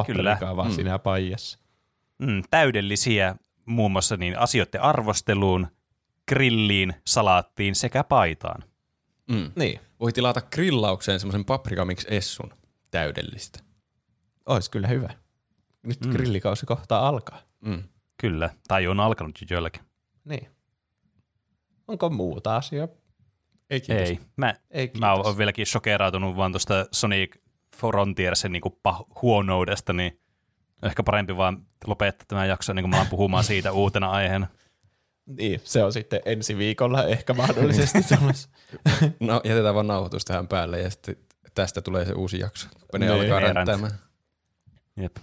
vaan 0.55 0.67
Mm. 0.67 0.75
siinä 0.75 0.99
paijassa. 0.99 1.59
Mm, 2.19 2.43
täydellisiä 2.51 3.35
muun 3.65 3.91
muassa 3.91 4.17
niin 4.17 4.39
asioiden 4.39 4.81
arvosteluun, 4.81 5.67
grilliin, 6.29 6.93
salaattiin 7.07 7.75
sekä 7.75 8.03
paitaan. 8.03 8.63
Mm. 9.31 9.51
Niin, 9.55 9.79
Voi 9.99 10.11
tilata 10.13 10.41
grillaukseen 10.41 11.19
semmoisen 11.19 11.45
Paprika 11.45 11.85
Mix 11.85 12.05
Essun. 12.07 12.53
Täydellistä. 12.91 13.59
olisi 14.45 14.71
kyllä 14.71 14.87
hyvä. 14.87 15.09
Nyt 15.83 16.01
Mm. 16.01 16.07
mm. 16.07 16.13
grillikausi 16.13 16.65
kohtaa 16.65 17.07
alkaa. 17.07 17.41
Mm. 17.61 17.83
Kyllä, 18.17 18.49
tai 18.67 18.87
on 18.87 18.99
alkanut 18.99 19.41
jo 19.41 19.47
joillakin. 19.49 19.81
Niin. 20.25 20.47
Onko 21.87 22.09
muuta 22.09 22.55
asiaa? 22.55 22.87
Ei 23.69 23.81
kiitos. 23.81 24.09
Ei, 24.09 24.19
mä, 24.37 24.55
Ei 24.71 24.91
mä 24.99 25.13
oon 25.13 25.37
vieläkin 25.37 25.65
shokerautunut 25.65 26.35
vaan 26.35 26.51
tuosta 26.51 26.85
Sonic 26.91 27.35
Frontiersin 27.77 28.51
niin 28.51 28.61
pah- 28.87 29.21
huonoudesta, 29.21 29.93
niin 29.93 30.19
ehkä 30.83 31.03
parempi 31.03 31.37
vaan 31.37 31.65
lopettaa 31.87 32.25
tämä 32.27 32.45
jakso, 32.45 32.73
niin 32.73 32.83
kuin 32.83 32.89
mä 32.89 32.95
alan 32.95 33.07
puhumaan 33.09 33.43
siitä 33.53 33.71
uutena 33.71 34.11
aiheena. 34.11 34.47
Niin, 35.25 35.61
se 35.63 35.83
on 35.83 35.93
sitten 35.93 36.19
ensi 36.25 36.57
viikolla 36.57 37.05
ehkä 37.05 37.33
mahdollisesti 37.33 37.99
tulossa. 38.19 38.49
No, 39.19 39.41
jätetään 39.43 39.75
vaan 39.75 39.87
nauhoitus 39.87 40.25
tähän 40.25 40.47
päälle 40.47 40.81
ja 40.81 40.89
sitten 40.89 41.15
tästä 41.55 41.81
tulee 41.81 42.05
se 42.05 42.13
uusi 42.13 42.39
jakso. 42.39 42.67
Ne 42.93 42.99
Niin. 42.99 43.11
alkaa 43.21 43.39
ränttäämään. 43.39 43.91
Jep. 44.97 45.15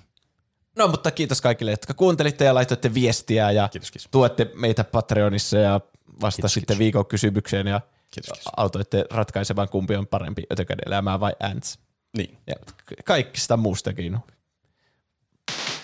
No, 0.77 0.89
mutta 0.89 1.11
kiitos 1.11 1.41
kaikille, 1.41 1.71
jotka 1.71 1.95
kuuntelitte 1.95 2.45
ja 2.45 2.55
laitoitte 2.55 2.95
viestiä 2.95 3.51
ja 3.51 3.69
Kiitos, 3.69 3.91
kiitos. 3.91 4.09
tuette 4.11 4.51
meitä 4.55 4.85
Patreonissa 4.85 5.59
ja 5.59 5.81
vastasitte 6.21 6.67
kiitos. 6.67 6.79
viikon 6.79 7.07
kysymykseen 7.07 7.67
ja 7.67 7.81
Kiitos, 8.11 8.33
kiitos. 8.39 8.53
autoitte 8.57 9.05
ratkaisemaan, 9.11 9.69
kumpi 9.69 9.97
on 9.97 10.07
parempi, 10.07 10.43
ötökän 10.53 10.79
elämää 10.87 11.21
vai 11.21 11.33
ants. 11.41 11.79
Niin. 12.17 12.39
Ja 12.47 12.55
kaikista 13.05 13.57
muustakin. 13.57 14.19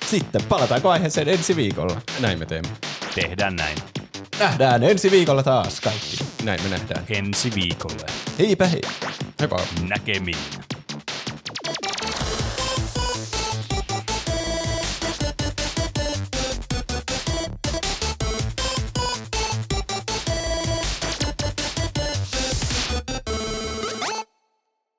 Sitten 0.07 0.43
palataanko 0.49 0.91
aiheeseen 0.91 1.29
ensi 1.29 1.57
viikolla? 1.57 2.01
Näin 2.21 2.39
me 2.39 2.47
teemme. 2.47 2.71
Tehdään 3.15 3.57
näin. 3.57 3.79
nähdään 4.39 4.83
ensi 4.83 5.11
viikolla 5.11 5.43
taas 5.43 5.81
kaikki. 5.81 6.17
Näin 6.45 6.63
me 6.63 6.69
nähdään. 6.69 7.05
Ensi 7.09 7.53
viikolle. 7.55 8.07
Heipä 8.39 8.67
hei. 8.67 8.81
Heippa. 9.41 9.61
Näkemiin. 9.89 10.39